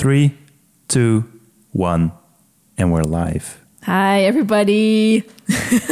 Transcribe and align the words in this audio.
Three, 0.00 0.32
two, 0.88 1.24
one. 1.72 2.12
And 2.78 2.90
we're 2.90 3.04
live. 3.04 3.58
Hi 3.84 4.24
everybody. 4.24 5.24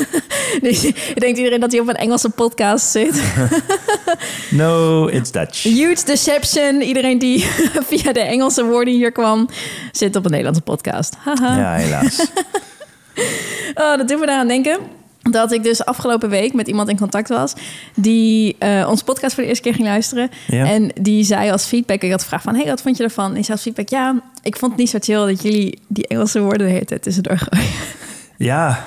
Denkt 1.14 1.38
iedereen 1.38 1.60
dat 1.60 1.72
hij 1.72 1.80
op 1.80 1.88
een 1.88 1.94
Engelse 1.94 2.30
podcast 2.30 2.90
zit? 2.90 3.22
No, 4.50 5.06
it's 5.06 5.30
Dutch. 5.30 5.62
Huge 5.62 6.04
deception. 6.04 6.80
Iedereen 6.80 7.18
die 7.18 7.44
via 7.90 8.12
de 8.12 8.20
Engelse 8.20 8.64
woorden 8.64 8.94
hier 8.94 9.12
kwam, 9.12 9.48
zit 9.92 10.16
op 10.16 10.24
een 10.24 10.30
Nederlandse 10.30 10.62
podcast. 10.62 11.14
Haha. 11.18 11.56
Ja, 11.56 11.74
helaas. 11.74 12.26
Oh, 13.74 13.96
dat 13.96 14.08
doet 14.08 14.18
me 14.18 14.22
eraan 14.22 14.48
denken 14.48 14.78
dat 15.30 15.52
ik 15.52 15.62
dus 15.62 15.84
afgelopen 15.84 16.28
week 16.28 16.52
met 16.52 16.68
iemand 16.68 16.88
in 16.88 16.98
contact 16.98 17.28
was 17.28 17.52
die 17.94 18.56
uh, 18.60 18.86
ons 18.88 19.02
podcast 19.02 19.34
voor 19.34 19.42
de 19.42 19.48
eerste 19.48 19.64
keer 19.64 19.74
ging 19.74 19.86
luisteren. 19.86 20.30
Ja. 20.46 20.64
En 20.66 20.90
die 21.00 21.24
zei 21.24 21.50
als 21.50 21.64
feedback, 21.64 22.02
ik 22.02 22.10
had 22.10 22.22
gevraagd 22.22 22.44
van, 22.44 22.54
hey, 22.54 22.66
wat 22.66 22.82
vond 22.82 22.96
je 22.96 23.02
ervan? 23.02 23.28
En 23.28 23.34
die 23.34 23.42
zei 23.42 23.52
als 23.52 23.62
feedback, 23.62 23.88
ja, 23.88 24.20
ik 24.42 24.56
vond 24.56 24.70
het 24.72 24.80
niet 24.80 24.90
zo 24.90 24.98
chill 25.00 25.26
dat 25.26 25.42
jullie 25.42 25.78
die 25.88 26.06
Engelse 26.06 26.40
woorden 26.40 26.66
de 26.66 26.72
hele 26.72 26.84
tijd 26.84 27.02
tussendoor 27.02 27.38
gooien. 27.38 27.68
Ja, 28.36 28.84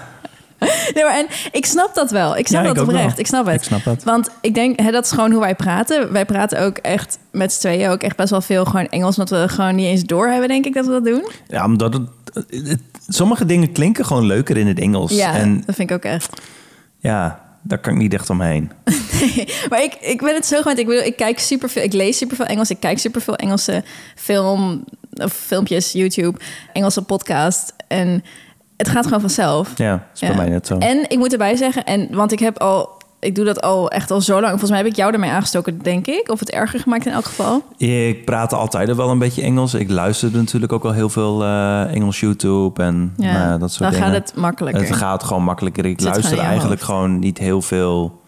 Nee, 0.93 1.03
maar 1.03 1.17
en 1.17 1.25
ik 1.51 1.65
snap 1.65 1.95
dat 1.95 2.11
wel. 2.11 2.37
Ik 2.37 2.47
snap 2.47 2.65
Ja, 2.65 2.73
dat 2.73 2.83
oprecht. 2.83 3.05
wel. 3.07 3.19
Ik 3.19 3.27
snap 3.27 3.45
het. 3.45 3.55
Ik 3.55 3.63
snap 3.63 3.83
dat. 3.83 4.03
Want 4.03 4.29
ik 4.41 4.53
denk, 4.53 4.79
hè, 4.79 4.91
dat 4.91 5.05
is 5.05 5.11
gewoon 5.11 5.31
hoe 5.31 5.39
wij 5.41 5.55
praten. 5.55 6.11
Wij 6.11 6.25
praten 6.25 6.59
ook 6.61 6.77
echt 6.77 7.17
met 7.31 7.53
z'n 7.53 7.59
tweeën 7.59 7.89
ook 7.89 8.01
echt 8.01 8.15
best 8.15 8.29
wel 8.29 8.41
veel 8.41 8.65
gewoon 8.65 8.87
Engels, 8.87 9.17
omdat 9.17 9.39
we 9.41 9.49
gewoon 9.49 9.75
niet 9.75 9.85
eens 9.85 10.03
doorhebben, 10.03 10.47
denk 10.47 10.65
ik, 10.65 10.73
dat 10.73 10.85
we 10.85 10.91
dat 10.91 11.05
doen. 11.05 11.27
ja 11.47 11.65
omdat 11.65 11.93
het, 11.93 12.03
het- 12.49 12.81
Sommige 13.13 13.45
dingen 13.45 13.71
klinken 13.71 14.05
gewoon 14.05 14.25
leuker 14.25 14.57
in 14.57 14.67
het 14.67 14.79
Engels. 14.79 15.11
Ja, 15.11 15.33
En 15.33 15.63
dat 15.65 15.75
vind 15.75 15.89
ik 15.89 15.95
ook 15.95 16.03
echt. 16.03 16.41
ja, 16.97 17.49
daar 17.63 17.77
kan 17.77 17.93
ik 17.93 17.99
niet 17.99 18.13
echt 18.13 18.29
omheen. 18.29 18.71
Maar 19.69 19.83
ik, 19.83 19.97
ik 20.01 20.21
ben 20.21 20.35
het 20.35 20.45
zo 20.45 20.57
gewend. 20.57 20.79
Ik 20.79 20.85
bedoel, 20.85 21.03
ik 21.03 21.15
kijk 21.15 21.39
superveel, 21.39 21.83
ik 21.83 21.93
lees 21.93 22.17
superveel 22.17 22.45
Engels. 22.45 22.69
Ik 22.69 22.79
kijk 22.79 22.99
superveel 22.99 23.35
Engelse 23.35 23.83
film, 24.15 24.83
of 25.13 25.33
filmpjes, 25.33 25.91
YouTube, 25.91 26.39
Engelse 26.73 27.01
podcast. 27.01 27.73
En 27.87 28.23
het 28.77 28.89
gaat 28.89 29.03
gewoon 29.03 29.19
vanzelf. 29.21 29.77
Ja, 29.77 30.07
is 30.13 30.19
bij 30.19 30.35
mij 30.35 30.49
net 30.49 30.67
zo. 30.67 30.77
En 30.77 31.09
ik 31.09 31.17
moet 31.17 31.31
erbij 31.31 31.55
zeggen, 31.55 31.83
en, 31.85 32.07
want 32.11 32.31
ik 32.31 32.39
heb 32.39 32.59
al, 32.59 33.00
ik 33.21 33.35
doe 33.35 33.45
dat 33.45 33.61
al 33.61 33.89
echt 33.89 34.11
al 34.11 34.21
zo 34.21 34.33
lang. 34.33 34.49
Volgens 34.49 34.69
mij 34.69 34.79
heb 34.79 34.89
ik 34.89 34.95
jou 34.95 35.13
ermee 35.13 35.29
aangestoken, 35.31 35.79
denk 35.81 36.07
ik. 36.07 36.29
Of 36.31 36.39
het 36.39 36.49
erger 36.51 36.79
gemaakt 36.79 37.05
in 37.05 37.11
elk 37.11 37.25
geval. 37.25 37.63
Ik 37.77 38.25
praat 38.25 38.53
altijd 38.53 38.95
wel 38.95 39.09
een 39.09 39.19
beetje 39.19 39.41
Engels. 39.41 39.73
Ik 39.73 39.89
luisterde 39.89 40.37
natuurlijk 40.37 40.71
ook 40.73 40.83
al 40.85 40.91
heel 40.91 41.09
veel 41.09 41.43
eh, 41.43 41.93
Engels 41.93 42.19
YouTube 42.19 42.83
en 42.83 43.13
Ja, 43.17 43.31
ja, 43.31 43.57
dat 43.57 43.71
soort 43.71 43.91
dan 43.91 43.91
dingen. 43.99 44.13
gaat 44.13 44.25
het 44.27 44.35
makkelijker. 44.35 44.81
Het 44.83 44.95
gaat 44.95 45.23
gewoon 45.23 45.43
makkelijker. 45.43 45.85
Ik 45.85 46.01
luister 46.01 46.37
eigenlijk 46.39 46.69
hoofd. 46.69 46.83
gewoon 46.83 47.19
niet 47.19 47.37
heel 47.37 47.61
veel 47.61 48.21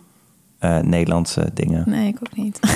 eh, 0.59 0.79
Nederlandse 0.79 1.49
dingen. 1.53 1.83
Nee, 1.87 2.07
ik 2.07 2.17
ook 2.23 2.35
niet. 2.35 2.59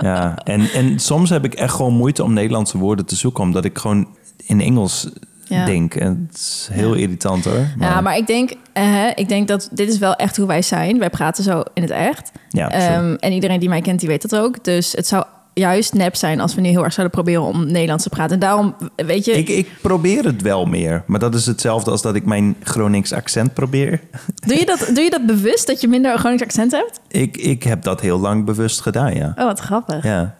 Ja, 0.00 0.38
en, 0.44 0.70
en 0.72 0.98
soms 0.98 1.30
heb 1.30 1.44
ik 1.44 1.54
echt 1.54 1.74
gewoon 1.74 1.94
moeite 1.94 2.22
om 2.22 2.32
Nederlandse 2.32 2.78
woorden 2.78 3.06
te 3.06 3.16
zoeken, 3.16 3.42
omdat 3.42 3.64
ik 3.64 3.78
gewoon 3.78 4.08
in 4.46 4.60
Engels 4.60 5.08
Ja. 5.44 5.64
denk. 5.64 5.94
En 5.94 6.26
het 6.28 6.38
is 6.38 6.68
heel 6.72 6.94
irritant 6.94 7.44
hoor. 7.44 7.66
Ja, 7.78 8.00
maar 8.00 8.16
ik 8.16 8.26
denk, 8.26 8.52
eh, 8.72 9.06
ik 9.14 9.28
denk 9.28 9.48
dat 9.48 9.68
dit 9.72 9.88
is 9.88 9.98
wel 9.98 10.14
echt 10.14 10.36
hoe 10.36 10.46
wij 10.46 10.62
zijn. 10.62 10.98
Wij 10.98 11.10
praten 11.10 11.44
zo 11.44 11.62
in 11.74 11.82
het 11.82 11.90
echt. 11.90 12.32
Ja. 12.48 12.70
Ehm, 12.70 13.14
en 13.14 13.32
iedereen 13.32 13.60
die 13.60 13.68
mij 13.68 13.80
kent, 13.80 14.00
die 14.00 14.08
weet 14.08 14.30
dat 14.30 14.40
ook. 14.40 14.64
Dus 14.64 14.92
het 14.92 15.06
zou 15.06 15.24
juist 15.54 15.94
nep 15.94 16.16
zijn 16.16 16.40
als 16.40 16.54
we 16.54 16.60
nu 16.60 16.68
heel 16.68 16.84
erg 16.84 16.92
zouden 16.92 17.16
proberen 17.16 17.42
om 17.42 17.66
Nederlands 17.66 18.02
te 18.02 18.08
praten. 18.10 18.34
En 18.34 18.40
daarom, 18.40 18.74
weet 18.96 19.24
je, 19.24 19.32
ik, 19.32 19.48
ik 19.48 19.68
probeer 19.80 20.24
het 20.24 20.42
wel 20.42 20.64
meer, 20.66 21.02
maar 21.06 21.18
dat 21.18 21.34
is 21.34 21.46
hetzelfde 21.46 21.90
als 21.90 22.02
dat 22.02 22.14
ik 22.14 22.24
mijn 22.24 22.56
Gronings 22.62 23.12
accent 23.12 23.54
probeer. 23.54 24.00
doe, 24.46 24.58
je 24.58 24.66
dat, 24.66 24.90
doe 24.94 25.04
je 25.04 25.10
dat 25.10 25.26
bewust 25.26 25.66
dat 25.66 25.80
je 25.80 25.88
minder 25.88 26.12
een 26.12 26.18
Gronings 26.18 26.42
accent 26.42 26.72
hebt? 26.72 27.00
Ik, 27.08 27.36
ik 27.36 27.62
heb 27.62 27.82
dat 27.82 28.00
heel 28.00 28.18
lang 28.18 28.44
bewust 28.44 28.80
gedaan, 28.80 29.14
ja. 29.14 29.34
Oh, 29.38 29.44
wat 29.44 29.60
grappig. 29.60 30.04
ja. 30.04 30.34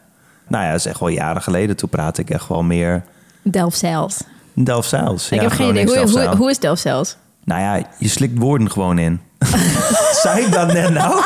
Nou 0.48 0.64
ja, 0.64 0.70
dat 0.70 0.80
is 0.80 0.86
echt 0.86 1.00
wel 1.00 1.08
jaren 1.08 1.42
geleden. 1.42 1.76
Toen 1.76 1.88
praatte 1.88 2.20
ik 2.20 2.30
echt 2.30 2.48
wel 2.48 2.62
meer 2.62 3.02
Delft 3.42 3.78
zelfs. 3.78 4.24
Delft-Zijls. 4.54 5.28
ik 5.28 5.36
Ja, 5.36 5.42
heb 5.42 5.52
geen 5.52 5.68
idee. 5.68 5.84
Hoe, 5.84 6.36
hoe, 6.36 6.50
is 6.50 6.58
Delft 6.58 6.82
zelfs? 6.82 7.16
Nou 7.44 7.60
ja, 7.60 7.86
je 7.98 8.08
slikt 8.08 8.38
woorden 8.38 8.70
gewoon 8.70 8.98
in. 8.98 9.20
Zei 10.22 10.44
ik 10.44 10.52
dat 10.52 10.72
net 10.72 10.92
nou? 10.92 11.24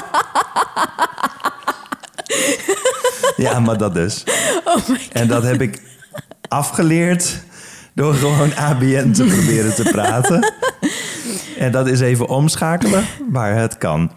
ja, 3.46 3.60
maar 3.60 3.76
dat 3.76 3.94
dus. 3.94 4.24
Oh 4.64 4.88
my 4.88 4.98
En 5.12 5.28
dat 5.28 5.42
heb 5.42 5.60
ik 5.60 5.82
afgeleerd 6.48 7.42
door 7.94 8.14
gewoon 8.14 8.56
ABN 8.56 9.12
te 9.12 9.24
proberen 9.24 9.74
te 9.74 9.82
praten. 9.82 10.52
En 11.58 11.72
dat 11.72 11.86
is 11.86 12.00
even 12.00 12.28
omschakelen 12.28 13.04
waar 13.30 13.56
het 13.56 13.78
kan. 13.78 14.10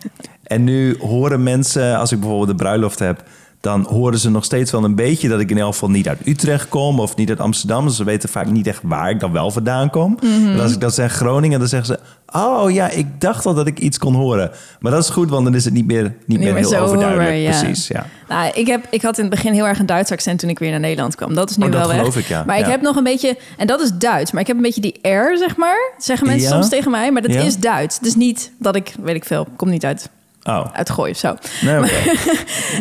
En 0.44 0.64
nu 0.64 0.98
horen 1.00 1.44
mensen, 1.44 1.98
als 1.98 2.12
ik 2.12 2.20
bijvoorbeeld 2.20 2.50
een 2.50 2.56
bruiloft 2.56 3.00
heb, 3.00 3.24
dan 3.62 3.86
horen 3.90 4.20
ze 4.20 4.30
nog 4.30 4.44
steeds 4.44 4.72
wel 4.72 4.84
een 4.84 4.96
beetje 4.96 5.30
dat 5.30 5.40
ik 5.40 5.50
in 5.52 5.58
elk 5.58 5.72
geval 5.74 5.90
niet 5.90 6.08
uit 6.08 6.20
Utrecht 6.26 6.70
kom 6.70 7.00
of 7.00 7.16
niet 7.16 7.30
uit 7.30 7.40
Amsterdam. 7.40 7.86
Dus 7.86 7.96
ze 7.96 8.04
weten 8.04 8.30
vaak 8.30 8.50
niet 8.52 8.68
echt 8.68 8.80
waar 8.84 9.10
ik 9.10 9.20
dan 9.20 9.32
wel 9.32 9.52
vandaan 9.52 9.90
kom. 9.90 10.18
En 10.22 10.60
als 10.60 10.74
ik 10.74 10.80
dan 10.82 10.92
zeg 10.92 11.14
Groningen, 11.14 11.60
dan 11.60 11.68
zeggen 11.68 11.88
ze: 11.88 12.00
Oh 12.40 12.72
ja, 12.72 12.90
ik 12.90 13.22
dacht 13.22 13.46
al 13.46 13.54
dat 13.54 13.68
ik 13.68 13.80
iets 13.80 13.98
kon 13.98 14.14
horen. 14.16 14.52
Maar 14.80 14.92
dat 14.92 15.04
is 15.04 15.10
goed, 15.10 15.30
want 15.30 15.44
dan 15.44 15.56
is 15.56 15.66
het 15.66 15.74
niet 15.74 15.86
meer, 15.86 16.04
niet 16.04 16.40
meer, 16.40 16.54
meer 16.54 16.56
heel 16.56 16.70
zo 16.70 16.84
overduidelijk. 16.84 17.36
ja. 17.54 17.60
Precies, 17.62 17.88
ja. 17.88 18.06
Nou, 18.30 18.52
ik, 18.54 18.68
heb, 18.68 18.86
ik 18.90 19.02
had 19.02 19.18
in 19.18 19.24
het 19.26 19.34
begin 19.34 19.54
heel 19.54 19.68
erg 19.68 19.80
een 19.80 19.86
Duits 19.86 20.12
accent 20.12 20.40
toen 20.40 20.50
ik 20.50 20.60
weer 20.60 20.72
naar 20.72 20.80
Nederland 20.80 21.16
kwam. 21.16 21.34
Dat 21.34 21.50
is 21.50 21.58
nu 21.58 21.66
Oh, 21.66 21.72
dat 21.72 21.80
wel 21.80 21.90
weg. 21.90 21.98
geloof 21.98 22.18
ik, 22.18 22.26
ja. 22.26 22.44
Maar 22.44 22.60
ik 22.60 22.66
heb 22.66 22.82
nog 22.82 22.96
een 22.96 23.04
beetje, 23.04 23.38
en 23.58 23.68
dat 23.68 23.82
is 23.82 23.92
Duits, 23.94 24.32
maar 24.32 24.42
ik 24.42 24.48
heb 24.48 24.56
een 24.56 24.62
beetje 24.62 24.82
die 24.82 25.00
R, 25.10 25.38
zeg 25.38 25.56
maar. 25.58 25.94
Zeggen 25.98 26.28
mensen 26.28 26.50
soms 26.50 26.70
tegen 26.70 26.92
mij, 26.92 27.12
maar 27.12 27.22
dat 27.22 27.36
is 27.36 27.58
Duits. 27.58 28.00
Dus 28.00 28.16
niet 28.16 28.52
dat 28.60 28.76
ik, 28.76 28.94
weet 29.04 29.16
ik 29.16 29.26
veel, 29.26 29.48
kom 29.56 29.70
niet 29.70 29.86
uit, 29.86 30.10
Oh, 30.50 30.66
uit 30.74 30.90
Gooi 30.90 31.12
of 31.12 31.18
zo. 31.18 31.36
nee, 31.62 31.78
oké. 31.78 31.90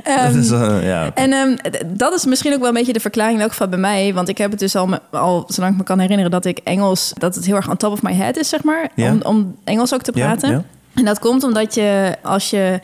dat 0.24 0.34
is, 0.34 0.50
eh, 0.50 0.86
ja. 0.86 1.10
En 1.14 1.32
ehm, 1.32 1.56
dat 1.86 2.12
is 2.12 2.24
misschien 2.24 2.52
ook 2.52 2.58
wel 2.58 2.68
een 2.68 2.74
beetje 2.74 2.92
de 2.92 3.00
verklaring 3.00 3.36
in 3.36 3.42
elk 3.42 3.50
geval 3.50 3.68
bij 3.68 3.78
mij. 3.78 4.14
Want 4.14 4.28
ik 4.28 4.38
heb 4.38 4.50
het 4.50 4.60
dus 4.60 4.76
al, 4.76 4.86
me- 4.86 5.00
al 5.10 5.44
zolang 5.48 5.72
ik 5.72 5.78
me 5.78 5.84
kan 5.84 5.98
herinneren 5.98 6.30
dat 6.30 6.44
ik 6.44 6.58
Engels, 6.58 7.12
dat 7.18 7.34
het 7.34 7.44
heel 7.46 7.56
erg 7.56 7.68
on 7.70 7.76
top 7.76 7.92
of 7.92 8.02
my 8.02 8.12
head 8.14 8.36
is, 8.36 8.48
zeg 8.48 8.62
maar. 8.62 8.90
Om, 8.96 9.20
om 9.22 9.56
Engels 9.64 9.94
ook 9.94 10.02
te 10.02 10.12
praten. 10.12 10.66
En 10.94 11.04
dat 11.04 11.18
komt 11.18 11.42
omdat 11.44 11.74
je, 11.74 12.16
als 12.22 12.50
je 12.50 12.80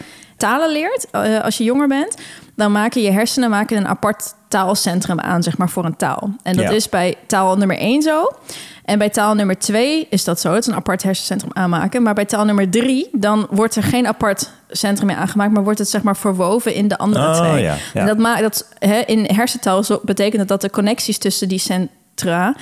talen 0.49 0.71
leert, 0.72 1.06
eh, 1.10 1.41
als 1.41 1.56
je 1.59 1.65
jonger 1.65 1.88
bent, 1.88 2.15
dan 2.56 2.72
maken 2.72 3.03
je 3.03 3.10
hersenen 3.10 3.50
maken 3.50 3.77
een 3.77 3.87
apart 3.88 4.34
taalcentrum 4.49 5.21
aan, 5.21 5.43
zeg 5.43 5.59
maar, 5.59 5.69
voor 5.69 5.84
een 5.84 5.97
taal. 5.97 6.31
En 6.43 6.56
dat 6.56 6.65
Ja. 6.65 6.71
is 6.71 6.88
bij 6.88 7.15
taal 7.27 7.56
nummer 7.56 7.78
één 7.78 8.03
zo. 8.03 8.32
En 8.84 8.99
bij 8.99 9.09
taal 9.10 9.34
nummer 9.34 9.59
twee 9.59 10.06
is 10.10 10.25
dat 10.25 10.41
zo. 10.41 10.53
Het 10.53 10.60
is 10.60 10.66
een 10.66 10.75
apart 10.75 11.03
hersencentrum 11.03 11.50
aanmaken. 11.53 12.03
Maar 12.03 12.15
bij 12.15 12.25
taal 12.25 12.44
nummer 12.44 12.71
drie, 12.71 13.09
dan 13.12 13.47
wordt 13.50 13.77
er 13.77 13.82
geen 13.82 14.06
apart 14.06 14.50
centrum 14.69 15.06
meer 15.06 15.16
aangemaakt, 15.16 15.53
maar 15.53 15.65
wordt 15.65 15.78
het 15.78 15.88
zeg 15.88 16.03
maar 16.03 16.16
verwoven 16.16 16.75
in 16.75 16.88
de 16.88 16.99
andere 16.99 17.26
Oh, 17.26 17.38
twee. 17.38 17.62
ja, 17.62 17.75
ja. 17.94 18.00
En 18.00 18.06
dat 18.06 18.19
maakt 18.19 18.41
dat 18.43 18.69
hè, 18.78 18.99
in 19.00 19.25
hersentaal 19.34 19.82
zo 19.82 20.00
betekent 20.03 20.38
het 20.41 20.49
dat 20.49 20.61
de 20.61 20.71
connecties 20.71 21.19
tussen 21.19 21.49
die 21.49 21.59
centra 21.59 22.55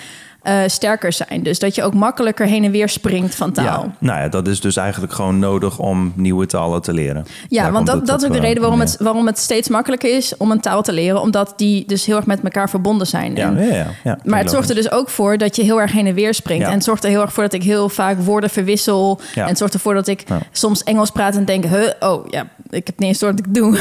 eh, 0.43 0.59
sterker 0.67 1.13
zijn. 1.13 1.43
Dus 1.43 1.59
dat 1.59 1.75
je 1.75 1.83
ook 1.83 1.95
makkelijker 1.95 2.47
heen 2.47 2.65
en 2.65 2.71
weer 2.71 2.89
springt 2.89 3.35
van 3.35 3.53
taal. 3.53 3.65
Ja, 3.65 3.95
nou 3.99 4.21
ja, 4.21 4.29
dat 4.29 4.49
is 4.49 4.61
dus 4.61 4.77
eigenlijk 4.77 5.13
gewoon 5.13 5.39
nodig 5.39 5.79
om 5.79 6.13
nieuwe 6.17 6.47
talen 6.47 6.83
te 6.83 6.93
leren. 6.93 7.27
Ja, 7.49 7.63
Daar 7.63 7.73
want 7.73 7.87
dat, 7.87 8.07
dat 8.07 8.21
is 8.23 8.27
ook 8.27 8.33
de 8.33 8.39
eh, 8.39 8.45
reden 8.45 8.61
waarom 8.63 8.81
het, 8.81 8.97
waarom 8.99 9.27
het 9.27 9.39
steeds 9.39 9.69
makkelijker 9.69 10.17
is 10.17 10.37
om 10.37 10.51
een 10.51 10.61
taal 10.61 10.83
te 10.83 10.93
leren. 10.93 11.21
Omdat 11.21 11.53
die 11.57 11.87
dus 11.87 12.07
heel 12.07 12.17
erg 12.17 12.27
met 12.27 12.41
elkaar 12.43 12.71
verbonden 12.71 13.07
zijn. 13.07 13.35
Ja, 13.37 13.47
En- 13.47 13.67
ja, 13.67 13.75
ja. 13.75 13.87
ja 14.05 14.19
maar 14.25 14.39
het 14.39 14.51
zorgt 14.51 14.69
er 14.69 14.75
dus 14.75 14.91
ook 14.91 15.09
voor 15.09 15.39
dat 15.39 15.57
je 15.57 15.63
heel 15.63 15.81
erg 15.81 15.93
heen 15.93 16.07
en 16.07 16.15
weer 16.15 16.35
springt. 16.35 16.67
En 16.67 16.73
het 16.73 16.85
zorgt 16.85 17.05
er 17.05 17.11
heel 17.11 17.21
erg 17.21 17.33
voor 17.33 17.43
dat 17.43 17.53
ik 17.53 17.63
heel 17.63 17.89
vaak 17.89 18.19
woorden 18.21 18.51
verwissel. 18.51 19.21
En 19.35 19.47
het 19.47 19.59
zorgt 19.59 19.75
ervoor 19.75 19.95
dat 19.95 20.09
ik 20.09 20.25
soms 20.53 20.83
Engels 20.83 21.11
praat 21.11 21.37
en 21.37 21.45
denk... 21.45 21.65
Huh, 21.65 21.89
oh 22.01 22.27
ja, 22.31 22.47
ik 22.71 22.87
heb 22.87 22.99
niet 22.99 23.09
eens 23.09 23.19
door 23.19 23.31
wat 23.31 23.39
ik 23.39 23.55
doe. 23.55 23.79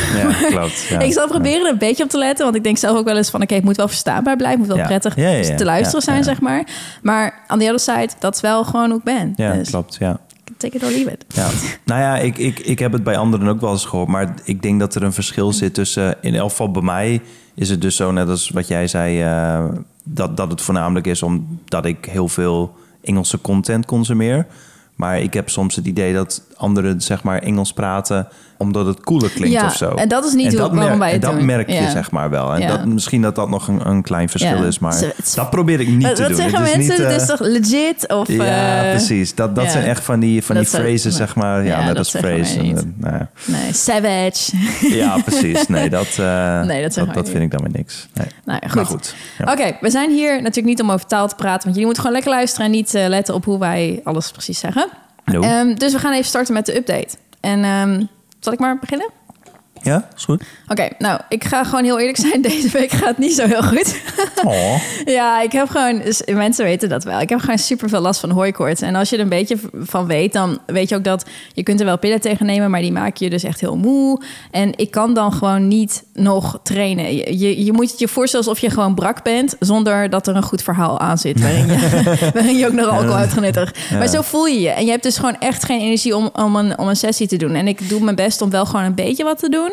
Klopt, 0.50 0.90
ik 1.08 1.14
zal 1.14 1.28
proberen 1.28 1.66
er 1.66 1.72
een 1.72 1.78
beetje 1.78 2.04
op 2.04 2.10
te 2.10 2.18
letten. 2.18 2.44
Want 2.44 2.56
ik 2.58 2.64
denk 2.64 2.78
zelf 2.78 2.98
ook 2.98 3.06
wel 3.06 3.18
eens 3.18 3.30
van... 3.30 3.42
oké, 3.42 3.54
het 3.54 3.64
moet 3.64 3.78
wel 3.78 3.88
verstaanbaar 3.88 4.36
blijven. 4.36 4.60
Het 4.60 4.68
moet 4.68 4.78
wel 4.78 4.88
prettig 4.88 5.14
te 5.58 5.66
luisteren 5.66 6.02
zijn, 6.02 6.24
zeg 6.24 6.42
maar. 6.42 6.51
Maar 7.02 7.24
aan 7.48 7.60
de 7.60 7.66
andere 7.66 7.80
side, 7.80 8.10
dat 8.20 8.36
is 8.36 8.42
wel 8.42 8.64
gewoon 8.64 8.90
hoe 8.90 8.98
ik 9.00 9.04
ben. 9.04 9.34
Ja, 9.36 9.54
dus 9.54 9.70
klopt, 9.70 9.96
ja. 10.00 10.20
take 10.58 10.76
it 10.76 10.84
or 10.84 10.90
leave 10.90 11.12
it. 11.12 11.26
ja. 11.28 11.50
Nou 11.86 12.02
ja, 12.02 12.18
ik, 12.18 12.38
ik, 12.38 12.60
ik 12.60 12.80
heb 12.80 12.92
het 12.92 13.04
bij 13.04 13.18
anderen 13.18 13.48
ook 13.48 13.62
wel 13.62 13.72
eens 13.72 13.86
gehoord. 13.86 14.08
Maar 14.08 14.34
ik 14.44 14.62
denk 14.62 14.80
dat 14.80 14.96
er 14.96 15.04
een 15.04 15.14
verschil 15.14 15.54
zit 15.54 15.74
tussen... 15.74 16.18
In 16.22 16.36
elk 16.36 16.50
geval 16.50 16.72
bij 16.72 16.82
mij 16.82 17.22
is 17.56 17.70
het 17.70 17.82
dus 17.82 17.96
zo, 17.96 18.12
net 18.12 18.30
als 18.30 18.50
wat 18.50 18.68
jij 18.68 18.88
zei... 18.88 19.22
eh, 19.22 19.66
dat, 20.04 20.38
dat 20.38 20.52
het 20.52 20.62
voornamelijk 20.62 21.08
is 21.08 21.24
omdat 21.24 21.86
ik 21.86 22.06
heel 22.06 22.28
veel 22.28 22.76
Engelse 23.02 23.42
content 23.42 23.86
consumeer. 23.86 24.46
Maar 24.96 25.20
ik 25.20 25.34
heb 25.34 25.50
soms 25.50 25.76
het 25.76 25.86
idee 25.86 26.14
dat 26.14 26.44
anderen 26.62 27.02
zeg 27.02 27.24
maar 27.24 27.40
Engels 27.42 27.74
praten... 27.74 28.28
omdat 28.58 28.86
het 28.86 29.00
cooler 29.00 29.30
klinkt 29.30 29.60
Ja, 29.60 29.66
of 29.66 29.76
zo. 29.76 29.90
en 29.90 30.08
dat 30.08 30.26
is 30.26 30.34
niet 30.34 30.48
hoe- 30.48 30.58
waarom 30.60 30.78
merk- 30.78 30.98
wij 31.00 31.12
het 31.12 31.24
en 31.24 31.30
dat 31.30 31.38
doen. 31.38 31.46
merk 31.46 31.68
je 31.70 31.74
Ja. 31.76 31.90
zeg 31.90 32.12
maar 32.12 32.30
wel. 32.30 32.54
En 32.54 32.62
Ja. 32.62 32.68
dat, 32.68 32.86
misschien 32.86 33.22
dat 33.22 33.36
dat 33.36 33.50
nog 33.50 33.68
een, 33.68 33.88
een 33.90 34.02
klein 34.02 34.30
verschil 34.30 34.64
is. 34.64 34.80
Maar 34.80 35.04
is- 35.18 35.34
dat 35.34 35.50
probeer 35.50 35.80
ik 35.80 35.88
niet 35.88 36.04
Wat, 36.04 36.16
te 36.16 36.22
wat 36.22 36.32
doen. 36.32 36.40
zeggen 36.42 36.60
Het 36.62 36.70
is 36.70 36.76
mensen? 36.76 37.04
niet, 37.04 37.12
Het 37.14 37.22
is 37.22 37.28
toch 37.28 37.40
legit? 37.40 38.08
Of, 38.14 38.28
ja, 38.28 38.84
eh, 38.84 38.90
precies. 38.90 39.36
Dat, 39.36 39.56
dat 39.56 39.72
zijn 39.72 39.84
echt 39.84 40.04
van 40.04 40.20
die, 40.20 40.44
van 40.44 40.56
die 40.56 40.64
Dat 40.72 40.74
phrases, 40.82 41.16
zeg 41.16 41.36
maar. 41.36 41.66
Ja, 41.66 41.94
dat 41.94 42.12
wij 42.12 42.22
phrase. 42.22 42.62
nou. 42.96 43.26
Nee, 43.46 43.74
savage. 43.74 44.52
ja, 44.80 45.18
precies. 45.26 45.68
Nee, 45.68 45.90
dat, 46.00 46.08
eh, 46.20 46.62
Nee, 46.62 46.82
dat 46.90 46.94
dat, 47.14 47.30
vind 47.30 47.44
ik 47.44 47.52
dan 47.52 47.62
weer 47.62 47.72
niks. 47.72 48.08
Nee. 48.14 48.28
Nou 48.46 48.60
Maar 48.76 48.86
goed. 48.86 49.16
Oké, 49.46 49.78
we 49.82 49.90
zijn 49.90 50.12
hier 50.12 50.36
natuurlijk 50.36 50.68
niet 50.68 50.82
om 50.82 50.92
over 50.92 51.06
taal 51.06 51.28
te 51.28 51.36
praten, 51.36 51.62
want 51.62 51.70
jullie 51.76 51.86
moeten 51.86 52.02
gewoon 52.04 52.18
lekker 52.18 52.36
luisteren 52.36 52.66
en 52.66 52.72
niet 52.72 52.92
letten 52.94 53.34
op 53.34 53.46
hoe 53.46 53.60
wij 53.60 54.02
alles 54.04 54.32
precies 54.32 54.60
zeggen. 54.60 54.88
No. 55.26 55.42
Ehm, 55.42 55.74
dus 55.74 55.92
we 55.94 56.00
gaan 56.00 56.12
even 56.14 56.26
starten 56.26 56.54
met 56.54 56.66
de 56.66 56.76
update. 56.76 57.18
En 57.40 57.64
ehm, 57.64 58.06
zal 58.40 58.54
ik 58.54 58.60
maar 58.60 58.80
beginnen? 58.80 59.10
Ja, 59.84 60.08
is 60.16 60.24
goed. 60.24 60.44
Oké, 60.68 60.88
nou, 60.98 61.20
ik 61.30 61.44
ga 61.44 61.64
gewoon 61.64 61.84
heel 61.84 62.00
eerlijk 62.00 62.18
zijn. 62.18 62.42
Deze 62.52 62.70
week 62.70 62.92
gaat 62.92 63.08
het 63.08 63.18
niet 63.18 63.34
zo 63.34 63.46
heel 63.46 63.64
goed. 63.64 64.00
Oh. 64.44 64.82
ja, 65.06 65.42
ik 65.42 65.52
heb 65.52 65.70
gewoon... 65.70 66.02
Mensen 66.26 66.66
weten 66.66 66.90
dat 66.90 67.04
wel. 67.04 67.20
Ik 67.20 67.30
heb 67.30 67.40
gewoon 67.40 67.58
super 67.58 67.90
veel 67.90 68.00
last 68.00 68.20
van 68.20 68.30
hooikoorts. 68.30 68.82
En 68.82 68.96
als 68.96 69.10
je 69.10 69.16
er 69.16 69.22
een 69.22 69.30
beetje 69.30 69.58
van 69.74 70.06
weet, 70.06 70.34
dan 70.34 70.60
weet 70.66 70.90
je 70.90 70.96
ook 70.96 71.04
dat... 71.04 71.26
Je 71.54 71.64
kunt 71.64 71.80
er 71.80 71.86
wel 71.86 71.98
pillen 71.98 72.22
tegen 72.22 72.46
nemen, 72.46 72.70
maar 72.70 72.82
die 72.82 72.92
maken 72.92 73.26
je 73.26 73.30
dus 73.30 73.44
echt 73.44 73.60
heel 73.60 73.78
moe. 73.78 74.22
En 74.52 74.74
ik 74.76 74.92
kan 74.92 75.14
dan 75.14 75.34
gewoon 75.34 75.68
niet 75.68 76.04
nog 76.14 76.60
trainen. 76.64 77.16
Je, 77.16 77.40
je, 77.40 77.66
je 77.66 77.72
moet 77.74 78.00
je 78.00 78.08
voorstellen 78.08 78.48
alsof 78.48 78.62
je 78.62 78.70
gewoon 78.70 78.96
brak 78.96 79.24
bent... 79.24 79.56
zonder 79.60 80.10
dat 80.10 80.28
er 80.28 80.36
een 80.36 80.44
goed 80.44 80.62
verhaal 80.62 81.00
aan 81.00 81.18
zit... 81.18 81.42
waarin 81.42 81.68
je, 81.68 81.78
waarin 82.34 82.58
je 82.58 82.68
ook 82.68 82.74
nog 82.74 82.88
alcohol 82.88 83.16
uitgenuttigd. 83.16 83.78
Maar 83.98 84.08
zo 84.08 84.22
voel 84.22 84.46
je 84.46 84.62
je. 84.62 84.70
En 84.70 84.86
je 84.86 84.92
hebt 84.92 85.04
dus 85.04 85.18
gewoon 85.18 85.40
echt 85.40 85.66
geen 85.66 85.80
energie 85.80 86.16
om, 86.16 86.30
om, 86.34 86.56
een, 86.56 86.78
om 86.78 86.88
een 86.88 86.96
sessie 86.96 87.28
te 87.28 87.38
doen. 87.38 87.54
En 87.54 87.68
ik 87.68 87.90
doe 87.90 88.04
mijn 88.04 88.16
best 88.16 88.42
om 88.42 88.50
wel 88.50 88.66
gewoon 88.66 88.86
een 88.86 88.96
beetje 88.96 89.24
wat 89.24 89.40
te 89.40 89.50
doen. 89.50 89.71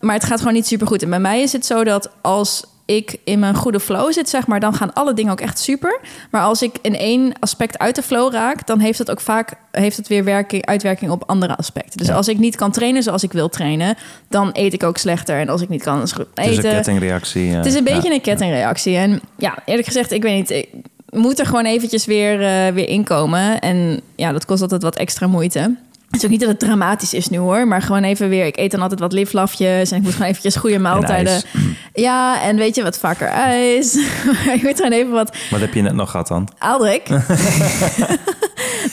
Maar 0.00 0.14
het 0.14 0.24
gaat 0.24 0.38
gewoon 0.38 0.52
niet 0.54 0.66
super 0.66 0.86
goed. 0.86 1.02
En 1.02 1.10
bij 1.10 1.20
mij 1.20 1.42
is 1.42 1.52
het 1.52 1.66
zo 1.66 1.84
dat 1.84 2.10
als 2.20 2.64
ik 2.84 3.16
in 3.24 3.38
mijn 3.38 3.54
goede 3.54 3.80
flow 3.80 4.12
zit, 4.12 4.28
zeg 4.28 4.46
maar, 4.46 4.60
dan 4.60 4.74
gaan 4.74 4.92
alle 4.92 5.14
dingen 5.14 5.32
ook 5.32 5.40
echt 5.40 5.58
super. 5.58 6.00
Maar 6.30 6.42
als 6.42 6.62
ik 6.62 6.74
in 6.82 6.96
één 6.96 7.32
aspect 7.40 7.78
uit 7.78 7.94
de 7.94 8.02
flow 8.02 8.32
raak, 8.32 8.66
dan 8.66 8.78
heeft 8.78 8.98
het 8.98 9.10
ook 9.10 9.20
vaak 9.20 9.52
heeft 9.70 9.96
het 9.96 10.08
weer 10.08 10.24
werking, 10.24 10.66
uitwerking 10.66 11.10
op 11.10 11.22
andere 11.26 11.56
aspecten. 11.56 11.98
Dus 11.98 12.06
Ja. 12.06 12.14
als 12.14 12.28
ik 12.28 12.38
niet 12.38 12.56
kan 12.56 12.70
trainen 12.72 13.02
zoals 13.02 13.22
ik 13.22 13.32
wil 13.32 13.48
trainen, 13.48 13.96
dan 14.28 14.50
eet 14.52 14.72
ik 14.72 14.82
ook 14.82 14.96
slechter. 14.96 15.38
En 15.40 15.48
als 15.48 15.60
ik 15.60 15.68
niet 15.68 15.82
kan, 15.82 15.94
dan 15.94 16.02
is 16.02 16.10
het 16.10 16.26
Het 16.34 16.46
is 16.46 16.56
eten. 16.56 16.68
een 16.70 16.74
kettingreactie. 16.76 17.50
eh, 17.50 17.56
Het 17.56 17.66
is 17.66 17.74
een 17.74 17.84
beetje 17.84 18.08
ja. 18.08 18.14
een 18.14 18.20
kettingreactie. 18.20 18.96
En 18.96 19.20
ja, 19.36 19.58
eerlijk 19.64 19.86
gezegd, 19.86 20.12
ik 20.12 20.22
weet 20.22 20.36
niet. 20.36 20.50
Ik 20.50 20.68
moet 21.10 21.38
er 21.38 21.46
gewoon 21.46 21.64
eventjes 21.64 22.04
weer, 22.04 22.42
eh, 22.42 22.72
weer 22.72 22.88
inkomen. 22.88 23.60
En 23.60 24.00
ja, 24.16 24.32
dat 24.32 24.44
kost 24.44 24.62
altijd 24.62 24.82
wat 24.82 24.96
extra 24.96 25.26
moeite. 25.26 25.74
Het 26.12 26.20
is 26.20 26.24
ook 26.24 26.30
niet 26.30 26.40
dat 26.40 26.48
het 26.48 26.58
dramatisch 26.58 27.14
is 27.14 27.28
nu 27.28 27.38
hoor, 27.38 27.68
maar 27.68 27.82
gewoon 27.82 28.02
even 28.02 28.28
weer. 28.28 28.46
Ik 28.46 28.56
eet 28.56 28.70
dan 28.70 28.80
altijd 28.80 29.00
wat 29.00 29.12
liflafjes 29.12 29.90
en 29.90 29.96
ik 29.96 30.02
moet 30.02 30.12
gewoon 30.12 30.28
eventjes 30.28 30.56
goede 30.56 30.78
maaltijden. 30.78 31.32
ijs. 31.32 31.44
Ja, 31.92 32.42
en 32.42 32.56
weet 32.56 32.74
je 32.74 32.82
wat 32.82 32.98
vaker 32.98 33.28
ijs. 33.28 33.94
Ik 34.54 34.62
moet 34.62 34.76
gewoon 34.76 34.92
even 34.92 35.12
wat. 35.12 35.36
Wat 35.50 35.60
heb 35.60 35.74
je 35.74 35.82
net 35.82 35.94
nog 35.94 36.10
gehad 36.10 36.28
dan? 36.28 36.48
Aaldrik. 36.58 37.08
nee, 37.08 37.20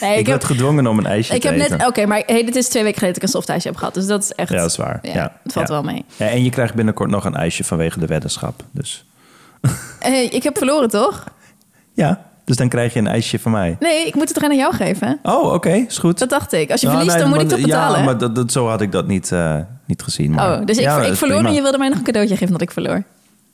ik, 0.00 0.16
heb, 0.16 0.26
werd 0.26 0.44
gedwongen 0.44 0.86
om 0.86 0.98
een 0.98 1.06
ijsje 1.06 1.34
ik 1.34 1.40
te 1.40 1.48
heb 1.48 1.68
net. 1.70 1.86
Oké, 1.86 2.06
maar 2.06 2.22
hey, 2.26 2.44
dit 2.44 2.56
is 2.56 2.68
twee 2.68 2.82
weken 2.82 2.98
geleden 2.98 3.06
dat 3.06 3.16
ik 3.16 3.22
een 3.22 3.40
softijsje 3.40 3.68
heb 3.68 3.76
gehad. 3.76 3.94
Dus 3.94 4.06
dat 4.06 4.22
is 4.22 4.32
echt. 4.32 4.50
Ja, 4.50 4.56
dat 4.56 4.70
is 4.70 4.76
waar. 4.76 4.98
Ja, 5.02 5.12
Ja, 5.12 5.32
het 5.42 5.52
valt 5.52 5.68
ja. 5.68 5.74
wel 5.74 5.82
mee. 5.82 6.04
Ja, 6.16 6.26
en 6.26 6.44
je 6.44 6.50
krijgt 6.50 6.74
binnenkort 6.74 7.10
nog 7.10 7.24
een 7.24 7.34
ijsje 7.34 7.64
vanwege 7.64 7.98
de 7.98 8.06
weddenschap. 8.06 8.62
Dus 8.72 9.04
Hey, 9.98 10.24
ik 10.26 10.42
heb 10.42 10.58
verloren 10.58 10.88
toch? 10.88 11.24
ja, 11.92 12.29
dus 12.50 12.58
dan 12.58 12.68
krijg 12.68 12.92
je 12.92 12.98
een 12.98 13.06
ijsje 13.06 13.38
van 13.38 13.52
mij. 13.52 13.76
Nee, 13.80 14.06
ik 14.06 14.14
moet 14.14 14.28
het 14.28 14.36
gewoon 14.38 14.50
aan 14.52 14.56
jou 14.60 14.74
geven. 14.74 15.18
Oh, 15.22 15.52
oké, 15.52 15.70
is 15.70 15.98
goed. 15.98 16.18
Dat 16.18 16.28
dacht 16.30 16.52
ik. 16.52 16.70
Als 16.70 16.80
je 16.80 16.86
Nou, 16.86 16.98
verliest, 16.98 17.16
nee, 17.18 17.28
dan 17.30 17.34
moet 17.38 17.52
ik 17.52 17.56
toch 17.58 17.66
betalen. 17.66 17.98
Ja, 17.98 18.04
maar 18.04 18.18
dat, 18.18 18.34
dat, 18.34 18.52
zo 18.52 18.68
had 18.68 18.80
ik 18.80 18.92
dat 18.92 19.06
niet, 19.06 19.32
eh, 19.32 19.56
niet 19.86 20.02
gezien. 20.02 20.30
Maar, 20.30 20.60
Oh, 20.60 20.66
dus 20.66 20.76
ik, 20.76 20.82
ja, 20.82 21.00
ik 21.02 21.12
is 21.12 21.18
verloor 21.18 21.36
prima. 21.36 21.48
en 21.50 21.54
je 21.56 21.62
wilde 21.62 21.78
mij 21.78 21.88
nog 21.88 21.98
een 21.98 22.04
cadeautje 22.04 22.36
geven 22.36 22.52
dat 22.52 22.62
ik 22.62 22.70
verloor. 22.70 23.02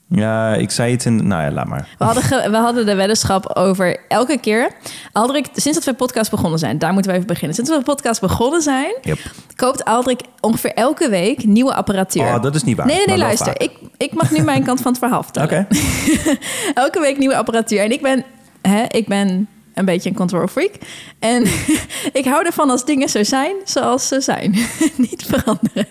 Ja, 0.08 0.54
ik 0.54 0.70
zei 0.70 0.92
het 0.92 1.04
in... 1.04 1.26
Nou 1.26 1.42
ja, 1.42 1.50
laat 1.50 1.66
maar. 1.66 1.88
We 1.98 2.04
hadden, 2.04 2.22
ge- 2.22 2.50
we 2.50 2.56
hadden 2.56 2.86
de 2.86 2.94
weddenschap 2.94 3.56
over 3.56 3.96
elke 4.08 4.38
keer. 4.38 4.70
Aldrik, 5.12 5.46
sinds 5.54 5.78
dat 5.78 5.84
we 5.84 5.94
podcast 5.94 6.30
begonnen 6.30 6.58
zijn, 6.58 6.78
daar 6.78 6.92
moeten 6.92 7.10
we 7.10 7.16
even 7.16 7.28
beginnen. 7.28 7.54
Sinds 7.54 7.70
we 7.70 7.82
podcast 7.82 8.20
begonnen 8.20 8.60
zijn, 8.62 8.94
Yep. 9.02 9.18
koopt 9.56 9.84
Aldrik 9.84 10.20
ongeveer 10.40 10.72
elke 10.74 11.08
week 11.08 11.44
nieuwe 11.44 11.74
apparatuur. 11.74 12.22
Oh, 12.22 12.42
dat 12.42 12.54
is 12.54 12.62
niet 12.64 12.76
waar. 12.76 12.86
Nee, 12.86 13.06
nee, 13.06 13.18
luister. 13.18 13.60
Ik, 13.60 13.70
ik 13.96 14.14
mag 14.14 14.30
nu 14.30 14.42
mijn 14.42 14.64
kant 14.64 14.80
van 14.80 14.90
het 14.90 15.00
verhaal 15.00 15.22
vertellen. 15.22 15.48
Oké. 15.48 15.66
elke 16.82 17.00
week 17.00 17.18
nieuwe 17.18 17.36
apparatuur. 17.36 17.80
En 17.80 17.92
ik 17.92 18.02
ben, 18.02 18.24
hè, 18.68 18.84
ik 18.88 19.06
ben 19.06 19.48
een 19.74 19.84
beetje 19.84 20.08
een 20.08 20.16
control 20.16 20.46
freak. 20.46 20.70
En 21.18 21.42
ik 22.20 22.24
hou 22.24 22.46
ervan 22.46 22.70
als 22.70 22.84
dingen 22.84 23.08
zo 23.08 23.24
zijn 23.24 23.54
zoals 23.64 24.08
ze 24.08 24.20
zijn. 24.20 24.50
Niet 24.96 25.24
veranderen. 25.28 25.86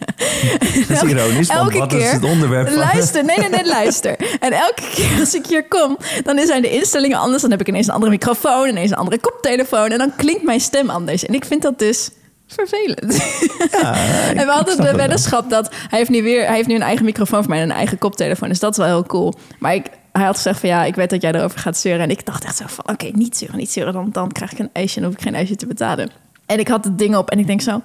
Dat 0.87 1.03
is 1.03 1.09
ironisch, 1.09 1.47
want 1.47 1.59
Elke 1.59 1.77
wat 1.77 1.93
is 1.93 1.99
keer- 1.99 2.11
het 2.11 2.23
onderwerp 2.23 2.67
van... 2.67 2.77
Luister, 2.77 3.23
nee, 3.25 3.37
nee, 3.37 3.49
nee, 3.49 3.65
luister. 3.65 4.37
En 4.39 4.51
elke 4.51 4.83
keer 4.95 5.19
als 5.19 5.33
ik 5.35 5.45
hier 5.45 5.67
kom, 5.67 5.97
dan 6.23 6.45
zijn 6.45 6.61
de 6.61 6.69
instellingen 6.69 7.17
anders. 7.17 7.41
Dan 7.41 7.51
heb 7.51 7.59
ik 7.59 7.67
ineens 7.67 7.87
een 7.87 7.93
andere 7.93 8.11
microfoon, 8.11 8.67
ineens 8.67 8.91
een 8.91 8.97
andere 8.97 9.19
koptelefoon. 9.19 9.89
En 9.91 9.97
dan 9.97 10.15
klinkt 10.15 10.43
mijn 10.43 10.59
stem 10.59 10.89
anders. 10.89 11.25
En 11.25 11.33
ik 11.33 11.45
vind 11.45 11.61
dat 11.61 11.79
dus 11.79 12.09
vervelend. 12.47 13.01
en 14.39 14.45
we 14.45 14.51
hadden 14.51 14.77
de 14.77 14.95
weddenschap 14.95 15.49
dat 15.49 15.69
hij 15.89 15.97
heeft 15.99 16.09
nu 16.09 16.23
weer 16.23 16.45
hij 16.45 16.55
heeft 16.55 16.67
nu 16.67 16.75
een 16.75 16.81
eigen 16.81 17.05
microfoon 17.05 17.39
voor 17.39 17.49
mij 17.49 17.61
en 17.61 17.69
een 17.69 17.75
eigen 17.75 17.97
koptelefoon. 17.97 18.49
Dus 18.49 18.59
dat 18.59 18.71
is 18.71 18.77
wel 18.77 18.87
heel 18.87 19.03
cool. 19.05 19.33
Maar 19.59 19.75
ik, 19.75 19.85
hij 20.17 20.25
had 20.25 20.35
gezegd 20.35 20.59
van 20.59 20.69
ja, 20.69 20.83
ik 20.83 20.95
weet 20.95 21.09
dat 21.09 21.21
jij 21.21 21.31
erover 21.31 21.59
gaat 21.59 21.77
zeuren. 21.77 22.01
En 22.01 22.09
ik 22.09 22.25
dacht 22.25 22.43
echt 22.43 22.57
zo 22.57 22.63
van 22.67 22.89
oké, 22.89 23.09
niet 23.13 23.37
zeuren, 23.37 23.57
niet 23.57 23.71
zeuren. 23.71 23.93
Dan, 23.93 24.09
dan 24.11 24.31
krijg 24.31 24.51
ik 24.51 24.59
een 24.59 24.69
ijsje 24.73 24.99
en 24.99 25.05
hoef 25.05 25.13
ik 25.13 25.21
geen 25.21 25.35
ijsje 25.35 25.55
te 25.55 25.67
betalen. 25.67 26.09
En 26.45 26.59
ik 26.59 26.67
had 26.67 26.83
het 26.83 26.97
ding 26.97 27.15
op 27.15 27.29
en 27.29 27.39
ik 27.39 27.47
denk 27.47 27.61
zo, 27.61 27.81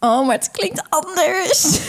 oh, 0.00 0.26
maar 0.26 0.36
het 0.36 0.50
klinkt 0.50 0.82
anders. 0.88 1.62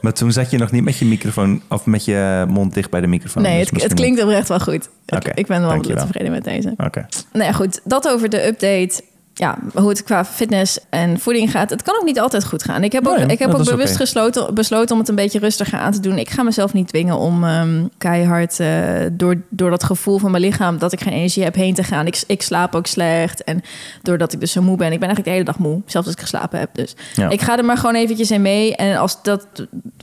Maar 0.00 0.12
toen 0.12 0.32
zat 0.32 0.50
je 0.50 0.58
nog 0.58 0.70
niet 0.70 0.84
met 0.84 0.98
je 0.98 1.04
microfoon... 1.04 1.62
of 1.68 1.86
met 1.86 2.04
je 2.04 2.44
mond 2.48 2.74
dicht 2.74 2.90
bij 2.90 3.00
de 3.00 3.06
microfoon. 3.06 3.42
Nee, 3.42 3.58
Dus 3.58 3.70
het, 3.70 3.82
het 3.82 3.94
klinkt 3.94 4.22
oprecht 4.22 4.48
wel 4.48 4.60
goed. 4.60 4.88
Ik, 5.06 5.14
Oké, 5.14 5.30
ik 5.34 5.46
ben 5.46 5.60
wel 5.60 5.80
tevreden 5.80 6.30
met 6.30 6.44
deze. 6.44 6.74
Oké. 6.76 7.06
Nou 7.32 7.44
ja, 7.44 7.52
goed. 7.52 7.80
Dat 7.84 8.08
over 8.08 8.28
de 8.28 8.46
update. 8.46 9.02
Ja, 9.38 9.58
hoe 9.74 9.88
het 9.88 10.02
qua 10.04 10.24
fitness 10.24 10.78
en 10.90 11.20
voeding 11.20 11.50
gaat. 11.50 11.70
Het 11.70 11.82
kan 11.82 11.94
ook 11.96 12.04
niet 12.04 12.20
altijd 12.20 12.44
goed 12.44 12.62
gaan. 12.62 12.84
Ik 12.84 12.92
heb 12.92 13.06
ook, 13.06 13.16
Nee, 13.16 13.26
ik 13.26 13.38
heb 13.38 13.54
ook 13.54 13.64
bewust 13.64 13.96
gesloten, 13.96 14.54
besloten 14.54 14.92
om 14.92 14.98
het 15.00 15.08
een 15.08 15.14
beetje 15.14 15.38
rustiger 15.38 15.78
aan 15.78 15.92
te 15.92 16.00
doen. 16.00 16.18
Ik 16.18 16.30
ga 16.30 16.42
mezelf 16.42 16.72
niet 16.72 16.88
dwingen 16.88 17.16
om 17.16 17.44
ehm, 17.44 17.84
keihard 17.98 18.60
eh, 18.60 18.68
door, 19.12 19.36
door 19.48 19.70
dat 19.70 19.84
gevoel 19.84 20.18
van 20.18 20.30
mijn 20.30 20.42
lichaam... 20.42 20.78
dat 20.78 20.92
ik 20.92 21.00
geen 21.00 21.12
energie 21.12 21.42
heb 21.42 21.54
heen 21.54 21.74
te 21.74 21.82
gaan. 21.82 22.06
Ik, 22.06 22.22
ik 22.26 22.42
slaap 22.42 22.74
ook 22.74 22.86
slecht. 22.86 23.44
En 23.44 23.62
doordat 24.02 24.32
ik 24.32 24.40
dus 24.40 24.52
zo 24.52 24.62
moe 24.62 24.76
ben... 24.76 24.92
ik 24.92 24.98
ben 25.00 25.08
eigenlijk 25.08 25.24
de 25.24 25.30
hele 25.30 25.44
dag 25.44 25.58
moe. 25.58 25.82
Zelfs 25.86 26.06
als 26.06 26.16
ik 26.16 26.22
geslapen 26.22 26.58
heb. 26.58 26.70
Dus 26.72 26.96
Ja. 27.14 27.28
ik 27.28 27.40
ga 27.40 27.58
er 27.58 27.64
maar 27.64 27.76
gewoon 27.78 27.94
eventjes 27.94 28.30
in 28.30 28.42
mee. 28.42 28.76
En 28.76 28.96
als 28.96 29.22
dat 29.22 29.46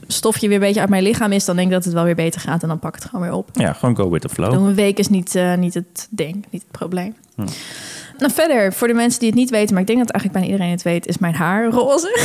stofje 0.06 0.46
weer 0.48 0.56
een 0.56 0.62
beetje 0.62 0.80
uit 0.80 0.88
mijn 0.90 1.02
lichaam 1.02 1.32
is... 1.32 1.44
dan 1.44 1.56
denk 1.56 1.68
ik 1.68 1.74
dat 1.74 1.84
het 1.84 1.92
wel 1.92 2.04
weer 2.04 2.14
beter 2.14 2.40
gaat. 2.40 2.62
En 2.62 2.68
dan 2.68 2.78
pak 2.78 2.96
ik 2.96 3.02
het 3.02 3.10
gewoon 3.10 3.24
weer 3.26 3.36
op. 3.36 3.48
Ja, 3.52 3.72
gewoon 3.72 3.96
go 3.96 4.10
with 4.10 4.20
the 4.22 4.28
flow. 4.28 4.52
Een 4.52 4.74
week 4.74 4.98
is 4.98 5.08
niet, 5.08 5.34
eh, 5.34 5.54
niet 5.54 5.74
het 5.74 6.08
ding, 6.10 6.34
niet 6.50 6.62
het 6.62 6.70
probleem. 6.70 7.14
Nou, 8.18 8.32
verder, 8.32 8.72
voor 8.72 8.88
de 8.88 8.94
mensen 8.94 9.20
die 9.20 9.28
het 9.28 9.38
niet 9.38 9.50
weten, 9.50 9.72
maar 9.72 9.80
ik 9.80 9.86
denk 9.86 9.98
dat 9.98 10.10
eigenlijk 10.10 10.32
bijna 10.32 10.52
iedereen 10.52 10.70
het 10.70 10.82
weet, 10.82 11.06
is 11.06 11.18
mijn 11.18 11.34
haar 11.34 11.66
roze. 11.66 12.18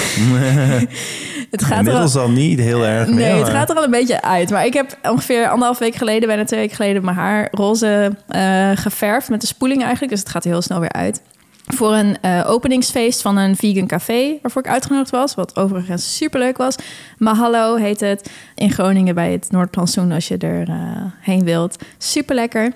het 1.51 1.63
gaat 1.63 1.71
er 1.71 1.75
al, 1.75 1.77
Inmiddels 1.77 2.15
al 2.15 2.29
niet 2.29 2.59
heel 2.59 2.85
erg 2.85 3.07
nee, 3.07 3.31
het 3.31 3.49
gaat 3.49 3.69
er 3.69 3.75
al 3.75 3.83
een 3.83 3.91
beetje 3.91 4.21
uit. 4.21 4.49
Maar 4.49 4.65
ik 4.65 4.73
heb 4.73 4.97
ongeveer 5.03 5.47
anderhalf 5.47 5.77
week 5.77 5.95
geleden, 5.95 6.27
bijna 6.27 6.43
twee 6.43 6.59
weken 6.59 6.75
geleden, 6.75 7.05
mijn 7.05 7.17
haar 7.17 7.47
roze 7.51 8.17
eh, 8.27 8.71
geverfd 8.75 9.29
met 9.29 9.41
de 9.41 9.47
spoeling 9.47 9.81
eigenlijk. 9.81 10.11
Dus 10.11 10.19
het 10.19 10.29
gaat 10.29 10.43
er 10.43 10.51
heel 10.51 10.61
snel 10.61 10.79
weer 10.79 10.91
uit. 10.91 11.21
Voor 11.67 11.93
een 11.93 12.17
eh, 12.21 12.43
openingsfeest 12.47 13.21
van 13.21 13.37
een 13.37 13.55
vegan 13.55 13.87
café 13.87 14.37
waarvoor 14.41 14.61
ik 14.61 14.71
uitgenodigd 14.71 15.09
was. 15.09 15.35
Wat 15.35 15.55
overigens 15.55 16.15
superleuk 16.15 16.57
was. 16.57 16.75
Mahalo 17.17 17.75
heet 17.75 17.99
het. 17.99 18.31
In 18.55 18.71
Groningen 18.71 19.15
bij 19.15 19.31
het 19.31 19.47
Noordplantsoen 19.51 20.11
als 20.11 20.27
je 20.27 20.37
er 20.37 20.69
eh, 20.69 20.75
heen 21.19 21.43
wilt. 21.43 21.83
Super 21.97 22.35
lekker. 22.35 22.73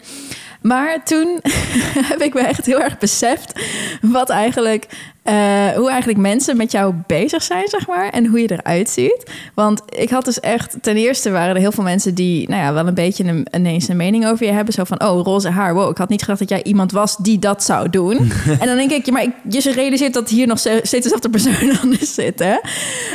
Maar 0.65 1.03
toen 1.03 1.39
heb 2.11 2.21
ik 2.21 2.33
me 2.33 2.39
echt 2.39 2.65
heel 2.65 2.81
erg 2.81 2.97
beseft 2.97 3.59
wat 4.01 4.29
eigenlijk, 4.29 4.87
eh, 5.23 5.67
hoe 5.69 5.89
eigenlijk 5.89 6.19
mensen 6.19 6.57
met 6.57 6.71
jou 6.71 6.93
bezig 7.07 7.43
zijn, 7.43 7.67
zeg 7.67 7.87
maar. 7.87 8.09
En 8.09 8.25
hoe 8.25 8.39
je 8.39 8.51
eruit 8.51 8.89
ziet. 8.89 9.31
Want 9.53 9.81
ik 9.89 10.09
had 10.09 10.25
dus 10.25 10.39
echt, 10.39 10.77
ten 10.81 10.95
eerste 10.95 11.31
waren 11.31 11.55
er 11.55 11.61
heel 11.61 11.71
veel 11.71 11.83
mensen 11.83 12.15
die, 12.15 12.49
nou 12.49 12.61
ja, 12.61 12.73
wel 12.73 12.87
een 12.87 12.93
beetje 12.93 13.23
een, 13.23 13.47
ineens 13.51 13.87
een 13.87 13.97
mening 13.97 14.27
over 14.27 14.45
je 14.45 14.51
hebben. 14.51 14.73
Zo 14.73 14.83
van, 14.83 15.03
oh, 15.03 15.23
roze 15.23 15.49
haar, 15.49 15.73
wow, 15.73 15.89
ik 15.89 15.97
had 15.97 16.09
niet 16.09 16.21
gedacht 16.21 16.39
dat 16.39 16.49
jij 16.49 16.63
iemand 16.63 16.91
was 16.91 17.17
die 17.17 17.39
dat 17.39 17.63
zou 17.63 17.89
doen. 17.89 18.17
en 18.59 18.67
dan 18.67 18.75
denk 18.75 18.91
ik, 18.91 19.05
ja, 19.05 19.11
maar 19.11 19.23
ik, 19.23 19.33
je 19.49 19.71
realiseert 19.71 20.13
dat 20.13 20.29
hier 20.29 20.47
nog 20.47 20.59
steeds 20.59 20.89
dezelfde 20.89 21.29
persoon 21.29 21.79
anders 21.81 22.13
zit, 22.13 22.39
hè. 22.39 22.55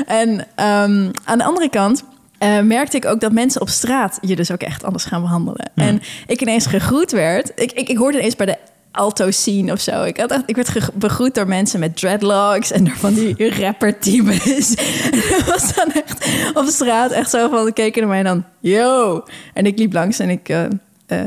En 0.07 0.47
ehm, 0.54 1.11
aan 1.25 1.38
de 1.38 1.45
andere 1.45 1.71
kant 1.71 2.04
eh, 2.40 2.61
merkte 2.61 2.97
ik 2.97 3.04
ook 3.04 3.20
dat 3.20 3.32
mensen 3.32 3.61
op 3.61 3.68
straat 3.68 4.18
je 4.20 4.37
dus 4.37 4.50
ook 4.50 4.62
echt 4.62 4.85
anders 4.85 5.04
gaan 5.04 5.23
behandelen. 5.23 5.70
En 5.75 6.00
ik 6.26 6.40
ineens 6.40 6.66
gegroet 6.66 7.11
werd. 7.11 7.52
Ik, 7.54 7.73
ik, 7.73 7.88
ik 7.88 7.97
hoorde 7.97 8.18
ineens 8.18 8.37
bij 8.37 8.47
de 8.47 8.56
alto 8.92 9.30
scene 9.30 9.73
of 9.73 9.80
zo. 9.80 10.02
Ik, 10.02 10.16
had 10.16 10.30
echt, 10.30 10.42
ik 10.47 10.56
werd 10.56 10.90
begroet 10.94 11.35
door 11.35 11.49
mensen 11.49 11.80
met 11.80 11.97
dreadlocks 11.97 12.70
en 12.70 12.85
door 12.85 12.97
van 12.97 13.14
die 13.14 13.50
rapper-types. 13.61 14.75
En 14.75 15.20
dat 15.30 15.44
was 15.47 15.75
dan 15.75 15.92
echt 15.92 16.28
op 16.54 16.66
straat 16.66 17.11
echt 17.11 17.30
zo 17.30 17.49
van, 17.49 17.73
keken 17.73 18.00
naar 18.00 18.11
mij 18.11 18.18
en 18.18 18.25
dan, 18.25 18.44
yo. 18.61 19.25
En 19.54 19.66
ik 19.66 19.78
liep 19.78 19.92
langs 19.92 20.18
en 20.18 20.30
ik, 20.30 20.49
eh, 20.49 20.64
eh, 21.06 21.25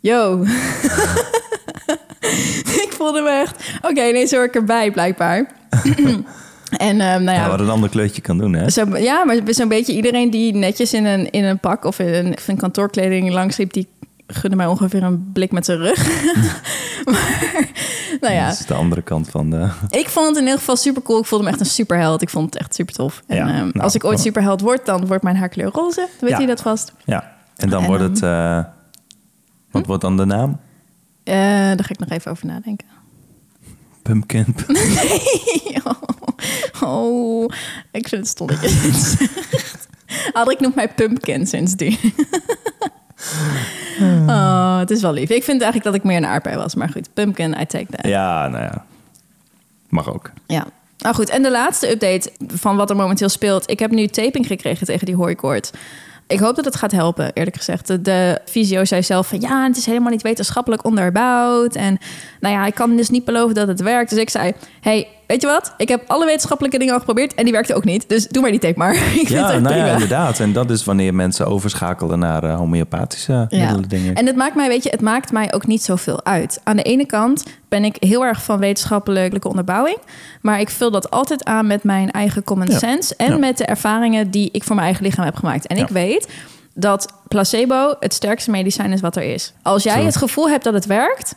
yo. 0.00 0.42
ik 2.84 2.92
voelde 2.96 3.20
me 3.20 3.30
echt, 3.30 3.72
oké, 3.82 4.08
ineens 4.08 4.30
hoor 4.30 4.44
ik 4.44 4.54
erbij 4.54 4.90
blijkbaar. 4.90 5.46
En 6.70 7.00
ehm, 7.00 7.22
nou 7.24 7.36
Ja, 7.36 7.42
ja, 7.44 7.48
wat 7.48 7.60
een 7.60 7.68
ander 7.70 7.88
kleurtje 7.88 8.22
kan 8.22 8.38
doen, 8.38 8.52
hè? 8.52 8.70
zo, 8.70 8.96
ja, 8.96 9.24
maar 9.24 9.36
zo'n 9.46 9.68
beetje 9.68 9.92
iedereen 9.92 10.30
die 10.30 10.54
netjes 10.54 10.92
in 10.94 11.04
een, 11.04 11.30
in 11.30 11.44
een 11.44 11.58
pak 11.58 11.84
of 11.84 11.98
in 11.98 12.14
een, 12.26 12.32
of 12.32 12.56
kantoorkleding 12.56 13.30
langsliep, 13.30 13.72
die 13.72 13.88
gunde 14.26 14.56
mij 14.56 14.66
ongeveer 14.66 15.02
een 15.02 15.30
blik 15.32 15.52
met 15.52 15.64
zijn 15.64 15.78
rug. 15.78 16.06
maar, 17.10 17.44
nou 18.20 18.34
ja, 18.34 18.48
Dat 18.48 18.58
is 18.60 18.66
de 18.66 18.74
andere 18.74 19.02
kant 19.02 19.28
van 19.28 19.50
de... 19.50 19.68
ik 19.90 20.08
vond 20.08 20.26
het 20.26 20.36
in 20.36 20.42
ieder 20.42 20.58
geval 20.58 20.76
super 20.76 21.02
cool. 21.02 21.18
Ik 21.18 21.24
voelde 21.26 21.44
me 21.44 21.50
echt 21.50 21.60
een 21.60 21.66
superheld. 21.66 22.22
Ik 22.22 22.30
vond 22.30 22.44
het 22.54 22.56
echt 22.62 22.74
super 22.74 22.94
tof. 22.94 23.22
En 23.26 23.36
Ja, 23.36 23.42
ehm, 23.46 23.54
nou, 23.56 23.78
als 23.78 23.94
ik 23.94 24.04
ooit 24.04 24.20
superheld 24.20 24.60
word, 24.60 24.86
dan 24.86 25.06
wordt 25.06 25.22
mijn 25.22 25.36
haarkleur 25.36 25.70
roze. 25.72 26.00
Dan 26.00 26.08
weet 26.20 26.30
Ja. 26.30 26.38
je 26.38 26.46
dat 26.46 26.62
vast. 26.62 26.92
Ja, 27.04 27.32
en 27.56 27.68
dan 27.68 27.80
En 27.82 27.86
wordt 27.88 28.02
het... 28.02 28.22
eh, 28.22 28.54
wat 29.70 29.82
Hm? 29.82 29.86
wordt 29.86 30.02
dan 30.02 30.16
de 30.16 30.24
naam? 30.24 30.60
Eh, 31.24 31.34
daar 31.36 31.84
ga 31.84 31.90
ik 31.90 31.98
nog 31.98 32.08
even 32.08 32.30
over 32.30 32.46
nadenken. 32.46 32.86
Pumpkin. 34.06 34.54
Oh, 36.80 37.50
ik 37.92 38.08
vind 38.08 38.20
het 38.22 38.30
stom 38.30 38.46
dat 38.46 38.60
je 38.60 38.80
dit 38.82 38.94
zegt. 39.18 39.88
Adrik 40.32 40.60
noemt 40.60 40.74
mij 40.74 40.88
pumpkin 40.88 41.46
sindsdien. 41.46 41.98
Oh, 44.26 44.78
het 44.78 44.90
is 44.90 45.00
wel 45.00 45.12
lief. 45.12 45.30
Ik 45.30 45.44
vind 45.44 45.62
eigenlijk 45.62 45.84
dat 45.84 45.94
ik 45.94 46.02
meer 46.04 46.16
een 46.16 46.26
aardbei 46.26 46.56
was. 46.56 46.74
Maar 46.74 46.88
goed, 46.88 47.08
pumpkin, 47.14 47.50
I 47.60 47.66
take 47.66 47.86
that. 47.90 48.06
Ja, 48.06 48.48
nou 48.48 48.62
ja. 48.62 48.84
Mag 49.88 50.12
ook. 50.12 50.30
Ja. 50.46 50.66
Nou 50.98 51.14
goed, 51.14 51.28
en 51.28 51.42
de 51.42 51.50
laatste 51.50 51.90
update 51.90 52.32
van 52.46 52.76
wat 52.76 52.90
er 52.90 52.96
momenteel 52.96 53.28
speelt. 53.28 53.70
Ik 53.70 53.78
heb 53.78 53.90
nu 53.90 54.06
taping 54.06 54.46
gekregen 54.46 54.86
tegen 54.86 55.06
die 55.06 55.16
hooikoord. 55.16 55.72
Ik 56.28 56.38
hoop 56.38 56.56
dat 56.56 56.64
het 56.64 56.76
gaat 56.76 56.92
helpen, 56.92 57.32
eerlijk 57.32 57.56
gezegd. 57.56 58.04
De, 58.04 58.40
fysio 58.44 58.84
zei 58.84 59.02
zelf 59.02 59.26
van 59.26 59.40
ja, 59.40 59.66
het 59.66 59.76
is 59.76 59.86
helemaal 59.86 60.10
niet 60.10 60.22
wetenschappelijk 60.22 60.84
onderbouwd. 60.84 61.74
En 61.74 61.98
nou 62.40 62.54
ja, 62.54 62.66
ik 62.66 62.74
kan 62.74 62.96
dus 62.96 63.10
niet 63.10 63.24
beloven 63.24 63.54
dat 63.54 63.68
het 63.68 63.80
werkt. 63.80 64.10
Dus 64.10 64.18
ik 64.18 64.30
zei, 64.30 64.52
hey, 64.80 65.08
weet 65.26 65.40
je 65.40 65.46
wat? 65.46 65.74
Ik 65.76 65.88
heb 65.88 66.02
alle 66.06 66.24
wetenschappelijke 66.24 66.78
dingen 66.78 66.92
al 66.92 66.98
geprobeerd 66.98 67.34
en 67.34 67.44
die 67.44 67.52
werkte 67.52 67.74
ook 67.74 67.84
niet. 67.84 68.08
Dus 68.08 68.28
doe 68.28 68.42
maar 68.42 68.50
die 68.50 68.60
tape 68.60 68.78
maar. 68.78 68.94
ik 69.20 69.28
Ja, 69.28 69.58
nou 69.58 69.76
ja, 69.76 69.86
inderdaad. 69.92 70.40
En 70.40 70.52
dat 70.52 70.70
is 70.70 70.84
wanneer 70.84 71.14
mensen 71.14 71.46
overschakelen 71.46 72.18
naar 72.18 72.44
eh, 72.44 72.56
homeopathische 72.56 73.46
middelen, 73.50 73.88
denk 73.88 74.04
ik. 74.04 74.18
En 74.18 74.26
het 74.26 74.36
maakt 74.36 74.54
mij, 74.54 74.68
weet 74.68 74.82
je, 74.82 74.90
het 74.90 75.00
maakt 75.00 75.32
mij 75.32 75.52
ook 75.52 75.66
niet 75.66 75.82
zoveel 75.82 76.24
uit. 76.24 76.60
Aan 76.64 76.76
de 76.76 76.82
ene 76.82 77.06
kant 77.06 77.44
ben 77.68 77.84
ik 77.84 77.96
heel 78.00 78.24
erg 78.24 78.42
van 78.42 78.58
wetenschappelijke 78.58 79.48
onderbouwing, 79.48 79.98
maar 80.40 80.60
ik 80.60 80.70
vul 80.70 80.90
dat 80.90 81.10
altijd 81.10 81.44
aan 81.44 81.66
met 81.66 81.82
mijn 81.84 82.10
eigen 82.10 82.44
common 82.44 82.66
Ja. 82.70 82.78
sense 82.78 83.14
en 83.16 83.30
Ja. 83.30 83.38
met 83.38 83.58
de 83.58 83.64
ervaringen 83.64 84.30
die 84.30 84.48
ik 84.52 84.64
voor 84.64 84.74
mijn 84.74 84.86
eigen 84.86 85.04
lichaam 85.04 85.24
heb 85.24 85.36
gemaakt. 85.36 85.66
En 85.66 85.76
Ja. 85.76 85.82
ik 85.82 85.88
weet 85.88 86.28
dat 86.74 87.12
placebo 87.28 87.94
het 88.00 88.14
sterkste 88.14 88.50
medicijn 88.50 88.92
is 88.92 89.00
wat 89.00 89.16
er 89.16 89.22
is. 89.22 89.52
Als 89.62 89.82
jij 89.82 90.04
het 90.04 90.16
gevoel 90.16 90.48
hebt 90.48 90.64
dat 90.64 90.74
het 90.74 90.86
werkt, 90.86 91.34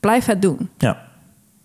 blijf 0.00 0.26
het 0.26 0.42
doen. 0.42 0.70
Ja. 0.78 0.98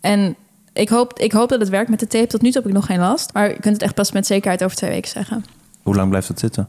En 0.02 0.36
ik 0.78 0.90
hoop, 0.90 1.20
ik 1.20 1.32
hoop 1.32 1.50
dat 1.50 1.60
het 1.60 1.70
werkt 1.70 1.90
met 1.90 2.00
de 2.00 2.08
tape. 2.08 2.28
Tot 2.28 2.42
nu 2.42 2.52
toe 2.52 2.62
heb 2.62 2.70
ik 2.70 2.76
nog 2.76 2.86
geen 2.86 3.00
last. 3.00 3.34
Maar 3.34 3.50
je 3.50 3.60
kunt 3.60 3.74
het 3.74 3.82
echt 3.82 3.96
pas 3.96 4.12
met 4.12 4.26
zekerheid 4.28 4.64
over 4.64 4.78
twee 4.78 4.90
weken 4.90 5.10
zeggen. 5.10 5.46
Hoe 5.84 5.96
lang 5.96 6.10
blijft 6.10 6.28
het 6.28 6.40
zitten? 6.40 6.68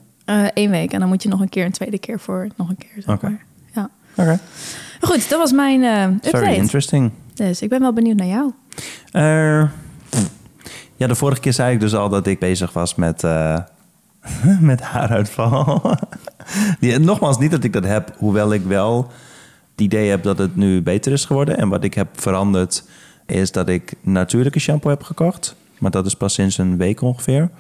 Eén 0.55 0.71
week. 0.71 0.93
En 0.93 1.01
dan 1.01 1.09
moet 1.09 1.23
je 1.23 1.29
nog 1.29 1.41
een 1.41 1.49
keer, 1.49 1.65
een 1.65 1.73
tweede 1.73 1.99
keer 1.99 2.21
voor 2.21 2.49
nog 2.57 2.69
een 2.69 2.77
keer. 2.77 3.03
Zeg 3.03 3.15
Oké. 3.15 3.29
maar. 3.29 3.45
Ja. 3.75 3.91
Oké. 4.17 4.39
Goed, 5.01 5.29
dat 5.29 5.39
was 5.39 5.53
mijn 5.53 5.83
eh 5.85 5.91
Very 6.21 6.37
update. 6.45 6.55
interesting. 6.55 7.11
Dus 7.35 7.63
ik 7.63 7.69
ben 7.69 7.81
wel 7.81 7.93
benieuwd 7.93 8.17
naar 8.17 8.27
jou. 8.27 8.53
Eh, 9.11 9.71
ja, 10.97 11.07
de 11.07 11.15
vorige 11.15 11.41
keer 11.41 11.53
zei 11.53 11.75
ik 11.75 11.81
dus 11.81 11.95
al 11.95 12.09
dat 12.09 12.27
ik 12.27 12.39
bezig 12.39 12.73
was 12.73 12.95
met, 12.95 13.25
eh, 13.25 13.59
met 14.61 14.81
haaruitval. 14.81 15.83
Die, 16.81 16.99
nogmaals, 16.99 17.39
niet 17.39 17.51
dat 17.51 17.65
ik 17.65 17.73
dat 17.73 17.85
heb, 17.85 18.15
hoewel 18.19 18.53
ik 18.53 18.63
wel 18.65 19.11
het 19.71 19.81
idee 19.81 20.11
heb 20.11 20.23
dat 20.23 20.39
het 20.39 20.57
nu 20.57 20.83
beter 20.83 21.13
is 21.13 21.25
geworden. 21.25 21.59
En 21.59 21.69
wat 21.69 21.85
ik 21.85 21.95
heb 21.95 22.09
veranderd 22.21 22.85
is 23.29 23.53
dat 23.53 23.69
ik 23.69 23.93
natuurlijke 24.01 24.59
shampoo 24.59 24.91
heb 24.91 25.03
gekocht. 25.03 25.55
Maar 25.79 25.91
dat 25.91 26.07
is 26.07 26.15
pas 26.15 26.35
sinds 26.35 26.59
een 26.59 26.77
week 26.77 27.01
ongeveer. 27.01 27.51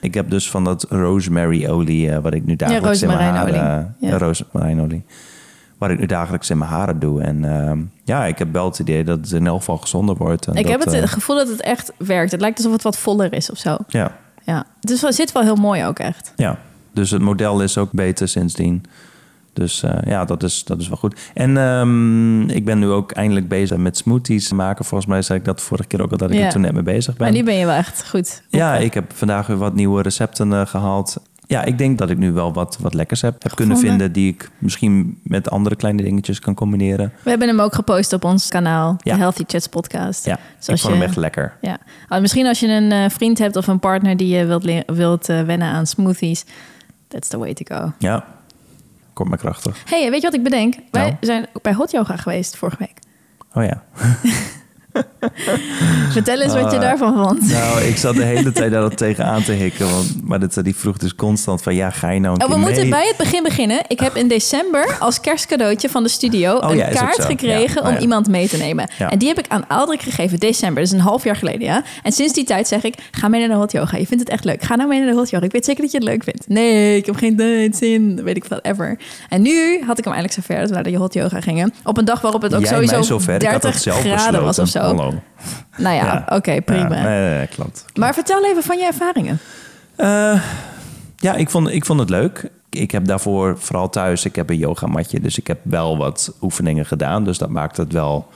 Ik 0.00 0.14
heb 0.14 0.30
dus 0.30 0.50
van 0.50 0.64
dat 0.64 0.86
rosemary 0.88 1.66
olie, 1.66 2.10
eh, 2.10 2.18
wat 2.18 2.34
ik 2.34 2.44
nu 2.44 2.56
dagelijks 2.56 3.02
in 3.02 3.08
mijn 3.08 3.34
haren... 3.34 3.54
Ja. 3.54 3.94
Ja. 4.00 4.18
rozemarijnolie. 4.18 5.04
Wat 5.78 5.90
ik 5.90 5.98
nu 5.98 6.06
dagelijks 6.06 6.50
in 6.50 6.58
mijn 6.58 6.70
haren 6.70 6.98
doe. 6.98 7.22
En 7.22 7.44
ehm, 7.44 7.80
ja, 8.04 8.24
ik 8.24 8.38
heb 8.38 8.52
wel 8.52 8.64
het 8.64 8.78
idee 8.78 9.04
dat 9.04 9.18
het 9.18 9.32
in 9.32 9.46
elk 9.46 9.58
geval 9.58 9.76
gezonder 9.76 10.16
wordt. 10.16 10.46
En 10.46 10.54
ik 10.54 10.62
dat, 10.62 10.72
heb 10.72 10.84
het 10.84 10.94
eh, 10.94 11.08
gevoel 11.08 11.36
dat 11.36 11.48
het 11.48 11.60
echt 11.60 11.92
werkt. 11.98 12.30
Het 12.30 12.40
lijkt 12.40 12.56
alsof 12.56 12.72
het 12.72 12.82
wat 12.82 12.98
voller 12.98 13.32
is 13.32 13.50
of 13.50 13.58
zo. 13.58 13.76
ja, 13.88 14.16
Ja. 14.44 14.66
Het 14.80 14.90
is 14.90 15.00
wel, 15.00 15.12
zit 15.12 15.32
wel 15.32 15.42
heel 15.42 15.56
mooi 15.56 15.84
ook 15.84 15.98
echt. 15.98 16.32
ja, 16.36 16.58
dus 16.92 17.10
het 17.10 17.22
model 17.22 17.62
is 17.62 17.78
ook 17.78 17.92
beter 17.92 18.28
sindsdien. 18.28 18.84
Dus 19.56 19.82
eh, 19.82 19.90
ja, 20.04 20.24
dat 20.24 20.42
is, 20.42 20.64
dat 20.64 20.80
is 20.80 20.88
wel 20.88 20.96
goed. 20.96 21.20
En 21.34 21.56
ehm, 21.56 22.48
ik 22.48 22.64
ben 22.64 22.78
nu 22.78 22.88
ook 22.88 23.12
eindelijk 23.12 23.48
bezig 23.48 23.76
met 23.76 23.96
smoothies 23.96 24.52
maken. 24.52 24.84
Volgens 24.84 25.10
mij 25.10 25.22
zei 25.22 25.38
ik 25.38 25.44
dat 25.44 25.60
vorige 25.60 25.88
keer 25.88 26.02
ook 26.02 26.10
al 26.10 26.16
dat 26.16 26.30
ik 26.30 26.38
Ja. 26.38 26.44
er 26.44 26.50
toen 26.52 26.60
net 26.60 26.72
mee 26.72 26.82
bezig 26.82 27.16
ben. 27.16 27.26
Maar 27.26 27.36
nu 27.36 27.44
ben 27.44 27.54
je 27.54 27.66
wel 27.66 27.74
echt 27.74 28.08
goed. 28.08 28.42
Ja, 28.48 28.76
ik 28.76 28.94
heb 28.94 29.12
vandaag 29.14 29.46
weer 29.46 29.56
wat 29.56 29.74
nieuwe 29.74 30.02
recepten 30.02 30.52
eh, 30.52 30.66
gehaald. 30.66 31.16
Ja, 31.48 31.64
ik 31.64 31.78
denk 31.78 31.98
dat 31.98 32.10
ik 32.10 32.18
nu 32.18 32.32
wel 32.32 32.52
wat, 32.52 32.78
wat 32.80 32.94
lekkers 32.94 33.20
heb, 33.22 33.42
heb 33.42 33.54
kunnen 33.54 33.78
vinden... 33.78 34.12
die 34.12 34.32
ik 34.32 34.50
misschien 34.58 35.20
met 35.22 35.50
andere 35.50 35.76
kleine 35.76 36.02
dingetjes 36.02 36.38
kan 36.40 36.54
combineren. 36.54 37.12
We 37.22 37.30
hebben 37.30 37.48
hem 37.48 37.60
ook 37.60 37.74
gepost 37.74 38.12
op 38.12 38.24
ons 38.24 38.48
kanaal. 38.48 38.96
Ja. 38.98 39.12
De 39.12 39.18
Healthy 39.18 39.42
Chats 39.46 39.66
podcast. 39.66 40.24
Ja, 40.24 40.38
Dus 40.58 40.68
ik 40.68 40.78
vond 40.78 40.92
je- 40.92 40.98
hem 40.98 41.08
echt 41.08 41.16
lekker. 41.16 41.52
Ja. 41.60 41.78
Oh, 42.08 42.20
misschien 42.20 42.46
als 42.46 42.60
je 42.60 42.68
een 42.68 42.92
eh, 42.92 43.04
vriend 43.10 43.38
hebt 43.38 43.56
of 43.56 43.66
een 43.66 43.78
partner 43.78 44.16
die 44.16 44.28
je 44.36 44.44
wilt, 44.46 44.70
wilt 44.86 45.26
wennen 45.26 45.68
aan 45.68 45.86
smoothies. 45.86 46.44
That's 47.08 47.28
the 47.28 47.38
way 47.38 47.54
to 47.54 47.76
go. 47.76 47.92
Ja, 47.98 48.24
kort 49.16 49.28
maar 49.28 49.38
krachtig. 49.38 49.82
hey, 49.86 50.10
weet 50.10 50.20
je 50.20 50.26
wat 50.26 50.34
ik 50.36 50.42
bedenk? 50.42 50.74
Wij 50.90 51.02
Nou? 51.02 51.16
zijn 51.20 51.46
ook 51.52 51.62
bij 51.62 51.72
hot 51.74 51.90
yoga 51.90 52.16
geweest 52.16 52.56
vorige 52.56 52.76
week. 52.78 52.98
Oh 53.52 53.64
ja. 53.64 53.84
Vertel 56.12 56.40
eens 56.40 56.52
wat 56.52 56.70
je 56.70 56.76
Ah. 56.76 56.80
daarvan 56.82 57.24
vond. 57.24 57.52
Nou, 57.52 57.80
ik 57.80 57.96
zat 57.96 58.14
de 58.14 58.22
hele 58.22 58.52
tijd 58.58 58.70
daar 58.72 58.94
tegenaan 58.94 59.42
te 59.42 59.52
hikken. 59.52 59.90
Want, 59.90 60.14
maar 60.24 60.40
dat, 60.40 60.58
die 60.62 60.76
vroeg 60.76 60.96
dus 60.96 61.14
constant 61.14 61.62
van... 61.62 61.74
Ja, 61.74 61.90
ga 61.90 62.10
je 62.10 62.20
nou 62.20 62.34
een 62.34 62.42
Oh, 62.42 62.48
we 62.52 62.56
moeten 62.58 62.80
mee? 62.80 62.90
bij 62.90 63.06
het 63.06 63.16
begin 63.16 63.42
beginnen. 63.42 63.80
Ik 63.88 64.00
heb 64.00 64.16
in 64.16 64.28
december 64.28 64.96
als 64.98 65.20
kerstcadeautje 65.20 65.88
van 65.88 66.02
de 66.02 66.08
studio 66.08 66.54
Oh 66.56 66.70
een 66.70 66.76
ja, 66.76 66.88
kaart 66.88 67.14
zo. 67.14 67.22
gekregen 67.22 67.82
Ja, 67.82 67.88
om 67.88 67.94
ja. 67.94 68.00
iemand 68.00 68.28
mee 68.28 68.48
te 68.48 68.56
nemen. 68.56 68.88
En 68.98 69.18
die 69.18 69.28
heb 69.28 69.38
ik 69.38 69.44
aan 69.48 69.68
Aldrik 69.68 70.00
gegeven 70.02 70.38
december. 70.38 70.82
Dat 70.82 70.92
is 70.92 70.98
een 70.98 71.04
half 71.04 71.24
jaar 71.24 71.36
geleden, 71.36 71.60
ja. 71.66 71.82
En 72.02 72.12
sinds 72.12 72.32
die 72.32 72.44
tijd 72.44 72.68
zeg 72.68 72.82
ik, 72.84 72.94
ga 73.10 73.28
mee 73.28 73.40
naar 73.40 73.48
de 73.48 73.54
hot 73.54 73.72
yoga. 73.72 73.96
Je 73.96 74.06
vindt 74.06 74.22
het 74.22 74.32
echt 74.32 74.44
leuk. 74.44 74.62
Ga 74.62 74.74
nou 74.76 74.88
mee 74.88 74.98
naar 75.00 75.08
de 75.10 75.16
hot 75.16 75.30
yoga. 75.30 75.44
Ik 75.44 75.52
weet 75.52 75.64
zeker 75.64 75.82
dat 75.82 75.90
je 75.90 75.98
het 75.98 76.06
leuk 76.06 76.22
vindt. 76.24 76.48
Nee, 76.48 76.96
ik 76.96 77.06
heb 77.06 77.16
geen 77.16 77.74
zin. 77.74 78.20
Weet 78.24 78.36
ik 78.36 78.44
veel, 78.44 78.58
ever. 78.62 78.98
En 79.28 79.42
nu 79.42 79.82
had 79.86 79.98
ik 79.98 80.04
hem 80.04 80.12
eindelijk 80.14 80.32
zover 80.32 80.60
dat 80.60 80.68
we 80.68 80.74
naar 80.74 80.82
de 80.84 80.96
hot 80.96 81.14
yoga 81.14 81.40
gingen. 81.40 81.74
Op 81.84 81.98
een 81.98 82.04
dag 82.04 82.20
waarop 82.20 82.42
het 82.42 82.54
ook 82.54 82.60
Jij 82.60 82.68
sowieso 82.68 82.94
had 83.18 83.24
30 83.40 83.72
het 83.72 83.82
zelf 83.82 84.00
graden 84.00 84.42
was 84.42 84.58
of 84.58 84.64
besloten. 84.64 84.85
zo. 84.85 84.85
Hallo. 84.86 85.14
Nou 85.76 85.94
ja, 85.94 86.04
Ja. 86.04 86.36
oké, 86.36 86.60
prima. 86.62 86.96
Ja, 86.96 87.02
nee, 87.02 87.20
nee, 87.28 87.34
nee, 87.36 87.46
klopt. 87.46 87.84
Maar 87.94 88.14
vertel 88.14 88.44
even 88.44 88.62
van 88.62 88.78
je 88.78 88.84
ervaringen. 88.86 89.38
Eh, 89.96 90.42
ja, 91.16 91.34
ik 91.34 91.50
vond, 91.50 91.68
ik 91.68 91.84
vond 91.84 92.00
het 92.00 92.10
leuk. 92.10 92.50
Ik 92.70 92.90
heb 92.90 93.04
daarvoor 93.06 93.58
vooral 93.58 93.88
thuis, 93.90 94.24
ik 94.24 94.36
heb 94.36 94.50
een 94.50 94.56
yogamatje. 94.58 95.20
Dus 95.20 95.38
ik 95.38 95.46
heb 95.46 95.58
wel 95.62 95.96
wat 95.98 96.36
oefeningen 96.42 96.86
gedaan. 96.86 97.24
Dus 97.24 97.38
dat 97.38 97.48
maakt 97.50 97.76
het 97.76 97.92
wel 97.92 98.28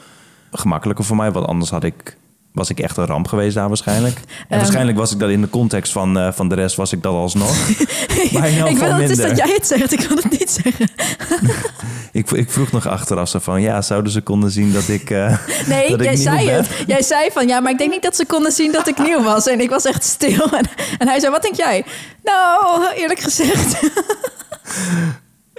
gemakkelijker 0.52 1.04
voor 1.04 1.16
mij. 1.16 1.30
Want 1.32 1.46
anders 1.46 1.70
had 1.70 1.84
ik, 1.84 2.16
was 2.52 2.70
ik 2.70 2.80
echt 2.80 2.96
een 2.96 3.06
ramp 3.06 3.28
geweest 3.28 3.54
daar 3.54 3.68
waarschijnlijk. 3.68 4.16
En 4.24 4.24
Ehm. 4.48 4.58
waarschijnlijk 4.58 4.98
was 4.98 5.12
ik 5.12 5.18
dat 5.18 5.30
in 5.30 5.40
de 5.40 5.48
context 5.50 5.92
van, 5.92 6.18
eh, 6.18 6.32
van 6.32 6.48
de 6.48 6.54
rest, 6.54 6.76
was 6.76 6.92
ik 6.92 7.02
dat 7.02 7.12
alsnog. 7.14 7.56
maar 8.32 8.48
in 8.48 8.66
ik 8.66 8.78
wil 8.78 8.92
het 8.94 9.10
is 9.10 9.16
dat 9.16 9.36
jij 9.36 9.52
het 9.54 9.66
zegt. 9.66 9.92
Ik 9.92 10.00
wil 10.00 10.16
het 10.16 10.30
niet 10.30 10.50
zeggen. 10.62 10.88
Ik, 12.12 12.30
ik 12.30 12.50
vroeg 12.50 12.72
nog 12.72 12.86
achteraf 12.88 13.28
zo 13.28 13.38
van, 13.38 13.60
ja, 13.60 13.82
zouden 13.82 14.12
ze 14.12 14.20
konden 14.20 14.50
zien 14.50 14.72
dat 14.72 14.88
ik 14.88 15.10
eh, 15.10 15.36
Nee, 15.66 15.88
dat 15.88 16.04
jij 16.04 16.16
zei 16.16 16.46
ben? 16.46 16.54
het. 16.54 16.68
Jij 16.86 17.02
zei 17.02 17.30
van 17.32 17.48
ja, 17.48 17.60
maar 17.60 17.72
ik 17.72 17.78
denk 17.78 17.90
niet 17.90 18.02
dat 18.02 18.16
ze 18.16 18.26
konden 18.26 18.52
zien 18.52 18.72
dat 18.72 18.88
ik 18.88 18.98
nieuw 18.98 19.22
was. 19.22 19.46
En 19.46 19.60
ik 19.60 19.70
was 19.70 19.84
echt 19.84 20.04
stil. 20.04 20.42
En, 20.52 20.64
en 20.98 21.08
hij 21.08 21.20
zei: 21.20 21.32
Wat 21.32 21.42
denk 21.42 21.54
jij? 21.54 21.84
Nou, 22.22 22.86
eerlijk 22.94 23.20
gezegd. 23.20 23.80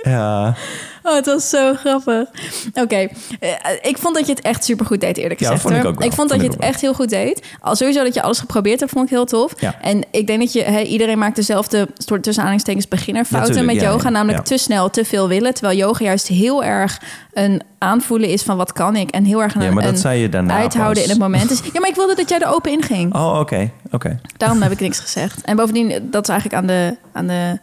Ja, 0.01 0.55
Oh, 1.03 1.15
het 1.15 1.25
was 1.25 1.49
zo 1.49 1.73
grappig. 1.73 2.29
Oké, 2.73 2.95
eh, 3.39 3.49
ik 3.81 3.97
vond 3.97 4.15
dat 4.15 4.25
je 4.27 4.33
het 4.33 4.41
echt 4.41 4.63
supergoed 4.63 5.01
deed, 5.01 5.17
eerlijk 5.17 5.39
Ja, 5.39 5.45
gezegd. 5.45 5.61
vond 5.67 5.75
ik 5.75 5.85
ook 5.85 5.97
wel. 5.97 6.07
ik 6.07 6.13
vond 6.13 6.29
dat 6.29 6.39
Vond 6.39 6.51
je 6.51 6.57
het 6.57 6.67
echt 6.67 6.81
heel 6.81 6.93
goed 6.93 7.09
deed. 7.09 7.45
Al 7.59 7.75
sowieso 7.75 8.03
dat 8.03 8.13
je 8.13 8.21
alles 8.21 8.39
geprobeerd 8.39 8.79
hebt, 8.79 8.91
vond 8.91 9.05
ik 9.05 9.11
heel 9.11 9.25
tof. 9.25 9.53
Ja. 9.59 9.75
En 9.81 10.03
ik 10.11 10.27
denk 10.27 10.39
dat 10.39 10.53
je, 10.53 10.85
iedereen 10.87 11.17
maakt 11.17 11.35
dezelfde 11.35 11.87
soort 11.97 12.23
tussen 12.23 12.41
aanhalingstekens 12.43 12.87
beginnerfouten 12.87 13.65
met 13.65 13.75
ja, 13.75 13.81
yoga. 13.91 14.03
ja, 14.03 14.09
namelijk 14.09 14.37
ja. 14.37 14.43
te 14.43 14.57
snel, 14.57 14.89
te 14.89 15.05
veel 15.05 15.27
willen. 15.27 15.53
Terwijl 15.53 15.77
yoga 15.77 16.03
juist 16.03 16.27
heel 16.27 16.63
erg 16.63 17.01
een 17.33 17.61
aanvoelen 17.77 18.29
is 18.29 18.41
van 18.41 18.57
wat 18.57 18.73
kan 18.73 18.95
ik. 18.95 19.09
En 19.09 19.23
heel 19.23 19.41
erg 19.41 19.55
een, 19.55 19.61
Ja, 19.61 19.71
maar 19.71 19.83
dat 19.83 19.91
een 19.91 19.97
zei 19.97 20.21
je 20.21 20.29
daarna 20.29 20.55
uithouden 20.57 20.93
pas. 20.93 21.03
in 21.03 21.09
het 21.09 21.19
moment. 21.19 21.61
ja, 21.73 21.79
maar 21.79 21.89
ik 21.89 21.95
wilde 21.95 22.15
dat 22.15 22.29
jij 22.29 22.39
er 22.39 22.53
open 22.53 22.71
in 22.71 22.83
ging. 22.83 23.15
oh, 23.15 23.39
oké, 23.39 23.71
oké. 23.91 24.19
Daarom 24.37 24.61
heb 24.61 24.71
ik 24.71 24.79
niks 24.79 24.99
gezegd. 24.99 25.41
En 25.41 25.55
bovendien, 25.55 26.07
dat 26.11 26.23
is 26.23 26.29
eigenlijk 26.29 26.61
aan 26.61 26.67
de, 26.67 26.95
aan 27.13 27.27
de 27.27 27.59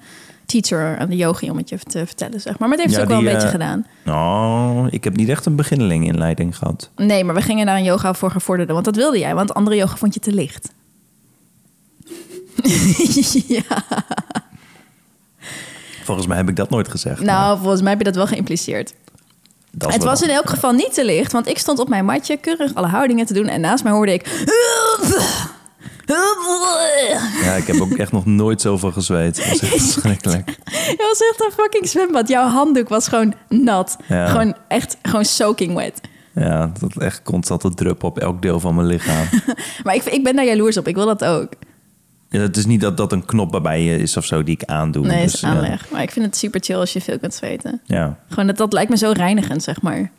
teacher, 0.48 0.98
aan 0.98 1.08
de 1.08 1.16
yogi, 1.16 1.50
om 1.50 1.56
het 1.56 1.68
je 1.68 1.78
te 1.78 2.06
vertellen, 2.06 2.40
zeg 2.40 2.58
maar. 2.58 2.68
Maar 2.68 2.78
het 2.78 2.86
heeft 2.86 2.90
Ja, 2.90 2.96
ze 2.96 3.02
ook 3.04 3.08
wel 3.10 3.18
die, 3.18 3.28
een 3.28 3.32
beetje 3.34 3.46
eh, 3.48 3.52
gedaan. 3.52 3.86
Nou, 4.04 4.88
ik 4.90 5.04
heb 5.04 5.16
niet 5.16 5.28
echt 5.28 5.46
een 5.46 5.56
beginneling 5.56 6.06
inleiding 6.06 6.56
gehad. 6.56 6.90
Nee, 6.96 7.24
maar 7.24 7.34
we 7.34 7.42
gingen 7.42 7.66
naar 7.66 7.76
een 7.76 7.84
yoga 7.84 8.14
voor 8.14 8.30
gevorderden, 8.30 8.74
want 8.74 8.86
dat 8.86 8.96
wilde 8.96 9.18
jij. 9.18 9.34
Want 9.34 9.54
andere 9.54 9.76
yoga 9.76 9.96
vond 9.96 10.14
je 10.14 10.20
te 10.20 10.32
licht. 10.32 10.70
ja, 13.56 13.82
Volgens 16.04 16.26
mij 16.26 16.36
heb 16.36 16.48
ik 16.48 16.56
dat 16.56 16.70
nooit 16.70 16.88
gezegd. 16.88 17.16
maar 17.16 17.34
nou, 17.34 17.58
volgens 17.58 17.80
mij 17.80 17.90
heb 17.90 17.98
je 17.98 18.04
dat 18.04 18.14
wel 18.16 18.26
geïmpliceerd. 18.26 18.94
dat 19.70 19.92
Het 19.92 20.04
was 20.04 20.22
in 20.22 20.28
elk 20.28 20.48
geval 20.48 20.72
niet 20.72 20.94
te 20.94 21.04
licht, 21.04 21.32
want 21.32 21.48
ik 21.48 21.58
stond 21.58 21.78
op 21.78 21.88
mijn 21.88 22.04
matje 22.04 22.36
keurig 22.36 22.74
alle 22.74 22.86
houdingen 22.86 23.26
te 23.26 23.34
doen. 23.34 23.46
En 23.46 23.60
naast 23.60 23.84
mij 23.84 23.92
hoorde 23.92 24.12
ik... 24.12 24.44
Ja, 27.44 27.54
ik 27.54 27.66
heb 27.66 27.80
ook 27.80 27.92
echt 27.92 28.12
nog 28.12 28.26
nooit 28.26 28.60
zoveel 28.60 28.92
gezweet. 28.92 29.36
Dat 29.36 29.44
is 29.46 29.60
echt 29.60 29.82
verschrikkelijk. 29.82 30.48
Het 30.70 30.96
was 30.96 31.20
echt 31.30 31.44
een 31.44 31.52
fucking 31.52 31.88
zwembad. 31.88 32.28
Jouw 32.28 32.48
handdoek 32.48 32.88
was 32.88 33.08
gewoon 33.08 33.34
nat. 33.48 33.96
Ja. 34.08 34.26
Gewoon 34.26 34.56
echt, 34.68 34.96
gewoon 35.02 35.24
soaking 35.24 35.74
wet. 35.74 36.00
Ja, 36.34 36.72
dat 36.80 36.96
echt 36.96 37.22
constant 37.22 37.60
te 37.60 37.74
druppen 37.74 38.08
op 38.08 38.18
elk 38.18 38.42
deel 38.42 38.60
van 38.60 38.74
mijn 38.74 38.86
lichaam. 38.86 39.26
Maar 39.84 39.94
ik, 39.94 40.04
ik 40.04 40.24
ben 40.24 40.36
daar 40.36 40.44
jaloers 40.44 40.76
op. 40.76 40.88
Ik 40.88 40.94
wil 40.94 41.06
dat 41.06 41.24
ook. 41.24 41.48
Ja, 42.28 42.40
het 42.40 42.56
is 42.56 42.66
niet 42.66 42.80
dat 42.80 42.96
dat 42.96 43.12
een 43.12 43.24
knop 43.24 43.60
bij 43.62 43.82
je 43.82 43.98
is 43.98 44.16
of 44.16 44.24
zo 44.24 44.42
die 44.42 44.54
ik 44.54 44.64
aandoe. 44.64 45.06
Nee, 45.06 45.22
Dus, 45.22 45.34
is 45.34 45.40
ja. 45.40 45.48
aanleg. 45.48 45.90
Maar 45.90 46.02
ik 46.02 46.10
vind 46.10 46.24
het 46.24 46.36
super 46.36 46.60
chill 46.60 46.76
als 46.76 46.92
je 46.92 47.00
veel 47.00 47.18
kunt 47.18 47.34
zweten. 47.34 47.80
Ja. 47.84 48.18
Gewoon 48.28 48.46
dat, 48.46 48.56
dat 48.56 48.72
lijkt 48.72 48.90
me 48.90 48.96
zo 48.96 49.12
reinigend, 49.16 49.62
zeg 49.62 49.82
maar. 49.82 50.10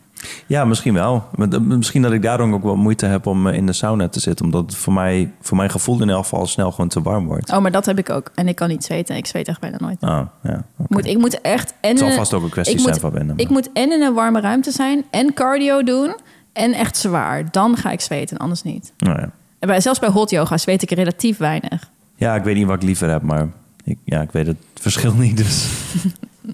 Ja, 0.47 0.65
misschien 0.65 0.93
wel. 0.93 1.27
Misschien 1.61 2.01
dat 2.01 2.11
ik 2.11 2.21
daarom 2.21 2.53
ook 2.53 2.63
wel 2.63 2.75
moeite 2.75 3.05
heb 3.05 3.25
om 3.25 3.47
eh, 3.47 3.55
in 3.55 3.65
de 3.65 3.73
sauna 3.73 4.07
te 4.07 4.19
zitten. 4.19 4.45
Omdat 4.45 4.65
het 4.65 4.75
voor, 4.75 4.93
mij, 4.93 5.31
voor 5.41 5.57
mijn 5.57 5.69
gevoel 5.69 6.01
in 6.01 6.09
elk 6.09 6.23
geval 6.23 6.47
snel 6.47 6.71
gewoon 6.71 6.87
te 6.87 7.01
warm 7.01 7.25
wordt. 7.25 7.51
Oh, 7.51 7.59
maar 7.59 7.71
dat 7.71 7.85
heb 7.85 7.97
ik 7.97 8.09
ook. 8.09 8.31
En 8.35 8.47
ik 8.47 8.55
kan 8.55 8.67
niet 8.67 8.83
zweten. 8.83 9.15
Ik 9.15 9.25
zweet 9.25 9.47
echt 9.47 9.59
bijna 9.59 9.77
nooit. 9.79 10.01
Oh, 10.01 10.21
ja. 10.43 10.63
oké. 10.77 10.87
Moet, 10.87 11.05
ik 11.05 11.17
moet 11.17 11.41
echt... 11.41 11.73
En 11.81 11.89
Het 11.89 11.99
zal 11.99 12.11
vast 12.11 12.33
ook 12.33 12.43
een 12.43 12.49
kwestie 12.49 12.75
ik 12.75 12.81
zijn 12.81 12.91
moet, 12.91 13.01
van 13.01 13.11
wennen. 13.11 13.37
Ik 13.37 13.49
moet 13.49 13.71
en 13.73 13.91
in 13.91 14.01
een 14.01 14.13
warme 14.13 14.39
ruimte 14.41 14.71
zijn 14.71 15.03
en 15.09 15.33
cardio 15.33 15.83
doen 15.83 16.15
en 16.53 16.73
echt 16.73 16.97
zwaar. 16.97 17.51
Dan 17.51 17.77
ga 17.77 17.91
ik 17.91 18.01
zweten, 18.01 18.37
anders 18.37 18.63
niet. 18.63 18.93
Nou 18.97 19.19
ja. 19.19 19.31
En 19.59 19.67
bij, 19.67 19.81
zelfs 19.81 19.99
bij 19.99 20.09
hot 20.09 20.29
yoga 20.29 20.57
zweet 20.57 20.81
ik 20.81 20.91
relatief 20.91 21.37
weinig. 21.37 21.89
ja, 22.15 22.35
ik 22.35 22.43
weet 22.43 22.55
niet 22.55 22.65
wat 22.65 22.75
ik 22.75 22.83
liever 22.83 23.09
heb, 23.09 23.21
maar 23.21 23.47
ik, 23.83 23.97
ja, 24.03 24.21
ik 24.21 24.31
weet 24.31 24.47
het 24.47 24.57
verschil 24.73 25.13
niet. 25.13 25.37
Dus. 25.37 25.69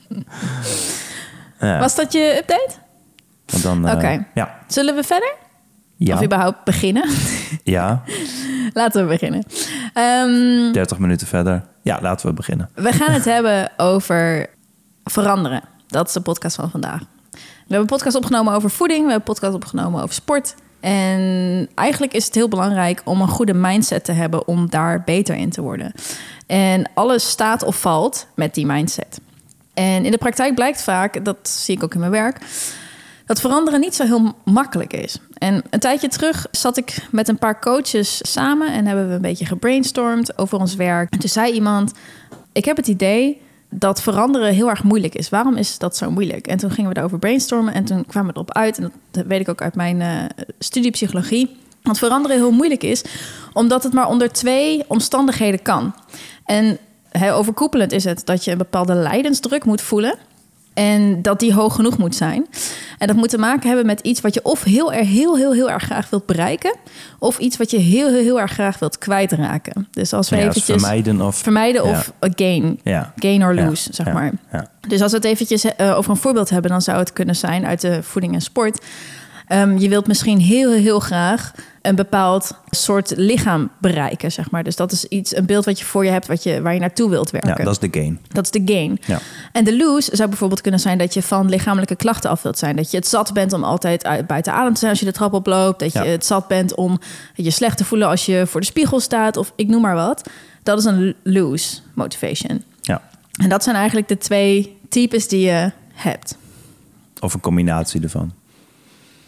ja, 1.60 1.80
Was 1.80 1.96
dat 1.96 2.14
je 2.14 2.36
update? 2.38 2.84
Want 3.46 3.64
dan, 3.64 3.88
eh. 3.88 4.20
Ja. 4.34 4.60
Zullen 4.68 4.96
we 4.96 5.04
verder? 5.04 5.34
Ja. 5.96 6.16
Of 6.16 6.24
überhaupt 6.24 6.64
beginnen? 6.64 7.10
ja, 7.64 8.04
Laten 8.74 9.02
we 9.02 9.08
beginnen. 9.08 9.44
Ehm, 9.94 10.72
30 10.72 10.98
minuten 10.98 11.28
verder. 11.28 11.64
Ja, 11.82 12.00
laten 12.02 12.28
we 12.28 12.34
beginnen. 12.34 12.70
we 12.74 12.92
gaan 12.92 13.12
het 13.12 13.25
hebben 13.36 13.72
over 13.78 14.50
veranderen. 15.04 15.62
Dat 15.88 16.08
is 16.08 16.14
de 16.14 16.22
podcast 16.22 16.56
van 16.56 16.70
vandaag. 16.70 17.00
We 17.32 17.40
hebben 17.60 17.80
een 17.80 17.86
podcast 17.86 18.16
opgenomen 18.16 18.54
over 18.54 18.70
voeding. 18.70 19.06
We 19.06 19.12
hebben 19.12 19.28
een 19.28 19.34
podcast 19.34 19.54
opgenomen 19.54 20.02
over 20.02 20.16
sport. 20.16 20.56
En 20.80 21.70
eigenlijk 21.75 22.14
is 22.14 22.25
het 22.25 22.36
heel 22.36 22.48
belangrijk 22.48 23.02
om 23.06 23.22
een 23.22 23.28
goede 23.28 23.54
mindset 23.54 24.04
te 24.04 24.12
hebben 24.12 24.48
om 24.48 24.70
daar 24.70 25.04
beter 25.04 25.36
in 25.36 25.50
te 25.50 25.62
worden. 25.62 25.92
En 26.48 26.90
alles 26.94 27.30
staat 27.30 27.64
of 27.64 27.80
valt 27.80 28.28
met 28.36 28.54
die 28.54 28.66
mindset. 28.66 29.20
En 29.74 30.06
in 30.06 30.12
de 30.12 30.18
praktijk 30.18 30.56
blijkt 30.56 30.84
vaak, 30.84 31.25
dat 31.25 31.38
zie 31.50 31.75
ik 31.75 31.84
ook 31.84 31.94
in 31.94 32.00
mijn 32.00 32.12
werk, 32.12 32.40
dat 33.25 33.39
veranderen 33.39 33.79
niet 33.79 33.96
zo 33.96 34.03
heel 34.03 34.36
makkelijk 34.44 34.94
is. 34.94 35.17
En 35.34 35.63
een 35.70 35.79
tijdje 35.79 36.08
terug 36.08 36.48
zat 36.51 36.77
ik 36.77 37.08
met 37.12 37.27
een 37.27 37.38
paar 37.38 37.60
coaches 37.60 38.32
samen 38.32 38.74
en 38.74 38.86
hebben 38.86 39.08
we 39.08 39.13
een 39.13 39.22
beetje 39.22 39.46
gebrainstormd 39.46 40.38
over 40.38 40.60
ons 40.60 40.75
werk. 40.75 41.13
En 41.13 41.20
toen 41.20 41.29
zei 41.29 41.53
iemand: 41.53 41.94
Ik 42.53 42.65
heb 42.65 42.77
het 42.77 42.88
idee 42.88 43.41
dat 43.70 44.01
veranderen 44.01 44.53
heel 44.53 44.70
erg 44.70 44.84
moeilijk 44.84 45.15
is. 45.15 45.29
Waarom 45.29 45.55
is 45.55 45.77
dat 45.77 45.98
zo 45.98 46.12
moeilijk? 46.12 46.48
En 46.48 46.58
toen 46.58 46.72
gingen 46.72 46.89
we 46.89 46.94
daarover 46.94 47.20
brainstormen 47.20 47.74
en 47.74 47.86
toen 47.86 48.05
kwamen 48.05 48.29
we 48.29 48.36
erop 48.36 48.53
uit, 48.53 48.77
en 48.77 48.91
dat 49.12 49.25
weet 49.25 49.39
ik 49.39 49.50
ook 49.50 49.62
uit 49.62 49.75
mijn 49.75 50.01
eh, 50.01 50.24
studie 50.60 50.91
psychologie, 50.91 51.58
dat 51.82 51.98
veranderen 51.98 52.38
heel 52.38 52.51
moeilijk 52.51 52.84
is, 52.84 53.03
omdat 53.53 53.84
het 53.84 53.94
maar 53.94 54.08
onder 54.08 54.32
twee 54.32 54.84
omstandigheden 54.88 55.62
kan. 55.62 55.96
En 56.46 56.77
overkoepelend 57.22 57.91
is 57.91 58.03
het 58.03 58.25
dat 58.25 58.44
je 58.44 58.51
een 58.51 58.58
bepaalde 58.58 58.96
lijdensdruk 58.96 59.65
moet 59.65 59.82
voelen. 59.82 60.17
En 60.75 61.22
dat 61.22 61.39
die 61.39 61.53
hoog 61.53 61.75
genoeg 61.75 61.98
moet 61.98 62.15
zijn. 62.15 62.46
En 62.98 63.08
dat 63.08 63.15
moet 63.15 63.29
te 63.29 63.38
maken 63.38 63.67
hebben 63.67 63.86
met 63.86 64.00
iets 64.00 64.22
wat 64.22 64.34
je 64.34 64.44
of 64.44 64.63
heel 64.63 64.94
erg, 64.94 65.08
heel, 65.08 65.38
heel, 65.38 65.53
heel 65.53 65.70
erg 65.70 65.84
graag 65.84 66.10
wilt 66.10 66.25
bereiken. 66.25 66.75
Of 67.20 67.38
iets 67.38 67.58
wat 67.58 67.72
je 67.72 67.77
heel, 67.77 68.08
heel, 68.10 68.22
heel 68.22 68.39
erg 68.39 68.51
graag 68.51 68.79
wilt 68.79 68.98
kwijtraken. 68.98 69.88
Dus 69.91 70.13
als 70.13 70.29
we 70.29 70.36
Ja, 70.36 70.41
eventjes 70.41 70.65
vermijden 70.65 71.22
of... 71.22 71.36
vermijden 71.36 71.84
Ja. 71.86 71.89
of 71.89 72.13
gain. 72.20 72.79
Ja. 72.84 73.13
Gain 73.15 73.44
or 73.44 73.55
lose, 73.55 73.89
zeg 73.94 74.13
maar. 74.13 74.32
Dus 74.88 75.01
als 75.01 75.12
we 75.12 75.17
het 75.17 75.25
eventjes 75.25 75.63
eh, 75.63 75.98
over 75.98 76.12
een 76.12 76.17
voorbeeld 76.17 76.50
hebben, 76.50 76.72
dan 76.72 76.82
zou 76.82 76.98
het 76.98 77.13
kunnen 77.13 77.36
zijn 77.36 77.65
uit 77.65 77.82
de 77.82 78.03
voeding 78.03 78.34
en 78.34 78.41
sport. 78.41 78.86
Ehm, 79.48 79.78
je 79.78 79.90
wilt 79.90 80.08
misschien 80.08 80.40
heel, 80.40 80.72
heel, 80.72 80.82
heel 80.82 81.00
graag 81.00 81.52
een 81.82 81.96
bepaald 81.96 82.52
soort 82.70 83.14
lichaam 83.16 83.70
bereiken, 83.80 84.32
zeg 84.32 84.52
maar. 84.52 84.64
Dus 84.64 84.75
dat 84.75 84.92
is 84.92 85.06
iets, 85.06 85.36
een 85.36 85.46
beeld 85.46 85.66
wat 85.66 85.80
je 85.80 85.86
voor 85.86 86.06
je 86.06 86.12
hebt, 86.12 86.28
wat 86.28 86.44
je, 86.44 86.62
waar 86.62 86.74
je 86.74 86.80
naartoe 86.80 87.10
wilt 87.10 87.30
werken. 87.32 87.50
Ja, 87.58 87.64
dat 87.64 87.74
is 87.84 87.90
de 87.92 88.00
gain. 88.00 88.20
Dat 88.32 88.44
is 88.44 88.52
de 88.52 88.74
gain. 88.74 89.00
Ja. 89.06 89.20
En 89.52 89.64
de 89.64 89.78
lose 89.78 90.16
zou 90.16 90.30
bijvoorbeeld 90.30 90.62
kunnen 90.62 90.80
zijn 90.80 90.98
dat 90.98 91.14
je 91.14 91.22
van 91.22 91.50
lichamelijke 91.50 91.96
klachten 91.96 92.30
af 92.30 92.42
wilt 92.42 92.58
zijn. 92.58 92.75
Dat 92.75 92.92
je 92.92 92.98
het 92.98 93.08
zat 93.08 93.34
bent 93.34 93.54
om 93.54 93.64
altijd 93.64 94.06
uit- 94.06 94.28
buiten 94.28 94.54
adem 94.54 94.74
te 94.74 94.80
zijn 94.80 94.92
als 94.92 95.00
je 95.00 95.06
de 95.06 95.12
trap 95.12 95.34
oploopt. 95.34 95.80
Dat 95.80 95.94
je 95.94 96.00
Ja. 96.04 96.06
het 96.06 96.25
zat 96.25 96.48
bent 96.48 96.75
om 96.75 97.00
je 97.36 97.52
slecht 97.52 97.78
te 97.78 97.86
voelen 97.86 98.08
als 98.08 98.25
je 98.25 98.44
voor 98.48 98.60
de 98.60 98.66
spiegel 98.66 99.00
staat. 99.00 99.38
Of 99.38 99.54
ik 99.56 99.68
noem 99.68 99.82
maar 99.82 99.96
wat. 99.96 100.30
Dat 100.64 100.80
is 100.80 100.86
een 100.86 101.16
lose 101.24 101.78
motivation. 101.94 102.64
Ja. 102.82 103.02
En 103.42 103.50
dat 103.50 103.64
zijn 103.64 103.75
eigenlijk 103.75 104.08
de 104.08 104.18
twee 104.18 104.78
types 104.90 105.28
die 105.28 105.46
je 105.46 105.72
hebt. 105.94 106.38
Of 107.20 107.34
een 107.34 107.40
combinatie 107.40 108.02
ervan. 108.02 108.32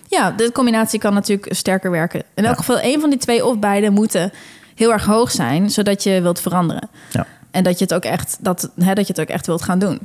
Ja, 0.10 0.32
de 0.32 0.52
combinatie 0.52 1.00
kan 1.00 1.14
natuurlijk 1.14 1.54
sterker 1.56 1.92
werken. 1.92 2.20
In 2.36 2.46
elk 2.46 2.54
Ja. 2.56 2.60
geval, 2.60 2.80
één 2.80 3.00
van 3.02 3.10
die 3.10 3.20
twee 3.20 3.46
of 3.46 3.60
beide 3.60 3.90
moeten 3.90 4.32
heel 4.76 4.92
erg 4.92 5.06
hoog 5.06 5.32
zijn, 5.32 5.70
zodat 5.70 6.04
je 6.04 6.22
wilt 6.22 6.40
veranderen. 6.40 6.90
Ja. 7.12 7.26
En 7.52 7.64
dat 7.64 7.78
je 7.78 7.84
het 7.84 7.94
ook 7.94 8.04
echt, 8.04 8.38
dat, 8.40 8.72
hè, 8.80 8.94
dat 8.94 9.08
je 9.08 9.14
het 9.14 9.22
ook 9.22 9.28
echt 9.36 9.46
wilt 9.48 9.62
gaan 9.62 9.80
doen. 9.80 10.00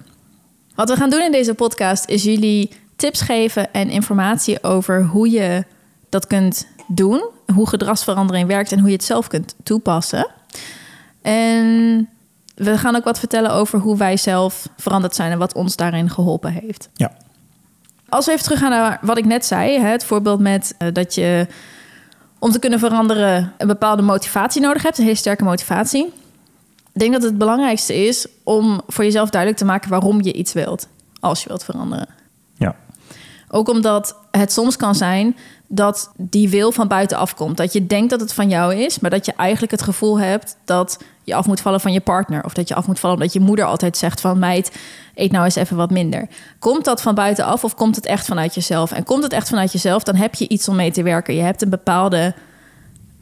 Wat 0.74 0.88
we 0.88 0.96
gaan 0.96 1.10
doen 1.10 1.20
in 1.22 1.32
deze 1.32 1.54
podcast 1.54 2.08
is 2.08 2.22
jullie 2.22 2.70
tips 2.96 3.20
geven 3.20 3.72
en 3.72 3.90
informatie 3.90 4.62
over 4.62 5.04
hoe 5.04 5.30
je 5.30 5.64
dat 6.08 6.26
kunt 6.26 6.66
doen, 6.88 7.24
hoe 7.54 7.68
gedragsverandering 7.68 8.48
werkt 8.48 8.72
en 8.72 8.78
hoe 8.78 8.88
je 8.88 8.94
het 8.96 9.04
zelf 9.04 9.26
kunt 9.28 9.54
toepassen. 9.62 10.26
En 11.22 12.08
we 12.54 12.78
gaan 12.78 12.96
ook 12.96 13.04
wat 13.04 13.18
vertellen 13.18 13.52
over 13.52 13.78
hoe 13.78 13.96
wij 13.96 14.16
zelf 14.16 14.68
veranderd 14.76 15.14
zijn 15.14 15.32
en 15.32 15.38
wat 15.38 15.54
ons 15.54 15.76
daarin 15.76 16.10
geholpen 16.10 16.52
heeft. 16.52 16.88
Ja. 16.94 17.12
Als 18.12 18.26
we 18.26 18.32
even 18.32 18.44
teruggaan 18.44 18.70
naar 18.70 18.98
wat 19.02 19.18
ik 19.18 19.24
net 19.24 19.44
zei, 19.44 19.78
hè, 19.78 19.88
het 19.88 20.04
voorbeeld 20.04 20.40
met 20.40 20.74
eh, 20.78 20.88
dat 20.92 21.14
je 21.14 21.46
om 22.38 22.50
te 22.50 22.58
kunnen 22.58 22.78
veranderen 22.78 23.52
een 23.58 23.66
bepaalde 23.66 24.02
motivatie 24.02 24.60
nodig 24.60 24.82
hebt, 24.82 24.98
een 24.98 25.04
hele 25.04 25.16
sterke 25.16 25.44
motivatie. 25.44 26.04
Ik 26.92 27.00
denk 27.00 27.12
dat 27.12 27.22
het 27.22 27.38
belangrijkste 27.38 27.94
is 28.06 28.26
om 28.42 28.80
voor 28.86 29.04
jezelf 29.04 29.30
duidelijk 29.30 29.60
te 29.60 29.66
maken 29.66 29.90
waarom 29.90 30.22
je 30.22 30.32
iets 30.32 30.52
wilt, 30.52 30.88
als 31.20 31.42
je 31.42 31.48
wilt 31.48 31.64
veranderen. 31.64 32.06
Ja. 32.54 32.76
Ook 33.48 33.68
omdat 33.68 34.16
het 34.30 34.52
soms 34.52 34.76
kan 34.76 34.94
zijn 34.94 35.36
dat 35.74 36.10
die 36.16 36.48
wil 36.48 36.72
van 36.72 36.88
buitenaf 36.88 37.34
komt. 37.34 37.56
Dat 37.56 37.72
je 37.72 37.86
denkt 37.86 38.10
dat 38.10 38.20
het 38.20 38.32
van 38.32 38.48
jou 38.48 38.74
is, 38.74 38.98
maar 38.98 39.10
dat 39.10 39.26
je 39.26 39.32
eigenlijk 39.36 39.72
het 39.72 39.82
gevoel 39.82 40.20
hebt 40.20 40.56
dat 40.64 40.98
je 41.24 41.34
af 41.34 41.46
moet 41.46 41.60
vallen 41.60 41.80
van 41.80 41.92
je 41.92 42.00
partner. 42.00 42.44
Of 42.44 42.54
dat 42.54 42.68
je 42.68 42.74
af 42.74 42.86
moet 42.86 43.00
vallen 43.00 43.16
omdat 43.16 43.32
je 43.32 43.40
moeder 43.40 43.64
altijd 43.64 43.96
zegt 43.96 44.20
van 44.20 44.38
meid, 44.38 44.76
eet 45.14 45.32
nou 45.32 45.44
eens 45.44 45.54
even 45.54 45.76
wat 45.76 45.90
minder. 45.90 46.28
Komt 46.58 46.84
dat 46.84 47.02
van 47.02 47.14
buitenaf 47.14 47.64
of 47.64 47.74
komt 47.74 47.96
het 47.96 48.06
echt 48.06 48.26
vanuit 48.26 48.54
jezelf? 48.54 48.92
En 48.92 49.04
komt 49.04 49.22
het 49.22 49.32
echt 49.32 49.48
vanuit 49.48 49.72
jezelf, 49.72 50.02
dan 50.02 50.14
heb 50.14 50.34
je 50.34 50.48
iets 50.48 50.68
om 50.68 50.76
mee 50.76 50.92
te 50.92 51.02
werken. 51.02 51.34
Je 51.34 51.42
hebt 51.42 51.62
een 51.62 51.70
bepaalde, 51.70 52.34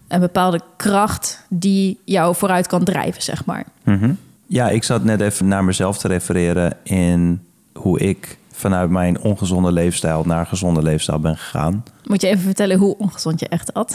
een 0.08 0.20
bepaalde 0.20 0.60
kracht 0.76 1.44
die 1.48 1.98
jou 2.04 2.34
vooruit 2.34 2.66
kan 2.66 2.84
drijven, 2.84 3.22
zeg 3.22 3.44
maar. 3.44 3.64
Mhm. 3.82 4.12
Ja, 4.46 4.68
ik 4.68 4.84
zat 4.84 5.04
net 5.04 5.20
even 5.20 5.48
naar 5.48 5.64
mezelf 5.64 5.98
te 5.98 6.08
refereren 6.08 6.76
in 6.82 7.42
hoe 7.72 8.00
ik 8.00 8.38
vanuit 8.60 8.90
mijn 8.90 9.20
ongezonde 9.20 9.72
leefstijl 9.72 10.24
naar 10.24 10.46
gezonde 10.46 10.82
leefstijl 10.82 11.18
ben 11.18 11.36
gegaan. 11.36 11.84
Moet 12.04 12.20
je 12.20 12.28
even 12.28 12.42
vertellen 12.42 12.78
hoe 12.78 12.96
ongezond 12.98 13.40
je 13.40 13.48
echt 13.48 13.74
at? 13.74 13.94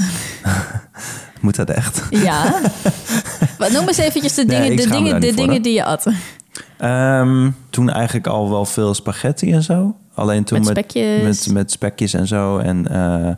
Moet 1.41 1.55
dat 1.55 1.69
echt? 1.69 2.03
Ja. 2.09 2.61
Wat 3.57 3.71
noem 3.71 3.87
eens 3.87 3.97
eventjes 3.97 4.33
de 4.33 4.45
dingen, 4.45 4.75
de 4.75 4.89
dingen, 4.89 5.21
de 5.21 5.33
dingen 5.33 5.61
die 5.61 5.73
je 5.73 5.83
at. 5.83 6.07
Ehm, 6.77 7.51
toen 7.69 7.89
eigenlijk 7.89 8.27
al 8.27 8.49
wel 8.49 8.65
veel 8.65 8.93
spaghetti 8.93 9.51
en 9.51 9.63
zo. 9.63 9.95
Alleen 10.13 10.43
toen 10.43 10.59
Met 10.59 10.67
spekjes. 10.67 11.23
met, 11.23 11.53
met 11.53 11.71
spekjes 11.71 12.13
en 12.13 12.27
zo. 12.27 12.57
En, 12.57 12.87
eh, 12.87 13.33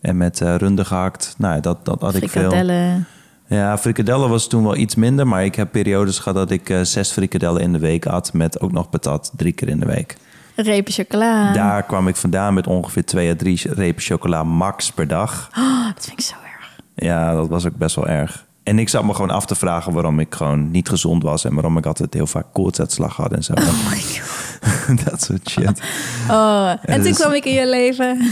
en 0.00 0.16
met 0.16 0.40
eh 0.40 0.54
runde 0.54 0.84
gehakt. 0.84 1.34
Nou, 1.38 1.54
ja, 1.54 1.60
dat, 1.60 1.84
dat 1.84 2.00
had 2.00 2.14
ik 2.14 2.28
veel. 2.28 2.50
Frikadellen. 2.50 3.06
Ja, 3.48 3.78
frikadellen 3.78 4.28
was 4.28 4.48
toen 4.48 4.62
wel 4.62 4.76
iets 4.76 4.94
minder. 4.94 5.26
Maar 5.26 5.44
ik 5.44 5.54
heb 5.54 5.72
periodes 5.72 6.18
gehad 6.18 6.34
dat 6.34 6.50
ik 6.50 6.70
eh, 6.70 6.80
zes 6.80 7.10
frikadellen 7.10 7.62
in 7.62 7.72
de 7.72 7.78
week 7.78 8.04
had. 8.04 8.32
Met 8.32 8.60
ook 8.60 8.72
nog 8.72 8.90
patat 8.90 9.32
drie 9.36 9.52
keer 9.52 9.68
in 9.68 9.80
de 9.80 9.86
week. 9.86 10.16
Repen 10.62 10.92
chocola. 10.92 11.52
Daar 11.52 11.82
kwam 11.82 12.08
ik 12.08 12.16
vandaan 12.16 12.54
met 12.54 12.66
ongeveer 12.66 13.04
twee 13.04 13.30
à 13.30 13.36
drie 13.36 13.60
repen 13.74 14.02
chocola 14.02 14.42
max 14.44 14.92
per 14.92 15.08
dag. 15.08 15.50
Oh, 15.58 15.86
dat 15.94 16.04
vind 16.04 16.18
ik 16.18 16.24
zo 16.24 16.34
erg. 16.56 16.70
Ja, 16.94 17.34
dat 17.34 17.48
was 17.48 17.66
ook 17.66 17.76
best 17.76 17.96
wel 17.96 18.06
erg. 18.06 18.44
En 18.62 18.78
ik 18.78 18.88
zat 18.88 19.04
me 19.04 19.14
gewoon 19.14 19.30
af 19.30 19.46
te 19.46 19.54
vragen 19.54 19.92
waarom 19.92 20.20
ik 20.20 20.34
gewoon 20.34 20.70
niet 20.70 20.88
gezond 20.88 21.22
was. 21.22 21.44
En 21.44 21.54
waarom 21.54 21.76
ik 21.78 21.86
altijd 21.86 22.14
heel 22.14 22.26
vaak 22.26 22.46
koortsuitslag 22.52 23.16
had 23.16 23.32
en 23.32 23.44
zo. 23.44 23.52
Oh 23.52 23.90
my 23.90 24.00
god. 24.00 25.04
dat 25.10 25.22
soort 25.22 25.50
shit. 25.50 25.82
Oh, 26.30 26.68
en 26.68 26.94
toen 26.94 27.02
dus- 27.02 27.18
kwam 27.18 27.32
ik 27.32 27.44
in 27.44 27.54
je 27.54 27.68
leven. 27.68 28.30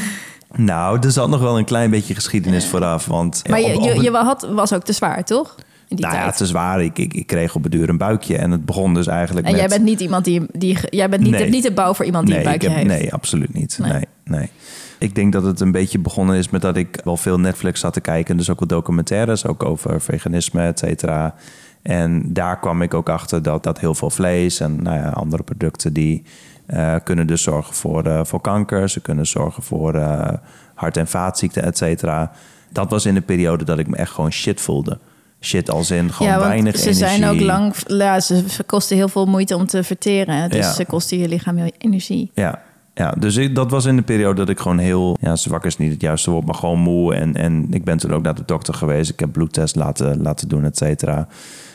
Nou, 0.54 0.98
er 1.00 1.10
zat 1.10 1.28
nog 1.28 1.40
wel 1.40 1.58
een 1.58 1.64
klein 1.64 1.90
beetje 1.90 2.14
geschiedenis 2.14 2.66
vooraf. 2.66 3.06
Want 3.06 3.42
Maar 3.48 3.60
je, 3.60 3.80
je, 3.80 4.02
je 4.02 4.10
had, 4.10 4.46
was 4.50 4.72
ook 4.72 4.84
te 4.84 4.92
zwaar, 4.92 5.24
toch? 5.24 5.54
In 5.88 5.96
die 5.96 6.04
nou 6.04 6.16
ja, 6.16 6.22
tijd. 6.22 6.36
te 6.36 6.46
zwaar. 6.46 6.82
Ik, 6.82 6.98
ik, 6.98 7.14
ik 7.14 7.26
kreeg 7.26 7.54
op 7.54 7.62
het 7.62 7.72
duur 7.72 7.88
een 7.88 7.98
buikje. 7.98 8.36
En 8.36 8.50
het 8.50 8.64
begon 8.64 8.94
dus 8.94 9.06
eigenlijk 9.06 9.46
En 9.46 9.52
met... 9.52 9.60
jij 9.60 9.70
bent 9.70 9.82
niet 9.84 10.00
iemand 10.00 10.24
die... 10.24 10.42
die 10.52 10.78
jij 10.90 11.08
bent 11.08 11.22
niet, 11.22 11.30
Nee. 11.30 11.40
hebt 11.40 11.52
niet 11.52 11.62
de 11.62 11.72
bouw 11.72 11.94
voor 11.94 12.04
iemand 12.04 12.26
die 12.26 12.34
nee, 12.34 12.44
een 12.44 12.52
ik 12.52 12.58
buikje 12.60 12.78
heb, 12.78 12.88
heeft. 12.88 13.00
nee, 13.02 13.12
absoluut 13.12 13.54
niet. 13.54 13.78
Nee. 13.80 13.92
Nee. 13.92 14.04
Nee, 14.24 14.50
Ik 14.98 15.14
denk 15.14 15.32
dat 15.32 15.42
het 15.42 15.60
een 15.60 15.72
beetje 15.72 15.98
begonnen 15.98 16.36
is 16.36 16.50
met 16.50 16.62
dat 16.62 16.76
ik 16.76 17.00
wel 17.04 17.16
veel 17.16 17.40
Netflix 17.40 17.80
zat 17.80 17.92
te 17.92 18.00
kijken. 18.00 18.36
Dus 18.36 18.50
ook 18.50 18.58
wel 18.58 18.68
documentaires, 18.68 19.46
ook 19.46 19.64
over 19.64 20.00
veganisme, 20.00 20.62
et 20.62 20.78
cetera. 20.78 21.34
En 21.82 22.32
daar 22.32 22.58
kwam 22.58 22.82
ik 22.82 22.94
ook 22.94 23.08
achter 23.08 23.42
dat, 23.42 23.62
dat 23.62 23.80
heel 23.80 23.94
veel 23.94 24.10
vlees 24.10 24.60
en 24.60 24.82
nou 24.82 24.96
ja, 24.96 25.08
andere 25.08 25.42
producten... 25.42 25.92
die 25.92 26.22
eh, 26.66 26.94
kunnen 27.04 27.26
dus 27.26 27.42
zorgen 27.42 27.74
voor, 27.74 28.04
eh, 28.06 28.20
voor 28.24 28.40
kanker. 28.40 28.88
Ze 28.88 29.00
kunnen 29.00 29.26
zorgen 29.26 29.62
voor 29.62 29.94
eh, 29.94 30.32
hart- 30.74 30.96
en 30.96 31.06
vaatziekten, 31.08 31.62
et 31.62 31.76
cetera. 31.76 32.32
Dat 32.72 32.90
was 32.90 33.06
in 33.06 33.14
de 33.14 33.20
periode 33.20 33.64
dat 33.64 33.78
ik 33.78 33.88
me 33.88 33.96
echt 33.96 34.10
gewoon 34.12 34.32
shit 34.32 34.60
voelde. 34.60 34.98
Shit 35.40 35.70
als 35.70 35.90
in 35.90 36.12
gewoon 36.12 36.32
ja, 36.32 36.38
weinig 36.38 36.76
ze 36.76 36.82
energie. 36.82 37.06
zijn 37.18 37.24
ook 37.24 37.40
lang... 37.40 37.74
Ja, 37.86 38.20
ze 38.20 38.44
kosten 38.66 38.96
heel 38.96 39.08
veel 39.08 39.26
moeite 39.26 39.56
om 39.56 39.66
te 39.66 39.82
verteren. 39.82 40.50
Dus 40.50 40.58
Ja. 40.66 40.72
ze 40.72 40.84
kosten 40.84 41.18
je 41.18 41.28
lichaam 41.28 41.56
heel 41.56 41.72
energie. 41.78 42.30
Ja, 42.34 42.62
ja, 42.94 43.10
dus 43.10 43.36
ik, 43.36 43.54
dat 43.54 43.70
was 43.70 43.84
in 43.84 43.96
de 43.96 44.02
periode 44.02 44.34
dat 44.34 44.48
ik 44.48 44.58
gewoon 44.60 44.78
heel... 44.78 45.16
Ja, 45.20 45.36
zwak 45.36 45.64
is 45.64 45.76
niet 45.78 45.92
het 45.92 46.00
juiste 46.00 46.30
woord, 46.30 46.44
maar 46.46 46.54
gewoon 46.54 46.78
moe. 46.78 47.14
En, 47.14 47.34
en 47.34 47.66
ik 47.70 47.84
ben 47.84 47.98
toen 47.98 48.12
ook 48.14 48.22
naar 48.22 48.34
de 48.34 48.42
dokter 48.46 48.74
geweest. 48.74 49.10
Ik 49.10 49.20
heb 49.20 49.32
bloedtest 49.32 49.76
laten, 49.76 50.22
laten 50.22 50.48
doen, 50.48 50.64
et 50.64 50.76
cetera. 50.76 51.28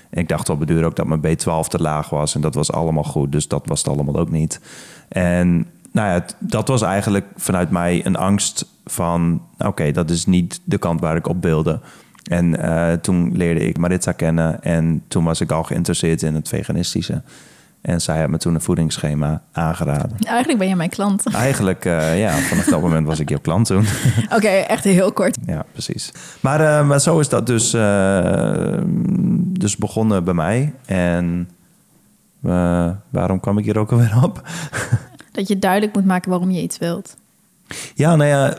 En 0.09 0.21
ik 0.21 0.27
dacht 0.29 0.49
op 0.49 0.59
de 0.59 0.65
duur 0.65 0.83
ook 0.85 0.95
dat 0.95 1.05
mijn 1.07 1.21
B12 1.37 1.67
te 1.67 1.81
laag 1.81 2.09
was. 2.09 2.35
En 2.35 2.41
dat 2.41 2.55
was 2.55 2.71
allemaal 2.71 3.03
goed, 3.03 3.31
dus 3.31 3.47
dat 3.47 3.61
was 3.65 3.79
het 3.83 3.87
allemaal 3.93 4.15
ook 4.17 4.31
niet. 4.31 4.59
En 5.07 5.67
nou 5.91 6.07
ja, 6.07 6.13
het- 6.13 6.35
dat 6.39 6.67
was 6.67 6.81
eigenlijk 6.81 7.25
vanuit 7.35 7.69
mij 7.71 8.05
een 8.05 8.15
angst 8.15 8.65
van... 8.85 9.41
oké, 9.57 9.91
dat 9.91 10.09
is 10.09 10.25
niet 10.25 10.61
de 10.63 10.77
kant 10.77 10.99
waar 10.99 11.15
ik 11.15 11.27
op 11.27 11.43
wilde. 11.43 11.79
En 12.23 12.61
eh, 12.61 12.93
toen 12.93 13.37
leerde 13.37 13.59
ik 13.59 13.77
Maritza 13.77 14.11
kennen. 14.11 14.63
En 14.63 15.03
toen 15.07 15.23
was 15.23 15.41
ik 15.41 15.51
al 15.51 15.63
geïnteresseerd 15.63 16.21
in 16.21 16.35
het 16.35 16.47
veganistische. 16.47 17.21
En 17.81 18.01
zij 18.01 18.19
had 18.19 18.29
me 18.29 18.37
toen 18.37 18.55
een 18.55 18.61
voedingsschema 18.61 19.41
aangeraden. 19.51 20.17
Eigenlijk 20.19 20.59
ben 20.59 20.67
je 20.67 20.75
mijn 20.75 20.89
klant. 20.89 21.23
Eigenlijk, 21.33 21.85
eh, 21.85 22.19
ja, 22.19 22.31
vanaf 22.37 22.65
dat 22.65 22.81
moment 22.81 23.07
was 23.07 23.19
ik 23.19 23.29
jouw 23.29 23.39
klant 23.39 23.65
toen. 23.65 23.85
Oké, 24.35 24.47
echt 24.47 24.83
heel 24.83 25.11
kort. 25.11 25.37
ja, 25.45 25.65
precies. 25.71 26.11
Maar, 26.39 26.79
eh, 26.79 26.87
maar 26.87 26.99
zo 26.99 27.19
is 27.19 27.29
dat 27.29 27.47
dus, 27.47 27.71
dus 29.59 29.77
begonnen 29.77 30.23
bij 30.23 30.33
mij. 30.33 30.73
En 30.85 31.49
waarom 33.09 33.39
kwam 33.39 33.57
ik 33.57 33.65
hier 33.65 33.77
ook 33.77 33.91
alweer 33.91 34.23
op? 34.23 34.41
Dat 35.31 35.47
je 35.47 35.59
duidelijk 35.59 35.93
moet 35.93 36.05
maken 36.05 36.29
waarom 36.29 36.51
je 36.51 36.61
iets 36.61 36.77
wilt. 36.77 37.15
Ja, 37.95 38.15
nou 38.15 38.29
ja, 38.29 38.57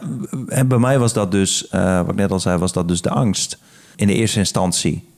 en 0.49 0.69
bij 0.69 0.79
mij 0.79 0.99
was 0.99 1.13
dat 1.13 1.31
dus, 1.33 1.69
eh, 1.69 1.97
wat 2.01 2.09
ik 2.11 2.15
net 2.15 2.31
al 2.31 2.41
zei, 2.41 2.59
was 2.59 2.73
dat 2.73 2.89
dus 2.89 3.01
de 3.03 3.11
angst. 3.11 3.59
In 3.97 4.07
de 4.07 4.15
eerste 4.15 4.39
instantie. 4.39 5.11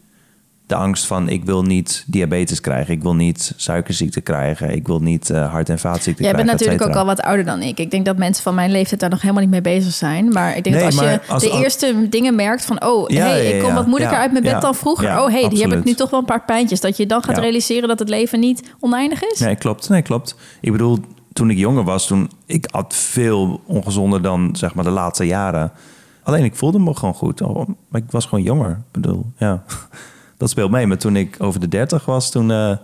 De 0.67 0.75
angst 0.75 1.07
van 1.07 1.29
ik 1.29 1.45
wil 1.45 1.63
niet 1.63 2.05
diabetes 2.07 2.61
krijgen, 2.61 2.95
ik 2.95 3.03
wil 3.03 3.15
niet 3.15 3.53
suikerziekte 3.57 4.21
krijgen, 4.21 4.71
ik 4.75 4.87
wil 4.87 5.01
niet 5.01 5.31
eh, 5.31 5.51
hart- 5.51 5.69
en 5.69 5.79
vaatziekte 5.79 6.23
Jij 6.23 6.33
krijgen. 6.33 6.51
bent 6.57 6.61
natuurlijk 6.69 6.91
ook 6.97 7.01
al 7.03 7.07
wat 7.07 7.21
ouder 7.23 7.45
dan 7.45 7.63
ik. 7.63 7.79
Ik 7.79 7.91
denk 7.91 8.05
dat 8.05 8.17
mensen 8.17 8.43
van 8.43 8.55
mijn 8.55 8.71
leeftijd 8.71 9.01
daar 9.01 9.11
nog 9.11 9.21
helemaal 9.21 9.43
niet 9.43 9.51
mee 9.51 9.61
bezig 9.61 9.93
zijn. 9.93 10.29
Maar 10.29 10.57
ik 10.57 10.65
denk 10.65 10.77
Nee, 10.77 10.85
dat 10.85 10.99
als 11.01 11.11
je 11.11 11.21
als- 11.29 11.43
de 11.43 11.51
eerste 11.51 12.07
dingen 12.11 12.35
merkt 12.35 12.65
van... 12.65 12.85
oh, 12.85 13.09
Ja, 13.11 13.27
hey, 13.27 13.45
ja, 13.49 13.55
ik 13.55 13.61
kom 13.61 13.69
ja, 13.69 13.75
wat 13.75 13.87
moeilijker 13.87 14.19
uit 14.19 14.33
mijn 14.33 14.45
bed 14.45 14.61
dan 14.61 14.75
vroeger. 14.75 15.09
oh, 15.21 15.29
hey, 15.31 15.49
die 15.49 15.61
heb 15.63 15.73
ik 15.73 15.85
nu 15.85 15.95
toch 15.95 16.11
wel 16.11 16.21
een 16.21 16.27
paar 16.27 16.45
pijntjes. 16.45 16.81
Dat 16.81 16.97
je 16.97 17.07
dan 17.07 17.23
gaat 17.23 17.39
realiseren 17.39 17.89
dat 17.89 17.99
het 17.99 18.09
leven 18.09 18.41
niet 18.41 18.63
oneindig 18.81 19.23
is. 19.25 19.39
Nee, 19.41 19.57
klopt. 19.57 19.89
Nee, 19.89 20.03
klopt. 20.03 20.37
Ik 20.61 20.73
bedoel, 20.73 20.99
toen 21.35 21.51
ik 21.51 21.59
jonger 21.59 21.85
was, 21.85 22.07
toen 22.07 22.31
ik 22.47 22.67
at 22.71 22.95
veel 22.95 23.61
ongezonder 23.67 24.23
dan 24.23 24.57
zeg 24.57 24.75
maar 24.75 24.85
de 24.85 24.91
laatste 24.91 25.27
jaren. 25.27 25.73
Alleen 26.23 26.45
ik 26.45 26.55
voelde 26.55 26.79
me 26.79 26.95
gewoon 26.95 27.15
goed. 27.15 27.43
Oh, 27.43 27.69
maar 27.89 28.01
ik 28.01 28.11
was 28.11 28.27
gewoon 28.27 28.45
jonger. 28.45 28.71
Ik 28.71 28.93
bedoel, 28.93 29.27
ja, 29.37 29.63
dat 30.39 30.51
speelt 30.51 30.71
mee. 30.71 30.87
Maar 30.87 30.99
toen 30.99 31.17
ik 31.17 31.37
over 31.39 31.61
de 31.61 31.69
30 31.69 32.05
was, 32.05 32.31
toen, 32.31 32.51
eh, 32.51 32.77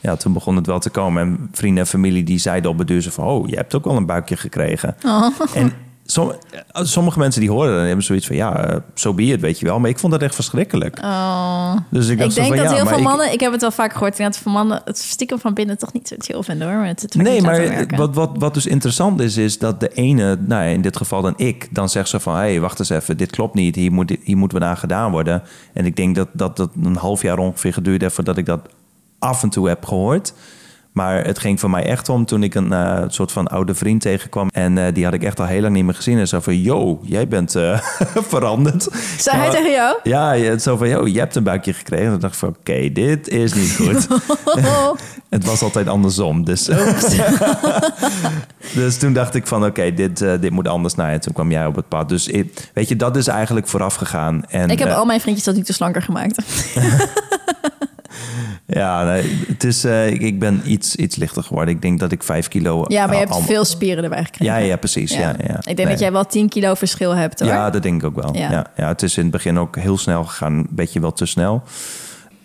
ja, 0.00 0.16
toen 0.16 0.32
begon 0.32 0.56
het 0.56 0.66
wel 0.66 0.78
te 0.78 0.90
komen. 0.90 1.22
En 1.22 1.48
vrienden 1.52 1.82
en 1.82 1.88
familie 1.88 2.24
die 2.24 2.38
zeiden 2.38 2.70
op 2.70 2.78
het 2.78 2.86
duur 2.86 3.02
zo 3.02 3.10
van, 3.10 3.26
oh, 3.26 3.48
je 3.48 3.56
hebt 3.56 3.74
ook 3.74 3.84
wel 3.84 3.96
een 3.96 4.06
buikje 4.06 4.36
gekregen. 4.36 4.96
Oh. 5.04 5.28
En 5.54 5.72
som- 6.12 6.32
sommige 6.72 7.18
mensen 7.18 7.40
die 7.40 7.50
horen 7.50 7.70
dat 7.70 7.80
en 7.80 7.86
hebben 7.86 8.04
zoiets 8.04 8.26
van, 8.26 8.36
ja, 8.36 8.82
zo 8.94 9.14
be 9.14 9.22
it, 9.22 9.40
weet 9.40 9.58
je 9.58 9.66
wel. 9.66 9.80
Maar 9.80 9.90
ik 9.90 9.98
vond 9.98 10.12
dat 10.12 10.22
echt 10.22 10.34
verschrikkelijk. 10.34 10.98
Oh. 10.98 11.76
Dus 11.90 12.08
ik 12.08 12.20
Ik, 12.20 12.34
denk 12.34 12.46
van, 12.46 12.56
dat 12.56 12.70
ja, 12.70 12.74
heel 12.74 12.86
veel 12.86 13.02
mannen... 13.02 13.32
Ik 13.32 13.40
heb 13.40 13.52
het 13.52 13.60
wel 13.60 13.70
vaak 13.70 13.92
gehoord. 13.92 14.16
Dat 14.16 14.36
veel 14.36 14.52
mannen 14.52 14.82
het 14.84 14.98
stiekem 14.98 15.38
van 15.38 15.54
binnen 15.54 15.78
toch 15.78 15.92
niet 15.92 16.08
zo 16.08 16.14
chill 16.18 16.42
vinden 16.42 16.72
hoor. 16.72 16.80
Met 16.80 17.02
het 17.02 17.14
Nee, 17.14 17.42
maar 17.42 17.86
wat, 17.96 18.14
wat, 18.14 18.30
wat 18.34 18.54
dus 18.54 18.66
interessant 18.66 19.20
is, 19.20 19.36
is 19.36 19.58
dat 19.58 19.80
de 19.80 19.88
ene, 19.88 20.36
nou 20.40 20.68
in 20.68 20.82
dit 20.82 20.96
geval 20.96 21.22
dan 21.22 21.34
ik, 21.36 21.68
dan 21.70 21.88
zegt 21.88 22.08
ze 22.08 22.20
van, 22.20 22.34
hé, 22.34 22.40
hey, 22.40 22.60
wacht 22.60 22.78
eens 22.78 22.90
even, 22.90 23.16
dit 23.16 23.30
klopt 23.30 23.54
niet, 23.54 23.74
hier 23.74 23.92
moet, 23.92 24.16
hier 24.22 24.36
moet 24.36 24.52
wat 24.52 24.62
aan 24.62 24.76
gedaan 24.76 25.10
worden. 25.10 25.42
En 25.72 25.86
ik 25.86 25.96
denk 25.96 26.14
dat 26.14 26.28
dat, 26.32 26.56
dat 26.56 26.70
een 26.82 26.96
half 26.96 27.22
jaar 27.22 27.38
ongeveer 27.38 27.72
geduurd 27.72 28.00
heeft 28.00 28.14
voordat 28.14 28.36
ik 28.36 28.46
dat 28.46 28.60
af 29.18 29.42
en 29.42 29.48
toe 29.48 29.68
heb 29.68 29.84
gehoord. 29.84 30.32
Maar 30.92 31.24
het 31.24 31.38
ging 31.38 31.60
voor 31.60 31.70
mij 31.70 31.84
echt 31.86 32.08
om 32.08 32.24
toen 32.26 32.42
ik 32.42 32.54
een 32.54 32.72
eh, 32.72 33.02
soort 33.06 33.32
van 33.32 33.46
oude 33.48 33.74
vriend 33.74 34.00
tegenkwam. 34.00 34.48
En 34.52 34.78
eh, 34.78 34.94
die 34.94 35.04
had 35.04 35.14
ik 35.14 35.22
echt 35.22 35.40
al 35.40 35.46
heel 35.46 35.60
lang 35.60 35.74
niet 35.74 35.84
meer 35.84 35.94
gezien. 35.94 36.18
En 36.18 36.28
zo 36.28 36.40
van, 36.40 36.60
yo, 36.60 37.00
jij 37.02 37.28
bent 37.28 37.54
eh, 37.54 37.80
veranderd. 38.34 38.88
Zei 39.18 39.36
hij 39.36 39.50
tegen 39.50 39.70
jou? 39.70 39.96
Ja, 40.02 40.58
zo 40.58 40.76
van, 40.76 40.88
yo, 40.88 41.06
je 41.06 41.18
hebt 41.18 41.34
een 41.36 41.42
buikje 41.42 41.72
gekregen. 41.72 42.04
En 42.04 42.10
toen 42.10 42.20
dacht 42.20 42.32
ik 42.32 42.38
van, 42.38 42.48
oké, 42.48 42.92
dit 42.92 43.28
is 43.28 43.54
niet 43.54 43.76
goed. 43.76 44.06
Het 45.30 45.44
was 45.44 45.62
altijd 45.62 45.88
andersom. 45.88 46.44
Dus, 46.44 46.68
dus 48.74 48.98
toen 48.98 49.12
dacht 49.12 49.34
ik 49.34 49.46
van 49.46 49.64
oké, 49.64 49.94
dit, 49.94 50.18
dit 50.18 50.50
moet 50.50 50.68
anders. 50.68 50.94
Nou 50.94 51.10
ja, 51.10 51.18
toen 51.18 51.32
kwam 51.32 51.50
jij 51.50 51.66
op 51.66 51.76
het 51.76 51.88
pad. 51.88 52.08
Dus 52.08 52.28
ik- 52.28 52.70
weet 52.74 52.88
je, 52.88 52.96
dat 52.96 53.16
is 53.16 53.26
eigenlijk 53.26 53.68
vooraf 53.68 53.94
gegaan. 53.94 54.42
En, 54.48 54.70
ik 54.70 54.78
heb 54.78 54.88
al 54.88 55.04
mijn 55.04 55.20
vriendjes 55.20 55.44
tot 55.44 55.54
nu 55.56 55.62
toe 55.62 55.74
slanker 55.74 56.02
gemaakt. 56.02 56.42
Ja, 58.66 59.04
nee, 59.04 59.44
het 59.48 59.64
is, 59.64 59.84
eh, 59.84 60.10
ik, 60.10 60.20
ik 60.20 60.38
ben 60.38 60.60
iets, 60.64 60.96
iets 60.96 61.16
lichter 61.16 61.42
geworden. 61.42 61.74
Ik 61.74 61.82
denk 61.82 62.00
dat 62.00 62.12
ik 62.12 62.22
vijf 62.22 62.48
kilo... 62.48 62.84
Ja, 62.88 63.04
maar 63.06 63.14
je 63.14 63.20
hebt 63.20 63.32
al- 63.32 63.40
veel 63.40 63.64
spieren 63.64 64.04
erbij 64.04 64.24
gekregen. 64.24 64.54
Ja, 64.54 64.60
ja, 64.60 64.76
precies. 64.76 65.12
Ja. 65.14 65.18
Ja, 65.46 65.56
Ik 65.56 65.62
denk 65.64 65.76
Nee. 65.76 65.86
dat 65.86 65.98
jij 65.98 66.12
wel 66.12 66.26
10 66.26 66.48
kilo 66.48 66.74
verschil 66.74 67.14
hebt 67.14 67.40
hoor. 67.40 67.48
Ja, 67.48 67.70
dat 67.70 67.82
denk 67.82 68.00
ik 68.02 68.06
ook 68.08 68.22
wel. 68.22 68.36
Ja. 68.36 68.50
Ja. 68.50 68.66
Ja, 68.76 68.88
het 68.88 69.02
is 69.02 69.16
in 69.16 69.22
het 69.22 69.32
begin 69.32 69.58
ook 69.58 69.76
heel 69.76 69.98
snel 69.98 70.24
gegaan. 70.24 70.52
Een 70.52 70.66
beetje 70.70 71.00
wel 71.00 71.12
te 71.12 71.26
snel. 71.26 71.62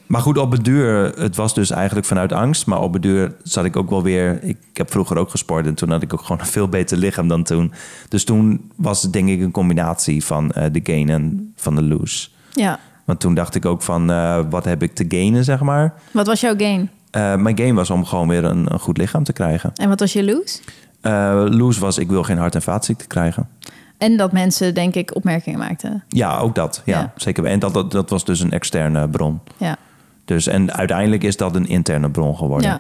Maar 0.06 0.22
goed, 0.22 0.38
op 0.38 0.52
het 0.52 0.64
duur, 0.66 1.14
het 1.20 1.36
was 1.36 1.54
dus 1.54 1.70
eigenlijk 1.72 2.08
vanuit 2.08 2.32
angst. 2.32 2.66
Maar 2.66 2.82
op 2.82 2.94
het 2.94 3.02
duur 3.02 3.36
zat 3.44 3.66
ik 3.66 3.76
ook 3.76 3.90
wel 3.90 4.04
weer... 4.04 4.44
Ik 4.44 4.58
heb 4.74 4.92
vroeger 4.92 5.18
ook 5.18 5.30
gesport 5.30 5.66
en 5.66 5.74
toen 5.74 5.90
had 5.90 6.02
ik 6.02 6.14
ook 6.14 6.22
gewoon 6.22 6.40
een 6.40 6.46
veel 6.46 6.68
beter 6.68 6.98
lichaam 6.98 7.28
dan 7.28 7.44
toen. 7.44 7.74
Dus 8.10 8.24
toen 8.24 8.72
was 8.76 9.02
het 9.04 9.14
denk 9.14 9.30
ik 9.30 9.42
een 9.42 9.52
combinatie 9.52 10.24
van 10.26 10.52
eh, 10.52 10.66
de 10.72 10.80
gain 10.84 11.10
en 11.10 11.52
van 11.56 11.76
de 11.76 11.84
lose. 11.84 12.28
Ja. 12.52 12.80
Want 13.08 13.20
toen 13.20 13.34
dacht 13.34 13.56
ik 13.56 13.66
ook 13.66 13.82
van, 13.82 14.12
eh, 14.12 14.40
wat 14.50 14.66
heb 14.66 14.84
ik 14.84 14.96
te 14.96 15.06
gainen, 15.08 15.44
zeg 15.44 15.62
maar. 15.62 15.94
Wat 16.12 16.28
was 16.28 16.42
jouw 16.42 16.56
gain? 16.58 16.90
Eh, 17.12 17.36
mijn 17.36 17.58
game 17.60 17.74
was 17.74 17.90
om 17.90 18.06
gewoon 18.06 18.28
weer 18.28 18.44
een, 18.44 18.74
een 18.74 18.80
goed 18.80 18.98
lichaam 18.98 19.24
te 19.24 19.34
krijgen. 19.34 19.72
En 19.76 19.90
wat 19.90 20.00
was 20.00 20.14
je 20.14 20.24
lose? 20.26 20.60
Eh 21.02 21.46
lose 21.50 21.80
was, 21.80 21.98
ik 21.98 22.10
wil 22.10 22.24
geen 22.24 22.38
hart- 22.38 22.56
en 22.56 22.62
vaatziekte 22.62 23.08
krijgen. 23.08 23.50
En 23.98 24.18
dat 24.18 24.32
mensen, 24.32 24.74
denk 24.74 24.96
ik, 24.96 25.16
opmerkingen 25.16 25.60
maakten. 25.60 26.04
Ja, 26.08 26.38
ook 26.38 26.56
dat. 26.56 26.82
Ja, 26.86 27.00
Ja. 27.00 27.14
zeker. 27.16 27.46
En 27.46 27.60
dat, 27.60 27.74
dat, 27.74 27.92
dat 27.92 28.10
was 28.10 28.26
dus 28.26 28.40
een 28.40 28.52
externe 28.52 29.10
bron. 29.10 29.40
Ja. 29.58 29.78
Dus, 30.26 30.48
en 30.48 30.74
uiteindelijk 30.74 31.24
is 31.24 31.38
dat 31.38 31.56
een 31.56 31.68
interne 31.68 32.10
bron 32.10 32.36
geworden. 32.38 32.70
ja. 32.70 32.80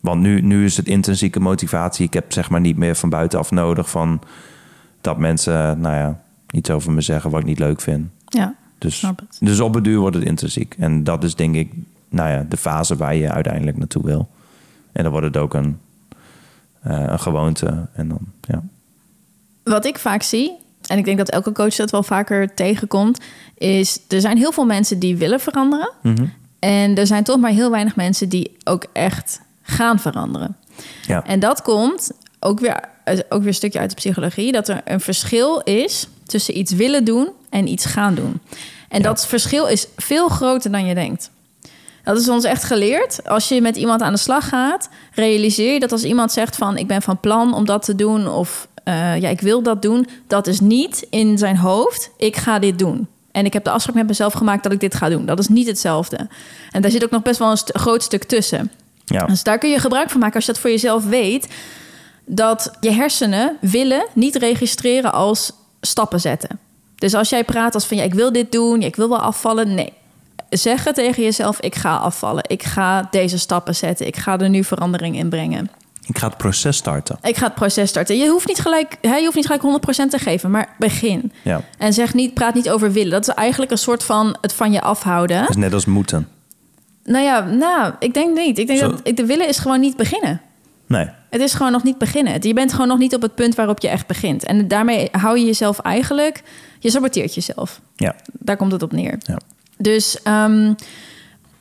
Want 0.00 0.20
nu, 0.20 0.40
nu 0.40 0.64
is 0.64 0.76
het 0.76 0.86
intrinsieke 0.86 1.40
motivatie. 1.40 2.06
Ik 2.06 2.12
heb 2.14 2.32
zeg 2.32 2.50
maar 2.50 2.60
niet 2.60 2.76
meer 2.76 2.94
van 2.94 3.08
buitenaf 3.08 3.50
nodig 3.50 3.90
van 3.90 4.20
dat 5.00 5.18
mensen, 5.18 5.80
nou 5.80 5.94
ja, 5.94 6.20
iets 6.50 6.70
over 6.70 6.92
me 6.92 7.00
zeggen 7.00 7.30
wat 7.30 7.40
ik 7.40 7.46
niet 7.46 7.58
leuk 7.58 7.80
vind. 7.80 8.08
Ja. 8.26 8.54
Dus, 8.78 9.04
dus 9.40 9.60
op 9.60 9.74
het 9.74 9.84
duur 9.84 9.98
wordt 9.98 10.16
het 10.16 10.24
intrinsiek. 10.24 10.74
En 10.78 11.04
dat 11.04 11.24
is 11.24 11.34
denk 11.34 11.54
ik, 11.54 11.72
nou 12.08 12.30
ja, 12.30 12.46
de 12.48 12.56
fase 12.56 12.96
waar 12.96 13.14
je 13.14 13.30
uiteindelijk 13.30 13.76
naartoe 13.76 14.04
wil. 14.04 14.28
En 14.92 15.02
dan 15.02 15.12
wordt 15.12 15.26
het 15.26 15.36
ook 15.36 15.54
een, 15.54 15.78
eh, 16.80 17.04
een 17.06 17.20
gewoonte. 17.20 17.86
En 17.92 18.08
dan, 18.08 18.18
ja. 18.40 18.62
Wat 19.62 19.84
ik 19.84 19.98
vaak 19.98 20.22
zie, 20.22 20.52
en 20.86 20.98
ik 20.98 21.04
denk 21.04 21.18
dat 21.18 21.28
elke 21.28 21.52
coach 21.52 21.74
dat 21.74 21.90
wel 21.90 22.02
vaker 22.02 22.54
tegenkomt, 22.54 23.20
is 23.54 24.00
er 24.08 24.20
zijn 24.20 24.36
heel 24.36 24.52
veel 24.52 24.64
mensen 24.64 24.98
die 24.98 25.16
willen 25.16 25.40
veranderen. 25.40 25.90
Mhm. 26.02 26.26
En 26.58 26.96
er 26.96 27.06
zijn 27.06 27.24
toch 27.24 27.40
maar 27.40 27.50
heel 27.50 27.70
weinig 27.70 27.96
mensen 27.96 28.28
die 28.28 28.56
ook 28.64 28.86
echt 28.92 29.40
gaan 29.62 29.98
veranderen. 29.98 30.56
ja. 31.06 31.24
En 31.24 31.40
dat 31.40 31.62
komt 31.62 32.10
ook 32.40 32.60
weer, 32.60 32.80
ook 33.28 33.38
weer 33.38 33.46
een 33.46 33.54
stukje 33.54 33.78
uit 33.78 33.90
de 33.90 33.96
psychologie, 33.96 34.52
dat 34.52 34.68
er 34.68 34.80
een 34.84 35.00
verschil 35.00 35.60
is 35.60 36.08
tussen 36.24 36.58
iets 36.58 36.72
willen 36.72 37.04
doen 37.04 37.28
en 37.50 37.68
iets 37.68 37.84
gaan 37.84 38.14
doen. 38.14 38.40
En 38.88 38.98
Ja. 39.02 39.08
dat 39.08 39.26
verschil 39.26 39.66
is 39.66 39.86
veel 39.96 40.28
groter 40.28 40.70
dan 40.70 40.86
je 40.86 40.94
denkt. 40.94 41.30
Dat 42.04 42.18
is 42.18 42.28
ons 42.28 42.44
echt 42.44 42.64
geleerd. 42.64 43.28
Als 43.28 43.48
je 43.48 43.60
met 43.60 43.76
iemand 43.76 44.02
aan 44.02 44.12
de 44.12 44.18
slag 44.18 44.48
gaat, 44.48 44.88
realiseer 45.14 45.72
je 45.72 45.80
dat 45.80 45.92
als 45.92 46.04
iemand 46.04 46.32
zegt 46.32 46.56
van 46.56 46.76
ik 46.76 46.86
ben 46.86 47.02
van 47.02 47.20
plan 47.20 47.54
om 47.54 47.64
dat 47.64 47.84
te 47.84 47.94
doen 47.94 48.28
of 48.28 48.68
eh, 48.84 49.20
ja, 49.20 49.28
ik 49.28 49.40
wil 49.40 49.62
dat 49.62 49.82
doen, 49.82 50.08
dat 50.26 50.46
is 50.46 50.60
niet 50.60 51.06
in 51.10 51.38
zijn 51.38 51.56
hoofd, 51.56 52.10
ik 52.16 52.36
ga 52.36 52.58
dit 52.58 52.78
doen. 52.78 53.06
En 53.32 53.44
ik 53.44 53.52
heb 53.52 53.64
de 53.64 53.70
afspraak 53.70 53.94
met 53.96 54.06
mezelf 54.06 54.32
gemaakt 54.32 54.62
dat 54.62 54.72
ik 54.72 54.80
dit 54.80 54.94
ga 54.94 55.08
doen. 55.08 55.26
Dat 55.26 55.38
is 55.38 55.48
niet 55.48 55.66
hetzelfde. 55.66 56.28
En 56.70 56.82
daar 56.82 56.90
zit 56.90 57.04
ook 57.04 57.10
nog 57.10 57.22
best 57.22 57.38
wel 57.38 57.50
een 57.50 57.56
st- 57.56 57.70
groot 57.78 58.02
stuk 58.02 58.24
tussen. 58.24 58.70
ja. 59.04 59.24
Dus 59.26 59.42
daar 59.42 59.58
kun 59.58 59.70
je 59.70 59.78
gebruik 59.78 60.10
van 60.10 60.20
maken 60.20 60.34
als 60.34 60.46
je 60.46 60.52
dat 60.52 60.60
voor 60.60 60.70
jezelf 60.70 61.04
weet. 61.04 61.48
Dat 62.26 62.70
je 62.80 62.90
hersenen 62.90 63.56
willen 63.60 64.06
niet 64.12 64.36
registreren 64.36 65.12
als 65.12 65.52
stappen 65.80 66.20
zetten. 66.20 66.58
Dus 66.96 67.14
als 67.14 67.28
jij 67.28 67.44
praat 67.44 67.74
als 67.74 67.86
van 67.86 67.96
ja, 67.96 68.02
ik 68.02 68.14
wil 68.14 68.32
dit 68.32 68.52
doen, 68.52 68.82
ik 68.82 68.96
wil 68.96 69.08
wel 69.08 69.18
afvallen. 69.18 69.74
Nee. 69.74 69.92
Zeggen 70.50 70.94
tegen 70.94 71.22
jezelf, 71.22 71.60
ik 71.60 71.74
ga 71.74 71.96
afvallen. 71.96 72.44
Ik 72.46 72.62
ga 72.62 73.08
deze 73.10 73.38
stappen 73.38 73.74
zetten. 73.74 74.06
Ik 74.06 74.16
ga 74.16 74.38
er 74.38 74.48
nu 74.48 74.64
verandering 74.64 75.16
in 75.18 75.28
brengen. 75.28 75.70
Ik 76.06 76.18
ga 76.18 76.26
het 76.26 76.36
proces 76.36 76.76
starten. 76.76 77.18
Ik 77.22 77.36
ga 77.36 77.44
het 77.46 77.54
proces 77.54 77.88
starten. 77.88 78.16
Je 78.16 78.28
hoeft 78.28 78.46
niet 78.48 78.58
gelijk, 78.60 78.96
hè, 79.00 79.16
je 79.16 79.22
hoeft 79.24 79.36
niet 79.36 79.46
gelijk 79.46 79.62
100% 79.62 80.10
te 80.10 80.18
geven, 80.18 80.50
maar 80.50 80.74
begin. 80.78 81.32
Ja. 81.42 81.60
En 81.78 81.92
zeg 81.92 82.14
niet, 82.14 82.34
praat 82.34 82.54
niet 82.54 82.70
over 82.70 82.92
willen. 82.92 83.10
Dat 83.10 83.28
is 83.28 83.34
eigenlijk 83.34 83.70
een 83.70 83.78
soort 83.78 84.02
van 84.04 84.36
het 84.40 84.52
van 84.52 84.72
je 84.72 84.80
afhouden. 84.80 85.40
Dat 85.40 85.48
is 85.50 85.56
net 85.56 85.72
als 85.72 85.84
moeten. 85.84 86.28
Nou 87.04 87.24
ja, 87.24 87.40
nou, 87.40 87.92
ik 87.98 88.14
denk 88.14 88.36
niet. 88.38 88.58
Ik 88.58 88.66
denk 88.66 88.78
Zo- 88.78 88.94
dat 89.02 89.16
de 89.16 89.26
willen 89.26 89.48
is 89.48 89.58
gewoon 89.58 89.80
niet 89.80 89.96
beginnen. 89.96 90.40
Nee. 90.86 91.08
Het 91.30 91.40
is 91.40 91.54
gewoon 91.54 91.72
nog 91.72 91.82
niet 91.82 91.98
beginnen. 91.98 92.42
Je 92.42 92.54
bent 92.54 92.72
gewoon 92.72 92.88
nog 92.88 92.98
niet 92.98 93.14
op 93.14 93.22
het 93.22 93.34
punt 93.34 93.54
waarop 93.54 93.80
je 93.80 93.88
echt 93.88 94.06
begint. 94.06 94.44
En 94.44 94.68
daarmee 94.68 95.08
hou 95.12 95.38
je 95.38 95.44
jezelf 95.44 95.78
eigenlijk... 95.78 96.42
Je 96.78 96.90
saboteert 96.90 97.34
jezelf. 97.34 97.80
Ja. 97.96 98.14
Daar 98.32 98.56
komt 98.56 98.72
het 98.72 98.82
op 98.82 98.92
neer. 98.92 99.18
Ja. 99.20 99.38
Dus 99.78 100.22
ehm, 100.22 100.72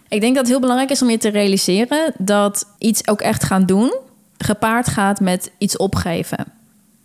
ik 0.07 0.21
denk 0.21 0.35
dat 0.35 0.43
het 0.43 0.47
heel 0.47 0.59
belangrijk 0.59 0.91
is 0.91 1.01
om 1.01 1.09
je 1.09 1.17
te 1.17 1.29
realiseren... 1.29 2.13
dat 2.17 2.67
iets 2.77 3.07
ook 3.07 3.21
echt 3.21 3.43
gaan 3.43 3.65
doen... 3.65 3.95
gepaard 4.37 4.87
gaat 4.87 5.19
met 5.19 5.51
iets 5.57 5.77
opgeven. 5.77 6.45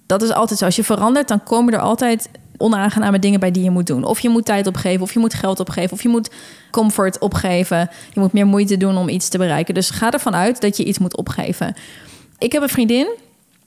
Dat 0.07 0.23
is 0.23 0.33
altijd 0.33 0.59
zo. 0.59 0.65
Als 0.65 0.77
je 0.77 0.85
verandert, 0.85 1.29
dan 1.29 1.43
komen 1.43 1.75
er 1.75 1.81
altijd 1.81 2.29
onaangename 2.57 3.19
dingen 3.19 3.41
bij 3.41 3.51
die 3.51 3.63
je 3.63 3.71
moet 3.71 3.87
doen. 3.87 4.05
Of 4.05 4.21
je 4.21 4.29
moet 4.29 4.45
tijd 4.45 4.67
opgeven, 4.67 5.03
of 5.03 5.13
je 5.13 5.19
moet 5.19 5.35
geld 5.35 5.61
opgeven, 5.61 5.93
of 5.93 6.03
je 6.03 6.09
moet 6.09 6.31
comfort 6.71 7.19
opgeven. 7.19 7.91
Je 8.13 8.21
moet 8.21 8.33
meer 8.33 8.47
moeite 8.47 8.77
doen 8.77 8.97
om 8.97 9.09
iets 9.09 9.29
te 9.29 9.39
bereiken. 9.39 9.75
Dus 9.75 9.91
ga 9.91 10.11
ervan 10.11 10.35
uit 10.35 10.61
dat 10.61 10.77
je 10.77 10.85
iets 10.85 10.99
moet 10.99 11.17
opgeven. 11.17 11.75
Ik 12.39 12.53
heb 12.53 12.63
een 12.63 12.69
vriendin 12.69 13.17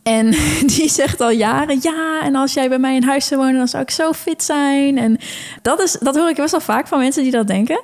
en 0.04 0.36
die 0.76 0.90
zegt 0.90 1.22
al 1.22 1.30
jaren: 1.30 1.80
Ja, 1.82 2.22
en 2.24 2.36
als 2.36 2.54
jij 2.54 2.70
bij 2.70 2.80
mij 2.80 2.96
in 2.96 3.04
huis 3.04 3.28
zou 3.28 3.42
wonen, 3.42 3.58
dan 3.58 3.68
zou 3.68 3.84
ik 3.84 3.92
zo 3.92 4.12
fit 4.12 4.44
zijn. 4.44 4.98
En 4.98 5.18
dat, 5.62 5.80
is, 5.80 5.98
dat 6.00 6.16
hoor 6.16 6.30
ik 6.30 6.36
best 6.36 6.52
wel 6.52 6.62
vaak 6.62 6.88
van 6.88 7.00
mensen 7.00 7.24
die 7.24 7.32
dat 7.32 7.48
denken. 7.48 7.82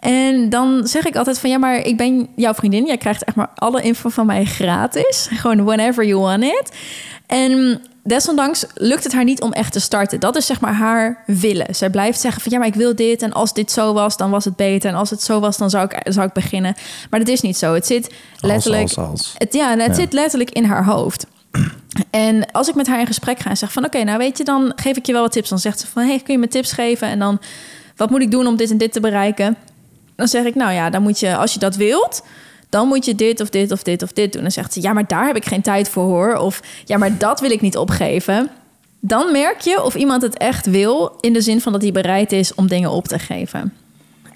En 0.00 0.50
dan 0.50 0.86
zeg 0.86 1.06
ik 1.06 1.16
altijd: 1.16 1.38
van 1.38 1.50
ja, 1.50 1.58
maar 1.58 1.76
ik 1.76 1.96
ben 1.96 2.28
jouw 2.36 2.54
vriendin. 2.54 2.86
Jij 2.86 2.96
krijgt 2.96 3.24
echt 3.24 3.36
maar 3.36 3.50
alle 3.54 3.82
info 3.82 4.08
van 4.08 4.26
mij 4.26 4.44
gratis. 4.44 5.28
Gewoon 5.30 5.64
whenever 5.64 6.04
you 6.04 6.20
want 6.20 6.42
it. 6.42 6.72
En 7.26 7.80
desondanks 8.02 8.66
lukt 8.74 9.04
het 9.04 9.12
haar 9.12 9.24
niet 9.24 9.42
om 9.42 9.52
echt 9.52 9.72
te 9.72 9.80
starten. 9.80 10.20
Dat 10.20 10.36
is 10.36 10.46
zeg 10.46 10.60
maar 10.60 10.74
haar 10.74 11.22
willen. 11.26 11.74
Zij 11.74 11.90
blijft 11.90 12.20
zeggen 12.20 12.42
van 12.42 12.52
ja, 12.52 12.58
maar 12.58 12.66
ik 12.66 12.74
wil 12.74 12.94
dit. 12.94 13.22
En 13.22 13.32
als 13.32 13.52
dit 13.52 13.70
zo 13.70 13.92
was, 13.92 14.16
dan 14.16 14.30
was 14.30 14.44
het 14.44 14.56
beter. 14.56 14.90
En 14.90 14.96
als 14.96 15.10
het 15.10 15.22
zo 15.22 15.40
was, 15.40 15.56
dan 15.56 15.70
zou 15.70 15.84
ik, 15.84 16.12
zou 16.12 16.26
ik 16.26 16.32
beginnen. 16.32 16.74
Maar 17.10 17.20
dat 17.20 17.28
is 17.28 17.40
niet 17.40 17.56
zo. 17.56 17.74
Het 17.74 17.86
zit 17.86 18.14
letterlijk. 18.40 18.82
Als, 18.82 18.96
als, 18.96 19.08
als. 19.08 19.34
Het, 19.38 19.54
ja, 19.54 19.76
het 19.76 19.96
zit 19.96 20.12
letterlijk 20.12 20.50
in 20.50 20.64
haar 20.64 20.84
hoofd. 20.84 21.26
En 22.10 22.52
als 22.52 22.68
ik 22.68 22.74
met 22.74 22.86
haar 22.86 23.00
in 23.00 23.06
gesprek 23.06 23.38
ga 23.38 23.50
en 23.50 23.56
zeg 23.56 23.72
van... 23.72 23.84
oké, 23.84 24.04
nou 24.04 24.18
weet 24.18 24.38
je, 24.38 24.44
dan 24.44 24.72
geef 24.76 24.96
ik 24.96 25.06
je 25.06 25.12
wel 25.12 25.22
wat 25.22 25.32
tips. 25.32 25.48
Dan 25.48 25.58
zegt 25.58 25.80
ze 25.80 25.86
van, 25.86 26.02
hey, 26.02 26.20
kun 26.20 26.34
je 26.34 26.40
me 26.40 26.48
tips 26.48 26.72
geven? 26.72 27.08
En 27.08 27.18
dan, 27.18 27.40
wat 27.96 28.10
moet 28.10 28.20
ik 28.20 28.30
doen 28.30 28.46
om 28.46 28.56
dit 28.56 28.70
en 28.70 28.78
dit 28.78 28.92
te 28.92 29.00
bereiken? 29.00 29.56
Dan 30.16 30.28
zeg 30.28 30.44
ik, 30.44 30.54
nou 30.54 30.72
ja, 30.72 30.90
dan 30.90 31.02
moet 31.02 31.20
je, 31.20 31.36
als 31.36 31.52
je 31.52 31.58
dat 31.58 31.76
wilt... 31.76 32.22
dan 32.68 32.88
moet 32.88 33.04
je 33.04 33.14
dit 33.14 33.40
of 33.40 33.50
dit 33.50 33.72
of 33.72 33.82
dit 33.82 34.02
of 34.02 34.12
dit 34.12 34.32
doen. 34.32 34.42
Dan 34.42 34.50
zegt 34.50 34.72
ze, 34.72 34.80
ja, 34.80 34.92
maar 34.92 35.06
daar 35.06 35.26
heb 35.26 35.36
ik 35.36 35.46
geen 35.46 35.62
tijd 35.62 35.88
voor, 35.88 36.04
hoor. 36.04 36.34
Of, 36.34 36.62
ja, 36.84 36.98
maar 36.98 37.18
dat 37.18 37.40
wil 37.40 37.50
ik 37.50 37.60
niet 37.60 37.76
opgeven. 37.76 38.50
Dan 39.00 39.32
merk 39.32 39.60
je 39.60 39.82
of 39.82 39.94
iemand 39.94 40.22
het 40.22 40.38
echt 40.38 40.66
wil... 40.66 41.16
in 41.20 41.32
de 41.32 41.40
zin 41.40 41.60
van 41.60 41.72
dat 41.72 41.82
hij 41.82 41.92
bereid 41.92 42.32
is 42.32 42.54
om 42.54 42.68
dingen 42.68 42.90
op 42.90 43.08
te 43.08 43.18
geven. 43.18 43.72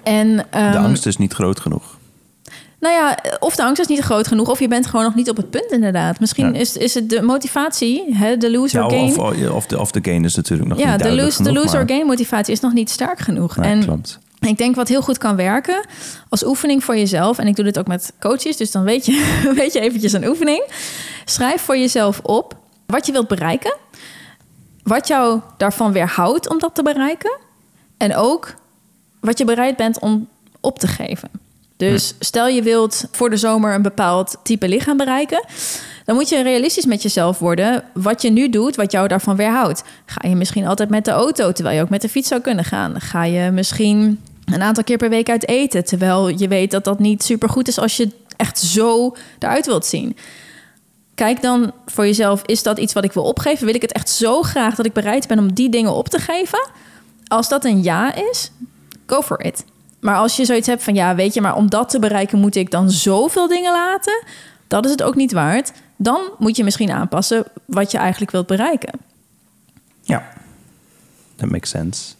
En, 0.03 0.37
De 0.37 0.44
ehm, 0.51 0.85
angst 0.85 1.07
is 1.07 1.16
niet 1.16 1.33
groot 1.33 1.61
genoeg. 1.61 1.99
Nou 2.81 2.95
ja, 2.95 3.19
of 3.38 3.57
de 3.57 3.62
angst 3.64 3.81
is 3.81 3.87
niet 3.87 4.01
groot 4.01 4.27
genoeg, 4.27 4.49
of 4.49 4.59
je 4.61 4.69
bent 4.69 4.87
gewoon 4.87 5.05
nog 5.05 5.14
niet 5.14 5.31
op 5.31 5.37
het 5.37 5.51
punt, 5.51 5.71
inderdaad. 5.71 6.21
Misschien 6.21 6.53
Ja. 6.55 6.61
is, 6.61 6.77
is 6.77 6.95
het 6.95 7.11
de 7.11 7.23
motivatie, 7.23 8.16
hè, 8.16 8.37
de 8.37 8.51
loser 8.51 8.83
Ja, 8.83 8.88
gain. 8.88 9.21
of, 9.21 9.51
of, 9.53 9.66
de, 9.66 9.81
of 9.81 9.90
de 9.90 9.99
gain 10.03 10.25
is 10.25 10.35
natuurlijk 10.37 10.69
nog 10.69 10.79
ja, 10.79 10.85
niet 10.85 10.93
de, 10.97 11.03
duidelijk 11.03 11.38
lose, 11.38 11.43
de 11.53 11.53
loser 11.61 11.79
maar- 11.79 11.88
gain 11.88 12.07
motivatie 12.07 12.53
is 12.53 12.61
nog 12.61 12.73
niet 12.73 12.90
sterk 12.90 13.19
genoeg. 13.19 13.57
En 13.57 13.85
klopt. 13.85 14.19
ik 14.40 14.59
denk 14.59 14.75
wat 14.75 14.88
heel 14.88 15.03
goed 15.03 15.19
kan 15.19 15.37
werken 15.37 15.87
als 16.29 16.45
oefening 16.47 16.85
voor 16.85 16.97
jezelf. 16.97 17.38
En 17.38 17.47
ik 17.47 17.57
doe 17.57 17.64
dit 17.64 17.79
ook 17.79 17.87
met 17.87 18.12
coaches, 18.21 18.57
dus 18.57 18.71
dan 18.71 18.83
weet 18.83 19.07
je, 19.07 19.40
weet 19.57 19.73
je 19.73 19.81
eventjes 19.81 20.12
een 20.12 20.27
oefening. 20.29 20.64
Schrijf 21.25 21.61
voor 21.62 21.77
jezelf 21.79 22.21
op 22.23 22.57
wat 22.87 23.07
je 23.07 23.12
wilt 23.12 23.29
bereiken. 23.29 23.77
Wat 24.83 25.09
jou 25.09 25.40
daarvan 25.57 25.93
weerhoudt 25.93 26.49
om 26.49 26.59
dat 26.59 26.75
te 26.75 26.83
bereiken. 26.83 27.38
En 27.97 28.16
ook 28.16 28.55
wat 29.21 29.38
je 29.38 29.45
bereid 29.45 29.77
bent 29.77 29.99
om 29.99 30.29
op 30.61 30.79
te 30.79 30.87
geven. 30.87 31.29
Dus 31.88 32.14
stel 32.19 32.49
je 32.49 32.62
wilt 32.62 33.05
voor 33.11 33.31
de 33.31 33.37
zomer 33.37 33.75
een 33.75 33.83
bepaald 33.83 34.37
type 34.43 34.69
lichaam 34.69 34.97
bereiken. 34.97 35.45
Dan 36.05 36.14
moet 36.14 36.29
je 36.29 36.43
realistisch 36.43 36.85
met 36.85 37.03
jezelf 37.03 37.38
worden. 37.38 37.85
Wat 37.95 38.23
je 38.23 38.31
nu 38.31 38.51
doet, 38.51 38.77
wat 38.77 38.93
jou 38.93 39.09
daarvan 39.09 39.37
weerhoudt. 39.37 39.83
Ga 40.07 40.29
je 40.29 40.35
misschien 40.35 40.66
altijd 40.66 40.88
met 40.88 41.05
de 41.05 41.11
auto, 41.11 41.53
terwijl 41.53 41.77
je 41.77 41.83
ook 41.83 41.88
met 41.88 42.03
de 42.03 42.09
fiets 42.09 42.29
zou 42.29 42.40
kunnen 42.40 42.64
gaan? 42.64 43.01
Ga 43.01 43.25
je 43.25 43.51
misschien 43.51 44.21
een 44.45 44.62
aantal 44.62 44.85
keer 44.85 44.97
per 44.97 45.09
week 45.09 45.31
uit 45.31 45.49
eten, 45.49 45.85
terwijl 45.85 46.29
je 46.29 46.49
weet 46.49 46.71
dat 46.71 46.85
dat 46.85 46.99
niet 46.99 47.23
super 47.23 47.49
goed 47.49 47.69
is 47.69 47.79
als 47.79 47.97
je 47.97 48.11
echt 48.37 48.59
zo 48.59 49.16
eruit 49.38 49.66
wilt 49.66 49.87
zien? 49.87 50.16
Kijk 51.14 51.43
dan 51.43 51.73
voor 51.87 52.07
jezelf, 52.07 52.43
is 52.47 52.62
dat 52.62 52.79
iets 52.79 52.93
wat 52.93 53.05
ik 53.05 53.12
wil 53.12 53.25
opgeven? 53.25 53.66
Wil 53.66 53.75
ik 53.75 53.83
het 53.83 53.93
echt 53.93 54.09
zo 54.09 54.43
graag 54.43 54.75
dat 54.75 54.87
ik 54.87 54.93
bereid 54.93 55.27
ben 55.27 55.38
om 55.38 55.53
die 55.53 55.71
dingen 55.71 55.93
op 55.93 56.09
te 56.09 56.19
geven? 56.19 56.69
Als 57.27 57.49
dat 57.49 57.64
een 57.64 57.83
ja 57.83 58.14
is, 58.14 58.51
go 59.07 59.23
for 59.23 59.45
it. 59.45 59.64
Maar 60.00 60.16
als 60.16 60.36
je 60.36 60.44
zoiets 60.44 60.66
hebt 60.66 60.82
van 60.82 60.94
ja, 60.94 61.14
weet 61.14 61.34
je, 61.34 61.40
maar 61.40 61.56
om 61.56 61.70
dat 61.70 61.88
te 61.88 61.98
bereiken 61.98 62.38
moet 62.38 62.56
ik 62.56 62.70
dan 62.70 62.90
zoveel 62.90 63.48
dingen 63.48 63.72
laten, 63.72 64.22
dat 64.66 64.84
is 64.84 64.90
het 64.90 65.02
ook 65.02 65.14
niet 65.14 65.32
waard. 65.32 65.72
Dan 65.96 66.20
moet 66.38 66.56
je 66.56 66.64
misschien 66.64 66.90
aanpassen 66.90 67.44
wat 67.64 67.90
je 67.90 67.98
eigenlijk 67.98 68.30
wilt 68.30 68.46
bereiken. 68.46 68.92
Ja, 70.02 70.28
dat 71.36 71.50
makes 71.50 71.70
sense. 71.70 72.14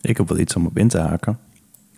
Ik 0.00 0.16
heb 0.16 0.28
wel 0.28 0.38
iets 0.38 0.56
om 0.56 0.66
op 0.66 0.78
in 0.78 0.88
te 0.88 0.98
haken. 0.98 1.38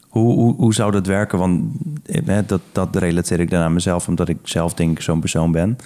Hoe, 0.09 0.33
hoe, 0.33 0.55
hoe 0.55 0.75
zou 0.75 0.91
dat 0.91 1.07
werken? 1.07 1.39
Want 1.39 1.73
eh, 2.05 2.27
hè, 2.27 2.47
dat, 2.47 2.61
dat 2.73 2.97
relateer 2.97 3.41
ik 3.41 3.51
dan 3.51 3.63
aan 3.63 3.73
mezelf, 3.73 4.09
omdat 4.09 4.29
ik 4.29 4.39
zelf 4.43 4.75
denk 4.75 4.97
ik 4.97 5.03
zo'n 5.03 5.21
persoon 5.21 5.53
ben. 5.53 5.77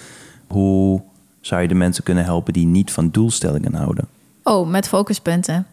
Hoe 0.46 1.02
zou 1.40 1.62
je 1.62 1.68
de 1.68 1.74
mensen 1.74 2.04
kunnen 2.04 2.24
helpen 2.24 2.52
die 2.52 2.66
niet 2.66 2.92
van 2.92 3.10
doelstellingen 3.10 3.74
houden? 3.74 4.08
Oh, 4.42 4.68
met 4.68 4.88
focuspunten. 4.88 5.66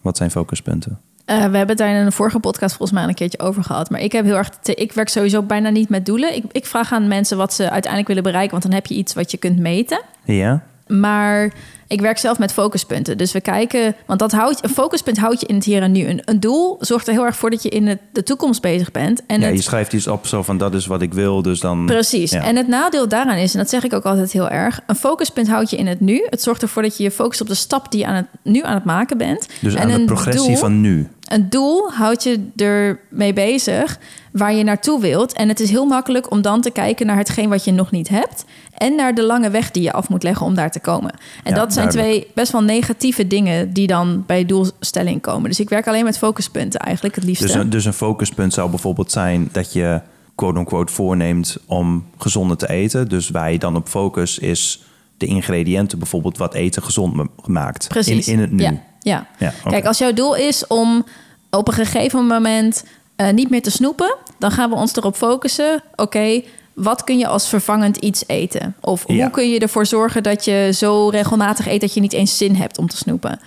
Wat 0.00 0.16
zijn 0.16 0.30
focuspunten? 0.30 1.00
Eh, 1.24 1.36
we 1.36 1.42
hebben 1.42 1.68
het 1.68 1.78
daar 1.78 1.88
in 1.88 1.94
een 2.06 2.12
vorige 2.12 2.38
podcast 2.38 2.76
volgens 2.76 2.98
mij 2.98 3.08
een 3.08 3.14
keertje 3.14 3.38
over 3.38 3.64
gehad. 3.64 3.90
Maar 3.90 4.00
ik 4.00 4.12
heb 4.12 4.24
heel 4.24 4.36
erg. 4.36 4.48
te- 4.48 4.74
ik 4.74 4.92
werk 4.92 5.08
sowieso 5.08 5.42
bijna 5.42 5.68
niet 5.68 5.88
met 5.88 6.06
doelen. 6.06 6.34
Ik, 6.36 6.44
ik 6.52 6.66
vraag 6.66 6.92
aan 6.92 7.08
mensen 7.08 7.36
wat 7.36 7.52
ze 7.54 7.62
uiteindelijk 7.62 8.06
willen 8.08 8.22
bereiken. 8.22 8.50
Want 8.50 8.62
dan 8.62 8.72
heb 8.72 8.86
je 8.86 8.94
iets 8.94 9.14
wat 9.14 9.30
je 9.30 9.36
kunt 9.36 9.58
meten. 9.58 10.00
Ja? 10.24 10.62
Maar 10.86 11.52
ik 11.88 12.00
werk 12.00 12.18
zelf 12.18 12.38
met 12.38 12.52
focuspunten. 12.52 13.18
Dus 13.18 13.32
we 13.32 13.40
kijken, 13.40 13.94
want 14.06 14.18
dat 14.18 14.32
houdt, 14.32 14.64
een 14.64 14.70
focuspunt 14.70 15.18
houdt 15.18 15.40
je 15.40 15.46
in 15.46 15.54
het 15.54 15.64
hier 15.64 15.82
en 15.82 15.92
nu. 15.92 16.06
Een, 16.06 16.22
een 16.24 16.40
doel 16.40 16.76
zorgt 16.80 17.06
er 17.06 17.12
heel 17.12 17.24
erg 17.24 17.36
voor 17.36 17.50
dat 17.50 17.62
je 17.62 17.68
in 17.68 17.86
het, 17.86 17.98
de 18.12 18.22
toekomst 18.22 18.62
bezig 18.62 18.90
bent. 18.90 19.22
En 19.26 19.40
ja, 19.40 19.46
het, 19.46 19.56
je 19.56 19.62
schrijft 19.62 19.92
iets 19.92 20.06
op 20.06 20.26
zo 20.26 20.42
van 20.42 20.58
dat 20.58 20.74
is 20.74 20.86
wat 20.86 21.02
ik 21.02 21.14
wil, 21.14 21.42
dus 21.42 21.60
dan... 21.60 21.86
Precies. 21.86 22.30
Ja. 22.30 22.42
En 22.42 22.56
het 22.56 22.68
nadeel 22.68 23.08
daaraan 23.08 23.36
is, 23.36 23.52
en 23.52 23.58
dat 23.58 23.70
zeg 23.70 23.84
ik 23.84 23.92
ook 23.92 24.04
altijd 24.04 24.32
heel 24.32 24.48
erg, 24.48 24.80
een 24.86 24.96
focuspunt 24.96 25.48
houdt 25.48 25.70
je 25.70 25.76
in 25.76 25.86
het 25.86 26.00
nu. 26.00 26.26
Het 26.30 26.42
zorgt 26.42 26.62
ervoor 26.62 26.82
dat 26.82 26.96
je 26.96 27.02
je 27.02 27.10
focust 27.10 27.40
op 27.40 27.48
de 27.48 27.54
stap 27.54 27.90
die 27.90 28.00
je 28.00 28.06
aan 28.06 28.14
het, 28.14 28.26
nu 28.42 28.62
aan 28.62 28.74
het 28.74 28.84
maken 28.84 29.18
bent. 29.18 29.48
Dus 29.60 29.74
en 29.74 29.90
aan 29.90 30.00
de 30.00 30.04
progressie 30.04 30.46
doel- 30.46 30.56
van 30.56 30.80
nu. 30.80 31.08
Een 31.24 31.48
doel 31.50 31.90
houdt 31.90 32.22
je 32.22 32.48
ermee 32.56 33.32
bezig 33.32 33.98
waar 34.34 34.54
je 34.54 34.64
naartoe 34.64 35.00
wilt. 35.00 35.32
En 35.32 35.48
het 35.48 35.60
is 35.60 35.70
heel 35.70 35.84
makkelijk 35.86 36.30
om 36.30 36.42
dan 36.42 36.60
te 36.60 36.70
kijken 36.70 37.06
naar 37.06 37.16
hetgeen 37.16 37.48
wat 37.48 37.64
je 37.64 37.72
nog 37.72 37.90
niet 37.90 38.08
hebt. 38.08 38.44
En 38.74 38.94
naar 38.94 39.14
de 39.14 39.22
lange 39.22 39.50
weg 39.50 39.70
die 39.70 39.82
je 39.82 39.92
af 39.92 40.08
moet 40.08 40.22
leggen 40.22 40.46
om 40.46 40.54
daar 40.54 40.70
te 40.70 40.80
komen. 40.80 41.10
En 41.44 41.52
Ja, 41.54 41.58
dat 41.58 41.72
zijn 41.72 41.88
duidelijk. 41.88 42.20
twee 42.22 42.32
best 42.34 42.52
wel 42.52 42.62
negatieve 42.62 43.26
dingen 43.26 43.72
die 43.72 43.86
dan 43.86 44.24
bij 44.26 44.44
doelstelling 44.46 45.20
komen. 45.20 45.48
Dus 45.48 45.60
ik 45.60 45.68
werk 45.68 45.88
alleen 45.88 46.04
met 46.04 46.18
focuspunten 46.18 46.80
eigenlijk 46.80 47.14
het 47.14 47.24
liefste. 47.24 47.46
Dus 47.46 47.54
een, 47.54 47.70
dus 47.70 47.84
een 47.84 47.92
focuspunt 47.92 48.52
zou 48.52 48.70
bijvoorbeeld 48.70 49.12
zijn 49.12 49.48
dat 49.52 49.72
je 49.72 50.00
quote-unquote 50.34 50.92
voorneemt 50.92 51.56
om 51.66 52.04
gezonder 52.18 52.56
te 52.56 52.68
eten. 52.68 53.08
Dus 53.08 53.28
waar 53.28 53.52
je 53.52 53.58
dan 53.58 53.76
op 53.76 53.88
focus 53.88 54.38
is 54.38 54.82
de 55.16 55.26
ingrediënten, 55.26 55.98
bijvoorbeeld 55.98 56.38
wat 56.38 56.54
eten 56.54 56.82
gezond 56.82 57.14
ma- 57.14 57.26
maakt. 57.46 57.88
Precies. 57.88 58.26
In, 58.26 58.32
in 58.32 58.40
het 58.40 58.50
nu. 58.52 58.62
Ja, 59.00 59.26
ja. 59.38 59.52
Kijk, 59.64 59.86
als 59.86 59.98
jouw 59.98 60.12
doel 60.12 60.36
is 60.36 60.66
om 60.66 61.04
op 61.50 61.68
een 61.68 61.74
gegeven 61.74 62.26
moment 62.26 62.84
eh, 63.16 63.30
niet 63.30 63.50
meer 63.50 63.62
te 63.62 63.70
snoepen, 63.70 64.16
dan 64.38 64.50
gaan 64.50 64.70
we 64.70 64.76
ons 64.76 64.96
erop 64.96 65.16
focussen. 65.16 65.82
Oké, 65.96 66.42
wat 66.74 67.04
kun 67.04 67.18
je 67.18 67.26
als 67.26 67.48
vervangend 67.48 67.96
iets 67.96 68.24
eten? 68.26 68.74
Of 68.80 69.04
Ja. 69.06 69.14
hoe 69.14 69.30
kun 69.30 69.50
je 69.50 69.58
ervoor 69.58 69.86
zorgen 69.86 70.22
dat 70.22 70.44
je 70.44 70.70
zo 70.74 71.08
regelmatig 71.08 71.66
eet 71.66 71.80
dat 71.80 71.94
je 71.94 72.00
niet 72.00 72.12
eens 72.12 72.36
zin 72.36 72.54
hebt 72.56 72.78
om 72.78 72.88
te 72.88 72.96
snoepen? 72.96 73.40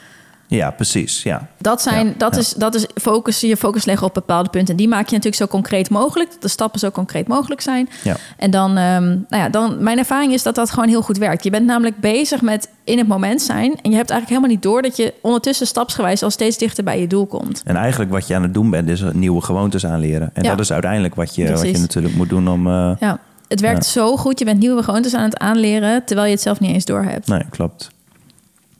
Ja, 0.49 0.71
precies. 0.71 1.23
Ja. 1.23 1.47
Dat, 1.57 1.81
zijn, 1.81 2.07
Ja, 2.07 2.13
dat, 2.17 2.33
ja. 2.33 2.39
Is, 2.39 2.53
dat 2.53 2.75
is 2.75 2.86
focus, 2.95 3.39
je 3.39 3.57
focus 3.57 3.86
leggen 3.86 4.07
op 4.07 4.13
bepaalde 4.13 4.49
punten. 4.49 4.69
En 4.71 4.77
die 4.77 4.88
maak 4.88 5.05
je 5.07 5.15
natuurlijk 5.15 5.36
zo 5.36 5.47
concreet 5.47 5.89
mogelijk. 5.89 6.31
Dat 6.31 6.41
de 6.41 6.47
stappen 6.47 6.79
zo 6.79 6.91
concreet 6.91 7.27
mogelijk 7.27 7.62
zijn. 7.62 7.89
Ja. 8.03 8.15
En 8.38 8.51
dan, 8.51 8.69
ehm, 8.77 9.05
nou 9.07 9.43
ja, 9.43 9.49
dan, 9.49 9.83
mijn 9.83 9.97
ervaring 9.97 10.33
is 10.33 10.43
dat 10.43 10.55
dat 10.55 10.69
gewoon 10.71 10.89
heel 10.89 11.01
goed 11.01 11.17
werkt. 11.17 11.43
Je 11.43 11.49
bent 11.49 11.65
namelijk 11.65 11.99
bezig 11.99 12.41
met 12.41 12.69
in 12.83 12.97
het 12.97 13.07
moment 13.07 13.41
zijn. 13.41 13.71
En 13.81 13.91
je 13.91 13.97
hebt 13.97 14.10
eigenlijk 14.10 14.27
helemaal 14.29 14.49
niet 14.49 14.62
door 14.62 14.81
dat 14.81 14.97
je 14.97 15.13
ondertussen 15.21 15.67
stapsgewijs 15.67 16.23
al 16.23 16.29
steeds 16.31 16.57
dichter 16.57 16.83
bij 16.83 16.99
je 16.99 17.07
doel 17.07 17.25
komt. 17.25 17.62
En 17.65 17.75
eigenlijk 17.75 18.12
wat 18.12 18.27
je 18.27 18.36
aan 18.36 18.41
het 18.43 18.53
doen 18.53 18.69
bent, 18.69 18.89
is 18.89 19.03
nieuwe 19.13 19.41
gewoontes 19.41 19.86
aanleren. 19.86 20.29
En 20.33 20.43
dat 20.43 20.60
is 20.60 20.71
uiteindelijk 20.71 21.15
wat 21.15 21.36
je, 21.36 21.51
wat 21.51 21.62
je 21.62 21.77
natuurlijk 21.77 22.15
moet 22.15 22.29
doen 22.29 22.47
om... 22.47 22.67
eh, 22.67 22.91
Ja, 22.99 23.19
het 23.47 23.60
werkt 23.60 23.86
zo 23.86 24.17
goed. 24.17 24.39
Je 24.39 24.45
bent 24.45 24.60
nieuwe 24.60 24.83
gewoontes 24.83 25.13
aan 25.15 25.23
het 25.23 25.38
aanleren, 25.38 26.05
terwijl 26.05 26.27
je 26.27 26.33
het 26.33 26.43
zelf 26.43 26.60
niet 26.60 26.71
eens 26.71 26.86
door 26.86 27.03
hebt. 27.03 27.27
Nee, 27.27 27.43
klopt. 27.49 27.89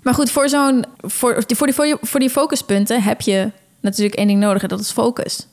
Maar 0.08 0.16
goed, 0.16 0.32
voor, 0.32 0.50
zo'n, 0.50 0.86
voor, 1.02 1.44
die- 1.46 1.56
voor, 1.56 1.68
die, 1.68 1.96
voor, 2.02 2.20
die, 2.20 2.30
focuspunten 2.30 3.04
heb 3.04 3.22
je 3.22 3.52
natuurlijk 3.82 4.16
één 4.16 4.28
ding 4.28 4.40
nodig. 4.40 4.62
En 4.62 4.68
dat 4.68 4.80
is 4.80 4.92
focus. 4.92 5.48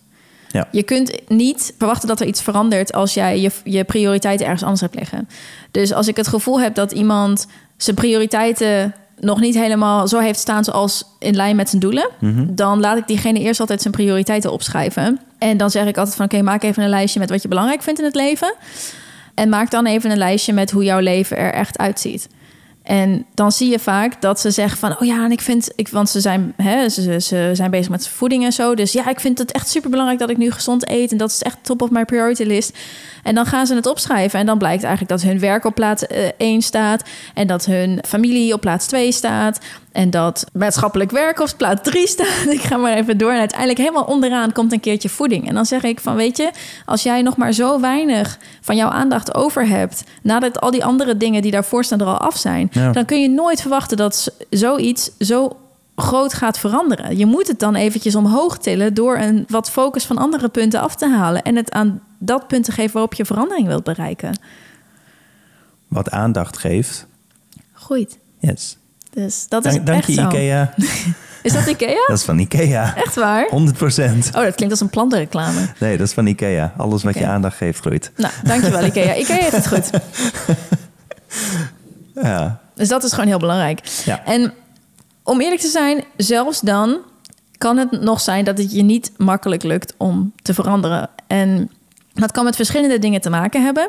Ja. 0.51 0.69
Je 0.71 0.83
kunt 0.83 1.13
niet 1.29 1.75
verwachten 1.79 2.09
dat 2.09 2.21
er 2.21 2.27
iets 2.27 2.43
verandert 2.43 2.93
als 2.93 3.15
jij 3.15 3.41
je, 3.41 3.51
je 3.65 3.85
prioriteiten 3.85 4.45
ergens 4.47 4.63
anders 4.63 4.81
hebt 4.81 4.95
liggen. 4.95 5.29
Dus 5.71 5.93
als 5.93 6.09
ik 6.09 6.17
het 6.17 6.29
gevoel 6.29 6.61
heb 6.61 6.75
dat 6.75 6.93
iemand 6.93 7.47
zijn 7.77 7.97
prioriteiten 7.97 8.95
nog 9.21 9.41
niet 9.41 9.55
helemaal 9.55 10.09
zo 10.09 10.19
heeft 10.19 10.39
staan 10.39 10.65
zoals 10.65 11.05
in 11.19 11.37
lijn 11.37 11.57
met 11.57 11.69
zijn 11.69 11.81
doelen, 11.81 12.11
dan 12.51 12.81
laat 12.81 12.97
ik 12.97 13.07
diegene 13.07 13.39
eerst 13.39 13.61
altijd 13.61 13.83
zijn 13.83 13.95
prioriteiten 13.95 14.53
opschrijven. 14.53 15.21
En 15.39 15.57
dan 15.57 15.71
zeg 15.71 15.87
ik 15.87 15.97
altijd 15.99 16.17
van 16.17 16.25
oké, 16.25 16.43
maak 16.43 16.63
even 16.63 16.83
een 16.83 16.89
lijstje 16.89 17.21
met 17.21 17.31
wat 17.31 17.43
je 17.43 17.49
belangrijk 17.49 17.83
vindt 17.83 17.99
in 17.99 18.05
het 18.07 18.15
leven. 18.15 18.55
En 19.35 19.49
maak 19.49 19.71
dan 19.71 19.87
even 19.87 20.11
een 20.11 20.19
lijstje 20.19 20.53
met 20.53 20.71
hoe 20.71 20.85
jouw 20.85 21.01
leven 21.01 21.37
er 21.37 21.53
echt 21.53 21.79
uitziet. 21.79 22.29
En 22.85 23.27
dan 23.35 23.53
zie 23.53 23.71
je 23.71 23.79
vaak 23.79 24.21
dat 24.23 24.41
ze 24.41 24.51
zeggen 24.51 24.79
van... 24.79 25.01
oh 25.01 25.07
ja, 25.07 25.25
en 25.25 25.33
ik 25.33 25.41
vind... 25.41 25.71
Ik, 25.77 25.89
want 25.89 26.09
ze 26.09 26.21
zijn, 26.21 26.53
hè, 26.57 26.89
ze, 26.89 27.21
ze 27.21 27.51
zijn 27.53 27.71
bezig 27.71 27.89
met 27.89 28.09
voeding 28.09 28.45
en 28.45 28.53
zo. 28.53 28.75
Dus 28.75 28.93
ja, 28.93 29.09
ik 29.09 29.21
vind 29.21 29.39
het 29.39 29.53
echt 29.53 29.69
super 29.69 29.91
belangrijk 29.91 30.21
dat 30.21 30.31
ik 30.31 30.37
nu 30.37 30.51
gezond 30.51 30.89
eet. 30.91 31.13
En 31.13 31.17
dat 31.17 31.31
is 31.31 31.43
echt 31.43 31.57
top 31.63 31.83
of 31.83 31.91
my 31.91 32.05
priority 32.05 32.43
list. 32.43 32.79
En 33.23 33.35
dan 33.35 33.47
gaan 33.47 33.67
ze 33.67 33.75
het 33.75 33.87
opschrijven. 33.87 34.39
En 34.39 34.47
dan 34.47 34.59
blijkt 34.59 34.83
eigenlijk 34.83 35.21
dat 35.21 35.31
hun 35.31 35.41
werk 35.41 35.65
op 35.65 35.75
plaats 35.75 36.07
1 36.37 36.63
staat. 36.63 37.09
En 37.35 37.47
dat 37.47 37.65
hun 37.65 37.99
familie 38.07 38.53
op 38.53 38.61
plaats 38.61 38.87
2 38.87 39.13
staat. 39.13 39.59
En 39.95 40.11
dat 40.11 40.47
maatschappelijk 40.53 41.11
werk 41.11 41.41
op 41.41 41.49
plaats 41.57 41.91
3 41.91 42.07
staat. 42.07 42.47
Ik 42.59 42.61
ga 42.61 42.77
maar 42.77 42.93
even 42.93 43.19
door. 43.19 43.31
En 43.31 43.39
uiteindelijk 43.39 43.79
helemaal 43.79 44.05
onderaan 44.05 44.53
komt 44.53 44.73
een 44.73 44.81
keertje 44.81 45.09
voeding. 45.09 45.49
En 45.49 45.55
dan 45.55 45.67
zeg 45.67 45.83
ik 45.83 46.01
van, 46.01 46.15
weet 46.17 46.37
je, 46.37 46.51
als 46.85 47.03
jij 47.03 47.23
nog 47.23 47.37
maar 47.37 47.53
zo 47.53 47.81
weinig 47.81 48.39
van 48.61 48.77
jouw 48.77 48.89
aandacht 48.89 49.35
over 49.35 49.67
hebt, 49.69 50.05
nadat 50.23 50.61
al 50.61 50.71
die 50.71 50.85
andere 50.85 51.17
dingen 51.17 51.43
die 51.43 51.51
daarvoor 51.51 51.85
staan 51.85 52.01
er 52.01 52.07
al 52.07 52.19
af 52.19 52.37
zijn, 52.37 52.69
Ja. 52.73 52.93
dan 52.93 53.05
kun 53.05 53.21
je 53.21 53.29
nooit 53.29 53.61
verwachten 53.61 53.97
dat 53.97 54.33
zoiets 54.51 55.11
zo 55.19 55.57
groot 55.97 56.33
gaat 56.35 56.59
veranderen. 56.59 57.17
Je 57.19 57.27
moet 57.27 57.49
het 57.49 57.59
dan 57.59 57.75
eventjes 57.75 58.15
omhoog 58.15 58.59
tillen 58.59 58.95
door 58.95 59.19
een 59.19 59.45
wat 59.49 59.71
focus 59.71 60.05
van 60.05 60.19
andere 60.19 60.49
punten 60.49 60.81
af 60.81 60.95
te 60.97 61.09
halen 61.09 61.43
en 61.43 61.57
het 61.57 61.73
aan 61.73 62.03
dat 62.19 62.47
punt 62.49 62.65
te 62.65 62.73
geven 62.73 62.93
waarop 62.93 63.15
je 63.15 63.25
verandering 63.25 63.67
wilt 63.67 63.85
bereiken. 63.85 64.39
Wat 65.89 66.11
aandacht 66.11 66.59
geeft. 66.59 67.07
Groeit. 67.73 68.19
Yes. 68.39 68.77
Dus 69.15 69.47
dat 69.49 69.65
is 69.65 69.73
Dank, 69.73 69.87
dank 69.87 69.99
echt 69.99 70.07
je 70.07 70.15
zo. 70.15 70.29
Ikea. 70.29 70.75
Is 71.43 71.53
dat 71.53 71.67
Ikea? 71.67 72.07
Dat 72.07 72.17
is 72.19 72.25
van 72.25 72.39
Ikea. 72.39 72.97
Echt 72.97 73.15
waar? 73.15 73.47
100% 73.47 73.53
Oh, 73.53 74.33
dat 74.33 74.55
klinkt 74.55 74.71
als 74.71 74.81
een 74.81 74.91
plantenreclame. 74.91 75.61
Nee, 75.79 75.97
dat 75.97 76.07
is 76.07 76.13
van 76.13 76.27
Ikea. 76.27 76.75
Alles 76.77 77.03
wat 77.03 77.15
je 77.15 77.27
aandacht 77.27 77.57
geeft, 77.57 77.81
groeit. 77.81 78.13
Nou, 78.17 78.33
dankjewel 78.45 78.85
Ikea. 78.85 79.15
Ikea 79.23 79.37
heeft 79.37 79.53
het 79.53 79.69
goed. 79.69 79.91
Ja. 82.15 82.61
Dus 82.75 82.89
dat 82.89 83.05
is 83.05 83.13
gewoon 83.13 83.27
heel 83.27 83.39
belangrijk. 83.39 83.81
Ja. 84.05 84.25
En 84.25 84.53
om 85.23 85.41
eerlijk 85.41 85.61
te 85.61 85.69
zijn, 85.69 86.05
zelfs 86.17 86.61
dan 86.61 86.99
kan 87.59 87.77
het 87.77 87.91
nog 88.01 88.21
zijn 88.21 88.45
dat 88.45 88.59
het 88.59 88.73
je 88.73 88.83
niet 88.83 89.13
makkelijk 89.17 89.63
lukt 89.63 89.95
om 89.97 90.33
te 90.43 90.55
veranderen. 90.55 91.11
En 91.27 91.71
dat 92.13 92.33
kan 92.33 92.45
met 92.45 92.57
verschillende 92.57 92.99
dingen 92.99 93.21
te 93.21 93.31
maken 93.31 93.65
hebben. 93.65 93.89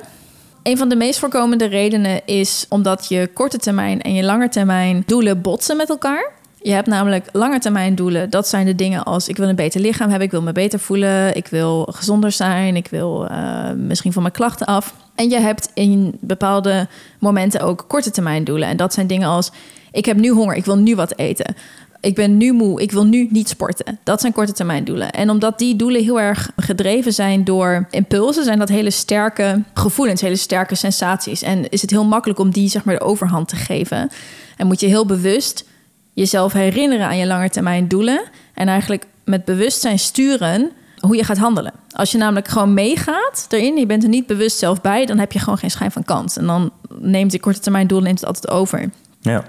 Een 0.65 0.77
van 0.77 0.89
de 0.89 0.95
meest 0.95 1.19
voorkomende 1.19 1.65
redenen 1.65 2.21
is 2.25 2.65
omdat 2.69 3.07
je 3.07 3.29
korte 3.33 3.57
termijn 3.57 4.01
en 4.01 4.13
je 4.13 4.23
lange 4.23 4.49
termijn 4.49 5.03
doelen 5.05 5.41
botsen 5.41 5.77
met 5.77 5.89
elkaar. 5.89 6.31
Je 6.61 6.71
hebt 6.71 6.87
namelijk 6.87 7.29
lange 7.31 7.59
termijn 7.59 7.95
doelen. 7.95 8.29
Dat 8.29 8.47
zijn 8.47 8.65
de 8.65 8.75
dingen 8.75 9.03
als 9.03 9.27
ik 9.27 9.37
wil 9.37 9.49
een 9.49 9.55
beter 9.55 9.81
lichaam 9.81 10.09
hebben, 10.09 10.25
ik 10.25 10.31
wil 10.31 10.41
me 10.41 10.51
beter 10.51 10.79
voelen, 10.79 11.35
ik 11.35 11.47
wil 11.47 11.87
gezonder 11.91 12.31
zijn, 12.31 12.75
ik 12.75 12.87
wil 12.87 13.27
eh, 13.27 13.71
misschien 13.71 14.13
van 14.13 14.21
mijn 14.21 14.33
klachten 14.33 14.67
af. 14.67 14.93
En 15.15 15.29
je 15.29 15.39
hebt 15.39 15.71
in 15.73 16.17
bepaalde 16.19 16.87
momenten 17.19 17.61
ook 17.61 17.85
korte 17.87 18.11
termijn 18.11 18.43
doelen. 18.43 18.67
En 18.67 18.77
dat 18.77 18.93
zijn 18.93 19.07
dingen 19.07 19.27
als 19.27 19.51
ik 19.91 20.05
heb 20.05 20.17
nu 20.17 20.29
honger, 20.29 20.55
ik 20.55 20.65
wil 20.65 20.77
nu 20.77 20.95
wat 20.95 21.17
eten. 21.17 21.55
Ik 22.05 22.15
ben 22.15 22.37
nu 22.37 22.53
moe, 22.53 22.81
ik 22.81 22.91
wil 22.91 23.05
nu 23.05 23.27
niet 23.29 23.49
sporten. 23.49 23.99
Dat 24.03 24.21
zijn 24.21 24.33
korte 24.33 24.51
termijn 24.51 24.83
doelen. 24.83 25.11
En 25.11 25.29
omdat 25.29 25.59
die 25.59 25.75
doelen 25.75 26.03
heel 26.03 26.19
erg 26.19 26.51
gedreven 26.55 27.13
zijn 27.13 27.43
door 27.43 27.87
impulsen, 27.89 28.43
zijn 28.43 28.59
dat 28.59 28.69
hele 28.69 28.91
sterke 28.91 29.63
gevoelens, 29.73 30.21
hele 30.21 30.35
sterke 30.35 30.75
sensaties. 30.75 31.41
En 31.41 31.69
is 31.69 31.81
het 31.81 31.89
heel 31.89 32.05
makkelijk 32.05 32.39
om 32.39 32.49
die 32.49 32.69
zeg 32.69 32.83
maar 32.83 32.95
de 32.95 33.05
overhand 33.05 33.47
te 33.47 33.55
geven. 33.55 34.09
En 34.57 34.67
moet 34.67 34.79
je 34.79 34.87
heel 34.87 35.05
bewust 35.05 35.65
jezelf 36.13 36.53
herinneren 36.53 37.05
aan 37.05 37.17
je 37.17 37.25
langetermijn 37.25 37.87
doelen. 37.87 38.23
En 38.53 38.67
eigenlijk 38.67 39.05
met 39.23 39.45
bewustzijn 39.45 39.99
sturen 39.99 40.71
hoe 40.99 41.15
je 41.15 41.23
gaat 41.23 41.37
handelen. 41.37 41.73
Als 41.89 42.11
je 42.11 42.17
namelijk 42.17 42.47
gewoon 42.47 42.73
meegaat 42.73 43.45
erin, 43.49 43.77
je 43.77 43.85
bent 43.85 44.03
er 44.03 44.09
niet 44.09 44.27
bewust 44.27 44.57
zelf 44.57 44.81
bij, 44.81 45.05
dan 45.05 45.17
heb 45.17 45.31
je 45.31 45.39
gewoon 45.39 45.57
geen 45.57 45.71
schijn 45.71 45.91
van 45.91 46.03
kans. 46.03 46.37
En 46.37 46.45
dan 46.45 46.71
neemt 46.99 47.31
die 47.31 47.39
korte 47.39 47.59
termijn 47.59 47.87
doel 47.87 48.05
altijd 48.05 48.49
over. 48.49 48.89
Ja. 49.25 49.43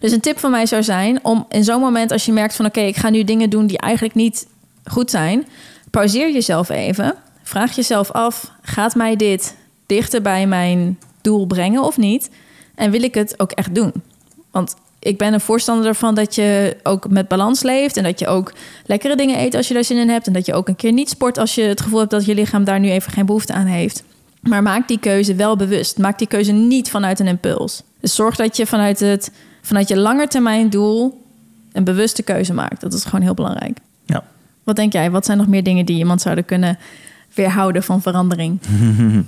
Dus 0.00 0.12
een 0.12 0.20
tip 0.20 0.38
van 0.38 0.50
mij 0.50 0.66
zou 0.66 0.82
zijn 0.82 1.24
om 1.24 1.46
in 1.48 1.64
zo'n 1.64 1.80
moment 1.80 2.10
als 2.10 2.24
je 2.26 2.32
merkt 2.32 2.56
van 2.56 2.66
oké, 2.66 2.80
ik 2.80 2.96
ga 2.96 3.10
nu 3.10 3.24
dingen 3.24 3.50
doen 3.50 3.66
die 3.66 3.78
eigenlijk 3.78 4.14
niet 4.14 4.46
goed 4.84 5.10
zijn, 5.10 5.46
pauzeer 5.90 6.32
jezelf 6.32 6.68
even. 6.68 7.14
Vraag 7.42 7.76
jezelf 7.76 8.10
af, 8.10 8.52
gaat 8.62 8.94
mij 8.94 9.16
dit 9.16 9.56
dichter 9.86 10.22
bij 10.22 10.46
mijn 10.46 10.98
doel 11.20 11.46
brengen 11.46 11.82
of 11.82 11.96
niet? 11.96 12.30
En 12.74 12.90
wil 12.90 13.02
ik 13.02 13.14
het 13.14 13.40
ook 13.40 13.52
echt 13.52 13.74
doen? 13.74 13.92
Want 14.50 14.74
ik 14.98 15.18
ben 15.18 15.32
een 15.32 15.40
voorstander 15.40 15.86
ervan 15.86 16.14
dat 16.14 16.34
je 16.34 16.76
ook 16.82 17.08
met 17.08 17.28
balans 17.28 17.62
leeft 17.62 17.96
en 17.96 18.02
dat 18.02 18.18
je 18.18 18.26
ook 18.26 18.52
lekkere 18.84 19.16
dingen 19.16 19.40
eet 19.40 19.54
als 19.54 19.68
je 19.68 19.74
daar 19.74 19.84
zin 19.84 19.96
in 19.96 20.08
hebt 20.08 20.26
en 20.26 20.32
dat 20.32 20.46
je 20.46 20.54
ook 20.54 20.68
een 20.68 20.76
keer 20.76 20.92
niet 20.92 21.08
sport 21.08 21.38
als 21.38 21.54
je 21.54 21.62
het 21.62 21.80
gevoel 21.80 21.98
hebt 21.98 22.10
dat 22.10 22.24
je 22.24 22.34
lichaam 22.34 22.64
daar 22.64 22.80
nu 22.80 22.90
even 22.90 23.12
geen 23.12 23.26
behoefte 23.26 23.52
aan 23.52 23.66
heeft. 23.66 24.04
Maar 24.48 24.62
maak 24.62 24.88
die 24.88 24.98
keuze 24.98 25.34
wel 25.34 25.56
bewust. 25.56 25.98
Maak 25.98 26.18
die 26.18 26.26
keuze 26.26 26.52
niet 26.52 26.90
vanuit 26.90 27.20
een 27.20 27.26
impuls. 27.26 27.82
Dus 28.00 28.14
zorg 28.14 28.36
dat 28.36 28.56
je 28.56 28.66
vanuit, 28.66 29.00
het, 29.00 29.30
vanuit 29.62 29.88
je 29.88 29.96
langetermijn 29.96 30.70
doel 30.70 31.24
een 31.72 31.84
bewuste 31.84 32.22
keuze 32.22 32.54
maakt. 32.54 32.80
Dat 32.80 32.92
is 32.92 33.04
gewoon 33.04 33.20
heel 33.22 33.34
belangrijk. 33.34 33.78
Ja. 34.04 34.24
Wat 34.64 34.76
denk 34.76 34.92
jij? 34.92 35.10
Wat 35.10 35.24
zijn 35.24 35.38
nog 35.38 35.46
meer 35.46 35.62
dingen 35.62 35.86
die 35.86 35.98
iemand 35.98 36.20
zouden 36.20 36.44
kunnen 36.44 36.78
weerhouden 37.34 37.82
van 37.82 38.02
verandering? 38.02 38.58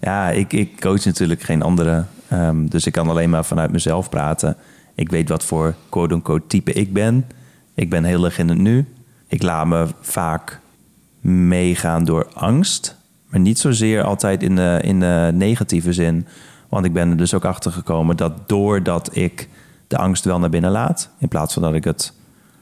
Ja, 0.00 0.30
ik, 0.30 0.52
ik 0.52 0.80
coach 0.80 1.04
natuurlijk 1.04 1.42
geen 1.42 1.62
andere. 1.62 2.04
ehm, 2.28 2.66
dus 2.66 2.86
ik 2.86 2.92
kan 2.92 3.08
alleen 3.08 3.30
maar 3.30 3.44
vanuit 3.44 3.72
mezelf 3.72 4.08
praten. 4.08 4.56
Ik 4.94 5.10
weet 5.10 5.28
wat 5.28 5.44
voor 5.44 5.74
quote-unquote 5.88 6.46
type 6.46 6.72
ik 6.72 6.92
ben. 6.92 7.26
Ik 7.74 7.90
ben 7.90 8.04
heel 8.04 8.24
erg 8.24 8.38
in 8.38 8.48
het 8.48 8.58
nu. 8.58 8.86
Ik 9.28 9.42
laat 9.42 9.66
me 9.66 9.86
vaak 10.00 10.60
meegaan 11.20 12.04
door 12.04 12.28
angst. 12.34 12.96
Maar 13.28 13.40
niet 13.40 13.58
zozeer 13.58 14.02
altijd 14.02 14.42
in 14.42 14.56
de, 14.56 14.78
in 14.82 15.00
de 15.00 15.30
negatieve 15.34 15.92
zin. 15.92 16.26
Want 16.68 16.84
ik 16.84 16.92
ben 16.92 17.10
er 17.10 17.16
dus 17.16 17.34
ook 17.34 17.44
achter 17.44 17.72
gekomen 17.72 18.16
dat 18.16 18.48
doordat 18.48 19.16
ik 19.16 19.48
de 19.86 19.96
angst 19.96 20.24
wel 20.24 20.38
naar 20.38 20.50
binnen 20.50 20.70
laat... 20.70 21.10
in 21.18 21.28
plaats 21.28 21.54
van 21.54 21.62
dat 21.62 21.74
ik 21.74 21.84
het 21.84 22.12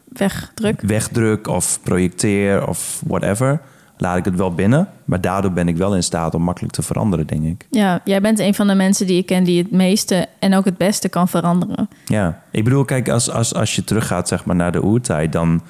Wegdruk. 0.09 0.81
wegdruk 0.81 1.49
of 1.49 1.81
projecteer 1.83 2.69
of 2.69 3.03
whatever... 3.07 3.61
laat 3.97 4.17
ik 4.17 4.25
het 4.25 4.37
wel 4.37 4.55
binnen. 4.55 4.89
Maar 5.05 5.21
daardoor 5.21 5.53
ben 5.53 5.69
ik 5.69 5.77
wel 5.77 5.95
in 5.95 6.03
staat 6.03 6.35
om 6.35 6.43
makkelijk 6.43 6.73
te 6.73 6.83
veranderen, 6.83 7.27
denk 7.27 7.45
ik. 7.45 7.67
Ja, 7.71 8.01
jij 8.05 8.21
bent 8.21 8.39
een 8.39 8.55
van 8.55 8.67
de 8.67 8.75
mensen 8.75 9.07
die 9.07 9.19
ik 9.19 9.27
ken 9.27 9.45
die 9.45 9.63
het 9.63 9.71
meeste 9.71 10.27
en 10.39 10.55
ook 10.55 10.65
het 10.65 10.77
beste 10.77 11.09
kan 11.09 11.29
veranderen. 11.29 11.89
Ja, 12.05 12.43
ik 12.51 12.65
bedoel, 12.65 12.85
kijk, 12.85 13.09
als, 13.09 13.31
als, 13.31 13.55
als 13.55 13.77
je 13.77 13.85
teruggaat 13.85 14.29
zeg 14.29 14.45
maar, 14.45 14.57
naar 14.57 14.73
de 14.73 14.85
oertijd, 14.85 15.33
dan 15.33 15.63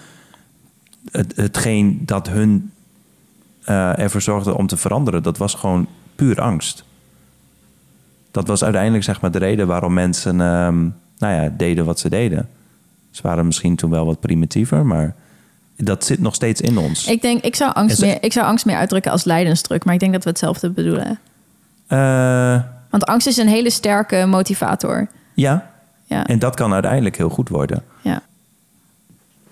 het, 1.11 1.37
hetgeen 1.37 2.03
dat 2.05 2.29
hun 2.29 2.71
eh, 3.67 3.99
ervoor 3.99 4.21
zorgde 4.23 4.57
om 4.57 4.67
te 4.67 4.77
veranderen, 4.77 5.23
dat 5.23 5.39
was 5.39 5.55
gewoon 5.55 5.87
puur 6.17 6.41
angst. 6.41 6.85
Dat 8.31 8.47
was 8.47 8.65
uiteindelijk 8.65 9.05
zeg 9.05 9.21
maar, 9.21 9.31
de 9.31 9.39
reden 9.39 9.67
waarom 9.67 9.93
mensen 9.93 10.41
ehm, 10.41 10.83
nou 11.19 11.35
ja, 11.43 11.49
deden 11.57 11.85
wat 11.85 11.99
ze 11.99 12.09
deden. 12.09 12.49
Ze 13.11 13.23
waren 13.23 13.47
misschien 13.47 13.77
toen 13.77 13.91
wel 13.91 14.07
wat 14.07 14.21
primitiever, 14.21 14.87
maar 14.87 15.15
dat 15.77 16.05
zit 16.05 16.21
nog 16.21 16.35
steeds 16.35 16.61
in 16.61 16.79
ons. 16.79 17.07
Ik 17.09 17.23
denk, 17.23 17.43
ik 17.45 17.55
zou 17.57 17.73
angst, 17.75 17.97
ze- 17.99 18.05
meer, 18.07 18.19
ik 18.21 18.33
zou 18.33 18.47
angst 18.47 18.65
meer 18.67 18.77
uitdrukken 18.77 19.13
als 19.13 19.25
lijdensdruk, 19.25 19.85
maar 19.85 19.95
ik 19.95 20.01
denk 20.01 20.13
dat 20.13 20.25
we 20.25 20.31
hetzelfde 20.31 20.71
bedoelen. 20.71 21.19
Eh, 21.87 22.63
Want 22.91 23.05
angst 23.05 23.27
is 23.27 23.37
een 23.37 23.49
hele 23.49 23.71
sterke 23.71 24.27
motivator. 24.27 25.09
ja, 25.35 25.71
Ja, 26.05 26.27
en 26.27 26.39
dat 26.39 26.55
kan 26.57 26.73
uiteindelijk 26.73 27.17
heel 27.17 27.29
goed 27.29 27.49
worden. 27.49 27.83
ja. 28.03 28.23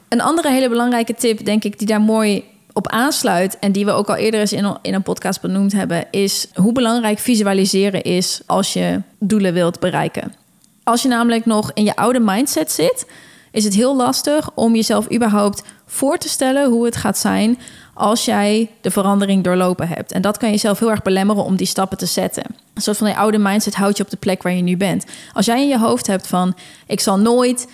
Een 0.08 0.20
andere 0.20 0.50
hele 0.50 0.68
belangrijke 0.68 1.14
tip, 1.14 1.44
denk 1.44 1.64
ik, 1.64 1.78
die 1.78 1.86
daar 1.86 2.00
mooi 2.00 2.44
op 2.74 2.88
aansluit 2.88 3.58
en 3.58 3.72
die 3.72 3.84
we 3.84 3.90
ook 3.90 4.08
al 4.08 4.16
eerder 4.16 4.40
eens 4.40 4.52
in, 4.52 4.76
in 4.82 4.94
een 4.94 5.02
podcast 5.02 5.40
benoemd 5.40 5.72
hebben, 5.72 6.06
is 6.10 6.46
hoe 6.54 6.72
belangrijk 6.72 7.18
visualiseren 7.18 8.02
is 8.02 8.40
als 8.46 8.72
je 8.72 9.00
doelen 9.18 9.52
wilt 9.52 9.80
bereiken. 9.80 10.34
Als 10.82 11.02
je 11.02 11.08
namelijk 11.08 11.46
nog 11.46 11.70
in 11.74 11.84
je 11.84 11.96
oude 11.96 12.20
mindset 12.20 12.72
zit, 12.72 13.06
is 13.50 13.64
het 13.64 13.74
heel 13.74 13.96
lastig 13.96 14.50
om 14.54 14.74
jezelf 14.74 15.12
überhaupt 15.12 15.62
voor 15.86 16.18
te 16.18 16.28
stellen 16.28 16.70
hoe 16.70 16.84
het 16.84 16.96
gaat 16.96 17.18
zijn 17.18 17.58
als 17.94 18.24
jij 18.24 18.70
de 18.80 18.90
verandering 18.90 19.44
doorlopen 19.44 19.88
hebt. 19.88 20.12
En 20.12 20.22
dat 20.22 20.36
kan 20.36 20.50
jezelf 20.50 20.78
heel 20.78 20.90
erg 20.90 21.02
belemmeren 21.02 21.44
om 21.44 21.56
die 21.56 21.66
stappen 21.66 21.98
te 21.98 22.06
zetten. 22.06 22.44
Een 22.74 22.82
soort 22.82 22.96
van 22.96 23.06
die 23.06 23.16
oude 23.16 23.38
mindset 23.38 23.74
houdt 23.74 23.96
je 23.96 24.02
op 24.02 24.10
de 24.10 24.16
plek 24.16 24.42
waar 24.42 24.52
je 24.52 24.62
nu 24.62 24.76
bent. 24.76 25.04
Als 25.32 25.46
jij 25.46 25.62
in 25.62 25.68
je 25.68 25.78
hoofd 25.78 26.06
hebt 26.06 26.26
van 26.26 26.54
ik 26.86 27.00
zal 27.00 27.18
nooit 27.18 27.68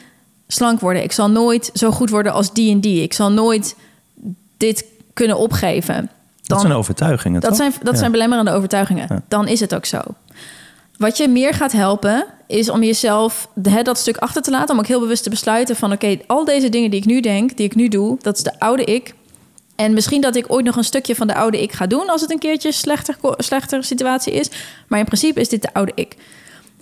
slank 0.46 0.80
worden, 0.80 1.02
ik 1.02 1.12
zal 1.12 1.30
nooit 1.30 1.70
zo 1.74 1.90
goed 1.90 2.10
worden 2.10 2.32
als 2.32 2.52
die 2.52 2.72
en 2.72 2.80
die, 2.80 3.02
ik 3.02 3.12
zal 3.12 3.30
nooit 3.30 3.76
dit 4.60 4.84
kunnen 5.14 5.36
opgeven. 5.36 6.10
Dat 6.42 6.60
zijn 6.60 6.72
overtuigingen, 6.72 7.40
Dat 7.40 7.50
toch? 7.50 7.58
zijn, 7.58 7.72
dat 7.82 7.92
Ja. 7.92 7.98
zijn 7.98 8.10
belemmerende 8.10 8.50
overtuigingen. 8.50 9.06
Ja. 9.08 9.22
Dan 9.28 9.48
is 9.48 9.60
het 9.60 9.74
ook 9.74 9.84
zo. 9.84 10.00
Wat 10.96 11.16
je 11.16 11.28
meer 11.28 11.54
gaat 11.54 11.72
helpen, 11.72 12.26
is 12.46 12.68
om 12.70 12.82
jezelf 12.82 13.48
hè, 13.62 13.82
dat 13.82 13.98
stuk 13.98 14.16
achter 14.16 14.42
te 14.42 14.50
laten. 14.50 14.74
Om 14.74 14.80
ook 14.80 14.86
heel 14.86 15.00
bewust 15.00 15.22
te 15.22 15.30
besluiten 15.30 15.76
van... 15.76 15.92
oké, 15.92 16.18
al 16.26 16.44
deze 16.44 16.68
dingen 16.68 16.90
die 16.90 17.00
ik 17.00 17.06
nu 17.06 17.20
denk, 17.20 17.56
die 17.56 17.66
ik 17.66 17.74
nu 17.74 17.88
doe... 17.88 18.16
dat 18.20 18.36
is 18.36 18.42
de 18.42 18.58
oude 18.60 18.84
ik. 18.84 19.14
En 19.76 19.92
misschien 19.92 20.20
dat 20.20 20.36
ik 20.36 20.44
ooit 20.52 20.64
nog 20.64 20.76
een 20.76 20.84
stukje 20.84 21.14
van 21.14 21.26
de 21.26 21.34
oude 21.34 21.62
ik 21.62 21.72
ga 21.72 21.86
doen... 21.86 22.08
als 22.08 22.20
het 22.20 22.30
een 22.30 22.38
keertje 22.38 22.72
slechter, 22.72 23.16
slechter 23.36 23.84
situatie 23.84 24.32
is. 24.32 24.50
Maar 24.88 24.98
in 24.98 25.04
principe 25.04 25.40
is 25.40 25.48
dit 25.48 25.62
de 25.62 25.72
oude 25.74 25.92
ik. 25.94 26.16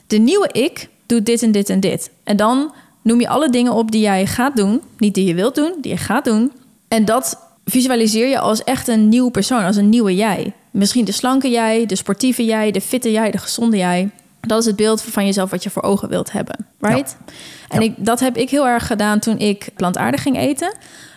De 0.07 0.19
nieuwe 0.19 0.49
ik 0.53 0.89
doet 1.07 1.27
dit 1.27 1.43
en 1.43 1.53
dit 1.53 1.71
en 1.71 1.81
dit. 1.81 2.11
En 2.25 2.37
dan 2.37 2.73
noem 3.03 3.21
je 3.21 3.29
alle 3.29 3.51
dingen 3.51 3.73
op 3.73 3.91
die 3.91 4.01
jij 4.01 4.27
gaat 4.27 4.57
doen. 4.57 4.83
Niet 4.99 5.15
die 5.15 5.25
je 5.27 5.35
wilt 5.35 5.55
doen, 5.55 5.73
die 5.81 5.93
je 5.93 5.99
gaat 5.99 6.25
doen. 6.25 6.53
En 6.89 7.05
dat 7.05 7.39
visualiseer 7.71 8.29
je 8.29 8.39
als 8.39 8.65
echt 8.65 8.89
een 8.89 9.09
nieuw 9.09 9.29
persoon, 9.29 9.65
als 9.65 9.77
een 9.77 9.89
nieuwe 9.89 10.15
jij. 10.15 10.53
Misschien 10.71 11.05
de 11.05 11.13
slanke 11.13 11.51
jij, 11.51 11.87
de 11.87 11.97
sportieve 11.97 12.45
jij, 12.45 12.71
de 12.71 12.81
fitte 12.81 13.11
jij, 13.11 13.31
de 13.31 13.39
gezonde 13.39 13.77
jij. 13.77 14.11
Dat 14.41 14.61
is 14.61 14.67
het 14.67 14.77
beeld 14.77 15.03
van 15.03 15.25
jezelf 15.25 15.51
wat 15.51 15.63
je 15.63 15.71
voor 15.71 15.83
ogen 15.83 16.09
wilt 16.09 16.33
hebben, 16.33 16.67
right? 16.81 17.17
En 17.69 17.81
Ja. 17.81 17.87
ik, 17.87 17.95
dat 17.97 18.21
heb 18.21 18.37
ik 18.37 18.51
heel 18.51 18.67
erg 18.67 18.87
gedaan 18.87 19.19
toen 19.19 19.39
ik 19.39 19.69
plantaardig 19.77 20.23
ging 20.23 20.39
eten. 20.39 20.75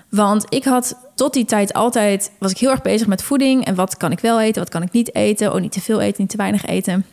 Want 0.10 0.45
ik 0.49 0.64
had 0.64 0.95
tot 1.16 1.34
die 1.34 1.45
tijd 1.45 1.74
altijd... 1.74 2.32
was 2.39 2.52
ik 2.52 2.58
heel 2.58 2.70
erg 2.70 2.82
bezig 2.82 3.08
met 3.08 3.24
voeding... 3.24 3.66
en 3.66 3.76
wat 3.76 3.97
kan 3.97 4.12
ik 4.12 4.20
wel 4.20 4.41
eten, 4.41 4.62
wat 4.62 4.72
kan 4.72 4.82
ik 4.82 4.91
niet 4.91 5.16
eten... 5.16 5.54
oh, 5.54 5.62
niet 5.62 5.72
te 5.72 5.82
veel 5.82 6.02
eten, 6.02 6.22
niet 6.22 6.30
te 6.30 6.38
weinig 6.38 6.66
eten. 6.66 7.06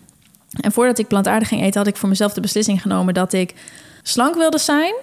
En 0.60 0.72
voordat 0.72 0.98
ik 0.98 1.08
plantaardig 1.08 1.48
ging 1.48 1.62
eten... 1.62 1.78
had 1.78 1.88
ik 1.88 1.96
voor 1.96 2.08
mezelf 2.08 2.32
de 2.32 2.40
beslissing 2.40 2.82
genomen 2.82 3.14
dat 3.14 3.32
ik 3.32 3.54
slank 4.02 4.34
wilde 4.34 4.58
zijn... 4.58 4.94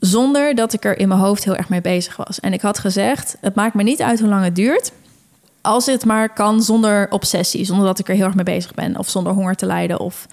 zonder 0.00 0.54
dat 0.54 0.72
ik 0.72 0.84
er 0.84 0.98
in 0.98 1.08
mijn 1.08 1.20
hoofd 1.20 1.44
heel 1.44 1.56
erg 1.56 1.68
mee 1.68 1.80
bezig 1.80 2.16
was. 2.16 2.40
En 2.40 2.52
ik 2.52 2.60
had 2.60 2.78
gezegd, 2.78 3.36
het 3.40 3.54
maakt 3.54 3.74
me 3.74 3.82
niet 3.82 4.02
uit 4.02 4.20
hoe 4.20 4.28
lang 4.28 4.44
het 4.44 4.56
duurt... 4.56 4.92
als 5.60 5.86
het 5.86 6.04
maar 6.04 6.32
kan 6.32 6.62
zonder 6.62 7.10
obsessie... 7.10 7.64
zonder 7.64 7.86
dat 7.86 7.98
ik 7.98 8.08
er 8.08 8.14
heel 8.14 8.24
erg 8.24 8.34
mee 8.34 8.44
bezig 8.44 8.74
ben... 8.74 8.98
of 8.98 9.08
zonder 9.08 9.32
honger 9.32 9.54
te 9.54 9.66
lijden 9.66 10.00
of 10.00 10.26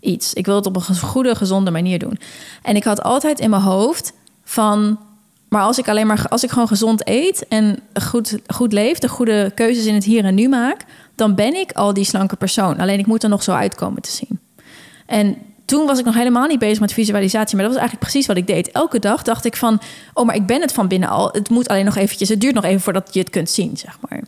iets. 0.00 0.34
Ik 0.34 0.46
wil 0.46 0.54
het 0.54 0.66
op 0.66 0.76
een 0.76 0.96
goede, 0.96 1.34
gezonde 1.34 1.70
manier 1.70 1.98
doen. 1.98 2.18
En 2.62 2.76
ik 2.76 2.84
had 2.84 3.02
altijd 3.02 3.40
in 3.40 3.50
mijn 3.50 3.62
hoofd 3.62 4.12
van... 4.44 4.98
maar 5.48 5.62
als 5.62 5.78
ik 5.78 5.88
alleen 5.88 6.06
maar 6.06 6.26
als 6.28 6.44
ik 6.44 6.50
gewoon 6.50 6.68
gezond 6.68 7.08
eet 7.08 7.48
en 7.48 7.78
goed, 8.02 8.38
goed 8.46 8.72
leef... 8.72 8.98
de 8.98 9.08
goede 9.08 9.52
keuzes 9.54 9.86
in 9.86 9.94
het 9.94 10.04
hier 10.04 10.24
en 10.24 10.34
nu 10.34 10.48
maak... 10.48 10.84
dan 11.14 11.34
ben 11.34 11.54
ik 11.54 11.72
al 11.72 11.94
die 11.94 12.04
slanke 12.04 12.36
persoon. 12.36 12.78
Alleen 12.78 12.98
ik 12.98 13.06
moet 13.06 13.22
er 13.22 13.28
nog 13.28 13.42
zo 13.42 13.52
uitkomen 13.52 14.02
te 14.02 14.10
zien. 14.10 14.40
En 15.06 15.36
toen 15.70 15.86
was 15.86 15.98
ik 15.98 16.04
nog 16.04 16.14
helemaal 16.14 16.46
niet 16.46 16.58
bezig 16.58 16.80
met 16.80 16.92
visualisatie... 16.92 17.56
maar 17.56 17.64
dat 17.64 17.74
was 17.74 17.80
eigenlijk 17.80 18.10
precies 18.10 18.26
wat 18.26 18.36
ik 18.36 18.46
deed. 18.46 18.70
Elke 18.70 18.98
dag 18.98 19.22
dacht 19.22 19.44
ik 19.44 19.56
van... 19.56 19.80
oh, 20.14 20.26
maar 20.26 20.34
ik 20.34 20.46
ben 20.46 20.60
het 20.60 20.72
van 20.72 20.88
binnen 20.88 21.08
al. 21.08 21.28
Het 21.32 21.50
moet 21.50 21.68
alleen 21.68 21.84
nog 21.84 21.96
eventjes... 21.96 22.28
het 22.28 22.40
duurt 22.40 22.54
nog 22.54 22.64
even 22.64 22.80
voordat 22.80 23.08
je 23.14 23.20
het 23.20 23.30
kunt 23.30 23.50
zien, 23.50 23.76
zeg 23.76 23.98
maar. 24.08 24.22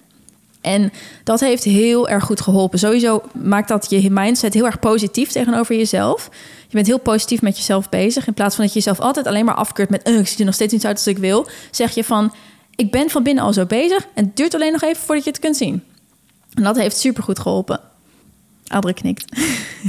En 0.61 0.93
dat 1.25 1.41
heeft 1.41 1.65
heel 1.65 2.09
erg 2.09 2.25
goed 2.25 2.41
geholpen. 2.41 2.79
Sowieso 2.79 3.23
maakt 3.33 3.69
dat 3.69 3.91
je 3.91 4.11
mindset 4.11 4.55
heel 4.55 4.65
erg 4.65 4.79
positief 4.79 5.31
tegenover 5.31 5.77
jezelf. 5.77 6.29
Je 6.69 6.75
bent 6.75 6.87
heel 6.87 6.99
positief 6.99 7.43
met 7.43 7.57
jezelf 7.57 7.89
bezig. 7.89 8.27
In 8.27 8.35
plaats 8.35 8.55
van 8.55 8.65
dat 8.65 8.73
je 8.73 8.79
jezelf 8.79 9.01
altijd 9.01 9.27
alleen 9.27 9.45
maar 9.45 9.55
afkeurt 9.55 9.91
met... 9.91 10.09
"Ugh, 10.09 10.19
ik 10.19 10.29
zie 10.29 10.39
er 10.39 10.45
nog 10.45 10.55
steeds 10.55 10.73
niet 10.73 10.87
uit 10.87 10.97
als 10.97 11.07
ik 11.07 11.19
wil. 11.19 11.49
Zeg 11.71 11.95
je 11.95 12.05
van, 12.05 12.35
ik 12.75 12.91
ben 12.91 13.11
van 13.11 13.23
binnen 13.23 13.45
al 13.45 13.53
zo 13.53 13.67
bezig... 13.67 14.07
en 14.15 14.25
het 14.25 14.37
duurt 14.37 14.55
alleen 14.55 14.73
nog 14.73 14.83
even 14.83 15.03
voordat 15.03 15.25
je 15.25 15.31
het 15.31 15.41
kunt 15.41 15.57
zien. 15.57 15.83
En 16.55 16.63
dat 16.63 16.77
heeft 16.77 16.97
supergoed 16.97 17.39
geholpen. 17.39 17.81
Adre 18.67 18.95
knikt. 18.95 19.37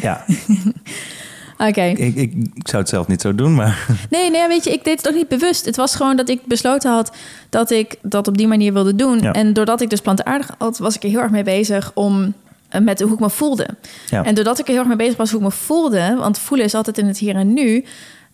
Ja, 0.02 0.26
Oké. 1.68 1.82
ik, 1.84 1.98
ik, 2.16 2.34
ik 2.54 2.68
zou 2.68 2.82
het 2.82 2.90
zelf 2.92 3.08
niet 3.08 3.22
zo 3.22 3.36
doen, 3.36 3.56
maar 3.56 3.86
Nee, 4.10 4.30
nee, 4.32 4.48
weet 4.48 4.64
je, 4.64 4.72
ik 4.72 4.84
deed 4.84 4.98
het 4.98 5.08
ook 5.08 5.16
niet 5.16 5.28
bewust. 5.28 5.66
Het 5.66 5.76
was 5.76 5.96
gewoon 5.96 6.16
dat 6.16 6.30
ik 6.30 6.46
besloten 6.46 6.92
had 6.92 7.12
dat 7.50 7.72
ik 7.72 7.96
dat 8.02 8.28
op 8.28 8.38
die 8.38 8.48
manier 8.48 8.74
wilde 8.74 8.96
doen. 8.96 9.20
Ja. 9.20 9.32
En 9.32 9.54
doordat 9.54 9.82
ik 9.82 9.90
dus 9.90 10.02
plantaardig 10.02 10.52
had, 10.58 10.78
was 10.78 10.96
ik 10.96 11.04
er 11.04 11.10
heel 11.10 11.20
erg 11.22 11.32
mee 11.32 11.44
bezig 11.44 11.92
om 11.94 12.34
eh, 12.70 12.82
met 12.82 13.02
hoe 13.02 13.14
ik 13.14 13.20
me 13.20 13.30
voelde. 13.30 13.68
Ja. 14.10 14.24
En 14.24 14.36
doordat 14.36 14.60
ik 14.60 14.66
er 14.66 14.70
heel 14.72 14.80
erg 14.80 14.88
mee 14.88 14.98
bezig 14.98 15.18
was 15.18 15.30
hoe 15.32 15.40
ik 15.40 15.46
me 15.46 15.52
voelde, 15.52 16.16
want 16.18 16.40
voelen 16.40 16.66
is 16.66 16.76
altijd 16.76 16.98
in 16.98 17.06
het 17.08 17.18
hier 17.18 17.36
en 17.36 17.54
nu, 17.54 17.86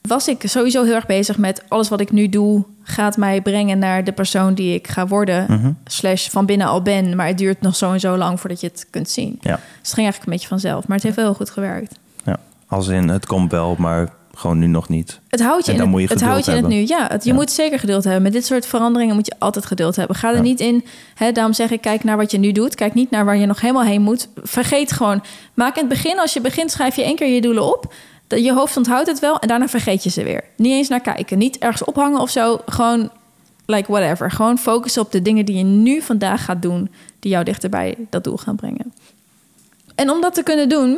was 0.02 0.28
ik 0.28 0.42
sowieso 0.46 0.84
heel 0.84 0.94
erg 0.94 1.06
bezig 1.06 1.38
met 1.38 1.64
alles 1.68 1.90
wat 1.90 2.00
ik 2.02 2.12
nu 2.12 2.30
doe 2.30 2.64
gaat 2.84 3.18
mij 3.18 3.42
brengen 3.42 3.80
naar 3.80 4.04
de 4.04 4.12
persoon 4.12 4.54
die 4.54 4.74
ik 4.74 4.88
ga 4.88 5.08
worden, 5.08 5.46
Mhm. 5.50 5.72
slash 5.86 6.30
van 6.30 6.46
binnen 6.46 6.68
al 6.68 6.82
ben, 6.82 7.16
maar 7.16 7.28
het 7.28 7.38
duurt 7.38 7.62
nog 7.62 7.76
zo 7.76 7.92
en 7.94 8.00
zo 8.00 8.18
lang 8.18 8.40
voordat 8.40 8.62
je 8.62 8.68
het 8.68 8.88
kunt 8.90 9.10
zien. 9.10 9.38
ja, 9.42 9.56
Dus 9.56 9.62
het 9.78 9.94
ging 9.94 9.98
eigenlijk 10.08 10.26
een 10.26 10.32
beetje 10.32 10.48
vanzelf, 10.48 10.88
maar 10.88 10.96
het 10.96 11.06
heeft 11.06 11.16
wel 11.16 11.26
heel 11.26 11.34
goed 11.36 11.50
gewerkt. 11.50 11.98
Als 12.70 12.88
in, 12.88 13.08
het 13.10 13.26
komt 13.26 13.52
wel, 13.52 13.76
maar 13.78 14.10
gewoon 14.36 14.60
nu 14.60 14.68
nog 14.68 14.90
niet. 14.90 15.20
Het 15.28 15.42
houdt 15.42 15.66
je, 15.66 15.72
En 15.72 15.78
in 15.78 15.84
dan 15.84 15.88
het, 15.94 15.98
moet 16.00 16.02
je 16.10 16.14
het, 16.14 16.24
geduld 16.24 16.32
houdt 16.32 16.46
je 16.46 16.52
in 16.52 16.58
het 16.58 16.90
nu. 16.90 16.96
Ja, 16.98 17.08
het, 17.12 17.24
je 17.24 17.30
Ja. 17.30 17.36
moet 17.36 17.52
zeker 17.52 17.80
geduld 17.80 18.04
hebben. 18.04 18.22
Met 18.24 18.32
dit 18.32 18.46
soort 18.46 18.66
veranderingen 18.66 19.16
moet 19.16 19.26
je 19.26 19.36
altijd 19.40 19.66
geduld 19.66 19.96
hebben. 19.96 20.16
Ga 20.16 20.30
er 20.30 20.36
Ja. 20.36 20.42
niet 20.42 20.60
in. 20.60 20.86
Hè, 21.16 21.32
daarom 21.32 21.54
zeg 21.54 21.72
ik, 21.72 21.82
kijk 21.82 22.04
naar 22.04 22.18
wat 22.18 22.32
je 22.32 22.38
nu 22.38 22.52
doet. 22.52 22.76
Kijk 22.76 22.94
niet 22.94 23.10
naar 23.10 23.26
waar 23.26 23.38
je 23.38 23.46
nog 23.46 23.62
helemaal 23.62 23.84
heen 23.84 24.02
moet. 24.02 24.28
Vergeet 24.36 24.92
gewoon. 24.92 25.24
Maak 25.54 25.76
in 25.76 25.80
het 25.80 25.90
begin, 25.90 26.20
als 26.20 26.34
je 26.34 26.42
begint, 26.42 26.72
schrijf 26.72 26.96
je 26.96 27.04
één 27.04 27.16
keer 27.16 27.28
je 27.34 27.42
doelen 27.42 27.74
op. 27.74 27.94
Je 28.28 28.54
hoofd 28.54 28.78
onthoudt 28.78 29.08
het 29.08 29.20
wel 29.20 29.40
en 29.40 29.48
daarna 29.48 29.68
vergeet 29.68 30.04
je 30.04 30.10
ze 30.10 30.24
weer. 30.24 30.44
Niet 30.56 30.72
eens 30.72 30.88
naar 30.88 31.02
kijken. 31.02 31.38
Niet 31.38 31.58
ergens 31.58 31.84
ophangen 31.84 32.20
of 32.20 32.30
zo. 32.30 32.60
Gewoon, 32.66 33.10
like 33.66 33.92
whatever. 33.92 34.32
Gewoon 34.32 34.58
focussen 34.58 35.02
op 35.02 35.12
de 35.12 35.22
dingen 35.22 35.46
die 35.46 35.58
je 35.58 35.64
nu 35.64 36.02
vandaag 36.02 36.46
gaat 36.46 36.62
doen... 36.62 36.90
die 37.20 37.32
jou 37.32 37.44
dichter 37.44 37.70
bij 37.70 37.96
dat 38.10 38.24
doel 38.24 38.38
gaan 38.38 38.56
brengen. 38.56 38.94
En 39.96 40.10
om 40.10 40.22
dat 40.22 40.34
te 40.34 40.44
kunnen 40.44 40.70
doen, 40.70 40.98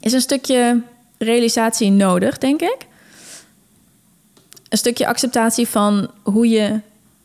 is 0.00 0.12
een 0.12 0.20
stukje 0.20 0.82
realisatie 1.18 1.90
nodig, 1.90 2.38
denk 2.38 2.60
ik 2.60 2.86
een 4.68 4.78
stukje 4.78 5.06
acceptatie 5.06 5.68
van 5.68 6.10
hoe 6.22 6.48
je 6.48 6.80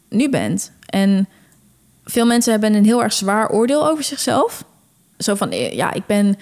nu 0.10 0.30
bent. 0.30 0.72
En 0.86 1.28
veel 2.06 2.26
mensen 2.26 2.52
hebben 2.52 2.74
een 2.74 2.86
heel 2.86 3.04
erg 3.04 3.14
zwaar 3.14 3.50
oordeel 3.50 3.88
over 3.90 4.04
zichzelf. 4.04 4.64
Zo 5.18 5.36
van, 5.36 5.52
eh, 5.52 5.74
ja, 5.74 5.94
ik 5.94 6.06
ben 6.06 6.38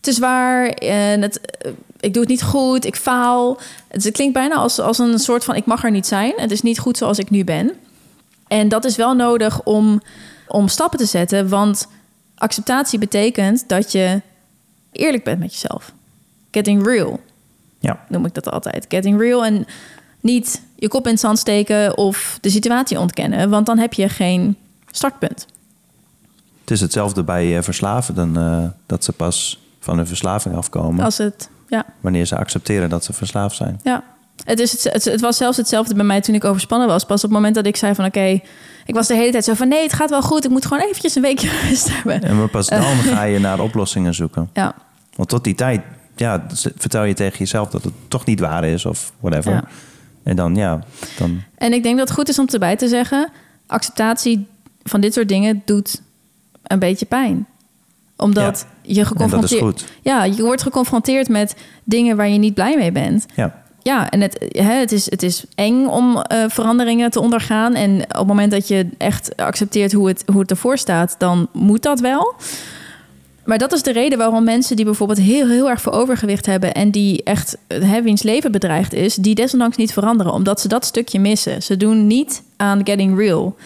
te 0.00 0.12
zwaar 0.12 0.68
en 0.68 1.22
het, 1.22 1.40
eh, 1.40 1.70
ik 2.00 2.12
doe 2.12 2.22
het 2.22 2.30
niet 2.30 2.42
goed, 2.42 2.84
ik 2.84 2.96
faal. 2.96 3.60
Het, 3.88 4.04
het 4.04 4.12
klinkt 4.12 4.34
bijna 4.34 4.54
als, 4.54 4.78
als 4.78 4.98
een 4.98 5.18
soort 5.18 5.44
van, 5.44 5.54
ik 5.54 5.66
mag 5.66 5.84
er 5.84 5.90
niet 5.90 6.06
zijn. 6.06 6.32
Het 6.36 6.50
is 6.50 6.62
niet 6.62 6.78
goed 6.78 6.96
zoals 6.96 7.18
ik 7.18 7.30
nu 7.30 7.44
ben. 7.44 7.72
En 8.48 8.68
dat 8.68 8.84
is 8.84 8.96
wel 8.96 9.14
nodig 9.14 9.62
om, 9.62 10.02
om 10.48 10.68
stappen 10.68 10.98
te 10.98 11.04
zetten, 11.04 11.48
want 11.48 11.86
acceptatie 12.34 12.98
betekent 12.98 13.68
dat 13.68 13.92
je 13.92 14.20
eerlijk 14.92 15.24
bent 15.24 15.38
met 15.38 15.52
jezelf. 15.52 15.92
Getting 16.50 16.86
real 16.86 17.20
Ja, 17.78 18.04
noem 18.08 18.24
ik 18.24 18.34
dat 18.34 18.50
altijd. 18.50 18.86
Getting 18.88 19.20
real 19.20 19.44
en 19.44 19.66
niet 20.20 20.62
je 20.74 20.88
kop 20.88 21.04
in 21.04 21.10
het 21.10 21.20
zand 21.20 21.38
steken 21.38 21.96
of 21.96 22.38
de 22.40 22.50
situatie 22.50 22.98
ontkennen, 22.98 23.50
want 23.50 23.66
dan 23.66 23.78
heb 23.78 23.92
je 23.92 24.08
geen 24.08 24.56
startpunt. 24.90 25.46
het 26.60 26.70
is 26.70 26.80
hetzelfde 26.80 27.22
bij 27.22 27.56
eh, 27.56 27.62
verslaafden, 27.62 28.36
eh, 28.36 28.64
dat 28.86 29.04
ze 29.04 29.12
pas 29.12 29.60
van 29.78 29.96
hun 29.96 30.06
verslaving 30.06 30.54
afkomen... 30.54 31.04
Als 31.04 31.18
het, 31.18 31.50
ja, 31.68 31.84
wanneer 32.00 32.26
ze 32.26 32.36
accepteren 32.36 32.88
dat 32.88 33.04
ze 33.04 33.12
verslaafd 33.12 33.56
zijn. 33.56 33.80
ja. 33.82 34.04
Het, 34.50 34.60
is 34.60 34.84
het, 34.84 35.04
het, 35.04 35.20
was 35.20 35.36
zelfs 35.36 35.56
hetzelfde 35.56 35.94
bij 35.94 36.04
mij 36.04 36.20
toen 36.20 36.34
ik 36.34 36.44
overspannen 36.44 36.88
was. 36.88 37.04
Pas 37.04 37.16
op 37.16 37.22
het 37.22 37.32
moment 37.32 37.54
dat 37.54 37.66
ik 37.66 37.76
zei 37.76 37.94
van 37.94 38.04
oké, 38.04 38.40
ik 38.84 38.94
was 38.94 39.06
de 39.06 39.14
hele 39.14 39.30
tijd 39.30 39.44
zo 39.44 39.54
van 39.54 39.68
nee, 39.68 39.82
het 39.82 39.92
gaat 39.92 40.10
wel 40.10 40.22
goed. 40.22 40.44
Ik 40.44 40.50
moet 40.50 40.66
gewoon 40.66 40.82
eventjes 40.82 41.14
een 41.14 41.22
weekje 41.22 41.50
rust 41.68 41.94
hebben. 41.94 42.22
En 42.22 42.36
maar 42.36 42.48
pas 42.48 42.68
dan 42.68 42.82
ga 43.14 43.22
je 43.22 43.38
naar 43.38 43.60
oplossingen 43.60 44.14
zoeken. 44.14 44.50
Ja, 44.52 44.74
Want 45.16 45.28
tot 45.28 45.44
die 45.44 45.54
tijd 45.54 45.80
ja, 46.16 46.46
vertel 46.76 47.04
je 47.04 47.14
tegen 47.14 47.38
jezelf 47.38 47.68
dat 47.68 47.84
het 47.84 47.92
toch 48.08 48.24
niet 48.24 48.40
waar 48.40 48.64
is 48.64 48.86
of 48.86 49.12
whatever. 49.20 49.52
Ja. 49.52 49.64
En 50.22 50.36
dan, 50.36 50.54
ja, 50.54 50.84
dan... 51.18 51.42
en 51.54 51.72
ik 51.72 51.82
denk 51.82 51.98
dat 51.98 52.08
het 52.08 52.16
goed 52.16 52.28
is 52.28 52.38
om 52.38 52.46
erbij 52.48 52.76
te 52.76 52.88
zeggen, 52.88 53.30
acceptatie 53.66 54.46
van 54.82 55.00
dit 55.00 55.14
soort 55.14 55.28
dingen 55.28 55.62
doet 55.64 56.02
een 56.62 56.78
beetje 56.78 57.06
pijn. 57.06 57.46
Omdat 58.16 58.66
je 58.82 59.04
geconfronteerd... 59.04 59.84
Ja, 60.02 60.24
je 60.24 60.42
wordt 60.42 60.62
geconfronteerd 60.62 61.28
met 61.28 61.56
dingen 61.84 62.16
waar 62.16 62.28
je 62.28 62.38
niet 62.38 62.54
blij 62.54 62.76
mee 62.76 62.92
bent. 62.92 63.26
Ja, 63.34 63.59
Ja, 63.82 64.10
en 64.10 64.20
het, 64.20 64.46
hè, 64.48 64.72
het, 64.72 64.92
is, 64.92 65.10
het 65.10 65.22
is 65.22 65.44
eng 65.54 65.86
om 65.86 66.16
eh, 66.16 66.44
veranderingen 66.48 67.10
te 67.10 67.20
ondergaan. 67.20 67.74
En 67.74 68.02
op 68.02 68.16
het 68.16 68.26
moment 68.26 68.50
dat 68.50 68.68
je 68.68 68.88
echt 68.98 69.36
accepteert 69.36 69.92
hoe 69.92 70.08
het, 70.08 70.22
hoe 70.26 70.40
het 70.40 70.50
ervoor 70.50 70.78
staat, 70.78 71.14
dan 71.18 71.48
moet 71.52 71.82
dat 71.82 72.00
wel. 72.00 72.34
Maar 73.44 73.58
dat 73.58 73.72
is 73.72 73.82
de 73.82 73.92
reden 73.92 74.18
waarom 74.18 74.44
mensen 74.44 74.76
die 74.76 74.84
bijvoorbeeld 74.84 75.18
heel, 75.18 75.48
heel 75.48 75.68
erg 75.70 75.80
veel 75.80 75.92
overgewicht 75.92 76.46
hebben 76.46 76.74
en 76.74 76.90
die 76.90 77.22
echt 77.22 77.56
hè, 77.68 78.02
wiens 78.02 78.22
leven 78.22 78.52
bedreigd 78.52 78.92
is, 78.92 79.14
die 79.14 79.34
desondanks 79.34 79.76
niet 79.76 79.92
veranderen, 79.92 80.32
omdat 80.32 80.60
ze 80.60 80.68
dat 80.68 80.84
stukje 80.84 81.20
missen. 81.20 81.62
Ze 81.62 81.76
doen 81.76 82.06
niet 82.06 82.42
aan 82.56 82.80
getting 82.86 83.18
real. 83.18 83.56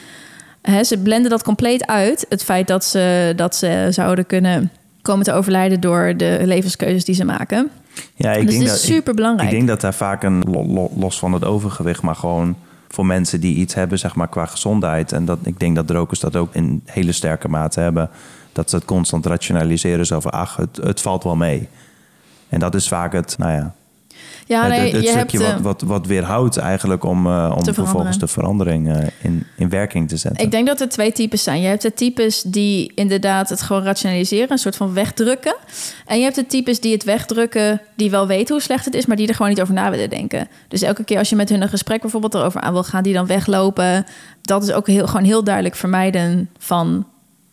Hè, 0.62 0.84
ze 0.84 0.98
blenden 0.98 1.30
dat 1.30 1.42
compleet 1.42 1.86
uit, 1.86 2.26
het 2.28 2.44
feit 2.44 2.66
dat 2.66 2.84
ze, 2.84 3.32
dat 3.36 3.56
ze 3.56 3.86
zouden 3.90 4.26
kunnen 4.26 4.70
komen 5.02 5.24
te 5.24 5.32
overlijden 5.32 5.80
door 5.80 6.14
de 6.16 6.40
levenskeuzes 6.42 7.04
die 7.04 7.14
ze 7.14 7.24
maken. 7.24 7.70
Ja 8.14 8.32
ik 8.32 8.46
dus 8.46 8.54
denk 8.54 8.66
dat, 8.66 8.76
is 8.76 8.84
super 8.84 9.14
belangrijk. 9.14 9.50
Ik 9.50 9.56
denk 9.56 9.68
dat 9.68 9.80
daar 9.80 9.94
vaak 9.94 10.22
een, 10.22 10.42
lo- 10.50 10.66
lo- 10.66 10.90
los 10.96 11.18
van 11.18 11.32
het 11.32 11.44
overgewicht, 11.44 12.02
maar 12.02 12.16
gewoon 12.16 12.56
voor 12.88 13.06
mensen 13.06 13.40
die 13.40 13.56
iets 13.56 13.74
hebben, 13.74 13.98
zeg 13.98 14.14
maar, 14.14 14.28
qua 14.28 14.46
gezondheid. 14.46 15.12
En 15.12 15.24
dat, 15.24 15.38
ik 15.42 15.60
denk 15.60 15.76
dat 15.76 15.90
rokers 15.90 16.20
dat 16.20 16.36
ook 16.36 16.54
in 16.54 16.82
hele 16.84 17.12
sterke 17.12 17.48
mate 17.48 17.80
hebben. 17.80 18.10
Dat 18.52 18.70
ze 18.70 18.76
het 18.76 18.84
constant 18.84 19.26
rationaliseren, 19.26 20.22
ach, 20.32 20.56
het, 20.56 20.76
het 20.82 21.00
valt 21.00 21.24
wel 21.24 21.36
mee. 21.36 21.68
En 22.48 22.60
dat 22.60 22.74
is 22.74 22.88
vaak 22.88 23.12
het, 23.12 23.38
nou 23.38 23.52
ja, 23.52 23.74
Ja, 24.46 24.66
nee, 24.66 24.80
het, 24.80 24.92
het 24.92 25.02
je 25.02 25.08
stukje 25.10 25.42
hebt, 25.42 25.58
eh, 25.58 25.64
wat, 25.64 25.80
wat, 25.80 25.90
wat 25.90 26.06
weerhoudt 26.06 26.56
eigenlijk 26.56 27.04
om, 27.04 27.26
eh, 27.26 27.52
om 27.56 27.62
Te 27.62 27.74
vervolgens 27.74 28.18
de 28.18 28.26
verandering 28.26 28.92
eh, 28.92 29.06
in, 29.22 29.46
in 29.56 29.68
werking 29.68 30.08
te 30.08 30.16
zetten. 30.16 30.44
Ik 30.44 30.50
denk 30.50 30.66
dat 30.66 30.80
er 30.80 30.88
twee 30.88 31.12
types 31.12 31.42
zijn. 31.42 31.60
Je 31.60 31.66
hebt 31.66 31.82
de 31.82 31.94
types 31.94 32.42
die 32.42 32.92
inderdaad 32.94 33.48
het 33.48 33.62
gewoon 33.62 33.82
rationaliseren, 33.82 34.50
een 34.50 34.58
soort 34.58 34.76
van 34.76 34.94
wegdrukken. 34.94 35.56
En 36.06 36.16
je 36.16 36.22
hebt 36.22 36.34
de 36.34 36.46
types 36.46 36.80
die 36.80 36.92
het 36.92 37.04
wegdrukken, 37.04 37.80
die 37.96 38.10
wel 38.10 38.26
weten 38.26 38.54
hoe 38.54 38.64
slecht 38.64 38.84
het 38.84 38.94
is, 38.94 39.06
maar 39.06 39.16
die 39.16 39.28
er 39.28 39.34
gewoon 39.34 39.50
niet 39.50 39.60
over 39.60 39.74
na 39.74 39.90
willen 39.90 40.10
denken. 40.10 40.48
Dus 40.68 40.82
elke 40.82 41.04
keer 41.04 41.18
als 41.18 41.28
je 41.28 41.36
met 41.36 41.48
hun 41.48 41.62
een 41.62 41.68
gesprek 41.68 42.00
bijvoorbeeld 42.00 42.34
erover 42.34 42.60
aan 42.60 42.72
wil 42.72 42.84
gaan, 42.84 43.02
die 43.02 43.14
dan 43.14 43.26
weglopen. 43.26 44.06
Dat 44.42 44.62
is 44.62 44.72
ook 44.72 44.86
heel, 44.86 45.06
gewoon 45.06 45.24
heel 45.24 45.44
duidelijk 45.44 45.74
vermijden 45.74 46.50
van 46.58 47.06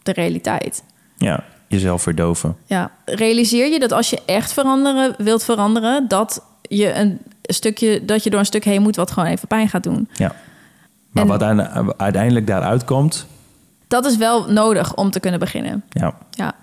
de 0.04 0.12
realiteit. 0.12 0.84
Ja, 1.18 1.44
jezelf 1.68 2.02
verdoven. 2.02 2.56
Ja, 2.66 2.92
realiseer 3.06 3.72
je 3.72 3.80
dat 3.80 3.92
als 3.92 4.10
je 4.10 4.20
echt 4.26 4.54
veranderen 4.54 5.16
wilt 5.18 5.44
veranderen, 5.44 6.08
dat 6.08 6.44
je 6.78 6.94
een 6.94 7.20
stukje, 7.42 8.06
dat 8.06 8.24
je 8.24 8.30
door 8.30 8.40
een 8.40 8.46
stuk 8.46 8.64
heen 8.64 8.82
moet 8.82 8.96
wat 8.96 9.12
gewoon 9.12 9.30
even 9.30 9.48
pijn 9.48 9.70
gaat 9.70 9.84
doen. 9.84 10.10
Ja. 10.14 10.36
Maar 11.12 11.24
En- 11.24 11.30
wat 11.30 11.44
uite- 11.44 11.94
uiteindelijk 11.98 12.48
daaruit 12.48 12.86
komt, 12.86 13.26
Dat 13.88 14.06
is 14.06 14.18
wel 14.18 14.52
nodig 14.52 14.96
om 14.96 15.12
te 15.12 15.20
kunnen 15.20 15.40
beginnen. 15.40 15.84
ja, 15.90 16.14
Ja, 16.32 16.54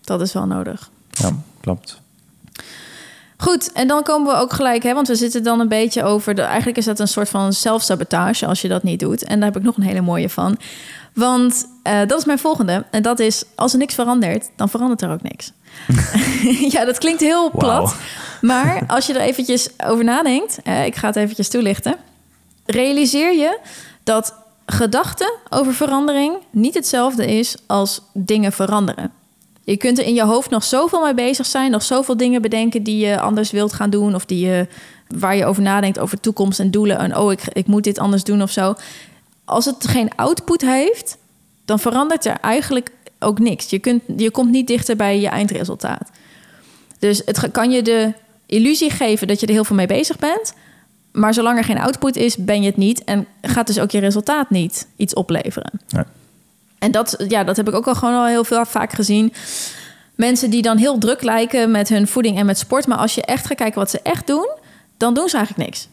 dat 0.00 0.20
is 0.20 0.32
wel 0.32 0.46
nodig. 0.46 0.90
ja 1.10 1.30
klopt. 1.60 2.00
Goed, 3.36 3.72
en 3.72 3.88
dan 3.88 4.02
komen 4.02 4.32
we 4.34 4.38
ook 4.40 4.52
gelijk, 4.52 4.82
hè, 4.82 4.94
want 4.94 5.08
we 5.08 5.14
zitten 5.14 5.42
dan 5.42 5.60
een 5.60 5.68
beetje 5.68 6.02
over. 6.04 6.34
De, 6.34 6.42
eigenlijk 6.42 6.78
is 6.78 6.84
dat 6.84 6.98
een 6.98 7.08
soort 7.08 7.28
van 7.28 7.52
zelfsabotage 7.52 8.46
als 8.46 8.60
je 8.62 8.68
dat 8.68 8.82
niet 8.82 9.00
doet. 9.00 9.24
En 9.24 9.36
daar 9.40 9.48
heb 9.52 9.56
ik 9.58 9.62
nog 9.62 9.76
een 9.76 9.82
hele 9.82 10.00
mooie 10.00 10.28
van. 10.28 10.56
Want 11.14 11.66
eh, 11.82 11.98
dat 12.06 12.18
is 12.18 12.24
mijn 12.24 12.38
volgende. 12.38 12.84
En 12.90 13.02
dat 13.02 13.18
is: 13.18 13.44
als 13.54 13.72
er 13.72 13.78
niks 13.78 13.94
verandert, 13.94 14.50
dan 14.56 14.68
verandert 14.68 15.02
er 15.02 15.10
ook 15.10 15.22
niks. 15.22 15.52
ja, 16.74 16.84
dat 16.84 16.98
klinkt 16.98 17.20
heel 17.20 17.50
plat. 17.50 17.94
Maar 18.40 18.82
als 18.86 19.06
je 19.06 19.12
er 19.12 19.20
eventjes 19.20 19.68
over 19.84 20.04
nadenkt, 20.04 20.58
eh, 20.62 20.86
ik 20.86 20.96
ga 20.96 21.06
het 21.06 21.16
eventjes 21.16 21.48
toelichten. 21.48 21.96
Realiseer 22.66 23.34
je 23.34 23.58
dat 24.04 24.34
gedachten 24.66 25.32
over 25.48 25.74
verandering 25.74 26.36
niet 26.50 26.74
hetzelfde 26.74 27.26
is 27.26 27.56
als 27.66 28.00
dingen 28.12 28.52
veranderen. 28.52 29.12
Je 29.64 29.76
kunt 29.76 29.98
er 29.98 30.04
in 30.04 30.14
je 30.14 30.22
hoofd 30.24 30.50
nog 30.50 30.64
zoveel 30.64 31.02
mee 31.02 31.14
bezig 31.14 31.46
zijn, 31.46 31.70
nog 31.70 31.82
zoveel 31.82 32.16
dingen 32.16 32.42
bedenken 32.42 32.82
die 32.82 33.06
je 33.06 33.20
anders 33.20 33.50
wilt 33.50 33.72
gaan 33.72 33.90
doen 33.90 34.14
of 34.14 34.24
die 34.24 34.46
je, 34.46 34.66
waar 35.08 35.36
je 35.36 35.46
over 35.46 35.62
nadenkt 35.62 35.98
over 35.98 36.20
toekomst 36.20 36.60
en 36.60 36.70
doelen 36.70 36.98
en 36.98 37.16
oh, 37.16 37.32
ik, 37.32 37.42
ik 37.52 37.66
moet 37.66 37.84
dit 37.84 37.98
anders 37.98 38.24
doen 38.24 38.42
of 38.42 38.50
zo. 38.50 38.74
Als 39.44 39.64
het 39.64 39.88
geen 39.88 40.10
output 40.16 40.60
heeft, 40.60 41.18
dan 41.64 41.78
verandert 41.78 42.24
er 42.24 42.38
eigenlijk 42.40 42.90
ook 43.22 43.38
niks. 43.38 43.70
Je, 43.70 43.78
kunt, 43.78 44.02
je 44.16 44.30
komt 44.30 44.50
niet 44.50 44.66
dichter 44.66 44.96
bij 44.96 45.20
je 45.20 45.28
eindresultaat. 45.28 46.10
Dus 46.98 47.22
het 47.24 47.50
kan 47.50 47.70
je 47.70 47.82
de 47.82 48.12
illusie 48.46 48.90
geven 48.90 49.26
dat 49.26 49.40
je 49.40 49.46
er 49.46 49.52
heel 49.52 49.64
veel 49.64 49.76
mee 49.76 49.86
bezig 49.86 50.18
bent. 50.18 50.52
Maar 51.12 51.34
zolang 51.34 51.58
er 51.58 51.64
geen 51.64 51.78
output 51.78 52.16
is, 52.16 52.36
ben 52.36 52.60
je 52.60 52.66
het 52.66 52.76
niet. 52.76 53.04
En 53.04 53.26
gaat 53.42 53.66
dus 53.66 53.78
ook 53.78 53.90
je 53.90 53.98
resultaat 53.98 54.50
niet 54.50 54.86
iets 54.96 55.14
opleveren. 55.14 55.70
Ja. 55.88 56.06
En 56.78 56.90
dat, 56.90 57.24
ja, 57.28 57.44
dat 57.44 57.56
heb 57.56 57.68
ik 57.68 57.74
ook 57.74 57.86
al 57.86 57.94
gewoon 57.94 58.14
al 58.14 58.26
heel 58.26 58.44
veel 58.44 58.64
vaak 58.64 58.92
gezien. 58.92 59.32
Mensen 60.14 60.50
die 60.50 60.62
dan 60.62 60.76
heel 60.76 60.98
druk 60.98 61.22
lijken 61.22 61.70
met 61.70 61.88
hun 61.88 62.06
voeding 62.06 62.38
en 62.38 62.46
met 62.46 62.58
sport. 62.58 62.86
Maar 62.86 62.98
als 62.98 63.14
je 63.14 63.22
echt 63.22 63.46
gaat 63.46 63.56
kijken 63.56 63.78
wat 63.78 63.90
ze 63.90 64.00
echt 64.02 64.26
doen, 64.26 64.50
dan 64.96 65.14
doen 65.14 65.28
ze 65.28 65.36
eigenlijk 65.36 65.68
niks. 65.68 65.88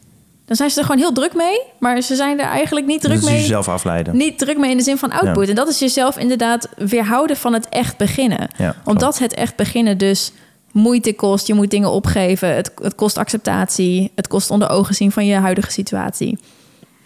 Dan 0.50 0.58
zijn 0.58 0.70
ze 0.70 0.78
er 0.78 0.84
gewoon 0.84 1.00
heel 1.00 1.12
druk 1.12 1.34
mee. 1.34 1.60
Maar 1.78 2.00
ze 2.00 2.14
zijn 2.14 2.40
er 2.40 2.46
eigenlijk 2.46 2.86
niet 2.86 3.00
druk 3.00 3.14
Dat 3.14 3.22
is 3.22 3.28
mee. 3.30 3.40
jezelf 3.40 3.68
afleiden. 3.68 4.16
Niet 4.16 4.38
druk 4.38 4.58
mee 4.58 4.70
in 4.70 4.76
de 4.76 4.82
zin 4.82 4.98
van 4.98 5.10
output. 5.10 5.42
Ja. 5.42 5.48
En 5.48 5.54
dat 5.54 5.68
is 5.68 5.78
jezelf 5.78 6.18
inderdaad 6.18 6.68
weerhouden 6.76 7.36
van 7.36 7.52
het 7.52 7.68
echt 7.68 7.96
beginnen. 7.96 8.48
Ja, 8.56 8.74
Omdat 8.84 9.18
het 9.18 9.34
echt 9.34 9.56
beginnen 9.56 9.98
dus 9.98 10.32
moeite 10.72 11.14
kost. 11.14 11.46
Je 11.46 11.54
moet 11.54 11.70
dingen 11.70 11.90
opgeven. 11.90 12.54
Het, 12.54 12.72
het 12.82 12.94
kost 12.94 13.18
acceptatie. 13.18 14.10
Het 14.14 14.28
kost 14.28 14.50
onder 14.50 14.68
ogen 14.68 14.94
zien 14.94 15.12
van 15.12 15.26
je 15.26 15.34
huidige 15.34 15.70
situatie. 15.70 16.38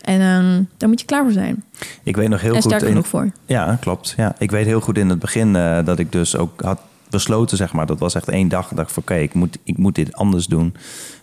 En 0.00 0.20
ehm, 0.20 0.62
daar 0.76 0.88
moet 0.88 1.00
je 1.00 1.06
klaar 1.06 1.22
voor 1.22 1.32
zijn. 1.32 1.64
Ik 2.02 2.16
weet 2.16 2.28
nog 2.28 2.40
heel 2.40 2.54
en 2.54 2.62
goed 2.62 2.72
in, 2.72 2.80
genoeg 2.80 3.06
voor. 3.06 3.30
Ja, 3.46 3.78
klopt. 3.80 4.14
Ja. 4.16 4.34
Ik 4.38 4.50
weet 4.50 4.66
heel 4.66 4.80
goed 4.80 4.98
in 4.98 5.08
het 5.08 5.18
begin 5.18 5.56
eh, 5.56 5.78
dat 5.84 5.98
ik 5.98 6.12
dus 6.12 6.36
ook 6.36 6.60
had 6.60 6.78
besloten, 7.10 7.56
zeg 7.56 7.72
maar. 7.72 7.86
Dat 7.86 7.98
was 7.98 8.14
echt 8.14 8.28
één 8.28 8.48
dag. 8.48 8.70
Ik 8.70 8.76
dacht 8.76 8.92
van, 8.92 9.02
oké, 9.02 9.14
ik, 9.14 9.34
moet, 9.34 9.58
ik 9.62 9.78
moet 9.78 9.94
dit 9.94 10.12
anders 10.14 10.46
doen 10.46 10.74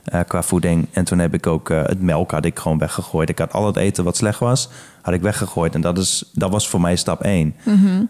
eh, 0.03 0.19
qua 0.27 0.41
voeding. 0.43 0.87
En 0.91 1.03
toen 1.03 1.19
heb 1.19 1.33
ik 1.33 1.47
ook 1.47 1.69
eh, 1.69 1.83
het 1.83 2.01
melk 2.01 2.31
had 2.31 2.45
ik 2.45 2.59
gewoon 2.59 2.77
weggegooid. 2.77 3.29
Ik 3.29 3.39
had 3.39 3.53
al 3.53 3.65
het 3.65 3.75
eten 3.75 4.03
wat 4.03 4.17
slecht 4.17 4.39
was, 4.39 4.69
had 5.01 5.13
ik 5.13 5.21
weggegooid. 5.21 5.75
En 5.75 5.81
dat, 5.81 5.97
is, 5.97 6.29
dat 6.33 6.51
was 6.51 6.69
voor 6.69 6.81
mij 6.81 6.95
stap 6.95 7.21
één. 7.21 7.55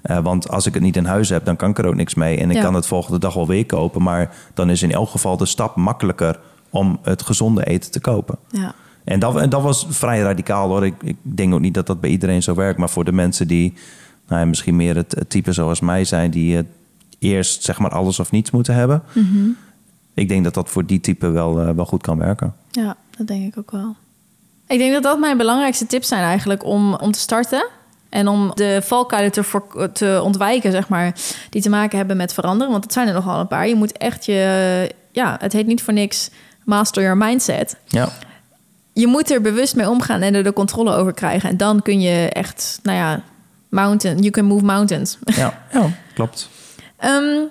Eh, 0.01 0.19
want 0.19 0.49
als 0.49 0.65
ik 0.65 0.73
het 0.73 0.83
niet 0.83 0.95
in 0.95 1.05
huis 1.05 1.29
heb, 1.29 1.45
dan 1.45 1.55
kan 1.55 1.69
ik 1.69 1.77
er 1.77 1.85
ook 1.85 1.95
niks 1.95 2.13
mee. 2.15 2.37
En 2.37 2.49
ik 2.49 2.55
Ja. 2.55 2.61
kan 2.63 2.73
het 2.73 2.85
volgende 2.87 3.19
dag 3.19 3.33
wel 3.33 3.47
weer 3.47 3.65
kopen. 3.65 4.01
Maar 4.03 4.35
dan 4.53 4.69
is 4.69 4.83
in 4.83 4.91
elk 4.91 5.09
geval 5.09 5.37
de 5.37 5.45
stap 5.45 5.75
makkelijker 5.75 6.39
om 6.69 6.99
het 7.03 7.21
gezonde 7.21 7.65
eten 7.65 7.91
te 7.91 7.99
kopen. 7.99 8.37
Ja. 8.49 8.73
En 9.03 9.19
dat, 9.19 9.35
en 9.35 9.49
dat 9.49 9.61
was 9.61 9.85
vrij 9.89 10.19
radicaal 10.21 10.67
hoor. 10.69 10.85
Ik, 10.85 10.93
ik 11.03 11.17
denk 11.21 11.53
ook 11.53 11.59
niet 11.59 11.73
dat 11.73 11.87
dat 11.87 12.01
bij 12.01 12.09
iedereen 12.09 12.43
zo 12.43 12.55
werkt. 12.55 12.79
Maar 12.79 12.89
voor 12.89 13.03
de 13.05 13.11
mensen 13.11 13.47
die 13.47 13.73
nou 14.27 14.41
ja, 14.41 14.47
misschien 14.47 14.75
meer 14.75 14.95
het, 14.95 15.15
het 15.17 15.29
type 15.29 15.51
zoals 15.53 15.79
mij 15.79 16.03
zijn, 16.03 16.31
die 16.31 16.65
eerst 17.19 17.63
zeg 17.63 17.79
maar 17.79 17.91
alles 17.91 18.19
of 18.19 18.31
niets 18.31 18.51
moeten 18.51 18.73
hebben. 18.75 19.03
Ik 20.13 20.27
denk 20.27 20.43
dat 20.43 20.53
dat 20.53 20.69
voor 20.69 20.85
die 20.85 20.99
type 20.99 21.29
wel, 21.29 21.59
eh, 21.59 21.69
wel 21.69 21.85
goed 21.85 22.01
kan 22.01 22.17
werken. 22.17 22.55
ja, 22.71 22.95
dat 23.17 23.27
denk 23.27 23.45
ik 23.45 23.57
ook 23.57 23.71
wel. 23.71 23.95
Ik 24.67 24.77
denk 24.77 24.93
dat 24.93 25.03
dat 25.03 25.19
mijn 25.19 25.37
belangrijkste 25.37 25.85
tips 25.85 26.07
zijn 26.07 26.23
eigenlijk 26.23 26.65
om, 26.65 26.93
om 26.93 27.11
te 27.11 27.19
starten. 27.19 27.67
En 28.09 28.27
om 28.27 28.51
de 28.55 28.81
valkuilen 28.83 29.31
te, 29.31 29.43
voor, 29.43 29.89
te 29.93 30.21
ontwijken, 30.23 30.71
zeg 30.71 30.87
maar, 30.87 31.15
die 31.49 31.61
te 31.61 31.69
maken 31.69 31.97
hebben 31.97 32.17
met 32.17 32.33
veranderen. 32.33 32.71
Want 32.71 32.83
het 32.83 32.93
zijn 32.93 33.07
er 33.07 33.13
nogal 33.13 33.39
een 33.39 33.47
paar. 33.47 33.67
Je 33.67 33.75
moet 33.75 33.97
echt 33.97 34.25
je, 34.25 34.91
ja, 35.11 35.37
het 35.39 35.53
heet 35.53 35.67
niet 35.67 35.83
voor 35.83 35.93
niks 35.93 36.29
master 36.63 37.03
your 37.03 37.17
mindset. 37.17 37.77
Ja, 37.87 38.09
je 38.93 39.07
moet 39.07 39.31
er 39.31 39.41
bewust 39.41 39.75
mee 39.75 39.89
omgaan 39.89 40.21
en 40.21 40.33
er 40.33 40.43
de 40.43 40.53
controle 40.53 40.93
over 40.95 41.13
krijgen. 41.13 41.49
En 41.49 41.57
dan 41.57 41.81
kun 41.81 42.01
je 42.01 42.29
echt, 42.29 42.79
nou 42.83 42.97
ja, 42.97 43.23
mountain, 43.69 44.17
you 44.17 44.29
can 44.29 44.45
move 44.45 44.65
mountains. 44.65 45.17
ja, 45.25 45.59
ja 45.73 45.89
klopt. 46.13 46.49
Ehm, 46.97 47.43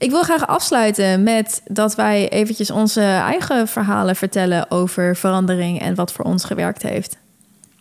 ik 0.00 0.10
wil 0.10 0.22
graag 0.22 0.46
afsluiten 0.46 1.22
met 1.22 1.62
dat 1.64 1.94
wij 1.94 2.28
eventjes 2.28 2.70
onze 2.70 3.00
eigen 3.00 3.68
verhalen 3.68 4.16
vertellen 4.16 4.70
over 4.70 5.16
verandering 5.16 5.80
en 5.80 5.94
wat 5.94 6.12
voor 6.12 6.24
ons 6.24 6.44
gewerkt 6.44 6.82
heeft. 6.82 7.16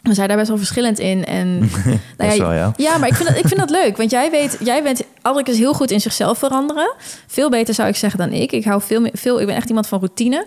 We 0.01 0.13
zijn 0.13 0.27
daar 0.27 0.37
best 0.37 0.49
wel 0.49 0.57
verschillend 0.57 0.99
in. 0.99 1.25
En, 1.25 1.59
nou 2.17 2.39
wel, 2.39 2.73
ja. 2.77 2.97
maar 2.97 3.07
ik 3.07 3.15
vind, 3.15 3.29
dat, 3.29 3.37
ik 3.37 3.47
vind 3.47 3.59
dat 3.59 3.69
leuk. 3.69 3.97
Want 3.97 4.11
jij 4.11 4.31
weet, 4.31 4.57
jij 4.63 4.83
bent 4.83 5.03
Alrik 5.21 5.47
is 5.47 5.57
heel 5.57 5.73
goed 5.73 5.91
in 5.91 5.99
zichzelf 5.99 6.37
veranderen. 6.37 6.93
Veel 7.27 7.49
beter 7.49 7.73
zou 7.73 7.87
ik 7.89 7.95
zeggen 7.95 8.19
dan 8.19 8.31
ik. 8.31 8.51
Ik 8.51 8.63
hou 8.63 8.81
veel 8.81 9.09
veel, 9.13 9.39
ik 9.39 9.45
ben 9.45 9.55
echt 9.55 9.67
iemand 9.67 9.87
van 9.87 9.99
routine. 9.99 10.45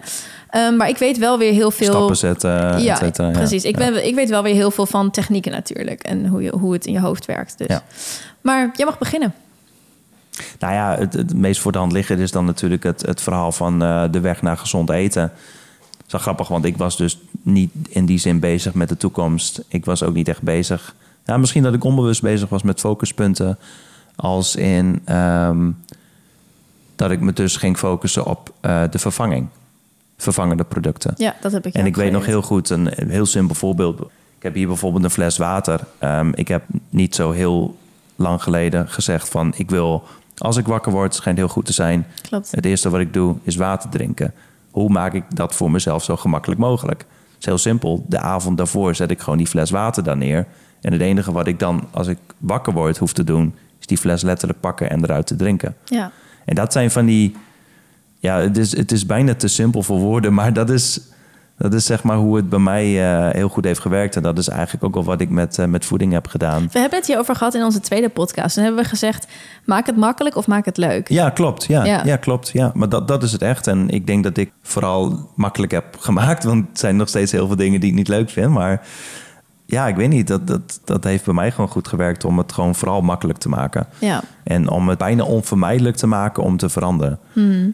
Ehm, 0.51 0.77
maar 0.77 0.89
ik 0.89 0.99
weet 0.99 1.19
wel 1.19 1.39
weer 1.39 1.53
heel 1.53 1.71
veel. 1.71 1.93
Stappen 1.93 2.17
zetten, 2.17 2.75
et 2.75 2.83
ja, 2.83 2.99
ja. 3.13 3.31
precies. 3.31 3.65
Ik, 3.65 3.79
Ja. 3.79 3.91
ben, 3.91 4.07
ik 4.07 4.15
weet 4.15 4.29
wel 4.29 4.43
weer 4.43 4.55
heel 4.55 4.71
veel 4.71 4.87
van 4.87 5.11
technieken 5.11 5.53
natuurlijk. 5.53 6.03
En 6.03 6.27
hoe, 6.27 6.43
je, 6.43 6.51
hoe 6.51 6.73
het 6.73 6.87
in 6.87 6.93
je 6.93 7.01
hoofd 7.01 7.25
werkt. 7.27 7.59
Dus. 7.59 7.67
Ja. 7.67 7.83
Maar 8.41 8.71
jij 8.77 8.87
mag 8.87 8.99
beginnen. 8.99 9.35
Nou 10.59 10.75
ja, 10.75 10.97
het, 10.99 11.13
het 11.13 11.35
meest 11.35 11.61
voor 11.61 11.73
de 11.73 11.79
hand 11.79 11.93
liggend 11.93 12.21
is 12.21 12.31
dan 12.31 12.45
natuurlijk 12.45 12.83
het, 12.83 13.07
het 13.07 13.21
verhaal 13.21 13.53
van 13.53 13.83
eh, 13.83 14.05
de 14.11 14.21
weg 14.21 14.43
naar 14.43 14.59
gezond 14.59 14.91
eten. 14.91 15.33
Dat 15.91 16.07
is 16.07 16.13
wel 16.13 16.21
grappig, 16.21 16.49
want 16.49 16.65
ik 16.65 16.77
was 16.77 16.97
dus 16.97 17.19
niet 17.43 17.71
in 17.89 18.07
die 18.07 18.19
zin 18.19 18.41
bezig 18.41 18.75
met 18.75 18.89
de 18.89 18.97
toekomst. 18.97 19.65
Ik 19.69 19.85
was 19.85 20.03
ook 20.03 20.15
niet 20.15 20.29
echt 20.29 20.43
bezig. 20.43 20.95
Ja, 21.25 21.37
misschien 21.37 21.63
dat 21.63 21.75
ik 21.75 21.85
onbewust 21.85 22.23
bezig 22.23 22.49
was 22.49 22.63
met 22.63 22.81
focuspunten. 22.81 23.59
Als 24.17 24.57
in 24.57 25.01
ehm, 25.05 25.71
dat 26.97 27.11
ik 27.11 27.21
me 27.21 27.33
dus 27.33 27.57
ging 27.57 27.79
focussen 27.79 28.27
op 28.27 28.53
eh, 28.61 28.83
de 28.91 28.99
vervanging. 28.99 29.49
Vervangende 30.17 30.65
producten. 30.65 31.15
Ja, 31.17 31.37
dat 31.41 31.53
heb 31.53 31.67
ik 31.67 31.75
En 31.75 31.87
ik 31.87 31.97
weet 31.97 32.13
nog 32.13 32.27
heel 32.27 32.43
goed, 32.43 32.71
een 32.71 32.89
heel 33.09 33.27
simpel 33.27 33.55
voorbeeld. 33.55 34.01
Ik 34.37 34.43
heb 34.49 34.55
hier 34.55 34.67
bijvoorbeeld 34.67 35.05
een 35.05 35.11
fles 35.11 35.37
water. 35.37 35.81
Ehm, 35.99 36.33
ik 36.35 36.49
heb 36.49 36.63
niet 36.89 37.15
zo 37.15 37.31
heel 37.31 37.77
lang 38.17 38.43
geleden 38.43 38.89
gezegd 38.89 39.29
van... 39.29 39.53
ik 39.57 39.71
wil, 39.71 40.05
als 40.37 40.57
ik 40.57 40.67
wakker 40.67 40.93
word, 40.93 41.15
schijnt 41.15 41.39
heel 41.39 41.49
goed 41.49 41.67
te 41.67 41.73
zijn... 41.73 42.07
Klopt. 42.29 42.51
het 42.51 42.65
eerste 42.65 42.91
wat 42.91 43.01
ik 43.01 43.13
doe 43.13 43.37
is 43.43 43.57
water 43.57 43.91
drinken. 43.91 44.35
Hoe 44.71 44.89
maak 44.89 45.13
ik 45.13 45.25
dat 45.37 45.55
voor 45.55 45.71
mezelf 45.71 46.05
zo 46.05 46.17
gemakkelijk 46.17 46.61
mogelijk? 46.61 47.01
Het 47.01 47.39
is 47.39 47.45
heel 47.45 47.59
simpel. 47.59 48.05
De 48.09 48.19
avond 48.19 48.57
daarvoor 48.57 48.95
zet 48.95 49.11
ik 49.11 49.21
gewoon 49.21 49.39
die 49.39 49.47
fles 49.47 49.71
water 49.71 50.05
daar 50.05 50.17
neer. 50.17 50.47
En 50.81 50.93
het 50.93 51.01
enige 51.01 51.33
wat 51.33 51.47
ik 51.47 51.59
dan, 51.59 51.89
als 51.91 52.07
ik 52.07 52.19
wakker 52.39 52.73
word, 52.73 52.99
hoef 52.99 53.13
te 53.13 53.25
doen... 53.25 53.55
is 53.81 53.87
die 53.87 53.99
fles 53.99 54.23
letterlijk 54.23 54.61
pakken 54.61 54.91
en 54.91 55.05
eruit 55.05 55.27
te 55.27 55.37
drinken. 55.37 55.77
Ja. 55.85 56.11
En 56.45 56.55
dat 56.55 56.73
zijn 56.73 56.91
van 56.91 57.07
die. 57.07 57.37
Ja, 58.19 58.39
het 58.39 58.57
is, 58.57 58.77
het 58.77 58.93
is 58.93 59.07
bijna 59.07 59.35
te 59.35 59.49
simpel 59.49 59.83
voor 59.83 59.99
woorden, 59.99 60.35
maar 60.35 60.53
dat 60.53 60.71
is, 60.71 61.01
dat 61.63 61.75
is 61.75 61.87
zeg 61.87 62.03
maar 62.03 62.17
hoe 62.17 62.37
het 62.37 62.49
bij 62.49 62.59
mij 62.59 63.13
eh, 63.13 63.35
heel 63.35 63.49
goed 63.49 63.65
heeft 63.65 63.81
gewerkt. 63.81 64.17
En 64.17 64.23
dat 64.23 64.39
is 64.39 64.49
eigenlijk 64.49 64.85
ook 64.85 64.97
al 64.97 65.05
wat 65.05 65.21
ik 65.21 65.31
met, 65.31 65.59
eh, 65.59 65.67
met 65.67 65.85
voeding 65.85 66.13
heb 66.13 66.27
gedaan. 66.27 66.69
We 66.73 66.79
hebben 66.79 66.99
het 66.99 67.07
hierover 67.07 67.37
gehad 67.37 67.55
in 67.55 67.63
onze 67.63 67.81
tweede 67.81 68.09
podcast. 68.09 68.57
En 68.57 68.63
hebben 68.63 68.83
we 68.83 68.89
gezegd, 68.89 69.27
maak 69.65 69.87
het 69.87 69.97
makkelijk 69.97 70.37
of 70.37 70.47
maak 70.47 70.65
het 70.65 70.77
leuk. 70.77 71.09
Ja, 71.09 71.31
klopt. 71.31 71.65
Ja, 71.65 71.85
Ja. 71.85 72.03
ja. 72.05 72.17
klopt. 72.17 72.51
Ja. 72.53 72.71
Maar 72.75 72.89
dat, 72.89 73.09
dat 73.09 73.23
is 73.23 73.33
het 73.33 73.43
echt. 73.43 73.67
En 73.67 73.89
ik 73.89 74.07
denk 74.07 74.25
dat 74.25 74.37
ik 74.37 74.53
vooral 74.63 75.31
makkelijk 75.35 75.73
heb 75.73 75.97
gemaakt. 75.99 76.45
Want 76.45 76.69
het 76.69 76.79
zijn 76.79 76.97
nog 76.97 77.09
steeds 77.09 77.33
heel 77.33 77.47
veel 77.47 77.57
dingen 77.57 77.81
die 77.81 77.91
ik 77.91 77.97
niet 77.97 78.09
leuk 78.09 78.31
vind. 78.31 78.51
Maar 78.51 78.87
ja, 79.73 79.89
ik 79.89 79.97
weet 79.97 80.09
niet. 80.09 80.27
Dat, 80.27 80.47
dat, 80.47 80.81
dat 80.85 81.05
heeft 81.05 81.25
bij 81.25 81.35
mij 81.35 81.51
gewoon 81.51 81.71
goed 81.71 81.89
gewerkt 81.89 82.25
om 82.25 82.39
het 82.39 82.53
gewoon 82.53 82.75
vooral 82.75 83.01
makkelijk 83.01 83.39
te 83.39 83.49
maken. 83.49 83.87
Ja. 83.99 84.23
En 84.45 84.69
om 84.69 84.89
het 84.89 84.99
bijna 84.99 85.25
onvermijdelijk 85.25 85.97
te 85.97 86.07
maken 86.07 86.43
om 86.43 86.57
te 86.57 86.69
veranderen. 86.69 87.19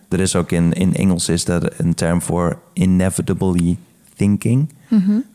Er 0.09 0.20
is 0.20 0.36
ook 0.36 0.51
in, 0.51 0.72
in 0.72 0.94
Engels 0.94 1.28
is 1.28 1.49
er 1.49 1.72
een 1.76 1.94
term 1.94 2.22
voor 2.22 2.59
inevitably 2.72 3.78
thinking. 4.16 4.72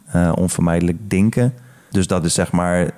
Eh, 0.05 0.32
onvermijdelijk 0.36 1.09
denken. 1.09 1.53
Dus 1.91 2.07
dat 2.07 2.26
is 2.26 2.34
zeg 2.34 2.51
maar 2.51 2.91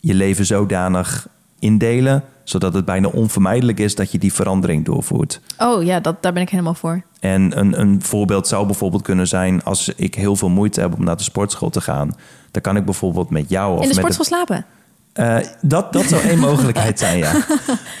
je 0.00 0.14
leven 0.14 0.46
zodanig 0.46 1.28
indelen... 1.64 2.24
zodat 2.44 2.74
het 2.74 2.84
bijna 2.84 3.08
onvermijdelijk 3.08 3.80
is 3.80 3.94
dat 3.94 4.12
je 4.12 4.18
die 4.18 4.32
verandering 4.32 4.84
doorvoert. 4.84 5.40
Oh 5.58 5.82
ja, 5.82 6.00
dat, 6.00 6.22
daar 6.22 6.32
ben 6.32 6.42
ik 6.42 6.50
helemaal 6.50 6.74
voor. 6.74 7.02
En 7.20 7.58
een, 7.58 7.80
een 7.80 8.02
voorbeeld 8.02 8.48
zou 8.48 8.66
bijvoorbeeld 8.66 9.02
kunnen 9.02 9.28
zijn... 9.28 9.64
als 9.64 9.88
ik 9.96 10.14
heel 10.14 10.36
veel 10.36 10.48
moeite 10.48 10.80
heb 10.80 10.94
om 10.94 11.04
naar 11.04 11.16
de 11.16 11.22
sportschool 11.22 11.70
te 11.70 11.80
gaan... 11.80 12.10
dan 12.50 12.62
kan 12.62 12.76
ik 12.76 12.84
bijvoorbeeld 12.84 13.30
met 13.30 13.48
jou... 13.48 13.76
Of 13.76 13.82
in 13.82 13.88
de 13.88 13.94
met 13.94 13.96
sportschool 13.96 14.24
slapen. 14.24 14.66
eh, 15.12 15.36
dat, 15.60 15.92
dat 15.92 16.04
zou 16.04 16.22
één 16.22 16.38
mogelijkheid 16.50 16.98
zijn, 16.98 17.18
ja. 17.18 17.32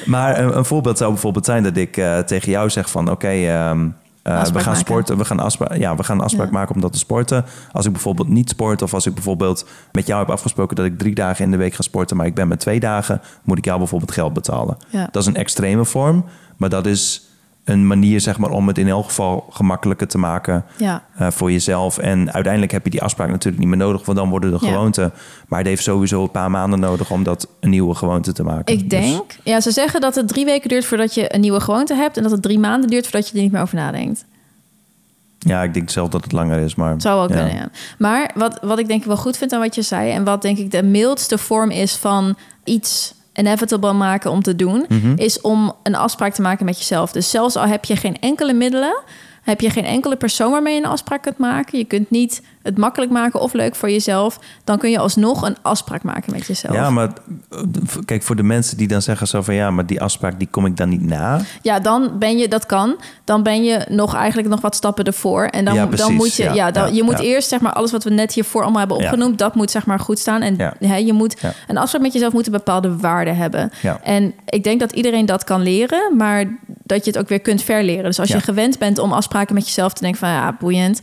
Maar 0.04 0.38
een, 0.38 0.56
een 0.56 0.64
voorbeeld 0.64 0.98
zou 0.98 1.12
bijvoorbeeld 1.12 1.44
zijn 1.44 1.62
dat 1.62 1.76
ik 1.76 1.96
eh, 1.96 2.18
tegen 2.18 2.50
jou 2.50 2.70
zeg 2.70 2.90
van... 2.90 3.10
oké, 3.10 3.28
ehm, 3.28 3.88
eh, 4.32 4.42
we 4.42 4.52
gaan 4.52 4.62
maken. 4.64 4.76
sporten, 4.76 5.16
we 5.18 5.24
gaan, 5.24 5.38
afspraak, 5.40 5.76
ja, 5.76 5.96
we 5.96 6.02
gaan 6.02 6.18
een 6.18 6.24
afspraak 6.24 6.46
Ja. 6.46 6.52
maken 6.52 6.74
om 6.74 6.80
dat 6.80 6.92
te 6.92 6.98
sporten. 6.98 7.44
Als 7.72 7.86
ik 7.86 7.92
bijvoorbeeld 7.92 8.28
niet 8.28 8.48
sport 8.48 8.82
of 8.82 8.94
als 8.94 9.06
ik 9.06 9.14
bijvoorbeeld 9.14 9.66
met 9.92 10.06
jou 10.06 10.20
heb 10.20 10.30
afgesproken... 10.30 10.76
dat 10.76 10.84
ik 10.84 10.98
drie 10.98 11.14
dagen 11.14 11.44
in 11.44 11.50
de 11.50 11.56
week 11.56 11.74
ga 11.74 11.82
sporten, 11.82 12.16
maar 12.16 12.26
ik 12.26 12.34
ben 12.34 12.48
met 12.48 12.60
twee 12.60 12.80
dagen... 12.80 13.20
moet 13.42 13.58
ik 13.58 13.64
jou 13.64 13.78
bijvoorbeeld 13.78 14.12
geld 14.12 14.32
betalen. 14.32 14.76
Ja. 14.88 15.08
Dat 15.10 15.22
is 15.22 15.28
een 15.28 15.36
extreme 15.36 15.84
vorm, 15.84 16.24
maar 16.56 16.68
dat 16.68 16.86
is 16.86 17.28
een 17.64 17.86
manier 17.86 18.20
zeg 18.20 18.38
maar, 18.38 18.50
om 18.50 18.66
het 18.68 18.78
in 18.78 18.88
elk 18.88 19.04
geval 19.04 19.46
gemakkelijker 19.50 20.06
te 20.08 20.18
maken 20.18 20.64
Ja. 20.76 21.02
eh, 21.16 21.30
voor 21.30 21.52
jezelf. 21.52 21.98
En 21.98 22.32
uiteindelijk 22.32 22.72
heb 22.72 22.84
je 22.84 22.90
die 22.90 23.02
afspraak 23.02 23.28
natuurlijk 23.30 23.58
niet 23.58 23.68
meer 23.68 23.78
nodig, 23.78 24.04
want 24.04 24.18
dan 24.18 24.28
worden 24.30 24.50
de 24.58 24.66
Ja. 24.66 24.72
gewoonten. 24.72 25.12
Maar 25.48 25.58
het 25.58 25.68
heeft 25.68 25.82
sowieso 25.82 26.22
een 26.22 26.30
paar 26.30 26.50
maanden 26.50 26.80
nodig 26.80 27.10
om 27.10 27.22
dat 27.22 27.48
een 27.60 27.70
nieuwe 27.70 27.94
gewoonte 27.94 28.32
te 28.32 28.42
maken. 28.42 28.74
Ik 28.74 28.90
Dus- 28.90 29.00
denk, 29.00 29.36
ja, 29.42 29.60
ze 29.60 29.70
zeggen 29.70 30.00
dat 30.00 30.14
het 30.14 30.28
drie 30.28 30.44
weken 30.44 30.68
duurt 30.68 30.84
voordat 30.84 31.14
je 31.14 31.34
een 31.34 31.40
nieuwe 31.40 31.60
gewoonte 31.60 31.94
hebt 31.94 32.16
en 32.16 32.22
dat 32.22 32.32
het 32.32 32.42
drie 32.42 32.58
maanden 32.58 32.90
duurt 32.90 33.04
voordat 33.04 33.28
je 33.28 33.36
er 33.36 33.42
niet 33.42 33.52
meer 33.52 33.62
over 33.62 33.76
nadenkt. 33.76 34.24
ja, 35.38 35.62
ik 35.62 35.74
denk 35.74 35.90
zelf 35.90 36.08
dat 36.08 36.22
het 36.24 36.32
langer 36.32 36.58
is, 36.60 36.74
maar 36.74 36.94
Zou 37.00 37.18
wel 37.18 37.28
ja. 37.36 37.42
kunnen, 37.44 37.60
ja. 37.62 37.68
Maar 37.98 38.30
wat, 38.34 38.58
wat 38.62 38.78
ik 38.78 38.86
denk 38.88 39.00
ik 39.00 39.06
wel 39.06 39.16
goed 39.16 39.36
vind 39.36 39.52
aan 39.52 39.60
wat 39.60 39.74
je 39.74 39.82
zei... 39.82 40.10
en 40.10 40.24
wat 40.24 40.42
denk 40.42 40.58
ik 40.58 40.70
de 40.70 40.82
mildste 40.82 41.38
vorm 41.38 41.70
is 41.70 41.96
van 41.96 42.36
iets 42.64 43.14
inevitable 43.34 43.92
maken 43.92 44.30
om 44.30 44.42
te 44.42 44.56
doen... 44.56 44.84
Mhm. 44.88 45.12
is 45.16 45.40
om 45.40 45.72
een 45.82 45.94
afspraak 45.94 46.34
te 46.34 46.42
maken 46.42 46.64
met 46.64 46.78
jezelf. 46.78 47.12
Dus 47.12 47.30
zelfs 47.30 47.56
al 47.56 47.66
heb 47.66 47.84
je 47.84 47.96
geen 47.96 48.16
enkele 48.20 48.52
middelen... 48.52 49.02
heb 49.42 49.60
je 49.60 49.70
geen 49.70 49.84
enkele 49.84 50.16
persoon 50.16 50.50
waarmee 50.50 50.74
je 50.74 50.80
een 50.80 50.90
afspraak 50.90 51.22
kunt 51.22 51.38
maken... 51.38 51.78
je 51.78 51.84
kunt 51.84 52.10
niet 52.10 52.42
het 52.64 52.78
makkelijk 52.78 53.12
maken 53.12 53.40
of 53.40 53.52
leuk 53.52 53.74
voor 53.74 53.90
jezelf... 53.90 54.38
dan 54.64 54.78
kun 54.78 54.90
je 54.90 54.98
alsnog 54.98 55.42
een 55.42 55.56
afspraak 55.62 56.02
maken 56.02 56.32
met 56.32 56.46
jezelf. 56.46 56.74
Ja, 56.74 56.90
maar 56.90 57.08
eh, 57.50 57.58
kijk, 58.04 58.22
voor 58.22 58.36
de 58.36 58.42
mensen 58.42 58.76
die 58.76 58.88
dan 58.88 59.02
zeggen 59.02 59.26
zo 59.26 59.42
van 59.42 59.54
ja, 59.54 59.70
maar 59.70 59.86
die 59.86 60.00
afspraak 60.00 60.38
die 60.38 60.48
kom 60.50 60.66
ik 60.66 60.76
dan 60.76 60.88
niet 60.88 61.02
na. 61.06 61.40
Ja, 61.62 61.80
dan 61.80 62.18
ben 62.18 62.38
je, 62.38 62.48
dat 62.48 62.66
kan. 62.66 62.96
Dan 63.24 63.42
ben 63.42 63.64
je 63.64 63.86
nog 63.88 64.14
eigenlijk 64.14 64.48
nog 64.48 64.60
wat 64.60 64.74
stappen 64.74 65.04
ervoor. 65.04 65.44
En 65.44 65.64
dan, 65.64 65.74
Ja, 65.74 65.86
dan 65.86 66.14
moet 66.14 66.34
je, 66.34 66.42
ja, 66.42 66.52
Ja, 66.52 66.70
dan, 66.70 66.88
ja, 66.88 66.94
je 66.94 67.02
moet 67.02 67.18
eerst 67.18 67.48
zeg 67.48 67.60
maar 67.60 67.72
alles 67.72 67.90
wat 67.92 68.04
we 68.04 68.10
net 68.10 68.32
hiervoor 68.32 68.62
allemaal 68.62 68.78
hebben 68.78 68.96
opgenoemd, 68.96 69.38
dat 69.38 69.54
moet 69.54 69.70
zeg 69.70 69.86
maar 69.86 70.00
goed 70.00 70.18
staan. 70.18 70.42
En 70.42 70.54
Ja. 70.56 70.74
hè, 70.78 70.96
je 70.96 71.12
moet 71.12 71.36
een 71.66 71.78
afspraak 71.78 72.02
met 72.02 72.12
jezelf 72.12 72.32
moet 72.32 72.46
een 72.46 72.52
bepaalde 72.52 72.96
waarde 72.96 73.30
hebben. 73.30 73.70
En 74.02 74.34
ik 74.48 74.64
denk 74.64 74.80
dat 74.80 74.92
iedereen 74.92 75.26
dat 75.26 75.44
kan 75.44 75.62
leren, 75.62 76.16
maar 76.16 76.56
dat 76.66 77.04
je 77.04 77.10
het 77.10 77.20
ook 77.20 77.28
weer 77.28 77.40
kunt 77.40 77.62
verleren. 77.62 78.04
Dus 78.04 78.20
als 78.20 78.28
je 78.28 78.40
gewend 78.40 78.78
bent 78.78 78.98
om 78.98 79.12
afspraken 79.12 79.54
met 79.54 79.66
jezelf 79.66 79.92
te 79.92 80.02
denken 80.02 80.20
van 80.20 80.28
ja, 80.28 80.56
boeiend. 80.58 81.00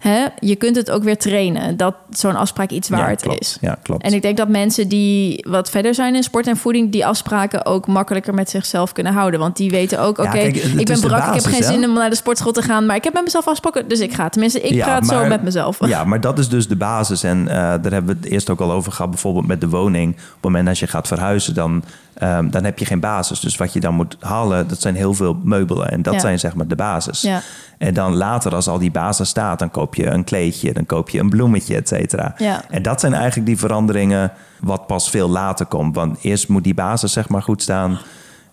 Hè, 0.00 0.26
je 0.38 0.56
kunt 0.56 0.76
het 0.76 0.90
ook 0.90 1.02
weer 1.02 1.18
trainen 1.18 1.76
dat 1.76 1.94
zo'n 2.10 2.36
afspraak 2.36 2.70
iets 2.70 2.88
waard 2.88 3.24
ja, 3.24 3.34
is. 3.38 3.58
Ja, 3.60 3.78
klopt. 3.82 4.02
En 4.02 4.12
ik 4.12 4.22
denk 4.22 4.36
dat 4.36 4.48
mensen 4.48 4.88
die 4.88 5.46
wat 5.48 5.70
verder 5.70 5.94
zijn 5.94 6.14
in 6.14 6.22
sport 6.22 6.46
en 6.46 6.56
voeding, 6.56 6.92
die 6.92 7.06
afspraken 7.06 7.66
ook 7.66 7.86
makkelijker 7.86 8.34
met 8.34 8.50
zichzelf 8.50 8.92
kunnen 8.92 9.12
houden. 9.12 9.40
Want 9.40 9.56
die 9.56 9.70
weten 9.70 10.00
ook, 10.00 10.18
oké, 10.18 10.38
Ja, 10.38 10.42
ik 10.76 10.86
ben 10.86 11.00
brak, 11.00 11.26
ik 11.26 11.42
heb 11.42 11.52
geen 11.52 11.62
hè? 11.62 11.66
zin 11.66 11.84
om 11.84 11.92
naar 11.92 12.10
de 12.10 12.16
sportschool 12.16 12.52
te 12.52 12.62
gaan, 12.62 12.86
maar 12.86 12.96
ik 12.96 13.04
heb 13.04 13.12
met 13.12 13.22
mezelf 13.22 13.44
afgesproken, 13.44 13.88
dus 13.88 14.00
ik 14.00 14.14
ga. 14.14 14.28
Tenminste, 14.28 14.60
ik 14.60 14.82
praat 14.82 15.06
zo 15.06 15.26
met 15.26 15.42
mezelf. 15.42 15.86
Ja, 15.86 16.04
maar 16.04 16.20
dat 16.20 16.38
is 16.38 16.48
dus 16.48 16.68
de 16.68 16.76
basis. 16.76 17.22
En 17.22 17.48
eh, 17.48 17.54
daar 17.56 17.92
hebben 17.92 18.06
we 18.06 18.20
het 18.20 18.32
eerst 18.32 18.50
ook 18.50 18.60
al 18.60 18.72
over 18.72 18.92
gehad, 18.92 19.10
bijvoorbeeld 19.10 19.46
met 19.46 19.60
de 19.60 19.68
woning. 19.68 20.12
Op 20.14 20.20
het 20.20 20.42
moment 20.42 20.66
dat 20.66 20.78
je 20.78 20.86
gaat 20.86 21.08
verhuizen, 21.08 21.54
dan, 21.54 21.84
ehm, 22.20 22.50
dan 22.50 22.64
heb 22.64 22.78
je 22.78 22.84
geen 22.84 23.00
basis. 23.00 23.40
Dus 23.40 23.56
wat 23.56 23.72
je 23.72 23.80
dan 23.80 23.94
moet 23.94 24.16
halen, 24.20 24.68
dat 24.68 24.80
zijn 24.80 24.94
heel 24.94 25.14
veel 25.14 25.40
meubelen. 25.44 25.90
En 25.90 26.02
dat 26.02 26.14
Ja. 26.14 26.20
zijn 26.20 26.38
zeg 26.38 26.54
maar 26.54 26.66
de 26.68 26.76
basis. 26.76 27.20
Ja. 27.20 27.40
En 27.78 27.94
dan 27.94 28.14
later, 28.14 28.54
als 28.54 28.68
al 28.68 28.78
die 28.78 28.90
basis 28.90 29.28
staat, 29.28 29.58
dan 29.58 29.70
koop 29.70 29.94
je 29.94 30.06
een 30.06 30.24
kleedje, 30.24 30.72
dan 30.72 30.86
koop 30.86 31.08
je 31.10 31.18
een 31.18 31.28
bloemetje, 31.30 31.76
et 31.76 31.88
cetera. 31.88 32.34
Ja. 32.36 32.62
En 32.70 32.82
dat 32.82 33.00
zijn 33.00 33.14
eigenlijk 33.14 33.46
die 33.46 33.58
veranderingen 33.58 34.32
wat 34.60 34.86
pas 34.86 35.10
veel 35.10 35.28
later 35.28 35.66
komt. 35.66 35.94
Want 35.94 36.18
eerst 36.22 36.48
moet 36.48 36.64
die 36.64 36.74
basis 36.74 37.12
zeg 37.12 37.28
maar 37.28 37.42
goed 37.42 37.62
staan. 37.62 37.98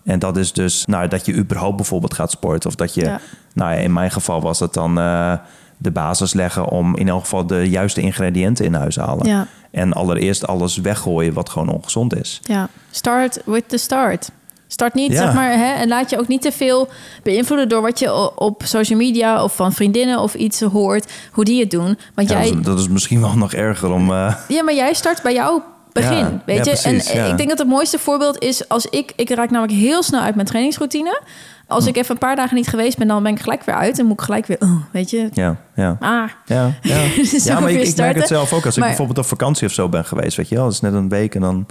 En 0.04 0.18
dat 0.18 0.36
is 0.36 0.52
dus 0.52 0.84
nou, 0.86 1.08
dat 1.08 1.26
je 1.26 1.34
überhaupt 1.34 1.76
bijvoorbeeld 1.76 2.14
gaat 2.14 2.30
sporten. 2.30 2.68
Of 2.70 2.76
dat 2.76 2.94
je, 2.94 3.16
nou 3.54 3.72
ja, 3.72 3.78
in 3.78 3.92
mijn 3.92 4.10
geval 4.10 4.40
was 4.40 4.60
het 4.60 4.72
dan 4.74 4.98
eh, 4.98 5.32
de 5.78 5.90
basis 5.90 6.32
leggen 6.34 6.68
om 6.68 6.96
in 6.96 7.08
elk 7.08 7.20
geval 7.20 7.46
de 7.46 7.68
juiste 7.70 8.00
ingrediënten 8.00 8.64
in 8.64 8.74
huis 8.74 8.94
te 8.94 9.00
halen. 9.00 9.26
Ja. 9.26 9.46
En 9.70 9.92
allereerst 9.92 10.46
alles 10.46 10.76
weggooien 10.76 11.32
wat 11.32 11.48
gewoon 11.48 11.68
ongezond 11.68 12.16
is. 12.16 12.40
Ja, 12.42 12.68
start 12.90 13.40
with 13.44 13.68
the 13.68 13.76
start. 13.76 14.30
Start 14.70 14.94
niet, 14.94 15.12
Ja. 15.12 15.16
zeg 15.24 15.34
maar, 15.34 15.52
hè, 15.52 15.72
en 15.74 15.88
laat 15.88 16.10
je 16.10 16.18
ook 16.18 16.28
niet 16.28 16.42
te 16.42 16.52
veel 16.52 16.88
beïnvloeden 17.22 17.68
door 17.68 17.82
wat 17.82 17.98
je 17.98 18.36
op 18.38 18.62
social 18.64 18.98
media 18.98 19.42
of 19.44 19.54
van 19.56 19.72
vriendinnen 19.72 20.18
of 20.20 20.34
iets 20.34 20.60
hoort, 20.60 21.12
hoe 21.32 21.44
die 21.44 21.60
het 21.60 21.70
doen. 21.70 21.98
Want 22.14 22.28
Ja, 22.28 22.34
jij, 22.40 22.48
dat, 22.50 22.58
is, 22.58 22.64
dat 22.64 22.78
is 22.78 22.88
misschien 22.88 23.20
wel 23.20 23.36
nog 23.36 23.52
erger 23.52 23.90
om. 23.92 24.10
eh, 24.12 24.34
Ja, 24.48 24.62
maar 24.62 24.74
jij 24.74 24.92
start 24.94 25.22
bij 25.22 25.34
jouw 25.34 25.62
begin, 26.00 26.16
Ja, 26.16 26.42
weet 26.46 26.56
je? 26.56 26.62
precies, 26.62 27.10
en 27.12 27.18
ja. 27.18 27.24
ik 27.26 27.36
denk 27.36 27.48
dat 27.48 27.58
het 27.58 27.68
mooiste 27.68 27.98
voorbeeld 27.98 28.42
is 28.42 28.68
als 28.68 28.86
ik... 28.86 29.12
Ik 29.16 29.30
raak 29.30 29.50
namelijk 29.50 29.78
heel 29.78 30.02
snel 30.02 30.20
uit 30.20 30.34
mijn 30.34 30.46
trainingsroutine. 30.46 31.20
Als 31.66 31.82
Hm. 31.84 31.88
ik 31.88 31.96
even 31.96 32.10
een 32.10 32.18
paar 32.18 32.36
dagen 32.36 32.56
niet 32.56 32.68
geweest 32.68 32.98
ben, 32.98 33.08
dan 33.08 33.22
ben 33.22 33.32
ik 33.32 33.40
gelijk 33.40 33.64
weer 33.64 33.74
uit. 33.74 33.98
En 33.98 34.04
moet 34.06 34.18
ik 34.20 34.24
gelijk 34.24 34.46
weer, 34.46 34.56
oh, 34.60 34.82
weet 34.92 35.10
je... 35.10 35.28
ja, 35.32 35.56
ja. 35.74 35.96
Ah, 36.00 36.28
Ja, 36.46 36.72
ja. 36.82 36.96
Zo 37.24 37.36
ja 37.52 37.60
maar 37.60 37.70
ik, 37.70 37.96
merk 37.96 38.16
het 38.16 38.26
zelf 38.26 38.52
ook. 38.52 38.64
Als 38.66 38.76
ik 38.76 38.82
bijvoorbeeld 38.82 39.18
op 39.18 39.24
vakantie 39.26 39.66
of 39.66 39.72
zo 39.72 39.88
ben 39.88 40.04
geweest, 40.04 40.36
weet 40.36 40.48
je 40.48 40.54
wel. 40.54 40.64
Dat 40.64 40.72
is 40.72 40.80
net 40.80 40.92
een 40.92 41.08
week 41.08 41.34
en 41.34 41.40
dan... 41.40 41.66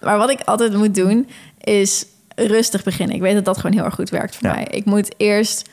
Maar 0.00 0.18
wat 0.18 0.30
ik 0.30 0.40
altijd 0.44 0.76
moet 0.76 0.94
doen, 0.94 1.28
is 1.60 2.04
rustig 2.34 2.82
beginnen. 2.82 3.16
Ik 3.16 3.22
weet 3.22 3.34
dat 3.34 3.44
dat 3.44 3.56
gewoon 3.56 3.72
heel 3.76 3.84
erg 3.84 3.94
goed 3.94 4.10
werkt 4.10 4.36
voor 4.36 4.48
Ja. 4.48 4.54
mij. 4.54 4.66
Ik 4.70 4.84
moet 4.84 5.14
eerst... 5.16 5.68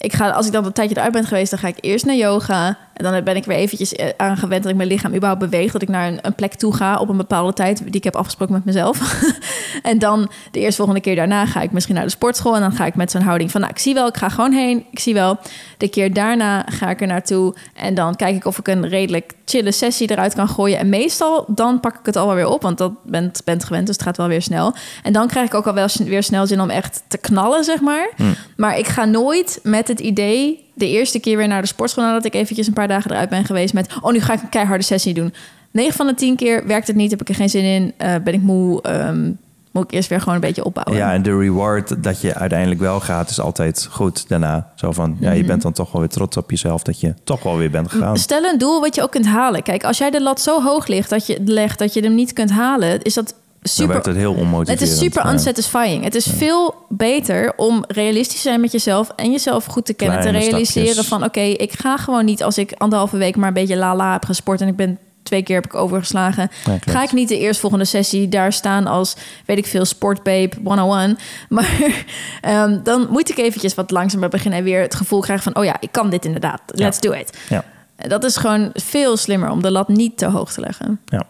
Ik 0.00 0.12
ga, 0.12 0.30
als 0.30 0.46
ik 0.46 0.52
dan 0.52 0.64
een 0.64 0.72
tijdje 0.72 0.96
eruit 0.96 1.12
ben 1.12 1.24
geweest, 1.24 1.50
dan 1.50 1.58
ga 1.58 1.68
ik 1.68 1.76
eerst 1.80 2.04
naar 2.04 2.14
yoga. 2.14 2.78
En 2.98 3.04
dan 3.04 3.24
ben 3.24 3.36
ik 3.36 3.44
weer 3.44 3.56
eventjes 3.56 3.92
eh, 3.92 4.08
aangewend 4.16 4.62
dat 4.62 4.70
ik 4.70 4.76
mijn 4.76 4.88
lichaam 4.88 5.14
überhaupt 5.14 5.40
beweegt. 5.40 5.72
Dat 5.72 5.82
ik 5.82 5.88
naar 5.88 6.08
een, 6.08 6.18
een 6.22 6.34
plek 6.34 6.54
toe 6.54 6.74
ga 6.74 6.98
op 6.98 7.08
een 7.08 7.16
bepaalde 7.16 7.52
tijd 7.52 7.78
die 7.78 7.90
ik 7.90 8.04
heb 8.04 8.16
afgesproken 8.16 8.54
met 8.54 8.64
mezelf. 8.64 9.22
en 9.82 9.98
dan 9.98 10.30
de 10.50 10.60
eerstvolgende 10.60 11.00
keer 11.00 11.16
daarna 11.16 11.46
ga 11.46 11.60
ik 11.60 11.72
misschien 11.72 11.94
naar 11.94 12.04
de 12.04 12.10
sportschool. 12.10 12.54
En 12.54 12.60
dan 12.60 12.72
ga 12.72 12.86
ik 12.86 12.94
met 12.94 13.10
zo'n 13.10 13.22
houding 13.22 13.50
van, 13.50 13.60
nou, 13.60 13.72
ik 13.72 13.78
zie 13.78 13.94
wel, 13.94 14.06
ik 14.06 14.16
ga 14.16 14.28
gewoon 14.28 14.52
heen. 14.52 14.86
Ik 14.90 14.98
zie 14.98 15.14
wel. 15.14 15.38
De 15.76 15.88
keer 15.88 16.12
daarna 16.12 16.64
ga 16.66 16.90
ik 16.90 17.00
er 17.00 17.06
naartoe. 17.06 17.54
En 17.74 17.94
dan 17.94 18.16
kijk 18.16 18.36
ik 18.36 18.44
of 18.44 18.58
ik 18.58 18.68
een 18.68 18.88
redelijk 18.88 19.32
chille 19.44 19.72
sessie 19.72 20.10
eruit 20.10 20.34
kan 20.34 20.48
gooien. 20.48 20.78
En 20.78 20.88
meestal 20.88 21.44
dan 21.48 21.80
pak 21.80 21.98
ik 21.98 22.06
het 22.06 22.16
al 22.16 22.26
wel 22.26 22.34
weer 22.34 22.48
op, 22.48 22.62
want 22.62 22.78
dat 22.78 22.92
bent, 23.02 23.42
bent 23.44 23.64
gewend, 23.64 23.86
dus 23.86 23.94
het 23.96 24.04
gaat 24.04 24.16
wel 24.16 24.28
weer 24.28 24.42
snel. 24.42 24.74
En 25.02 25.12
dan 25.12 25.28
krijg 25.28 25.46
ik 25.46 25.54
ook 25.54 25.66
al 25.66 25.74
wel 25.74 25.88
weer 26.04 26.22
snel 26.22 26.46
zin 26.46 26.60
om 26.60 26.70
echt 26.70 27.02
te 27.08 27.18
knallen, 27.18 27.64
zeg 27.64 27.80
maar. 27.80 28.10
Maar 28.56 28.78
ik 28.78 28.86
ga 28.86 29.04
nooit 29.04 29.60
met 29.62 29.87
het 29.88 30.00
idee 30.00 30.64
de 30.74 30.88
eerste 30.88 31.18
keer 31.20 31.36
weer 31.36 31.48
naar 31.48 31.62
de 31.62 31.68
sportschool 31.68 32.04
nadat 32.04 32.24
ik 32.24 32.34
eventjes 32.34 32.66
een 32.66 32.72
paar 32.72 32.88
dagen 32.88 33.10
eruit 33.10 33.28
ben 33.28 33.44
geweest 33.44 33.74
met, 33.74 33.94
oh 34.00 34.12
nu 34.12 34.20
ga 34.20 34.32
ik 34.32 34.42
een 34.42 34.48
keiharde 34.48 34.84
sessie 34.84 35.14
doen. 35.14 35.34
9 35.70 35.94
van 35.94 36.06
de 36.06 36.14
10 36.14 36.36
keer 36.36 36.66
werkt 36.66 36.86
het 36.86 36.96
niet, 36.96 37.10
heb 37.10 37.20
ik 37.20 37.28
er 37.28 37.34
geen 37.34 37.50
zin 37.50 37.64
in, 37.64 37.92
eh, 37.96 38.14
ben 38.24 38.34
ik 38.34 38.42
moe, 38.42 38.82
ehm, 38.82 39.30
moet 39.72 39.84
ik 39.84 39.90
eerst 39.92 40.08
weer 40.08 40.18
gewoon 40.18 40.34
een 40.34 40.40
beetje 40.40 40.64
opbouwen. 40.64 40.96
Ja, 40.96 41.12
en 41.12 41.22
de 41.22 41.38
reward 41.38 42.02
dat 42.02 42.20
je 42.20 42.34
uiteindelijk 42.34 42.80
wel 42.80 43.00
gaat, 43.00 43.30
is 43.30 43.40
altijd 43.40 43.88
goed 43.90 44.28
daarna. 44.28 44.72
Zo 44.74 44.92
van, 44.92 45.16
ja, 45.20 45.28
Mhm. 45.28 45.36
je 45.36 45.44
bent 45.44 45.62
dan 45.62 45.72
toch 45.72 45.92
wel 45.92 46.00
weer 46.00 46.10
trots 46.10 46.36
op 46.36 46.50
jezelf 46.50 46.82
dat 46.82 47.00
je 47.00 47.14
toch 47.24 47.42
wel 47.42 47.56
weer 47.56 47.70
bent 47.70 47.90
gegaan. 47.90 48.16
Stel 48.16 48.44
een 48.44 48.58
doel 48.58 48.80
wat 48.80 48.94
je 48.94 49.02
ook 49.02 49.10
kunt 49.10 49.26
halen. 49.26 49.62
Kijk, 49.62 49.84
als 49.84 49.98
jij 49.98 50.10
de 50.10 50.22
lat 50.22 50.40
zo 50.40 50.62
hoog 50.62 50.86
ligt 50.86 51.10
dat 51.10 51.26
je, 51.26 51.38
legt 51.44 51.78
dat 51.78 51.94
je 51.94 52.00
hem 52.00 52.14
niet 52.14 52.32
kunt 52.32 52.50
halen, 52.50 53.02
is 53.02 53.14
dat 53.14 53.34
super 53.62 53.96
het 53.96 54.06
heel 54.16 54.32
onmotiverend. 54.34 54.80
Het 54.80 54.88
is 54.88 54.98
super 54.98 55.24
Ja. 55.26 55.32
unsatisfying. 55.32 56.04
Het 56.04 56.14
is 56.14 56.26
veel 56.26 56.74
beter 56.88 57.52
om 57.56 57.84
realistisch 57.88 58.36
te 58.36 58.48
zijn 58.48 58.60
met 58.60 58.72
jezelf 58.72 59.10
en 59.16 59.30
jezelf 59.30 59.64
goed 59.64 59.86
te 59.86 59.92
kennen. 59.94 60.18
Kleine 60.18 60.38
te 60.40 60.46
realiseren 60.48 60.88
stapjes. 60.88 61.08
van 61.08 61.24
oké, 61.24 61.40
ik 61.40 61.72
ga 61.72 61.96
gewoon 61.96 62.24
niet 62.24 62.42
als 62.42 62.58
ik 62.58 62.72
anderhalve 62.76 63.16
week 63.16 63.36
maar 63.36 63.48
een 63.48 63.54
beetje 63.54 63.76
la-la 63.76 64.12
heb 64.12 64.24
gesport 64.24 64.60
en 64.60 64.68
ik 64.68 64.76
ben 64.76 64.98
twee 65.22 65.42
keer 65.42 65.54
heb 65.56 65.64
ik 65.64 65.74
overgeslagen. 65.74 66.50
Ja, 66.64 66.78
ga 66.92 67.02
ik 67.02 67.12
niet 67.12 67.28
de 67.28 67.38
eerstvolgende 67.38 67.84
sessie 67.84 68.28
daar 68.28 68.52
staan 68.52 68.86
als, 68.86 69.16
weet 69.46 69.58
ik 69.58 69.66
veel, 69.66 69.84
sportbabe 69.84 70.50
101. 70.64 71.18
Maar 71.48 72.04
ehm, 72.40 72.82
dan 72.82 73.06
moet 73.10 73.30
ik 73.30 73.38
eventjes 73.38 73.74
wat 73.74 73.90
langzamer 73.90 74.28
beginnen 74.28 74.58
en 74.58 74.64
weer 74.64 74.80
het 74.80 74.94
gevoel 74.94 75.20
krijgen 75.20 75.52
van, 75.52 75.62
oh 75.62 75.64
ja, 75.68 75.76
ik 75.80 75.92
kan 75.92 76.10
dit 76.10 76.24
inderdaad. 76.24 76.60
Let's 76.66 77.00
do 77.00 77.12
it. 77.12 77.38
Ja, 77.48 77.64
Dat 77.96 78.24
is 78.24 78.36
gewoon 78.36 78.70
veel 78.74 79.16
slimmer 79.16 79.50
om 79.50 79.62
de 79.62 79.70
lat 79.70 79.88
niet 79.88 80.18
te 80.18 80.26
hoog 80.26 80.52
te 80.52 80.60
leggen. 80.60 81.00
ja. 81.04 81.24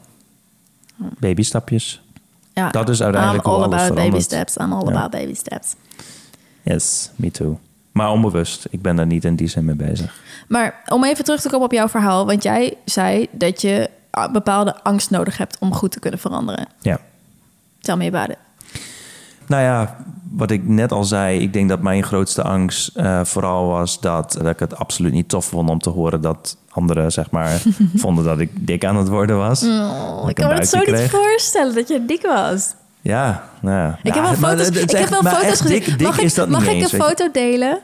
Babystapjes. 1.18 2.00
Ja, 2.58 2.70
Dat 2.70 2.88
is 2.88 3.02
uiteindelijk 3.02 3.44
I'm 3.46 3.52
all 3.52 3.62
about 3.62 3.94
baby 3.94 4.20
steps. 4.20 4.56
I'm 4.56 4.72
all 4.72 4.84
Ja. 4.88 4.90
about 4.96 5.10
baby 5.10 5.34
steps. 5.34 5.74
Yes, 6.62 7.10
me 7.16 7.30
too. 7.30 7.58
Maar 7.92 8.10
onbewust. 8.10 8.66
Ik 8.70 8.82
ben 8.82 8.96
daar 8.96 9.06
niet 9.06 9.24
in 9.24 9.36
die 9.36 9.48
zin 9.48 9.64
mee 9.64 9.74
bezig. 9.74 10.20
Maar 10.48 10.82
om 10.88 11.04
even 11.04 11.24
terug 11.24 11.40
te 11.40 11.48
komen 11.48 11.66
op 11.66 11.72
jouw 11.72 11.88
verhaal, 11.88 12.26
want 12.26 12.42
jij 12.42 12.74
zei 12.84 13.26
dat 13.30 13.60
je 13.60 13.90
ah, 14.10 14.32
bepaalde 14.32 14.82
angst 14.82 15.10
nodig 15.10 15.36
hebt 15.38 15.58
om 15.58 15.74
goed 15.74 15.90
te 15.92 15.98
kunnen 16.00 16.20
veranderen. 16.20 16.66
Ja. 16.80 16.98
Tell 17.80 17.96
me 17.96 18.06
about 18.06 18.28
it. 18.28 18.38
Nou 19.46 19.62
ja, 19.62 19.96
wat 20.30 20.50
ik 20.50 20.68
net 20.68 20.92
al 20.92 21.04
zei, 21.04 21.40
ik 21.40 21.52
denk 21.52 21.68
dat 21.68 21.80
mijn 21.80 22.02
grootste 22.02 22.42
angst 22.42 22.96
eh, 22.96 23.24
vooral 23.24 23.66
was 23.66 24.00
dat, 24.00 24.32
dat 24.32 24.46
ik 24.46 24.58
het 24.58 24.76
absoluut 24.76 25.12
niet 25.12 25.28
tof 25.28 25.44
vond 25.44 25.70
om 25.70 25.78
te 25.78 25.90
horen 25.90 26.20
dat 26.20 26.56
anderen, 26.78 27.12
zeg 27.12 27.30
maar, 27.30 27.62
vonden 27.94 28.24
dat 28.24 28.38
ik 28.40 28.50
dik 28.66 28.84
aan 28.84 28.96
het 28.96 29.08
worden 29.08 29.36
was. 29.36 29.62
Oh, 29.62 30.24
ik 30.28 30.34
kan 30.34 30.48
me 30.48 30.54
het 30.54 30.68
zo 30.68 30.78
niet 30.78 31.10
voorstellen 31.10 31.74
dat 31.74 31.88
je 31.88 32.04
dik 32.06 32.22
was. 32.22 32.74
Ja, 33.00 33.44
nou 33.60 33.76
ja. 33.76 33.98
Ik 34.02 34.14
Nou, 34.14 34.26
heb 34.26 34.36
wel 34.38 34.50
foto's, 34.50 34.68
ik 34.68 34.90
heb 34.90 35.08
wel 35.08 35.22
foto's 35.22 35.60
gezien. 35.60 35.78
Dik, 35.78 35.98
dik 35.98 36.00
mag 36.06 36.18
ik, 36.18 36.46
mag 36.48 36.62
ik 36.66 36.68
eens, 36.72 36.92
een 36.92 37.00
foto 37.00 37.30
delen? 37.32 37.78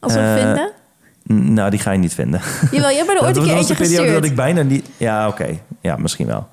Als 0.00 0.12
we 0.12 0.18
Eh, 0.18 0.34
vinden? 0.34 0.70
Nou, 1.54 1.70
die 1.70 1.78
ga 1.78 1.90
je 1.90 1.98
niet 1.98 2.14
vinden. 2.14 2.40
Jawel, 2.70 2.90
je 2.90 2.96
hebt 2.96 3.08
me 3.08 3.14
er 3.18 3.22
ooit 3.22 3.36
een 3.36 3.42
keer 3.44 3.56
eentje 3.56 3.74
gestuurd. 3.74 4.12
dat 4.12 4.24
ik 4.24 4.34
bijna 4.34 4.62
niet... 4.62 4.86
Ja, 4.96 5.28
oké. 5.28 5.46
Ja, 5.80 5.96
misschien 5.96 6.26
wel. 6.26 6.46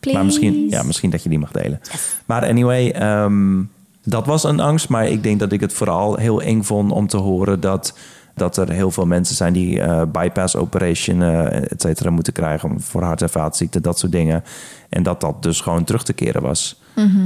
Please. 0.00 0.16
Maar 0.18 0.26
misschien, 0.26 0.68
ja, 0.70 0.82
misschien 0.82 1.10
dat 1.10 1.22
je 1.22 1.28
die 1.28 1.38
mag 1.38 1.50
delen. 1.50 1.80
Maar 2.26 2.42
anyway, 2.48 2.90
ehm, 2.90 3.62
dat 4.04 4.26
was 4.26 4.44
een 4.44 4.60
angst. 4.60 4.88
Maar 4.88 5.06
ik 5.08 5.22
denk 5.22 5.40
dat 5.40 5.52
ik 5.52 5.60
het 5.60 5.72
vooral 5.72 6.16
heel 6.16 6.42
eng 6.42 6.62
vond 6.62 6.90
om 6.92 7.06
te 7.06 7.16
horen 7.16 7.60
dat 7.60 7.94
Dat 8.36 8.56
er 8.56 8.70
heel 8.70 8.90
veel 8.90 9.06
mensen 9.06 9.36
zijn 9.36 9.52
die 9.52 9.80
eh, 9.80 10.02
bypass 10.12 10.56
operation, 10.56 11.22
eh 11.22 11.70
et 11.70 11.80
cetera, 11.82 12.10
moeten 12.10 12.32
krijgen 12.32 12.80
voor 12.80 13.02
hart- 13.02 13.22
en 13.22 13.30
vaatziekten, 13.30 13.82
dat 13.82 13.98
soort 13.98 14.12
dingen. 14.12 14.44
En 14.88 15.02
dat 15.02 15.20
dat 15.20 15.42
dus 15.42 15.60
gewoon 15.60 15.84
terug 15.84 16.02
te 16.02 16.12
keren 16.12 16.42
was. 16.42 16.80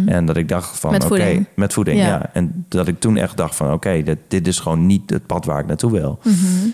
En 0.06 0.26
dat 0.26 0.36
ik 0.36 0.48
dacht 0.48 0.78
van, 0.78 0.92
oké, 1.04 1.46
met 1.56 1.72
voeding, 1.72 1.98
Ja. 1.98 2.06
ja. 2.06 2.30
En 2.32 2.64
dat 2.68 2.88
ik 2.88 3.00
toen 3.00 3.16
echt 3.16 3.36
dacht 3.36 3.54
van, 3.54 3.72
oké, 3.72 4.02
dit, 4.02 4.18
dit 4.28 4.46
is 4.46 4.58
gewoon 4.58 4.86
niet 4.86 5.10
het 5.10 5.26
pad 5.26 5.44
waar 5.44 5.60
ik 5.60 5.66
naartoe 5.66 5.92
wil. 5.92 6.18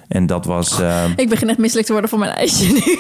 En 0.09 0.27
dat 0.27 0.45
was, 0.45 0.81
eh, 0.81 1.05
Ik 1.17 1.29
begin 1.29 1.49
echt 1.49 1.59
misselijk 1.59 1.87
te 1.87 1.93
worden 1.93 2.11
van 2.11 2.19
mijn 2.19 2.33
ijsje 2.33 2.73
nu. 2.73 2.99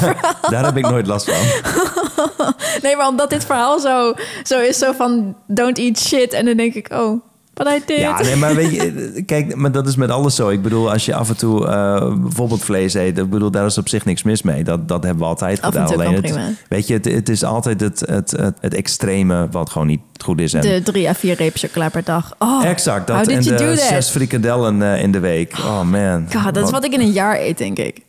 daar 0.52 0.64
heb 0.64 0.76
ik 0.76 0.88
nooit 0.88 1.06
last 1.06 1.30
van. 1.30 1.44
Nee, 2.82 2.96
maar 2.96 3.08
omdat 3.08 3.30
dit 3.30 3.44
verhaal 3.44 3.78
zo, 3.80 4.14
zo 4.42 4.60
is, 4.60 4.78
zo 4.78 4.92
van 4.92 5.36
don't 5.46 5.78
eat 5.78 5.98
shit. 5.98 6.32
En 6.32 6.44
dan 6.44 6.56
denk 6.56 6.74
ik, 6.74 6.92
oh, 6.92 7.20
but 7.56 7.66
I 7.66 7.82
did. 7.86 7.98
Ja, 7.98 8.22
nee, 8.22 8.36
maar 8.36 8.54
weet 8.54 8.74
je, 8.74 9.12
kijk, 9.26 9.54
maar 9.54 9.72
dat 9.72 9.86
is 9.86 9.96
met 9.96 10.10
alles 10.10 10.34
zo. 10.34 10.48
Ik 10.48 10.62
bedoel, 10.62 10.92
als 10.92 11.04
je 11.04 11.14
af 11.14 11.28
en 11.28 11.36
toe 11.36 11.66
eh, 11.66 12.14
bijvoorbeeld 12.14 12.64
vlees 12.64 12.94
eet, 12.94 13.18
ik 13.18 13.30
bedoel, 13.30 13.50
daar 13.50 13.66
is 13.66 13.78
op 13.78 13.88
zich 13.88 14.04
niks 14.04 14.22
mis 14.22 14.42
mee. 14.42 14.64
Dat, 14.64 14.88
dat 14.88 15.02
hebben 15.02 15.22
we 15.22 15.28
altijd 15.28 15.62
Af 15.62 15.72
gedaan. 15.72 15.92
Alleen 15.92 16.14
het, 16.14 16.38
weet 16.68 16.86
je, 16.86 16.94
het, 16.94 17.04
het 17.04 17.28
is 17.28 17.44
altijd 17.44 17.80
het, 17.80 18.00
het, 18.00 18.30
het, 18.30 18.56
het 18.60 18.74
extreme 18.74 19.48
wat 19.50 19.70
gewoon 19.70 19.86
niet 19.86 20.00
goed 20.24 20.40
is. 20.40 20.54
En 20.54 20.60
De 20.60 20.82
drie 20.82 21.08
à 21.08 21.14
vier 21.14 21.34
repen 21.34 21.58
chocola 21.58 21.88
per 21.88 22.04
dag. 22.04 22.34
Oh, 22.38 22.64
exact, 22.64 23.06
dat 23.06 23.28
en 23.28 23.42
de 23.42 23.76
zes 23.76 24.10
frikandellen 24.10 24.82
eh, 24.82 25.02
in 25.02 25.12
de 25.12 25.20
week. 25.20 25.52
Oh 25.58 25.82
man. 25.82 26.26
God, 26.34 26.54
dat 26.54 26.64
is 26.64 26.70
wat 26.70 26.84
ik 26.84 26.92
in 26.92 27.00
een 27.00 27.12
jaar 27.12 27.40
eet, 27.40 27.58
denk 27.58 27.78
ik. 27.78 28.00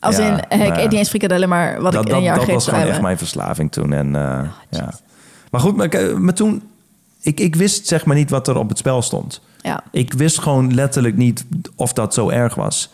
Als 0.00 0.16
Ja, 0.16 0.26
in, 0.26 0.48
eh, 0.48 0.60
ik 0.60 0.68
nou 0.68 0.80
eet 0.80 0.90
niet 0.90 0.98
eens 0.98 1.08
frikadellen, 1.08 1.48
maar 1.48 1.80
wat 1.80 1.92
dat, 1.92 2.02
ik 2.02 2.08
in 2.08 2.14
een 2.14 2.20
dat, 2.20 2.28
jaar 2.28 2.36
dat 2.36 2.44
geef 2.44 2.54
was 2.54 2.68
gewoon 2.68 2.88
echt 2.88 3.00
mijn 3.00 3.18
verslaving 3.18 3.72
toen. 3.72 3.92
En, 3.92 4.16
eh, 4.16 4.40
ja. 4.70 4.94
Maar 5.50 5.60
goed, 5.60 5.76
maar, 5.76 6.20
maar 6.20 6.34
toen, 6.34 6.62
ik, 7.22 7.40
ik 7.40 7.56
wist 7.56 7.86
zeg 7.86 8.04
maar 8.04 8.16
niet 8.16 8.30
wat 8.30 8.48
er 8.48 8.56
op 8.56 8.68
het 8.68 8.78
spel 8.78 9.02
stond. 9.02 9.40
Ja. 9.60 9.82
Ik 9.90 10.12
wist 10.12 10.38
gewoon 10.38 10.74
letterlijk 10.74 11.16
niet 11.16 11.44
of 11.76 11.92
dat 11.92 12.14
zo 12.14 12.28
erg 12.30 12.54
was. 12.54 12.90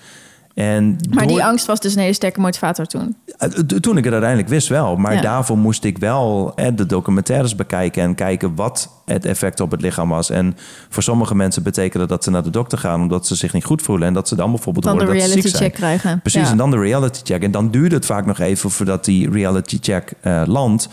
En 0.54 0.96
Maar 1.10 1.26
die 1.26 1.44
angst 1.44 1.66
was 1.66 1.80
dus 1.80 1.94
een 1.94 2.00
hele 2.00 2.12
sterke 2.12 2.40
motivator 2.40 2.86
toen. 2.86 3.16
Uh, 3.26 3.48
t- 3.48 3.82
Toen 3.82 3.96
ik 3.96 4.04
het 4.04 4.12
uiteindelijk 4.12 4.50
wist 4.50 4.68
wel. 4.68 4.96
Maar 4.96 5.14
Ja. 5.14 5.20
daarvoor 5.20 5.58
moest 5.58 5.84
ik 5.84 5.98
wel 5.98 6.52
eh, 6.54 6.66
de 6.74 6.86
documentaires 6.86 7.54
bekijken... 7.54 8.02
en 8.02 8.14
kijken 8.14 8.54
wat 8.54 8.90
het 9.04 9.24
effect 9.24 9.60
op 9.60 9.70
het 9.70 9.80
lichaam 9.80 10.08
was. 10.08 10.30
En 10.30 10.56
voor 10.88 11.02
sommige 11.02 11.34
mensen 11.34 11.62
betekende 11.62 12.06
dat 12.06 12.24
ze 12.24 12.30
naar 12.30 12.42
de 12.42 12.50
dokter 12.50 12.78
gaan... 12.78 13.00
omdat 13.00 13.26
ze 13.26 13.34
zich 13.34 13.52
niet 13.52 13.64
goed 13.64 13.82
voelen. 13.82 14.08
En 14.08 14.14
dat 14.14 14.28
ze 14.28 14.34
dan 14.36 14.50
bijvoorbeeld 14.50 14.84
Dan 14.84 14.92
horen 14.94 15.08
dat 15.08 15.16
ze 15.16 15.22
reality 15.22 15.46
ziek 15.48 15.56
zijn. 15.56 15.70
check 15.70 15.78
krijgen. 15.78 16.20
Precies, 16.20 16.42
Ja. 16.42 16.50
en 16.50 16.56
dan 16.56 16.70
de 16.70 16.78
reality 16.78 17.20
check. 17.24 17.42
En 17.42 17.50
dan 17.50 17.70
duurt 17.70 17.92
het 17.92 18.06
vaak 18.06 18.26
nog 18.26 18.38
even 18.38 18.70
voordat 18.70 19.04
die 19.04 19.30
reality 19.30 19.78
check 19.80 20.12
eh, 20.20 20.42
landt. 20.46 20.88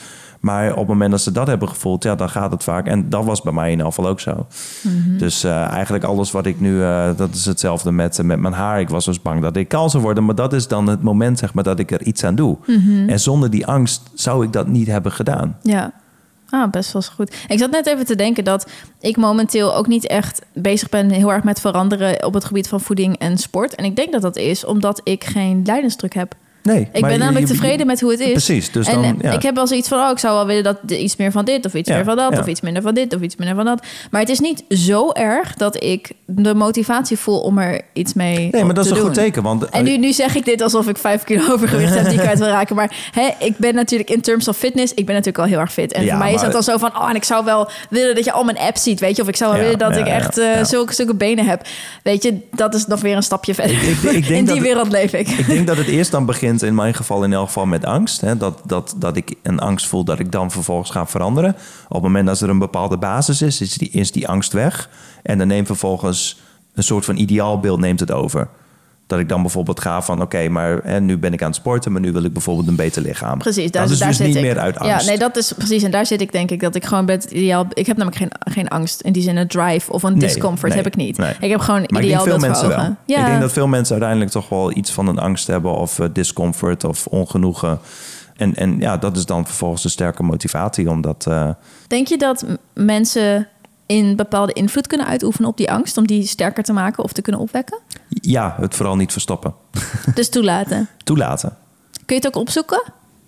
Maar 0.46 0.72
op 0.72 0.78
het 0.78 0.88
moment 0.88 1.12
dat 1.12 1.22
ze 1.22 1.32
dat 1.32 1.48
hebben 1.48 1.70
gevoeld, 1.70 2.04
ja, 2.04 2.16
dan 2.16 2.30
gaat 2.30 2.52
het 2.52 2.64
vaak. 2.64 2.88
En 2.88 3.10
dat 3.10 3.26
was 3.26 3.42
bij 3.42 3.54
mij 3.54 3.66
in 3.66 3.72
ieder 3.72 3.86
geval 3.86 4.08
ook 4.08 4.20
zo. 4.20 4.48
Mhm. 4.82 5.18
Dus 5.18 5.44
eh, 5.44 5.68
eigenlijk 5.68 6.04
alles 6.04 6.32
wat 6.32 6.46
ik 6.46 6.60
nu, 6.60 6.82
eh, 6.84 7.10
dat 7.18 7.34
is 7.34 7.46
hetzelfde 7.46 7.92
met, 7.92 8.24
met 8.24 8.40
mijn 8.40 8.54
haar. 8.54 8.80
Ik 8.80 8.90
was 8.90 9.06
dus 9.06 9.22
bang 9.22 9.42
dat 9.42 9.56
ik 9.56 9.68
kaal 9.68 9.90
zou 9.90 10.04
worden. 10.04 10.26
Maar 10.26 10.36
dat 10.36 10.54
is 10.54 10.68
dan 10.68 10.88
het 10.88 11.02
moment, 11.02 11.40
zeg 11.40 11.54
maar, 11.54 11.64
dat 11.64 11.80
ik 11.80 11.92
er 11.92 12.04
iets 12.04 12.24
aan 12.24 12.36
doe. 12.36 12.58
Mhm. 12.66 13.10
En 13.10 13.20
zonder 13.20 13.50
die 13.50 13.68
angst 13.68 14.02
zou 14.14 14.44
ik 14.44 14.54
dat 14.54 14.68
niet 14.68 14.88
hebben 14.88 15.12
gedaan. 15.12 15.58
Ja. 15.62 15.92
Ah, 16.50 16.72
best 16.72 16.94
wel 16.94 17.02
goed. 17.02 17.36
Ik 17.48 17.60
zat 17.60 17.72
net 17.72 17.88
even 17.88 18.06
te 18.06 18.16
denken 18.16 18.44
dat 18.44 18.70
ik 19.00 19.18
momenteel 19.18 19.76
ook 19.76 19.88
niet 19.88 20.08
echt 20.08 20.42
bezig 20.54 20.90
ben 20.90 21.10
heel 21.10 21.32
erg 21.32 21.44
met 21.44 21.60
veranderen 21.60 22.26
op 22.26 22.34
het 22.34 22.46
gebied 22.46 22.68
van 22.68 22.82
voeding 22.82 23.18
en 23.18 23.38
sport. 23.38 23.76
En 23.76 23.86
ik 23.86 23.96
denk 23.96 24.12
dat 24.12 24.22
dat 24.22 24.36
is 24.36 24.66
omdat 24.66 25.02
ik 25.04 25.24
geen 25.24 25.62
lijdensdruk 25.66 26.14
heb. 26.14 26.36
Nee, 26.66 26.88
Ik 26.94 27.02
ben 27.02 27.20
namelijk 27.20 27.48
je- 27.48 27.54
tevreden 27.54 27.88
met 27.88 28.02
hoe 28.02 28.12
het 28.12 28.20
is. 28.20 28.32
Precies, 28.32 28.72
dus 28.72 28.88
en 28.88 28.94
dan, 28.94 29.04
eh, 29.04 29.12
ja. 29.22 29.32
ik 29.32 29.42
heb 29.42 29.56
wel 29.56 29.68
zoiets 29.68 29.88
van, 29.88 30.00
oh, 30.00 30.10
ik 30.12 30.18
zou 30.20 30.36
wel 30.36 30.46
willen 30.46 30.64
dat 30.64 30.78
iets 30.88 31.16
meer 31.16 31.32
van 31.32 31.46
dit 31.46 31.66
of 31.66 31.74
iets 31.74 31.90
Ja, 31.90 31.96
meer 31.96 32.04
van 32.04 32.16
dat 32.16 32.34
ja. 32.34 32.40
of 32.40 32.48
iets 32.48 32.62
minder 32.62 32.82
van 32.82 32.94
dit 32.94 33.16
of 33.16 33.22
iets 33.22 33.36
minder 33.36 33.56
van 33.56 33.66
dat. 33.66 33.86
Maar 34.12 34.22
het 34.22 34.30
is 34.30 34.40
niet 34.40 34.64
zo 34.70 35.12
erg 35.12 35.54
dat 35.54 35.84
ik 35.84 36.12
de 36.26 36.56
motivatie 36.56 37.18
voel 37.18 37.40
om 37.40 37.58
er 37.58 37.82
iets 37.94 38.14
mee 38.14 38.48
Nee, 38.52 38.64
maar 38.64 38.74
dat 38.74 38.84
is 38.86 38.90
een 38.92 38.98
doen. 38.98 39.06
goed 39.06 39.14
teken. 39.16 39.44
Want 39.44 39.70
En 39.70 39.84
nu, 39.84 39.98
nu 39.98 40.14
zeg 40.14 40.36
ik 40.36 40.46
dit 40.46 40.62
alsof 40.62 40.88
ik 40.88 40.98
vijf 40.98 41.24
kilo 41.24 41.44
overgewicht 41.54 41.94
heb 41.96 42.10
die 42.10 42.20
kwijt 42.20 42.40
wil 42.40 42.48
raken. 42.48 42.76
Maar 42.76 42.96
hè, 43.12 43.30
ik 43.46 43.58
ben 43.58 43.76
natuurlijk 43.76 44.10
in 44.10 44.22
terms 44.22 44.48
of 44.48 44.58
fitness, 44.58 44.94
ik 44.94 45.06
ben 45.06 45.16
natuurlijk 45.16 45.44
al 45.44 45.50
heel 45.50 45.60
erg 45.60 45.74
fit. 45.74 45.94
En 45.94 46.08
voor 46.08 46.18
mij 46.18 46.34
is 46.34 46.42
dat 46.42 46.52
dan 46.52 46.64
zo 46.64 46.78
van, 46.78 46.98
oh, 46.98 47.10
en 47.10 47.16
ik 47.16 47.24
zou 47.24 47.46
wel 47.46 47.70
willen 47.90 48.16
dat 48.16 48.26
je 48.26 48.32
al 48.32 48.44
mijn 48.44 48.58
apps 48.58 48.84
ziet, 48.84 49.00
weet 49.00 49.16
je. 49.16 49.22
Of 49.22 49.28
ik 49.28 49.36
zou 49.36 49.52
wel 49.54 49.62
willen 49.62 49.78
dat 49.80 49.98
ik 49.98 50.06
echt 50.08 50.38
eh, 50.38 50.64
zulke, 50.64 50.94
zulke 50.94 51.16
benen 51.16 51.46
heb. 51.46 51.62
Weet 52.04 52.24
je, 52.24 52.38
dat 52.52 52.74
is 52.76 52.86
nog 52.86 53.02
weer 53.02 53.16
een 53.16 53.24
stapje 53.24 53.54
verder. 53.54 53.76
Ik- 53.76 53.82
ik- 54.04 54.12
ik 54.12 54.28
denk 54.28 54.28
in 54.40 54.46
die 54.46 54.54
dat- 54.54 54.64
wereld 54.64 54.92
leef 54.92 55.14
ik. 55.14 55.28
Ik 55.28 55.48
denk 55.48 55.68
dat 55.68 55.78
het 55.78 55.88
eerst 55.88 56.12
dan 56.12 56.26
begint, 56.26 56.55
in 56.62 56.76
mijn 56.76 56.94
geval 56.94 57.24
in 57.24 57.34
elk 57.34 57.48
geval, 57.48 57.66
met 57.66 57.86
angst. 57.86 58.22
Hè? 58.22 58.38
Dat, 58.38 58.62
dat, 58.66 58.96
dat 58.98 59.18
ik 59.18 59.36
een 59.42 59.60
angst 59.60 59.88
voel 59.88 60.04
dat 60.04 60.20
ik 60.20 60.32
dan 60.32 60.52
vervolgens 60.52 60.90
ga 60.90 61.08
veranderen. 61.08 61.56
Op 61.88 61.94
het 61.94 62.02
moment 62.02 62.28
dat 62.28 62.40
er 62.40 62.50
een 62.50 62.60
bepaalde 62.60 62.98
basis 62.98 63.42
is, 63.42 63.62
is 63.62 63.74
die, 63.74 63.90
is 63.90 64.12
die 64.12 64.28
angst 64.28 64.54
weg. 64.54 64.90
En 65.24 65.38
dan 65.38 65.48
neemt 65.48 65.68
vervolgens 65.68 66.40
een 66.74 66.84
soort 66.84 67.06
van 67.06 67.18
ideaalbeeld 67.18 67.80
neemt 67.80 68.00
het 68.00 68.12
over. 68.12 68.48
Dat 69.08 69.20
ik 69.20 69.30
dan 69.30 69.42
bijvoorbeeld 69.42 69.80
ga 69.80 70.02
van, 70.02 70.22
oké, 70.22 70.48
maar 70.50 70.80
hè, 70.84 71.00
nu 71.00 71.18
ben 71.18 71.34
ik 71.34 71.42
aan 71.42 71.48
het 71.48 71.56
sporten... 71.56 71.92
maar 71.92 72.02
nu 72.02 72.12
wil 72.12 72.24
ik 72.24 72.34
bijvoorbeeld 72.34 72.68
een 72.68 72.76
beter 72.76 73.02
lichaam. 73.02 73.38
Precies, 73.38 73.72
daar, 73.72 73.82
dat 73.84 73.92
is 73.92 73.98
daar 74.00 74.08
dus 74.08 74.18
zit 74.18 74.28
niet 74.28 74.36
ik. 74.36 74.42
meer 74.42 74.60
uit 74.60 74.78
angst. 74.80 75.02
Ja, 75.02 75.08
nee, 75.10 75.18
dat 75.18 75.36
is 75.38 75.52
precies. 75.54 75.84
En 75.84 75.92
daar 75.92 76.06
zit 76.06 76.22
ik 76.22 76.32
denk 76.32 76.52
ik 76.52 76.60
dat 76.60 76.76
ik 76.76 76.86
gewoon 76.86 77.06
bij 77.06 77.16
het 77.16 77.24
ideaal... 77.24 77.66
Ik 77.74 77.86
heb 77.86 77.98
namelijk 77.98 78.22
geen, 78.22 78.32
geen 78.54 78.68
angst 78.68 79.02
in 79.02 79.12
die 79.14 79.24
zin 79.24 79.36
een 79.38 79.48
drive 79.48 79.92
of 79.92 80.04
een 80.04 80.12
Nee, 80.12 80.20
discomfort 80.22 80.68
nee, 80.74 80.78
heb 80.84 80.88
ik 80.88 80.96
niet. 80.96 81.18
nee. 81.18 81.34
Ik 81.40 81.50
heb 81.50 81.60
gewoon 81.60 81.84
Maar 81.88 82.02
ik 82.02 82.08
ideaal 82.08 82.24
denk 82.26 82.40
veel 82.40 82.50
mensen 82.50 82.68
wel. 82.68 82.96
Ja, 83.06 83.20
Ik 83.20 83.26
denk 83.26 83.42
dat 83.42 83.52
veel 83.52 83.68
mensen 83.68 83.94
uiteindelijk 83.94 84.32
toch 84.32 84.50
wel 84.50 84.76
iets 84.78 84.92
van 84.92 85.08
een 85.08 85.20
angst 85.20 85.48
hebben... 85.48 85.74
of 85.76 86.00
eh, 86.00 86.06
discomfort 86.14 86.84
of 86.84 87.06
ongenoegen. 87.08 87.80
En, 88.36 88.56
en 88.56 88.80
ja, 88.80 88.98
dat 88.98 89.18
is 89.18 89.26
dan 89.26 89.46
vervolgens 89.46 89.84
een 89.84 89.90
sterke 89.90 90.24
motivatie 90.24 90.90
om 90.90 91.02
dat... 91.02 91.26
eh, 91.28 91.50
Denk 91.88 92.08
je 92.08 92.18
dat 92.18 92.46
mensen 92.74 93.48
in 93.86 94.16
bepaalde 94.16 94.54
invloed 94.54 94.88
kunnen 94.88 95.08
uitoefenen 95.08 95.50
op 95.50 95.58
die 95.58 95.72
angst... 95.72 95.98
om 95.98 96.08
die 96.08 96.28
sterker 96.28 96.64
te 96.64 96.74
maken 96.74 97.04
of 97.04 97.14
te 97.14 97.22
kunnen 97.22 97.42
opwekken? 97.42 97.80
ja, 98.10 98.56
het 98.60 98.76
vooral 98.76 98.96
niet 98.96 99.12
verstoppen. 99.12 99.54
Dus 100.16 100.30
toelaten. 100.30 100.90
Toelaten. 101.04 101.58
Kun 102.06 102.16
je 102.16 102.22
het 102.22 102.28
ook 102.28 102.42
opzoeken? 102.42 102.84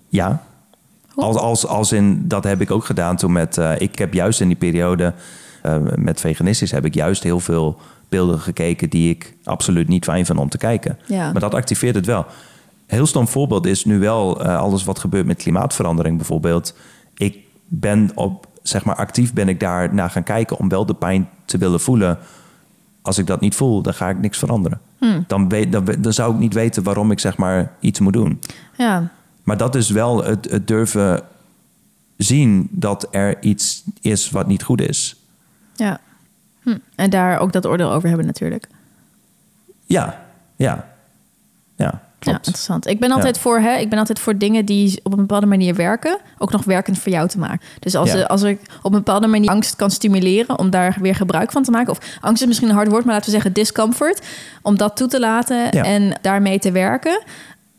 Ja. 0.08 0.42
Hoe? 1.08 1.24
Als, 1.24 1.36
als, 1.36 1.66
als 1.66 1.92
in, 1.92 2.28
dat 2.28 2.44
heb 2.44 2.60
ik 2.60 2.70
ook 2.70 2.84
gedaan 2.84 3.16
toen 3.16 3.32
met... 3.32 3.58
eh, 3.58 3.72
ik 3.78 3.98
heb 3.98 4.14
juist 4.14 4.40
in 4.40 4.46
die 4.46 4.56
periode 4.56 5.14
eh, 5.62 5.76
met 5.94 6.20
veganistisch... 6.20 6.70
heb 6.70 6.84
ik 6.84 6.94
juist 6.94 7.22
heel 7.22 7.40
veel 7.40 7.78
beelden 8.08 8.40
gekeken... 8.40 8.90
die 8.90 9.10
ik 9.10 9.34
absoluut 9.44 9.88
niet 9.88 10.04
fijn 10.04 10.26
vind 10.26 10.38
om 10.38 10.48
te 10.48 10.58
kijken. 10.58 10.98
Ja. 11.06 11.32
Maar 11.32 11.40
dat 11.40 11.54
activeert 11.54 11.94
het 11.94 12.06
wel. 12.06 12.26
Heel 12.86 13.06
stom 13.06 13.28
voorbeeld 13.28 13.66
is 13.66 13.84
nu 13.84 13.98
wel 13.98 14.44
eh, 14.44 14.58
alles 14.58 14.84
wat 14.84 14.98
gebeurt 14.98 15.26
met 15.26 15.36
klimaatverandering 15.42 16.16
bijvoorbeeld. 16.16 16.74
Ik 17.14 17.38
ben 17.66 18.10
op, 18.14 18.46
zeg 18.68 18.84
maar, 18.84 18.96
actief 18.96 19.32
ben 19.32 19.48
ik 19.48 19.60
daar 19.60 19.94
naar 19.94 20.10
gaan 20.10 20.22
kijken 20.22 20.58
om 20.58 20.68
wel 20.68 20.86
de 20.86 20.94
pijn 20.94 21.28
te 21.44 21.58
willen 21.58 21.80
voelen. 21.80 22.18
Als 23.02 23.18
ik 23.18 23.26
dat 23.26 23.40
niet 23.40 23.54
voel, 23.54 23.82
dan 23.82 23.94
ga 23.94 24.08
ik 24.08 24.18
niks 24.18 24.38
veranderen. 24.38 24.80
Hmm. 24.98 25.24
Dan, 25.26 25.48
weet, 25.48 25.72
dan, 25.72 25.84
dan 25.98 26.12
zou 26.12 26.32
ik 26.32 26.38
niet 26.38 26.54
weten 26.54 26.82
waarom 26.82 27.10
ik 27.10 27.20
zeg 27.20 27.36
maar 27.36 27.72
iets 27.80 28.00
moet 28.00 28.12
doen. 28.12 28.40
Ja, 28.76 29.10
Maar 29.42 29.56
dat 29.56 29.74
is 29.74 29.90
wel 29.90 30.24
het, 30.24 30.50
het 30.50 30.66
durven 30.68 31.22
zien 32.16 32.68
dat 32.70 33.08
er 33.10 33.42
iets 33.42 33.82
is 34.00 34.30
wat 34.30 34.46
niet 34.46 34.62
goed 34.62 34.80
is. 34.80 35.16
ja. 35.76 36.00
Hm. 36.62 36.76
En 36.94 37.10
daar 37.10 37.38
ook 37.38 37.52
dat 37.52 37.66
oordeel 37.66 37.92
over 37.92 38.08
hebben 38.08 38.26
natuurlijk. 38.26 38.68
Ja, 39.86 40.24
ja, 40.56 40.88
ja. 41.76 42.07
Ja, 42.20 42.32
interessant. 42.32 42.86
Ik 42.86 43.00
ben 43.00 43.10
altijd 43.10 43.34
Ja. 43.36 43.40
voor, 43.42 43.58
hè, 43.58 43.76
ik 43.76 43.88
ben 43.90 43.98
altijd 43.98 44.18
voor 44.18 44.38
dingen 44.38 44.64
die 44.64 45.00
op 45.02 45.12
een 45.12 45.18
bepaalde 45.18 45.46
manier 45.46 45.74
werken, 45.74 46.18
ook 46.38 46.52
nog 46.52 46.64
werkend 46.64 46.98
voor 46.98 47.12
jou 47.12 47.28
te 47.28 47.38
maken. 47.38 47.60
Dus 47.78 47.94
als, 47.94 48.12
Ja. 48.12 48.22
als 48.22 48.42
ik 48.42 48.60
op 48.82 48.92
een 48.92 48.98
bepaalde 48.98 49.26
manier 49.26 49.50
angst 49.50 49.76
kan 49.76 49.90
stimuleren 49.90 50.58
om 50.58 50.70
daar 50.70 50.96
weer 51.00 51.14
gebruik 51.14 51.52
van 51.52 51.62
te 51.62 51.70
maken, 51.70 51.90
of 51.92 51.98
angst 52.20 52.42
is 52.42 52.48
misschien 52.48 52.68
een 52.68 52.74
hard 52.74 52.88
woord, 52.88 53.04
maar 53.04 53.12
laten 53.14 53.26
we 53.30 53.34
zeggen 53.34 53.52
discomfort, 53.52 54.26
om 54.62 54.76
dat 54.76 54.96
toe 54.96 55.08
te 55.08 55.20
laten 55.20 55.56
Ja. 55.70 55.82
en 55.84 56.18
daarmee 56.22 56.58
te 56.58 56.72
werken, 56.72 57.22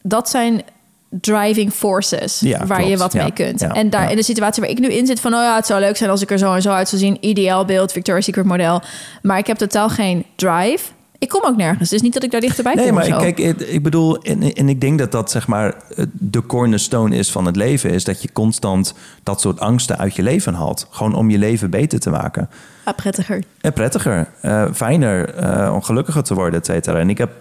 dat 0.01 0.29
zijn 0.29 0.61
driving 1.09 1.73
forces 1.73 2.39
Ja, 2.39 2.65
waar 2.65 2.83
je 2.87 2.97
wat 2.97 3.13
Ja. 3.13 3.21
mee 3.21 3.31
kunt. 3.33 3.59
Ja. 3.59 3.73
En 3.73 3.89
daar 3.89 4.09
in 4.09 4.15
de 4.15 4.23
situatie 4.23 4.61
waar 4.61 4.71
ik 4.71 4.79
nu 4.79 4.87
in 4.87 5.05
zit 5.05 5.19
van, 5.19 5.33
oh 5.33 5.41
ja, 5.41 5.55
het 5.55 5.65
zou 5.65 5.79
leuk 5.79 5.97
zijn 5.97 6.09
als 6.09 6.21
ik 6.21 6.31
er 6.31 6.37
zo 6.37 6.53
en 6.53 6.61
zo 6.61 6.71
uit 6.71 6.89
zou 6.89 7.01
zien, 7.01 7.17
ideaal 7.19 7.65
beeld, 7.65 7.91
Victoria's 7.91 8.25
Secret 8.25 8.45
model, 8.45 8.81
maar 9.21 9.37
ik 9.37 9.47
heb 9.47 9.57
totaal 9.57 9.89
geen 9.89 10.25
drive. 10.35 10.83
Ik 11.19 11.29
kom 11.29 11.41
ook 11.45 11.55
nergens, 11.57 11.89
dus 11.89 12.01
niet 12.01 12.13
dat 12.13 12.23
ik 12.23 12.31
daar 12.31 12.41
dichterbij 12.41 12.73
Nee, 12.73 12.85
kom. 12.85 12.93
maar 12.93 13.03
of 13.03 13.09
zo. 13.09 13.17
kijk, 13.19 13.37
ik, 13.59 13.83
bedoel, 13.83 14.17
en, 14.21 14.53
en 14.53 14.69
ik 14.69 14.81
denk 14.81 14.99
dat 14.99 15.11
dat 15.11 15.31
zeg 15.31 15.47
maar 15.47 15.75
de 16.13 16.45
cornerstone 16.45 17.15
is 17.15 17.31
van 17.31 17.45
het 17.45 17.55
leven, 17.55 17.89
is 17.89 18.03
dat 18.03 18.21
je 18.21 18.31
constant 18.31 18.93
dat 19.23 19.41
soort 19.41 19.59
angsten 19.59 19.97
uit 19.97 20.15
je 20.15 20.23
leven 20.23 20.53
haalt. 20.53 20.87
Gewoon 20.89 21.15
om 21.15 21.29
je 21.29 21.37
leven 21.37 21.69
beter 21.69 21.99
te 21.99 22.09
maken. 22.09 22.49
Ah, 22.83 22.95
prettiger. 22.95 23.43
En 23.61 23.73
prettiger, 23.73 24.27
eh, 24.41 24.65
fijner, 24.73 25.33
eh, 25.35 25.73
om 25.73 25.81
gelukkiger 25.81 26.23
te 26.23 26.33
worden, 26.33 26.59
et 26.59 26.65
cetera. 26.65 26.99
En 26.99 27.09
ik 27.09 27.17
heb 27.17 27.31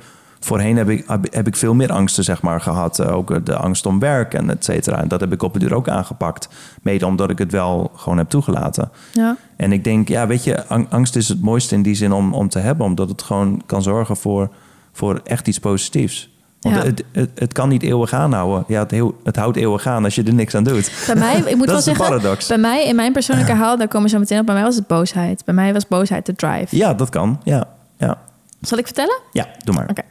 voorheen 0.40 0.76
heb 0.76 0.88
ik, 0.88 1.04
heb, 1.30 1.46
ik 1.46 1.56
veel 1.56 1.74
meer 1.74 1.92
angsten 1.92 2.24
zeg 2.24 2.42
maar, 2.42 2.60
gehad. 2.60 2.98
Eh, 2.98 3.14
ook 3.16 3.46
de 3.46 3.56
angst 3.56 3.86
om 3.86 3.98
werk 3.98 4.34
en 4.34 4.50
et 4.50 4.64
cetera. 4.64 5.00
En 5.00 5.08
dat 5.08 5.20
heb 5.20 5.32
ik 5.32 5.42
op 5.42 5.52
het 5.52 5.62
duur 5.62 5.74
ook 5.74 5.88
aangepakt. 5.88 6.48
Mede 6.82 7.06
omdat 7.06 7.30
ik 7.30 7.38
het 7.38 7.52
wel 7.52 7.90
gewoon 7.96 8.18
heb 8.18 8.28
toegelaten. 8.28 8.90
Ja. 9.12 9.36
En 9.56 9.72
ik 9.72 9.84
denk, 9.84 10.08
ja, 10.08 10.26
weet 10.26 10.44
je, 10.44 10.66
ang- 10.66 10.86
angst 10.90 11.16
is 11.16 11.28
het 11.28 11.40
mooiste 11.42 11.74
in 11.74 11.82
die 11.82 11.94
zin 11.94 12.12
om, 12.12 12.34
om 12.34 12.48
te 12.48 12.58
hebben. 12.58 12.86
Omdat 12.86 13.08
het 13.08 13.22
gewoon 13.22 13.62
kan 13.66 13.82
zorgen 13.82 14.16
voor, 14.16 14.48
voor 14.92 15.20
echt 15.24 15.48
iets 15.48 15.58
positiefs. 15.60 16.36
Want 16.60 16.74
Ja. 16.76 16.82
het, 16.82 17.04
het, 17.12 17.30
het 17.34 17.52
kan 17.52 17.68
niet 17.68 17.82
eeuwig 17.82 18.12
aanhouden. 18.12 18.64
Ja, 18.68 18.78
het, 18.82 18.90
heel, 18.90 19.14
het 19.24 19.36
houdt 19.36 19.56
eeuwig 19.56 19.86
aan 19.86 20.04
als 20.04 20.14
je 20.14 20.22
er 20.22 20.34
niks 20.34 20.54
aan 20.54 20.64
doet. 20.64 20.90
Bij 21.06 21.14
mij, 21.16 21.36
ik 21.36 21.56
moet 21.56 21.58
Dat 21.58 21.66
wel 21.66 21.76
is 21.78 21.84
de 21.84 21.90
zeggen, 21.94 22.04
paradox. 22.04 22.46
bij 22.48 22.58
mij 22.58 22.86
in 22.86 22.96
mijn 22.96 23.12
persoonlijke 23.12 23.52
haal, 23.62 23.76
daar 23.76 23.88
komen 23.88 24.06
we 24.06 24.12
zo 24.12 24.18
meteen 24.18 24.38
op. 24.40 24.46
Bij 24.46 24.54
mij 24.54 24.64
was 24.64 24.74
het 24.76 24.86
boosheid. 24.86 25.44
Bij 25.44 25.54
mij 25.54 25.72
was 25.72 25.86
boosheid 25.86 26.26
de 26.26 26.34
drive. 26.34 26.76
Ja, 26.76 26.94
dat 26.94 27.08
kan. 27.08 27.40
Ja, 27.44 27.64
ja. 27.98 28.18
Zal 28.60 28.78
ik 28.78 28.84
vertellen? 28.84 29.18
Ja, 29.32 29.48
doe 29.64 29.74
maar. 29.74 29.88
Oké. 29.90 30.02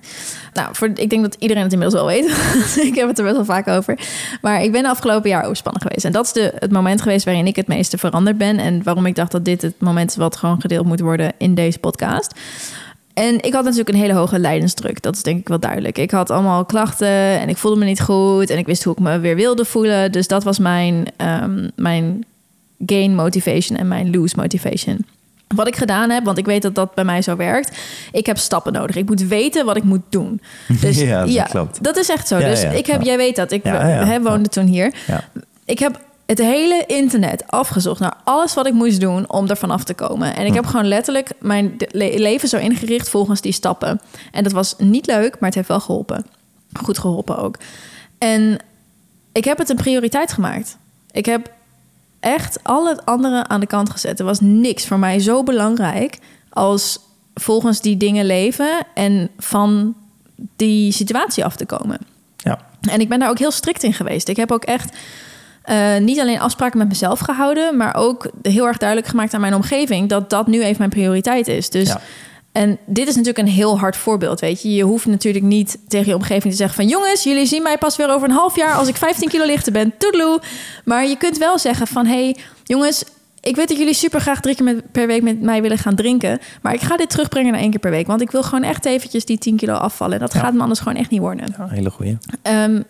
Nou, 0.53 0.75
voor, 0.75 0.89
ik 0.93 1.09
denk 1.09 1.21
dat 1.21 1.35
iedereen 1.39 1.63
het 1.63 1.73
inmiddels 1.73 2.01
wel 2.01 2.11
weet. 2.11 2.25
ik 2.89 2.95
heb 2.95 3.07
het 3.07 3.17
er 3.17 3.23
best 3.23 3.35
wel 3.35 3.45
vaak 3.45 3.67
over. 3.67 3.99
Maar 4.41 4.63
ik 4.63 4.71
ben 4.71 4.83
de 4.83 4.89
afgelopen 4.89 5.29
jaar 5.29 5.43
overspannen 5.43 5.81
geweest. 5.81 6.05
En 6.05 6.11
dat 6.11 6.25
is 6.25 6.31
de, 6.31 6.53
het 6.59 6.71
moment 6.71 7.01
geweest 7.01 7.25
waarin 7.25 7.47
ik 7.47 7.55
het 7.55 7.67
meeste 7.67 7.97
veranderd 7.97 8.37
ben. 8.37 8.59
En 8.59 8.83
waarom 8.83 9.05
ik 9.05 9.15
dacht 9.15 9.31
dat 9.31 9.45
dit 9.45 9.61
het 9.61 9.73
moment 9.79 10.09
is 10.09 10.15
wat 10.15 10.35
gewoon 10.35 10.61
gedeeld 10.61 10.85
moet 10.85 10.99
worden 10.99 11.33
in 11.37 11.55
deze 11.55 11.79
podcast. 11.79 12.33
En 13.13 13.43
ik 13.43 13.53
had 13.53 13.63
natuurlijk 13.63 13.89
een 13.89 14.01
hele 14.01 14.13
hoge 14.13 14.39
lijdensdruk. 14.39 15.01
Dat 15.01 15.15
is 15.15 15.23
denk 15.23 15.39
ik 15.39 15.47
wel 15.47 15.59
duidelijk. 15.59 15.97
Ik 15.97 16.11
had 16.11 16.29
allemaal 16.29 16.65
klachten 16.65 17.39
en 17.39 17.49
ik 17.49 17.57
voelde 17.57 17.79
me 17.79 17.85
niet 17.85 18.01
goed. 18.01 18.49
En 18.49 18.57
ik 18.57 18.65
wist 18.65 18.83
hoe 18.83 18.93
ik 18.93 18.99
me 18.99 19.19
weer 19.19 19.35
wilde 19.35 19.65
voelen. 19.65 20.11
Dus 20.11 20.27
dat 20.27 20.43
was 20.43 20.59
mijn, 20.59 21.07
um, 21.17 21.71
mijn 21.75 22.25
gain 22.85 23.15
motivation 23.15 23.77
en 23.77 23.87
mijn 23.87 24.11
lose 24.11 24.35
motivation. 24.37 25.05
Wat 25.55 25.67
ik 25.67 25.75
gedaan 25.75 26.09
heb, 26.09 26.23
want 26.23 26.37
ik 26.37 26.45
weet 26.45 26.61
dat 26.61 26.75
dat 26.75 26.93
bij 26.93 27.03
mij 27.03 27.21
zo 27.21 27.35
werkt. 27.35 27.77
Ik 28.11 28.25
heb 28.25 28.37
stappen 28.37 28.73
nodig. 28.73 28.95
Ik 28.95 29.05
moet 29.05 29.21
weten 29.21 29.65
wat 29.65 29.75
ik 29.77 29.83
moet 29.83 30.01
doen. 30.09 30.41
Dus 30.81 30.99
Ja, 30.99 31.19
dat 31.19 31.33
ja, 31.33 31.43
klopt. 31.43 31.83
dat 31.83 31.97
is 31.97 32.09
echt 32.09 32.27
zo. 32.27 32.37
Ja, 32.37 32.47
dus 32.47 32.61
ja, 32.61 32.69
ik 32.69 32.85
heb, 32.85 33.01
jij 33.01 33.17
weet 33.17 33.35
dat. 33.35 33.51
Ik 33.51 33.63
woonde 34.21 34.49
toen 34.49 34.65
hier. 34.65 34.93
Ik 35.65 35.79
heb 35.79 35.99
het 36.25 36.37
hele 36.37 36.83
internet 36.87 37.43
afgezocht 37.47 37.99
naar 37.99 38.13
alles 38.23 38.53
wat 38.53 38.67
ik 38.67 38.73
moest 38.73 38.99
doen 38.99 39.29
om 39.31 39.47
er 39.49 39.57
vanaf 39.57 39.83
te 39.83 39.93
komen. 39.93 40.35
En 40.35 40.41
ik 40.43 40.49
Hm. 40.49 40.55
heb 40.55 40.65
gewoon 40.65 40.87
letterlijk 40.87 41.31
mijn 41.39 41.75
le- 41.91 42.17
leven 42.17 42.49
zo 42.49 42.57
ingericht 42.57 43.09
volgens 43.09 43.41
die 43.41 43.51
stappen. 43.51 44.01
En 44.31 44.43
dat 44.43 44.51
was 44.51 44.75
niet 44.77 45.05
leuk, 45.05 45.31
maar 45.31 45.49
het 45.49 45.55
heeft 45.55 45.67
wel 45.67 45.79
geholpen. 45.79 46.25
Goed 46.73 46.97
geholpen 46.97 47.37
ook. 47.37 47.55
En 48.17 48.57
ik 49.31 49.43
heb 49.45 49.57
het 49.57 49.69
een 49.69 49.75
prioriteit 49.75 50.31
gemaakt. 50.33 50.77
Ik 51.11 51.25
heb 51.25 51.51
echt 52.19 52.59
al 52.63 52.87
het 52.87 53.05
andere 53.05 53.47
aan 53.47 53.59
de 53.59 53.67
kant 53.67 53.89
gezet. 53.89 54.19
Er 54.19 54.25
was 54.25 54.39
niks 54.39 54.85
voor 54.87 54.99
mij 54.99 55.19
zo 55.19 55.43
belangrijk 55.43 56.17
als 56.49 56.99
volgens 57.33 57.81
die 57.81 57.97
dingen 57.97 58.25
leven 58.25 58.85
en 58.93 59.29
van 59.37 59.95
die 60.55 60.91
situatie 60.91 61.45
af 61.45 61.55
te 61.55 61.65
komen. 61.65 61.99
Ja. 62.37 62.59
En 62.81 62.99
ik 62.99 63.09
ben 63.09 63.19
daar 63.19 63.29
ook 63.29 63.39
heel 63.39 63.51
strikt 63.51 63.83
in 63.83 63.93
geweest. 63.93 64.27
Ik 64.27 64.37
heb 64.37 64.51
ook 64.51 64.63
echt 64.63 64.97
eh, 65.61 65.97
niet 65.97 66.19
alleen 66.19 66.39
afspraken 66.39 66.77
met 66.77 66.87
mezelf 66.87 67.19
gehouden, 67.19 67.77
maar 67.77 67.95
ook 67.95 68.31
heel 68.41 68.67
erg 68.67 68.77
duidelijk 68.77 69.09
gemaakt 69.09 69.33
aan 69.33 69.41
mijn 69.41 69.53
omgeving 69.55 70.09
dat 70.09 70.29
dat 70.29 70.47
nu 70.47 70.63
even 70.63 70.77
mijn 70.77 70.89
prioriteit 70.89 71.47
is. 71.47 71.69
Dus 71.69 71.87
Ja. 71.87 72.01
En 72.61 72.77
dit 72.85 73.07
is 73.07 73.15
natuurlijk 73.15 73.47
een 73.47 73.53
heel 73.53 73.79
hard 73.79 73.97
voorbeeld, 73.97 74.39
weet 74.39 74.61
je. 74.61 74.73
Je 74.73 74.83
hoeft 74.83 75.05
natuurlijk 75.05 75.45
niet 75.45 75.77
tegen 75.87 76.07
je 76.07 76.15
omgeving 76.15 76.51
te 76.53 76.57
zeggen 76.59 76.75
van... 76.75 76.87
jongens, 76.87 77.23
jullie 77.23 77.45
zien 77.45 77.61
mij 77.63 77.77
pas 77.77 77.95
weer 77.95 78.09
over 78.13 78.29
een 78.29 78.35
half 78.35 78.55
jaar 78.55 78.73
als 78.73 78.87
ik 78.87 78.95
15 78.95 79.29
kilo 79.29 79.45
lichter 79.45 79.71
ben. 79.71 79.93
Toedeloe. 79.97 80.41
Maar 80.85 81.07
je 81.07 81.17
kunt 81.17 81.37
wel 81.37 81.57
zeggen 81.59 81.87
van... 81.87 82.05
hey, 82.05 82.35
jongens, 82.63 83.03
ik 83.41 83.55
weet 83.55 83.67
dat 83.67 83.77
jullie 83.77 83.93
super 83.93 84.21
graag 84.21 84.39
drie 84.41 84.55
keer 84.55 84.63
met- 84.63 84.91
per 84.91 85.07
week 85.07 85.21
met 85.21 85.41
mij 85.41 85.61
willen 85.61 85.77
gaan 85.77 85.95
drinken... 85.95 86.39
maar 86.61 86.73
ik 86.73 86.81
ga 86.81 86.97
dit 86.97 87.09
terugbrengen 87.09 87.51
naar 87.51 87.61
één 87.61 87.69
keer 87.69 87.79
per 87.79 87.91
week. 87.91 88.07
Want 88.07 88.21
ik 88.21 88.31
wil 88.31 88.43
gewoon 88.43 88.63
echt 88.63 88.85
eventjes 88.85 89.25
die 89.25 89.37
10 89.37 89.55
kilo 89.57 89.73
afvallen. 89.73 90.13
En 90.13 90.19
dat 90.19 90.33
Ja. 90.33 90.39
gaat 90.39 90.53
me 90.53 90.61
anders 90.61 90.79
gewoon 90.79 90.97
echt 90.97 91.09
niet 91.09 91.19
worden. 91.21 91.55
Ja, 91.57 91.67
hele 91.67 91.89
goeie. 91.89 92.17
Ehm, 92.41 92.81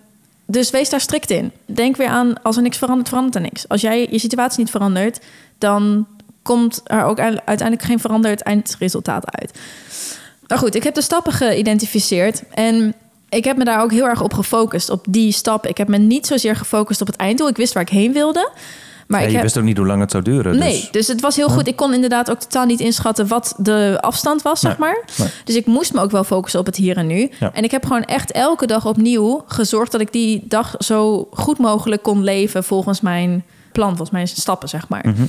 dus 0.46 0.70
wees 0.70 0.90
daar 0.90 1.02
strikt 1.02 1.30
in. 1.30 1.52
Denk 1.66 1.96
weer 1.98 2.08
aan, 2.08 2.42
als 2.44 2.56
er 2.56 2.62
niks 2.62 2.78
verandert, 2.78 3.08
verandert 3.08 3.36
er 3.36 3.42
niks. 3.42 3.68
Als 3.68 3.82
jij 3.82 4.08
je 4.12 4.20
situatie 4.20 4.60
niet 4.60 4.72
verandert, 4.72 5.20
dan 5.58 6.08
komt 6.48 6.82
er 6.84 7.04
ook 7.04 7.20
uite- 7.20 7.42
uiteindelijk 7.46 7.88
geen 7.88 8.00
veranderd 8.00 8.42
eindresultaat 8.42 9.32
uit. 9.40 9.52
Maar 10.48 10.58
goed, 10.58 10.76
ik 10.76 10.84
heb 10.84 10.94
de 10.94 11.02
stappen 11.02 11.32
geïdentificeerd 11.34 12.44
en 12.54 12.94
ik 13.30 13.44
heb 13.44 13.58
me 13.58 13.64
daar 13.64 13.82
ook 13.82 13.92
heel 13.92 14.06
erg 14.08 14.22
op 14.22 14.34
gefocust, 14.34 14.90
op 14.90 15.06
die 15.10 15.32
stappen. 15.32 15.70
Ik 15.70 15.78
heb 15.78 15.88
me 15.88 15.98
niet 15.98 16.28
zozeer 16.28 16.56
gefocust 16.56 17.02
op 17.02 17.08
het 17.08 17.16
einddoel. 17.16 17.48
Ik 17.48 17.58
wist 17.58 17.74
waar 17.74 17.84
ik 17.84 17.90
heen 17.90 18.14
wilde. 18.14 18.50
Maar 19.08 19.20
Ja, 19.20 19.26
ik 19.26 19.32
je 19.32 19.38
heb... 19.38 19.46
wist 19.46 19.58
ook 19.58 19.64
niet 19.64 19.78
hoe 19.78 19.86
lang 19.86 20.02
het 20.02 20.12
zou 20.12 20.24
duren. 20.24 20.58
Nee, 20.58 20.72
Dus, 20.82 20.92
dus 20.92 21.08
het 21.08 21.22
was 21.22 21.36
heel 21.36 21.50
goed. 21.50 21.68
Ik 21.68 21.76
kon 21.76 21.94
inderdaad 21.94 22.30
ook 22.30 22.40
totaal 22.40 22.66
niet 22.66 22.80
inschatten 22.80 23.28
wat 23.28 23.54
de 23.58 23.98
afstand 24.02 24.42
was, 24.42 24.60
zeg 24.60 24.78
maar. 24.78 25.04
nee. 25.18 25.28
Dus 25.44 25.56
ik 25.56 25.66
moest 25.66 25.94
me 25.94 26.02
ook 26.02 26.12
wel 26.12 26.24
focussen 26.24 26.60
op 26.60 26.66
het 26.66 26.76
hier 26.76 26.98
en 26.98 27.08
nu. 27.08 27.32
Ja. 27.40 27.52
En 27.54 27.64
ik 27.64 27.72
heb 27.72 27.84
gewoon 27.86 28.04
echt 28.04 28.32
elke 28.32 28.66
dag 28.68 28.86
opnieuw 28.86 29.44
gezorgd 29.48 29.92
dat 29.92 30.02
ik 30.02 30.12
die 30.12 30.44
dag 30.48 30.76
zo 30.80 31.28
goed 31.32 31.58
mogelijk 31.58 32.04
kon 32.04 32.24
leven 32.24 32.64
volgens 32.64 33.02
mijn 33.02 33.44
plan, 33.72 33.88
volgens 33.90 34.10
mijn 34.12 34.28
stappen, 34.28 34.70
zeg 34.70 34.88
maar. 34.90 35.06
Mhm. 35.08 35.24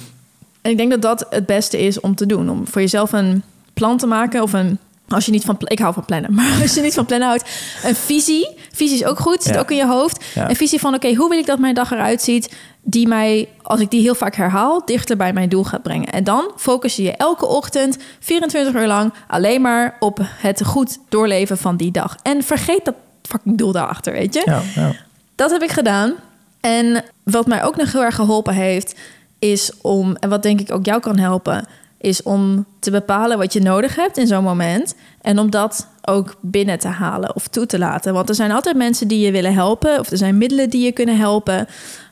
En 0.69 0.75
ik 0.75 0.81
denk 0.81 0.91
dat 0.91 1.03
dat 1.03 1.27
het 1.31 1.47
beste 1.47 1.79
is 1.79 2.01
om 2.01 2.15
te 2.15 2.27
doen. 2.27 2.51
Om 2.51 2.67
voor 2.67 2.81
jezelf 2.81 3.13
een 3.13 3.43
plan 3.75 3.97
te 3.99 4.07
maken 4.07 4.43
of 4.43 4.53
een. 4.53 4.79
Als 5.09 5.25
je 5.27 5.31
niet 5.31 5.45
van. 5.45 5.57
Ik 5.65 5.79
hou 5.79 5.95
van 5.95 6.05
plannen. 6.05 6.35
Maar 6.35 6.59
als 6.63 6.75
je 6.75 6.81
niet 6.81 6.95
van 6.95 7.07
plannen 7.07 7.29
houdt. 7.29 7.51
Een 7.85 7.95
visie. 7.95 8.49
Visie 8.73 8.97
is 8.97 9.05
ook 9.05 9.19
goed. 9.19 9.43
Zit 9.43 9.55
Ja. 9.55 9.61
ook 9.61 9.71
in 9.71 9.77
je 9.77 9.87
hoofd. 9.87 10.25
Ja. 10.35 10.49
Een 10.49 10.57
visie 10.57 10.81
van: 10.81 10.95
oké, 10.95 11.15
hoe 11.15 11.29
wil 11.29 11.39
ik 11.39 11.47
dat 11.47 11.59
mijn 11.59 11.75
dag 11.75 11.91
eruit 11.91 12.23
ziet? 12.23 12.55
Die 12.83 13.09
mij, 13.09 13.49
als 13.63 13.81
ik 13.81 13.91
die 13.91 14.01
heel 14.01 14.15
vaak 14.15 14.35
herhaal, 14.35 14.83
dichter 14.85 15.17
bij 15.17 15.33
mijn 15.33 15.49
doel 15.49 15.65
gaat 15.65 15.83
brengen. 15.83 16.09
En 16.13 16.25
dan 16.25 16.51
focus 16.57 16.97
je 16.97 17.03
je 17.03 17.13
elke 17.17 17.47
ochtend, 17.47 17.97
24 18.21 18.75
uur 18.75 18.87
lang, 18.87 19.13
alleen 19.29 19.61
maar 19.61 19.97
op 19.99 20.19
het 20.23 20.65
goed 20.65 20.99
doorleven 21.09 21.59
van 21.59 21.77
die 21.77 21.91
dag. 21.91 22.17
En 22.23 22.43
vergeet 22.43 22.85
dat 22.85 22.95
fucking 23.23 23.59
doel 23.59 23.73
daarachter, 23.73 24.13
weet 24.13 24.35
je? 24.35 24.61
ja. 24.75 24.93
Dat 25.35 25.51
heb 25.51 25.63
ik 25.63 25.71
gedaan. 25.71 26.15
En 26.61 27.05
wat 27.23 27.47
mij 27.47 27.65
ook 27.65 27.77
nog 27.77 27.93
heel 27.93 28.03
erg 28.05 28.15
geholpen 28.15 28.55
heeft, 28.55 28.95
is 29.39 29.73
om, 29.81 30.17
en 30.17 30.29
wat 30.29 30.43
denk 30.43 30.61
ik 30.61 30.73
ook 30.73 30.85
jou 30.85 31.01
kan 31.01 31.19
helpen, 31.19 31.67
is 32.01 32.23
om 32.23 32.67
te 32.79 32.91
bepalen 32.91 33.39
wat 33.39 33.53
je 33.53 33.61
nodig 33.61 33.97
hebt 33.97 34.17
in 34.17 34.27
zo'n 34.27 34.45
moment. 34.45 34.95
En 35.21 35.39
om 35.39 35.51
dat 35.51 35.87
ook 36.03 36.35
binnen 36.41 36.79
te 36.79 36.89
halen 36.89 37.35
of 37.35 37.49
toe 37.49 37.67
te 37.67 37.79
laten. 37.79 38.13
Want 38.13 38.29
er 38.29 38.35
zijn 38.35 38.53
altijd 38.53 38.77
mensen 38.77 39.09
die 39.09 39.25
je 39.25 39.33
willen 39.33 39.55
helpen, 39.55 39.99
of 39.99 40.11
er 40.11 40.17
zijn 40.17 40.39
middelen 40.39 40.71
die 40.71 40.85
je 40.85 40.93
kunnen 40.93 41.17
helpen, 41.17 41.59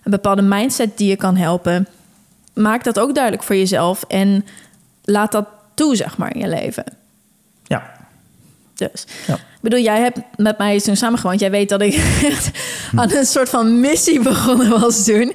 een 0.05 0.11
bepaalde 0.11 0.43
mindset 0.43 0.99
die 0.99 1.09
je 1.09 1.17
kan 1.17 1.37
helpen. 1.37 1.87
Maak 2.55 2.85
dat 2.85 2.99
ook 2.99 3.15
duidelijk 3.15 3.43
voor 3.43 3.57
jezelf 3.57 4.05
en 4.09 4.45
laat 5.05 5.33
dat 5.33 5.47
toe, 5.75 5.97
zeg 5.97 6.17
maar, 6.17 6.35
in 6.35 6.41
je 6.41 6.49
leven. 6.49 6.85
ja. 7.65 7.95
Dus. 8.75 9.07
Ja. 9.27 9.35
Ik 9.35 9.73
bedoel, 9.73 9.81
jij 9.81 10.01
hebt 10.01 10.19
met 10.37 10.59
mij 10.59 10.81
toen 10.81 10.97
samengewoond. 10.97 11.41
Jij 11.41 11.51
weet 11.51 11.69
dat 11.69 11.83
ik 11.83 11.95
echt 12.31 12.51
aan 12.95 13.13
een 13.13 13.27
soort 13.27 13.49
van 13.49 13.81
missie 13.81 14.21
begonnen 14.21 14.81
was 14.81 15.05
toen. 15.05 15.35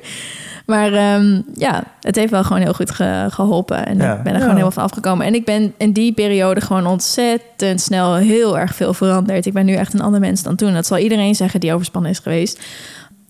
Maar 0.72 0.94
ehm, 0.94 1.42
ja, 1.54 1.84
het 2.02 2.16
heeft 2.16 2.32
wel 2.32 2.44
gewoon 2.44 2.62
heel 2.62 2.74
goed 2.74 2.92
ge- 2.92 3.28
geholpen. 3.30 3.86
En 3.86 3.98
Ja. 3.98 4.14
ik 4.18 4.24
ben 4.24 4.32
er 4.34 4.38
Ja. 4.40 4.44
gewoon 4.46 4.58
heel 4.60 4.72
van 4.72 4.84
afgekomen. 4.84 5.26
En 5.26 5.34
ik 5.34 5.46
ben 5.46 5.74
in 5.78 5.92
die 5.92 6.14
periode 6.14 6.62
gewoon 6.62 6.86
ontzettend 6.88 7.82
snel 7.82 8.16
heel 8.16 8.60
erg 8.60 8.76
veel 8.76 8.94
veranderd. 8.94 9.46
Ik 9.46 9.54
ben 9.54 9.66
nu 9.66 9.74
echt 9.74 9.94
een 9.94 10.02
ander 10.02 10.20
mens 10.20 10.44
dan 10.44 10.56
toen. 10.56 10.74
Dat 10.74 10.86
zal 10.86 10.98
iedereen 10.98 11.36
zeggen 11.36 11.60
die 11.60 11.74
overspannen 11.74 12.12
is 12.12 12.20
geweest. 12.20 12.60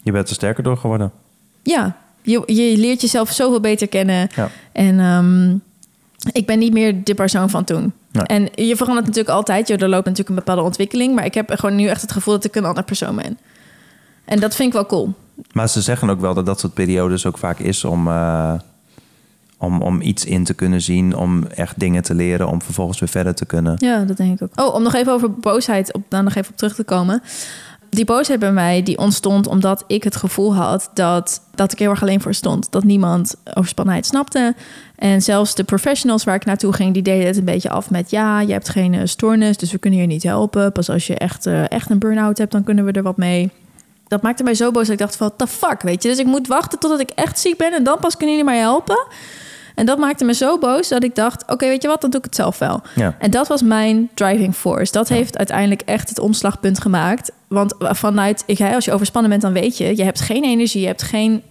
Je 0.04 0.12
bent 0.12 0.30
er 0.30 0.36
sterker 0.36 0.64
door 0.64 0.78
geworden. 0.78 1.12
Ja, 1.64 1.96
je, 2.22 2.44
je 2.46 2.78
leert 2.78 3.02
jezelf 3.02 3.32
zoveel 3.32 3.60
beter 3.60 3.88
kennen. 3.88 4.28
Ja. 4.36 4.50
En 4.72 5.00
ehm, 5.00 5.52
ik 6.32 6.46
ben 6.46 6.60
niet 6.60 6.74
meer 6.74 7.04
de 7.04 7.14
persoon 7.14 7.50
van 7.50 7.64
toen. 7.64 7.94
Nee. 8.12 8.24
En 8.26 8.50
je 8.66 8.76
verandert 8.76 9.06
natuurlijk 9.08 9.36
altijd. 9.36 9.68
Je, 9.68 9.74
er 9.78 9.90
loopt 9.90 10.06
natuurlijk 10.06 10.30
een 10.30 10.36
bepaalde 10.36 10.62
ontwikkeling. 10.62 11.16
Maar 11.16 11.26
ik 11.26 11.34
heb 11.34 11.52
gewoon 11.56 11.76
nu 11.76 11.88
echt 11.88 12.02
het 12.02 12.12
gevoel 12.12 12.34
dat 12.34 12.44
ik 12.46 12.56
een 12.56 12.66
ander 12.66 12.84
persoon 12.84 13.16
ben. 13.16 13.38
En 14.26 14.40
dat 14.40 14.56
vind 14.56 14.68
ik 14.68 14.74
wel 14.74 14.86
cool. 14.86 15.14
Maar 15.52 15.70
ze 15.70 15.82
zeggen 15.82 16.10
ook 16.10 16.20
wel 16.20 16.34
dat 16.34 16.46
dat 16.46 16.60
soort 16.60 16.74
periodes 16.74 17.26
ook 17.26 17.38
vaak 17.38 17.60
is 17.60 17.84
om, 17.84 18.08
eh, 18.08 18.54
om, 19.58 19.82
om 19.82 20.02
iets 20.02 20.26
in 20.26 20.44
te 20.44 20.54
kunnen 20.54 20.82
zien, 20.82 21.16
om 21.16 21.46
echt 21.46 21.80
dingen 21.80 22.04
te 22.04 22.16
leren, 22.16 22.48
om 22.48 22.62
vervolgens 22.62 23.00
weer 23.00 23.10
verder 23.10 23.36
te 23.36 23.46
kunnen. 23.46 23.76
Ja, 23.78 24.04
dat 24.04 24.18
denk 24.18 24.40
ik 24.40 24.42
ook. 24.42 24.68
Oh, 24.68 24.74
om 24.74 24.84
nog 24.84 24.94
even 24.94 25.14
over 25.14 25.34
boosheid 25.34 25.94
op, 25.94 26.04
daar 26.08 26.24
nog 26.24 26.36
even 26.36 26.52
op 26.52 26.58
terug 26.58 26.76
te 26.76 26.84
komen. 26.84 27.22
Die 27.92 28.06
boosheid 28.06 28.40
bij 28.40 28.52
mij 28.52 28.84
die 28.84 28.98
ontstond 28.98 29.48
omdat 29.48 29.84
ik 29.88 30.04
het 30.04 30.16
gevoel 30.16 30.56
had 30.56 30.90
dat, 30.94 31.42
dat 31.56 31.72
ik 31.72 31.80
heel 31.80 31.90
erg 31.90 32.02
alleen 32.02 32.22
voor 32.22 32.34
stond. 32.34 32.72
Dat 32.72 32.84
niemand 32.84 33.36
overspannenheid 33.54 34.06
snapte. 34.06 34.56
En 34.96 35.22
zelfs 35.22 35.56
de 35.56 35.64
professionals 35.64 36.24
waar 36.24 36.36
ik 36.36 36.46
naartoe 36.46 36.74
ging, 36.74 36.94
die 36.94 37.04
deden 37.04 37.28
het 37.28 37.38
een 37.38 37.46
beetje 37.46 37.70
af 37.70 37.90
met... 37.90 38.10
ja, 38.10 38.42
je 38.42 38.52
hebt 38.52 38.70
geen 38.70 38.94
eh, 38.94 39.02
stoornis, 39.04 39.58
dus 39.58 39.72
we 39.72 39.78
kunnen 39.78 40.00
je 40.00 40.06
niet 40.06 40.24
helpen. 40.24 40.72
Pas 40.72 40.90
als 40.90 41.08
je 41.08 41.16
echt, 41.16 41.46
eh, 41.46 41.72
echt 41.72 41.90
een 41.90 42.00
burn-out 42.00 42.38
hebt, 42.38 42.52
dan 42.52 42.64
kunnen 42.64 42.86
we 42.86 42.92
er 42.92 43.04
wat 43.04 43.18
mee. 43.18 43.52
Dat 44.12 44.22
maakte 44.22 44.44
mij 44.44 44.54
zo 44.54 44.72
boos 44.72 44.84
dat 44.84 44.92
ik 44.94 44.98
dacht 44.98 45.16
van, 45.16 45.28
what 45.28 45.40
the 45.50 45.56
fuck, 45.56 45.82
weet 45.82 46.04
je? 46.04 46.10
Dus 46.10 46.18
ik 46.18 46.26
moet 46.26 46.48
wachten 46.48 46.80
totdat 46.80 47.00
ik 47.00 47.10
echt 47.10 47.40
ziek 47.40 47.58
ben 47.58 47.74
en 47.74 47.84
dan 47.84 47.98
pas 48.00 48.18
kunnen 48.18 48.36
jullie 48.36 48.52
mij 48.52 48.60
helpen. 48.60 49.06
En 49.76 49.86
dat 49.86 49.98
maakte 49.98 50.24
me 50.26 50.34
zo 50.34 50.58
boos 50.58 50.88
dat 50.88 51.04
ik 51.04 51.16
dacht, 51.16 51.44
oké, 51.48 51.68
weet 51.68 51.82
je 51.82 51.88
wat, 51.88 52.02
dan 52.02 52.10
doe 52.10 52.20
ik 52.20 52.26
het 52.26 52.36
zelf 52.36 52.58
wel. 52.60 52.82
Ja. 52.96 53.16
En 53.20 53.32
dat 53.32 53.48
was 53.48 53.62
mijn 53.62 54.10
driving 54.14 54.56
force. 54.56 54.92
Dat 54.92 55.10
heeft 55.10 55.38
uiteindelijk 55.38 55.82
echt 55.82 56.10
het 56.10 56.20
omslagpunt 56.20 56.82
gemaakt. 56.82 57.32
Want 57.48 57.76
vanuit, 57.80 58.44
ik, 58.46 58.62
als 58.62 58.86
je 58.86 58.92
overspannen 58.94 59.30
bent, 59.30 59.42
dan 59.42 59.54
weet 59.54 59.78
je, 59.78 59.98
je 59.98 60.04
hebt 60.04 60.22
geen 60.22 60.44
energie, 60.44 60.82
je 60.82 60.88
hebt 60.88 61.04
geen, 61.04 61.42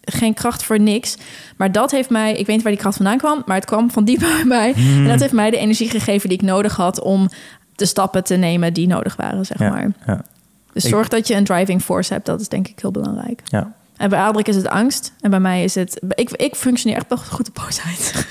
geen 0.00 0.34
kracht 0.34 0.62
voor 0.62 0.80
niks. 0.80 1.16
Maar 1.56 1.72
dat 1.72 1.90
heeft 1.90 2.10
mij, 2.10 2.30
ik 2.30 2.46
weet 2.46 2.54
niet 2.54 2.62
waar 2.62 2.72
die 2.72 2.80
kracht 2.80 2.96
vandaan 2.96 3.18
kwam, 3.18 3.42
maar 3.46 3.56
het 3.56 3.64
kwam 3.64 3.90
van 3.90 4.04
diep 4.04 4.18
bij 4.36 4.44
mij. 4.44 4.72
En 4.74 5.08
dat 5.08 5.20
heeft 5.20 5.32
mij 5.32 5.50
de 5.50 5.56
energie 5.56 5.90
gegeven 5.90 6.28
die 6.28 6.38
ik 6.38 6.44
nodig 6.44 6.76
had 6.76 7.00
om 7.00 7.28
de 7.76 7.86
stappen 7.86 8.24
te 8.24 8.34
nemen 8.34 8.72
die 8.72 8.86
nodig 8.86 9.16
waren, 9.16 9.46
zeg 9.46 9.58
Ja, 9.58 9.68
maar. 9.70 9.88
ja, 10.06 10.24
Dus 10.72 10.84
Ik- 10.84 10.90
zorg 10.90 11.08
dat 11.08 11.26
je 11.28 11.34
een 11.34 11.44
driving 11.44 11.82
force 11.82 12.12
hebt, 12.12 12.26
dat 12.26 12.40
is 12.40 12.48
denk 12.48 12.68
ik 12.68 12.78
heel 12.80 12.90
belangrijk. 12.90 13.40
ja. 13.44 13.72
En 13.96 14.08
bij 14.10 14.18
Adrik 14.20 14.48
is 14.48 14.56
het 14.56 14.68
angst. 14.68 15.12
En 15.20 15.30
bij 15.30 15.40
mij 15.40 15.64
is 15.64 15.74
het... 15.74 16.00
Ik, 16.08 16.30
ik 16.30 16.54
functioneer 16.54 16.96
echt 16.98 17.08
wel 17.08 17.18
goed 17.18 17.48
op 17.48 17.54
boosheid. 17.54 18.26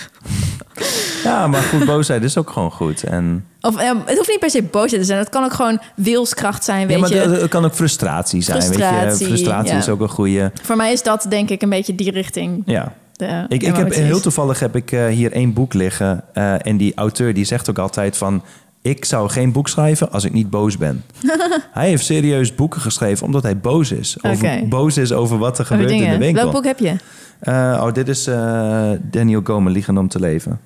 ja, 1.24 1.48
maar 1.48 1.62
goed, 1.62 1.86
boosheid 1.86 2.24
is 2.24 2.38
ook 2.38 2.50
gewoon 2.50 2.72
goed. 2.72 3.04
En, 3.04 3.46
Of 3.62 3.76
het 4.06 4.18
hoeft 4.18 4.30
niet 4.30 4.40
per 4.40 4.50
se 4.50 4.64
boosheid 4.64 5.02
te 5.02 5.08
zijn. 5.08 5.20
Het 5.20 5.30
kan 5.30 5.44
ook 5.44 5.54
gewoon 5.54 5.82
wilskracht 5.96 6.64
zijn, 6.64 6.80
ja, 6.80 6.88
weet 6.88 7.00
maar 7.00 7.10
je. 7.10 7.16
het- 7.16 7.42
het 7.42 7.50
kan 7.50 7.66
ook 7.66 7.74
frustratie 7.74 8.42
zijn. 8.42 8.58
weet 8.58 8.68
Frustratie, 8.68 9.20
je? 9.20 9.26
frustratie 9.26 9.72
ja. 9.72 9.78
is 9.78 9.90
ook 9.90 10.02
een 10.02 10.10
goede. 10.10 10.52
Voor 10.62 10.76
mij 10.76 10.92
is 10.92 11.04
dat 11.04 11.26
denk 11.30 11.50
ik 11.50 11.62
een 11.62 11.70
beetje 11.70 11.96
die 11.96 12.12
richting. 12.12 12.64
Ja. 12.66 12.94
De 13.16 13.46
Ik, 13.48 13.64
ik 13.64 13.76
heb 13.76 13.94
heel 13.94 14.20
toevallig 14.20 14.60
heb 14.60 14.76
ik 14.76 14.92
eh, 14.92 15.06
hier 15.08 15.32
één 15.32 15.54
boek 15.54 15.74
liggen. 15.74 16.24
eh, 16.34 16.66
en 16.68 16.78
die 16.78 16.92
auteur 16.96 17.34
die 17.34 17.46
zegt 17.46 17.70
ook 17.70 17.78
altijd 17.80 18.18
van... 18.18 18.44
Ik 18.84 19.06
zou 19.06 19.30
geen 19.30 19.52
boek 19.52 19.68
schrijven 19.68 20.12
als 20.12 20.24
ik 20.24 20.34
niet 20.34 20.50
boos 20.50 20.78
ben. 20.78 21.04
hij 21.72 21.88
heeft 21.88 22.06
serieus 22.06 22.56
boeken 22.56 22.82
geschreven 22.82 23.26
omdat 23.26 23.44
hij 23.44 23.58
boos 23.58 23.92
is. 23.92 24.18
Over, 24.22 24.46
Oké. 24.56 24.66
Boos 24.66 24.98
is 24.98 25.12
over 25.12 25.38
wat 25.38 25.58
er 25.58 25.64
Over 25.64 25.76
gebeurt 25.76 25.92
in 26.02 26.10
de 26.10 26.18
winkel. 26.18 26.42
Welk 26.42 26.52
boek 26.54 26.64
heb 26.64 26.80
je? 26.80 26.90
Oké, 26.90 27.00
Eh, 27.40 27.84
oh, 27.86 27.94
dit 27.94 28.08
is 28.08 28.28
eh, 28.28 28.92
Daniel 29.02 29.42
Goleman, 29.44 29.72
Liegen 29.72 29.98
om 29.98 30.08
te 30.08 30.20
leven. 30.20 30.60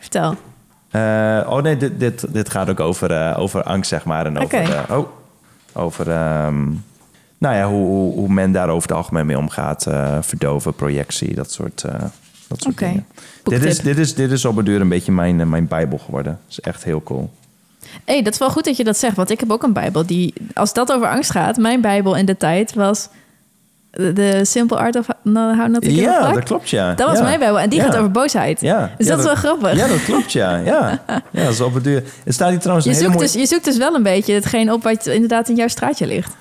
vertel. 0.00 0.34
Eh, 0.90 1.00
oh 1.48 1.62
nee, 1.62 1.76
dit, 1.76 2.00
dit, 2.00 2.32
dit 2.32 2.50
gaat 2.50 2.70
ook 2.70 2.80
over, 2.80 3.36
over 3.36 3.62
angst, 3.62 3.88
zeg 3.88 4.04
maar. 4.04 4.26
En 4.26 4.38
over, 4.38 4.60
Oké. 4.60 4.94
oh, 4.94 5.08
over 5.72 6.10
ehm, 6.10 6.64
nou 7.38 7.56
ja, 7.56 7.68
hoe, 7.68 7.86
hoe, 7.86 8.12
hoe 8.14 8.28
men 8.32 8.52
daar 8.52 8.68
over 8.68 8.88
het 8.88 8.96
algemeen 8.96 9.26
mee 9.26 9.38
omgaat. 9.38 9.86
verdoven, 10.20 10.74
projectie, 10.74 11.34
dat 11.34 11.52
soort, 11.52 11.80
dat 12.48 12.60
soort 12.62 12.74
Oké. 12.74 12.84
dingen. 12.86 13.06
Dit 13.42 13.64
is, 13.64 13.78
dit, 13.78 13.98
is, 13.98 14.14
dit 14.14 14.30
is 14.30 14.44
op 14.44 14.56
een 14.56 14.64
duur 14.64 14.80
een 14.80 14.88
beetje 14.88 15.12
mijn, 15.12 15.48
mijn 15.48 15.66
bijbel 15.68 15.98
geworden. 15.98 16.32
Dat 16.32 16.50
is 16.50 16.60
echt 16.60 16.84
heel 16.84 17.02
cool. 17.02 17.30
Hey, 18.04 18.22
dat 18.22 18.32
is 18.32 18.38
wel 18.38 18.50
goed 18.50 18.64
dat 18.64 18.76
je 18.76 18.84
dat 18.84 18.98
zegt, 18.98 19.16
want 19.16 19.30
ik 19.30 19.40
heb 19.40 19.50
ook 19.50 19.62
een 19.62 19.72
Bijbel 19.72 20.06
die, 20.06 20.34
als 20.54 20.72
dat 20.72 20.92
over 20.92 21.08
angst 21.08 21.30
gaat, 21.30 21.56
mijn 21.56 21.80
Bijbel 21.80 22.16
in 22.16 22.26
de 22.26 22.36
tijd 22.36 22.74
was 22.74 23.08
The 23.90 24.40
Simple 24.42 24.76
Art 24.76 24.96
of 24.96 25.06
How 25.24 25.66
Not 25.68 25.82
to 25.82 25.90
Ja, 25.90 26.32
dat 26.32 26.42
klopt, 26.44 26.70
ja. 26.70 26.94
Dat 26.94 27.08
was 27.08 27.18
Ja. 27.18 27.24
mijn 27.24 27.38
Bijbel 27.38 27.60
en 27.60 27.68
die 27.68 27.78
Ja. 27.78 27.84
gaat 27.84 27.96
over 27.96 28.10
boosheid. 28.10 28.60
Ja. 28.60 28.90
Dus 28.98 29.06
dat 29.06 29.18
is 29.18 29.24
wel 29.24 29.34
grappig. 29.34 29.76
Ja, 29.76 29.86
dat 29.86 30.04
klopt, 30.04 30.32
ja. 30.32 30.56
Ja, 30.56 31.02
ja 31.30 31.48
is 31.48 31.60
op 31.60 31.74
een 31.74 31.82
duur. 31.82 32.02
Er 32.24 32.32
staat 32.32 32.48
hier 32.48 32.58
trouwens 32.58 32.86
Je 32.86 32.94
zoekt, 32.94 33.08
mooie... 33.08 33.18
dus, 33.20 33.32
je 33.32 33.46
zoekt 33.46 33.64
dus 33.64 33.76
wel 33.76 33.94
een 33.94 34.02
beetje 34.02 34.34
hetgeen 34.34 34.72
op 34.72 34.82
wat 34.82 35.06
inderdaad 35.06 35.48
in 35.48 35.54
jouw 35.54 35.68
straatje 35.68 36.06
ligt. 36.06 36.32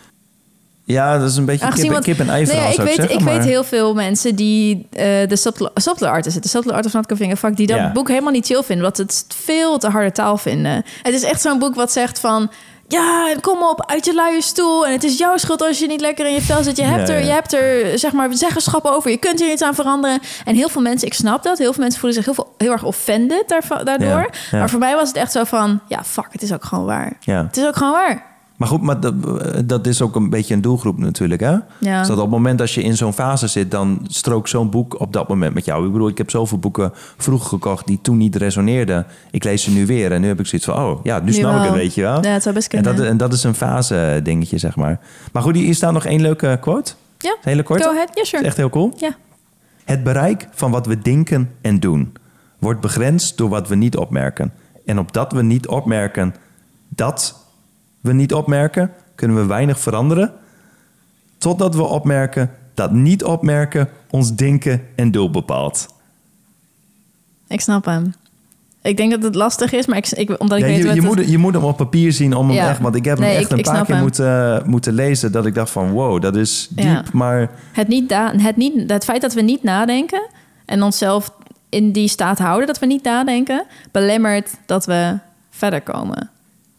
Ja, 0.87 1.17
dat 1.17 1.29
is 1.29 1.35
een 1.37 1.45
beetje 1.45 1.59
kip, 1.59 1.67
Aangezien 1.69 1.87
en- 1.87 1.93
want- 1.93 2.05
kip 2.05 2.19
en 2.19 2.29
ei 2.29 2.45
Nee, 2.45 2.55
ja, 2.55 2.65
ik 2.67 2.77
weet, 2.79 2.95
zeggen. 2.95 3.13
ik 3.19 3.25
weet 3.25 3.43
heel 3.43 3.63
veel 3.63 3.93
mensen 3.93 4.35
die 4.35 4.87
eh, 4.91 5.03
de 5.27 5.35
subtle, 5.35 5.71
subtle 5.75 6.07
art 6.09 6.25
is 6.25 6.33
het, 6.33 6.43
de 6.43 6.49
subtle 6.49 6.73
art 6.73 6.85
of 6.85 6.93
not 6.93 7.11
a 7.11 7.35
fuck, 7.35 7.55
die 7.57 7.67
dat 7.67 7.77
Ja. 7.77 7.91
boek 7.91 8.07
helemaal 8.07 8.31
niet 8.31 8.45
chill 8.45 8.63
vinden, 8.63 8.85
wat 8.85 8.97
het 8.97 9.25
veel 9.27 9.77
te 9.77 9.89
harde 9.89 10.11
taal 10.11 10.37
vinden. 10.37 10.85
Het 11.01 11.13
is 11.13 11.23
echt 11.23 11.41
zo'n 11.41 11.59
boek 11.59 11.75
wat 11.75 11.91
zegt 11.91 12.19
van. 12.19 12.51
Ja, 12.87 13.33
kom 13.41 13.63
op, 13.63 13.83
uit 13.89 14.05
je 14.05 14.13
luie 14.13 14.41
stoel. 14.41 14.85
En 14.85 14.91
het 14.91 15.03
is 15.03 15.17
jouw 15.17 15.37
schuld 15.37 15.61
als 15.61 15.79
je 15.79 15.87
niet 15.87 16.01
lekker 16.01 16.25
in 16.27 16.33
je 16.33 16.41
vel 16.41 16.63
zit. 16.63 16.77
Je 16.77 16.83
hebt, 16.83 17.07
Ja, 17.07 17.13
er, 17.13 17.23
je 17.23 17.29
hebt 17.31 17.53
er, 17.53 17.99
zeg 17.99 18.11
maar, 18.11 18.29
zeggenschap 18.33 18.85
over. 18.85 19.11
Je 19.11 19.17
kunt 19.17 19.39
hier 19.39 19.51
iets 19.51 19.61
aan 19.61 19.75
veranderen. 19.75 20.19
En 20.45 20.55
heel 20.55 20.69
veel 20.69 20.81
mensen, 20.81 21.07
ik 21.07 21.13
snap 21.13 21.43
dat. 21.43 21.57
Heel 21.57 21.73
veel 21.73 21.81
mensen 21.81 21.99
voelen 21.99 22.17
zich 22.23 22.25
heel, 22.25 22.33
veel, 22.43 22.53
heel 22.57 22.71
erg 22.71 22.83
offended 22.83 23.43
daardoor. 23.83 24.29
Maar 24.51 24.69
voor 24.69 24.79
mij 24.79 24.95
was 24.95 25.07
het 25.07 25.17
echt 25.17 25.31
zo 25.31 25.43
van... 25.43 25.79
Ja, 25.87 26.03
fuck, 26.03 26.27
het 26.31 26.41
is 26.41 26.53
ook 26.53 26.63
gewoon 26.65 26.85
waar. 26.85 27.17
Het 27.25 27.57
is 27.57 27.65
ook 27.65 27.75
gewoon 27.75 27.93
waar. 27.93 28.25
Maar 28.57 28.67
goed, 28.67 28.81
maar 28.81 28.99
dat, 28.99 29.13
dat 29.65 29.87
is 29.87 30.01
ook 30.01 30.15
een 30.15 30.29
beetje 30.29 30.53
een 30.53 30.61
doelgroep 30.61 30.97
natuurlijk, 30.97 31.41
hè? 31.41 31.55
Ja. 31.79 31.99
Dus 31.99 32.07
dat 32.07 32.17
op 32.17 32.23
het 32.23 32.31
moment 32.31 32.57
dat 32.57 32.71
je 32.71 32.81
in 32.81 32.97
zo'n 32.97 33.13
fase 33.13 33.47
zit, 33.47 33.71
dan 33.71 33.99
strookt 34.07 34.49
zo'n 34.49 34.69
boek 34.69 34.99
op 34.99 35.13
dat 35.13 35.27
moment 35.27 35.53
met 35.53 35.65
jou. 35.65 35.85
Ik 35.85 35.91
bedoel, 35.91 36.07
ik 36.07 36.17
heb 36.17 36.29
zoveel 36.29 36.57
boeken 36.57 36.91
vroeger 37.17 37.49
gekocht 37.49 37.87
die 37.87 37.99
toen 38.01 38.17
niet 38.17 38.35
resoneerden. 38.35 39.05
Ik 39.31 39.43
lees 39.43 39.63
ze 39.63 39.71
nu 39.71 39.85
weer 39.85 40.11
en 40.11 40.21
nu 40.21 40.27
heb 40.27 40.39
ik 40.39 40.45
zoiets 40.45 40.67
van, 40.67 40.77
oh 40.77 40.99
ja, 41.03 41.19
nu 41.19 41.33
snap 41.33 41.57
ik 41.57 41.61
het, 41.61 41.73
weet 41.73 41.93
je 41.93 42.01
wel. 42.01 42.23
Ja, 42.23 42.29
het 42.31 42.43
zou 42.43 42.55
best 42.55 42.73
en, 42.73 42.81
kunnen. 42.81 43.01
dat, 43.01 43.09
en 43.09 43.17
dat 43.17 43.33
is 43.33 43.43
een 43.43 43.55
fase 43.55 44.19
dingetje, 44.23 44.57
zeg 44.57 44.75
maar. 44.75 44.99
Maar 45.31 45.43
goed, 45.43 45.55
hier 45.55 45.75
staat 45.75 45.93
nog 45.93 46.05
één 46.05 46.21
leuke 46.21 46.57
quote. 46.61 46.93
Ja, 47.17 47.31
Een 47.31 47.37
hele 47.41 47.63
korte. 47.63 47.83
go 47.83 47.89
ahead. 47.89 48.09
Is 48.13 48.29
sure. 48.29 48.43
echt 48.43 48.57
heel 48.57 48.69
cool. 48.69 48.93
Ja. 48.97 49.15
Het 49.83 50.03
bereik 50.03 50.47
van 50.51 50.71
wat 50.71 50.85
we 50.85 50.99
denken 50.99 51.51
en 51.61 51.79
doen 51.79 52.13
wordt 52.59 52.81
begrensd 52.81 53.37
door 53.37 53.49
wat 53.49 53.67
we 53.67 53.75
niet 53.75 53.97
opmerken. 53.97 54.53
En 54.85 54.99
op 54.99 55.13
dat 55.13 55.31
we 55.31 55.43
niet 55.43 55.67
opmerken 55.67 56.35
dat 56.89 57.46
we 58.07 58.13
niet 58.13 58.33
opmerken, 58.33 58.91
kunnen 59.15 59.37
we 59.37 59.45
weinig 59.45 59.79
veranderen. 59.79 60.33
Totdat 61.37 61.75
we 61.75 61.83
opmerken 61.83 62.51
dat 62.73 62.91
niet 62.91 63.23
opmerken 63.23 63.89
ons 64.09 64.35
denken 64.35 64.81
en 64.95 65.11
doel 65.11 65.29
bepaalt. 65.31 65.85
Ik 67.47 67.61
snap 67.61 67.85
hem. 67.85 68.13
Ik 68.81 68.97
denk 68.97 69.11
dat 69.11 69.23
het 69.23 69.35
lastig 69.35 69.71
is, 69.71 69.85
maar 69.85 69.97
ik, 69.97 70.07
ik, 70.07 70.39
omdat 70.41 70.57
ik 70.57 70.63
Ja, 70.63 70.69
weet 70.69 70.77
je, 70.81 70.85
wat 70.85 70.95
je, 70.95 71.01
het- 71.01 71.15
moet, 71.15 71.29
je 71.29 71.37
moet 71.37 71.53
hem 71.53 71.63
op 71.63 71.77
papier 71.77 72.11
zien 72.11 72.33
om 72.35 72.47
hem 72.47 72.55
Ja. 72.55 72.69
echt... 72.69 72.79
Want 72.79 72.95
ik 72.95 73.05
heb 73.05 73.17
hem 73.17 73.27
echt 73.27 73.51
ik- 73.51 73.57
een 73.57 73.61
paar 73.61 73.85
keer 73.85 73.93
hem. 73.93 74.03
moeten, 74.03 74.63
moeten 74.69 74.93
lezen... 74.93 75.31
dat 75.31 75.45
ik 75.45 75.53
dacht 75.55 75.69
van 75.71 75.89
wow, 75.91 76.21
dat 76.21 76.35
is 76.35 76.67
diep, 76.69 76.85
Ja. 76.85 77.03
maar... 77.13 77.49
Het, 77.73 77.87
niet 77.87 78.13
het, 78.37 78.55
niet, 78.55 78.89
het 78.91 79.03
feit 79.03 79.21
dat 79.21 79.33
we 79.33 79.41
niet 79.41 79.63
nadenken 79.63 80.27
en 80.65 80.83
onszelf 80.83 81.31
in 81.69 81.91
die 81.91 82.07
staat 82.07 82.37
houden 82.39 82.67
dat 82.67 82.79
we 82.79 82.85
niet 82.85 83.03
nadenken, 83.03 83.65
belemmert 83.91 84.49
dat 84.65 84.85
we 84.85 85.17
verder 85.49 85.81
komen. 85.81 86.29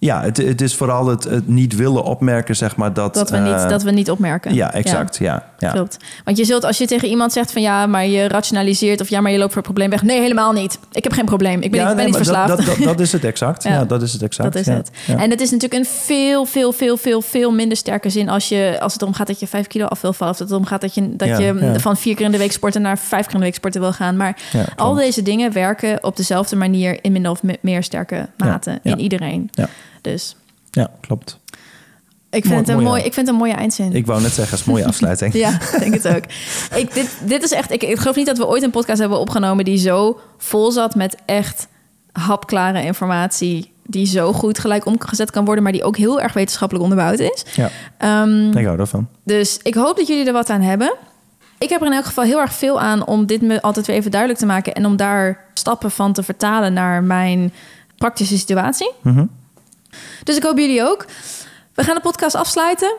Ja, 0.01 0.23
het, 0.23 0.37
het 0.37 0.61
is 0.61 0.75
vooral 0.75 1.07
het, 1.07 1.25
het 1.25 1.49
niet 1.49 1.77
willen 1.77 2.05
opmerken, 2.05 2.57
zeg 2.57 2.77
maar, 2.77 2.93
dat... 2.93 3.15
Dat 3.15 3.31
we, 3.31 3.37
eh, 3.37 3.61
niet, 3.61 3.71
dat 3.71 3.83
we 3.83 3.91
niet 3.91 4.11
opmerken. 4.11 4.55
Ja, 4.55 4.73
exact. 4.73 5.17
Ja, 5.19 5.45
ja. 5.59 5.71
Klopt. 5.71 5.97
Want 6.25 6.37
je 6.37 6.45
zult, 6.45 6.65
als 6.65 6.79
je 6.79 6.87
tegen 6.87 7.09
iemand 7.09 7.33
zegt 7.33 7.53
van 7.53 7.63
ja, 7.63 7.87
maar 7.87 8.07
je 8.07 8.29
rationaliseert 8.29 9.01
of 9.01 9.09
ja, 9.09 9.21
maar 9.21 9.33
je 9.33 9.39
loopt 9.39 9.53
voor 9.53 9.63
het 9.63 9.73
probleem 9.73 9.91
weg. 9.91 10.03
Nee, 10.03 10.21
helemaal 10.21 10.53
niet. 10.53 10.79
Ik 10.93 11.03
heb 11.03 11.13
geen 11.13 11.25
probleem. 11.25 11.61
Ik 11.61 11.71
ben, 11.71 11.81
Ja, 11.81 11.87
niet, 11.87 11.97
ben 11.97 12.05
nee, 12.05 12.07
niet 12.07 12.17
verslaafd. 12.17 12.57
Dat, 12.57 12.67
dat, 12.67 12.79
dat, 12.87 13.01
is 13.01 13.13
het 13.13 13.25
exact. 13.25 13.63
Ja. 13.69 13.71
ja. 13.71 13.85
dat 13.85 14.03
is 14.03 14.13
het 14.13 14.23
exact. 14.23 14.53
Dat 14.53 14.61
is 14.61 14.67
het. 14.67 14.91
En 15.07 15.31
het 15.31 15.41
is 15.41 15.51
natuurlijk 15.51 15.85
een 15.85 15.91
veel, 15.91 16.45
veel, 16.45 16.73
veel, 16.73 16.97
veel, 16.97 17.21
veel 17.21 17.53
minder 17.53 17.77
sterke 17.77 18.11
zin 18.11 18.29
als, 18.29 18.49
je, 18.49 18.77
als 18.81 18.93
het 18.93 19.03
erom 19.03 19.15
gaat 19.15 19.27
dat 19.27 19.41
je 19.41 19.47
vijf 19.47 19.67
kilo 19.67 19.85
af 19.85 20.01
wil 20.01 20.13
vallen. 20.13 20.33
Of 20.33 20.39
dat 20.39 20.49
het 20.49 20.57
erom 20.57 20.69
gaat 20.69 20.81
dat 20.81 20.95
je, 20.95 21.17
dat 21.17 21.29
je 21.29 21.75
van 21.77 21.97
vier 21.97 22.15
keer 22.15 22.27
in 22.27 22.33
de 22.33 22.39
week 22.39 22.53
sporten 22.53 22.83
naar 22.83 22.99
vijf 22.99 23.25
keer 23.25 23.35
in 23.35 23.41
de 23.41 23.47
week 23.47 23.55
sporten 23.55 23.81
wil 23.81 23.93
gaan. 23.93 24.17
Maar 24.17 24.37
al 24.77 24.95
deze 24.95 25.23
dingen 25.23 25.53
werken 25.53 26.05
op 26.05 26.17
dezelfde 26.17 26.57
manier 26.57 26.99
in 27.03 27.13
minder 27.13 27.31
of 27.31 27.43
me- 27.43 27.59
meer 27.61 27.83
sterke 27.83 28.29
mate 28.37 28.79
in 28.83 29.01
iedereen. 29.01 29.51
Ja. 29.53 29.69
Dus 30.01 30.37
ja, 30.71 30.91
klopt. 31.01 31.39
ik 32.31 32.45
vind, 32.45 32.45
Mooi- 32.47 32.59
het 32.59 32.69
een 32.69 32.83
mooi, 32.83 33.03
ik 33.03 33.13
vind 33.15 33.27
het 33.27 33.29
een 33.29 33.41
mooie 33.43 33.53
eindzin. 33.53 33.93
Ik 33.93 34.07
wou 34.07 34.21
net 34.23 34.33
zeggen, 34.33 34.51
het 34.51 34.61
is 34.61 34.67
een 34.67 34.73
mooie 34.73 34.87
afsluiting. 34.93 35.33
Ja, 35.35 35.51
ik 35.73 35.77
denk 35.79 35.95
het 35.95 36.09
ook. 36.09 36.25
Ik, 36.81 36.95
dit, 36.95 37.11
dit 37.25 37.43
is 37.43 37.51
echt. 37.53 37.71
Ik, 37.73 37.83
ik 37.83 37.99
geloof 37.99 38.17
niet 38.17 38.27
dat 38.27 38.39
we 38.39 38.47
ooit 38.47 38.63
een 38.63 38.71
podcast 38.71 38.99
hebben 39.01 39.19
opgenomen 39.19 39.65
die 39.65 39.79
zo 39.79 40.21
vol 40.39 40.71
zat 40.73 40.95
met 40.95 41.17
echt 41.27 41.67
hapklare 42.13 42.83
informatie. 42.85 43.73
Die 43.91 44.07
zo 44.07 44.33
goed 44.33 44.59
gelijk 44.59 44.87
omgezet 44.87 45.31
kan 45.31 45.45
worden, 45.45 45.63
maar 45.63 45.73
die 45.73 45.85
ook 45.85 45.97
heel 45.97 46.21
erg 46.21 46.33
wetenschappelijk 46.33 46.85
onderbouwd 46.85 47.19
is. 47.19 47.45
Ja, 47.55 47.71
Ehm, 47.99 48.51
ik 48.59 48.65
hou 48.67 48.79
ervan. 48.79 49.09
dus 49.25 49.59
ik 49.63 49.75
hoop 49.75 49.97
dat 49.97 50.07
jullie 50.07 50.27
er 50.27 50.33
wat 50.33 50.51
aan 50.51 50.61
hebben. 50.61 50.95
Ik 51.59 51.69
heb 51.69 51.81
er 51.81 51.87
in 51.87 51.93
elk 51.93 52.05
geval 52.05 52.25
heel 52.25 52.41
erg 52.41 52.53
veel 52.53 52.81
aan 52.81 53.07
om 53.07 53.27
dit 53.27 53.43
me 53.43 53.63
altijd 53.63 53.87
weer 53.87 53.97
even 53.97 54.11
duidelijk 54.11 54.41
te 54.41 54.47
maken. 54.47 54.75
En 54.75 54.87
om 54.87 54.97
daar 54.97 55.45
stappen 55.55 55.91
van 55.91 56.13
te 56.13 56.23
vertalen 56.23 56.73
naar 56.73 57.03
mijn 57.03 57.53
praktische 57.97 58.39
situatie. 58.39 58.93
Mhm. 59.03 59.25
Dus 60.25 60.37
ik 60.37 60.43
hoop 60.43 60.59
jullie 60.59 60.83
ook. 60.83 61.05
We 61.75 61.83
gaan 61.85 61.95
de 61.95 62.01
podcast 62.01 62.35
afsluiten. 62.35 62.95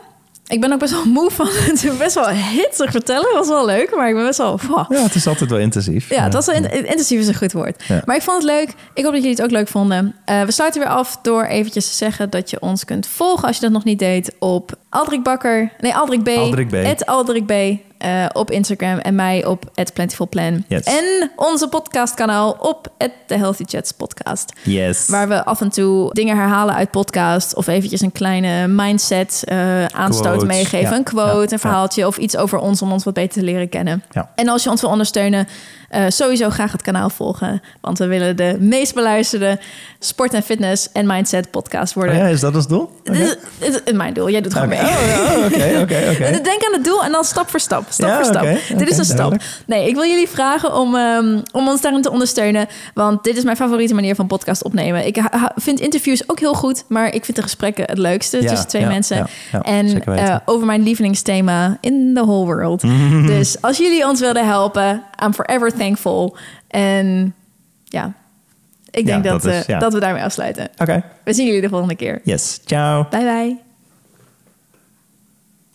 Ik 0.46 0.60
ben 0.60 0.72
ook 0.72 0.78
best 0.78 0.92
wel 0.92 1.04
moe 1.18 1.30
van 1.30 1.46
het 1.50 1.92
best 1.98 2.14
wel 2.14 2.28
hitsig 2.28 2.90
vertellen. 2.90 3.22
Dat 3.22 3.34
was 3.34 3.48
wel 3.48 3.66
leuk, 3.66 3.94
maar 3.96 4.08
ik 4.08 4.14
ben 4.14 4.24
best 4.24 4.38
wel... 4.38 4.60
wow. 4.68 4.92
Ja, 4.92 5.02
het 5.02 5.14
is 5.14 5.26
altijd 5.26 5.50
wel 5.50 5.58
intensief. 5.58 6.08
Ja, 6.10 6.24
dat 6.28 6.32
was 6.32 6.46
wel 6.46 6.54
in- 6.54 6.86
intensief 6.86 7.20
is 7.20 7.28
een 7.28 7.34
goed 7.34 7.52
woord. 7.52 7.82
Ja. 7.88 8.02
Maar 8.04 8.16
ik 8.16 8.22
vond 8.22 8.36
het 8.42 8.46
leuk. 8.52 8.68
Ik 8.94 9.04
hoop 9.04 9.12
dat 9.12 9.22
jullie 9.22 9.30
het 9.30 9.42
ook 9.42 9.50
leuk 9.50 9.68
vonden. 9.68 10.14
Eh, 10.24 10.42
we 10.42 10.52
sluiten 10.52 10.80
weer 10.80 10.90
af 10.90 11.18
door 11.22 11.44
eventjes 11.44 11.88
te 11.90 11.94
zeggen 11.96 12.30
dat 12.30 12.50
je 12.50 12.60
ons 12.60 12.84
kunt 12.84 13.06
volgen 13.06 13.46
als 13.46 13.56
je 13.56 13.62
dat 13.62 13.70
nog 13.72 13.84
niet 13.84 13.98
deed 13.98 14.32
op 14.38 14.72
Aldrik 14.88 15.22
Bakker. 15.22 15.72
Nee, 15.80 15.94
Aldrik 15.94 16.22
B. 16.22 16.28
Aldrik 16.28 16.68
B. 16.68 16.72
Het 16.72 17.06
Aldrik 17.06 17.46
B. 17.46 17.52
eh, 18.00 18.26
op 18.32 18.50
Instagram 18.50 18.98
en 18.98 19.14
mij 19.14 19.44
op 19.46 19.70
het 19.74 19.92
Plentiful 19.92 20.28
Plan. 20.28 20.64
Yes. 20.68 20.82
En 20.84 21.30
onze 21.36 21.68
podcastkanaal 21.68 22.56
op 22.60 22.88
The 23.26 23.34
Healthy 23.34 23.64
Chats 23.66 23.92
podcast. 23.92 24.52
Yes. 24.62 25.08
Waar 25.08 25.28
we 25.28 25.44
af 25.44 25.60
en 25.60 25.68
toe 25.70 26.12
dingen 26.14 26.36
herhalen 26.36 26.74
uit 26.74 26.90
podcast. 26.90 27.54
Of 27.54 27.66
eventjes 27.66 28.00
een 28.00 28.12
kleine 28.12 28.66
mindset 28.68 29.42
eh, 29.46 29.84
aanstoot 29.84 30.22
Quotes, 30.26 30.44
meegeven. 30.48 30.90
ja, 30.90 30.96
Een 30.96 31.04
quote, 31.04 31.46
ja, 31.46 31.52
een 31.52 31.58
verhaaltje 31.58 32.06
of 32.06 32.16
iets 32.16 32.36
over 32.36 32.58
ons 32.58 32.82
om 32.82 32.92
ons 32.92 33.04
wat 33.04 33.14
beter 33.14 33.38
te 33.40 33.44
leren 33.46 33.68
kennen. 33.68 34.04
En 34.34 34.48
als 34.48 34.62
je 34.62 34.70
ons 34.70 34.80
wil 34.80 34.90
ondersteunen, 34.90 35.48
eh, 35.90 36.04
sowieso 36.08 36.50
graag 36.50 36.72
het 36.72 36.82
kanaal 36.82 37.10
volgen. 37.10 37.62
Want 37.80 37.98
we 37.98 38.06
willen 38.06 38.36
de 38.36 38.56
meest 38.60 38.94
beluisterde 38.94 39.58
sport- 39.98 40.34
en 40.34 40.42
fitness 40.42 40.92
en 40.92 41.06
mindset 41.06 41.50
podcast 41.50 41.94
worden. 41.94 42.14
Oh 42.14 42.20
ja, 42.20 42.26
is 42.26 42.40
dat 42.40 42.54
ons 42.54 42.66
doel? 42.68 42.90
Dit 43.04 43.16
is, 43.18 43.36
dit 43.58 43.82
is 43.84 43.92
mijn 43.92 44.12
doel. 44.14 44.30
Jij 44.30 44.40
doet 44.40 44.52
gewoon 44.52 44.68
mee. 44.68 44.78
Oh, 44.78 44.86
ja, 44.86 45.44
Oké, 45.46 45.80
oké, 45.82 46.10
oké. 46.12 46.40
Denk 46.50 46.64
aan 46.66 46.72
het 46.72 46.84
doel 46.84 47.04
en 47.04 47.12
dan 47.12 47.24
stap 47.24 47.50
voor 47.50 47.60
stap. 47.60 47.84
Stap 47.88 48.08
Ja, 48.08 48.14
voor 48.16 48.24
stap. 48.24 48.78
dit 48.78 48.90
is 48.90 48.98
een 48.98 49.04
stap. 49.04 49.34
Nee, 49.66 49.88
ik 49.88 49.94
wil 49.94 50.04
jullie 50.04 50.28
vragen 50.28 50.74
om, 50.74 50.94
ehm, 50.96 51.38
om 51.52 51.68
ons 51.68 51.80
daarin 51.80 52.02
te 52.02 52.10
ondersteunen. 52.10 52.66
Want 52.94 53.24
dit 53.24 53.36
is 53.36 53.44
mijn 53.44 53.56
favoriete 53.56 53.94
manier 53.94 54.14
van 54.14 54.26
podcast 54.26 54.62
opnemen. 54.64 55.06
Ik 55.06 55.22
vind 55.56 55.80
interviews 55.80 56.28
ook 56.28 56.38
heel 56.40 56.54
goed, 56.54 56.84
maar 56.88 57.14
ik 57.14 57.24
vind 57.24 57.36
de 57.36 57.42
gesprekken 57.42 57.84
het 57.84 57.98
leukste 57.98 58.42
Ja, 58.42 58.48
tussen 58.48 58.68
twee 58.68 58.82
ja, 58.82 58.88
mensen. 58.88 59.26
en 59.62 60.02
eh, 60.04 60.36
over 60.44 60.66
mijn 60.66 60.82
lievelingsthema 60.82 61.76
in 61.80 62.12
the 62.14 62.20
whole 62.24 62.44
world. 62.44 62.80
dus 63.36 63.62
als 63.62 63.78
jullie 63.78 64.06
ons 64.06 64.20
willen 64.20 64.46
helpen, 64.46 65.02
I'm 65.24 65.34
forever 65.34 65.72
thankful. 65.84 66.36
En 66.68 67.34
ja, 67.84 68.12
ik 68.90 69.06
denk 69.06 69.24
Ja, 69.24 69.30
dat, 69.30 69.42
dat 69.42 69.52
is- 69.52 69.60
eh, 69.60 69.66
ja. 69.66 69.78
dat 69.78 69.92
we 69.92 70.00
daarmee 70.00 70.22
afsluiten. 70.22 70.68
Oké. 70.78 71.02
We 71.24 71.32
zien 71.32 71.46
jullie 71.46 71.60
de 71.60 71.68
volgende 71.68 71.94
keer. 71.96 72.20
Yes. 72.24 72.60
Ciao. 72.64 73.06
Bye 73.10 73.20
bye. 73.24 73.69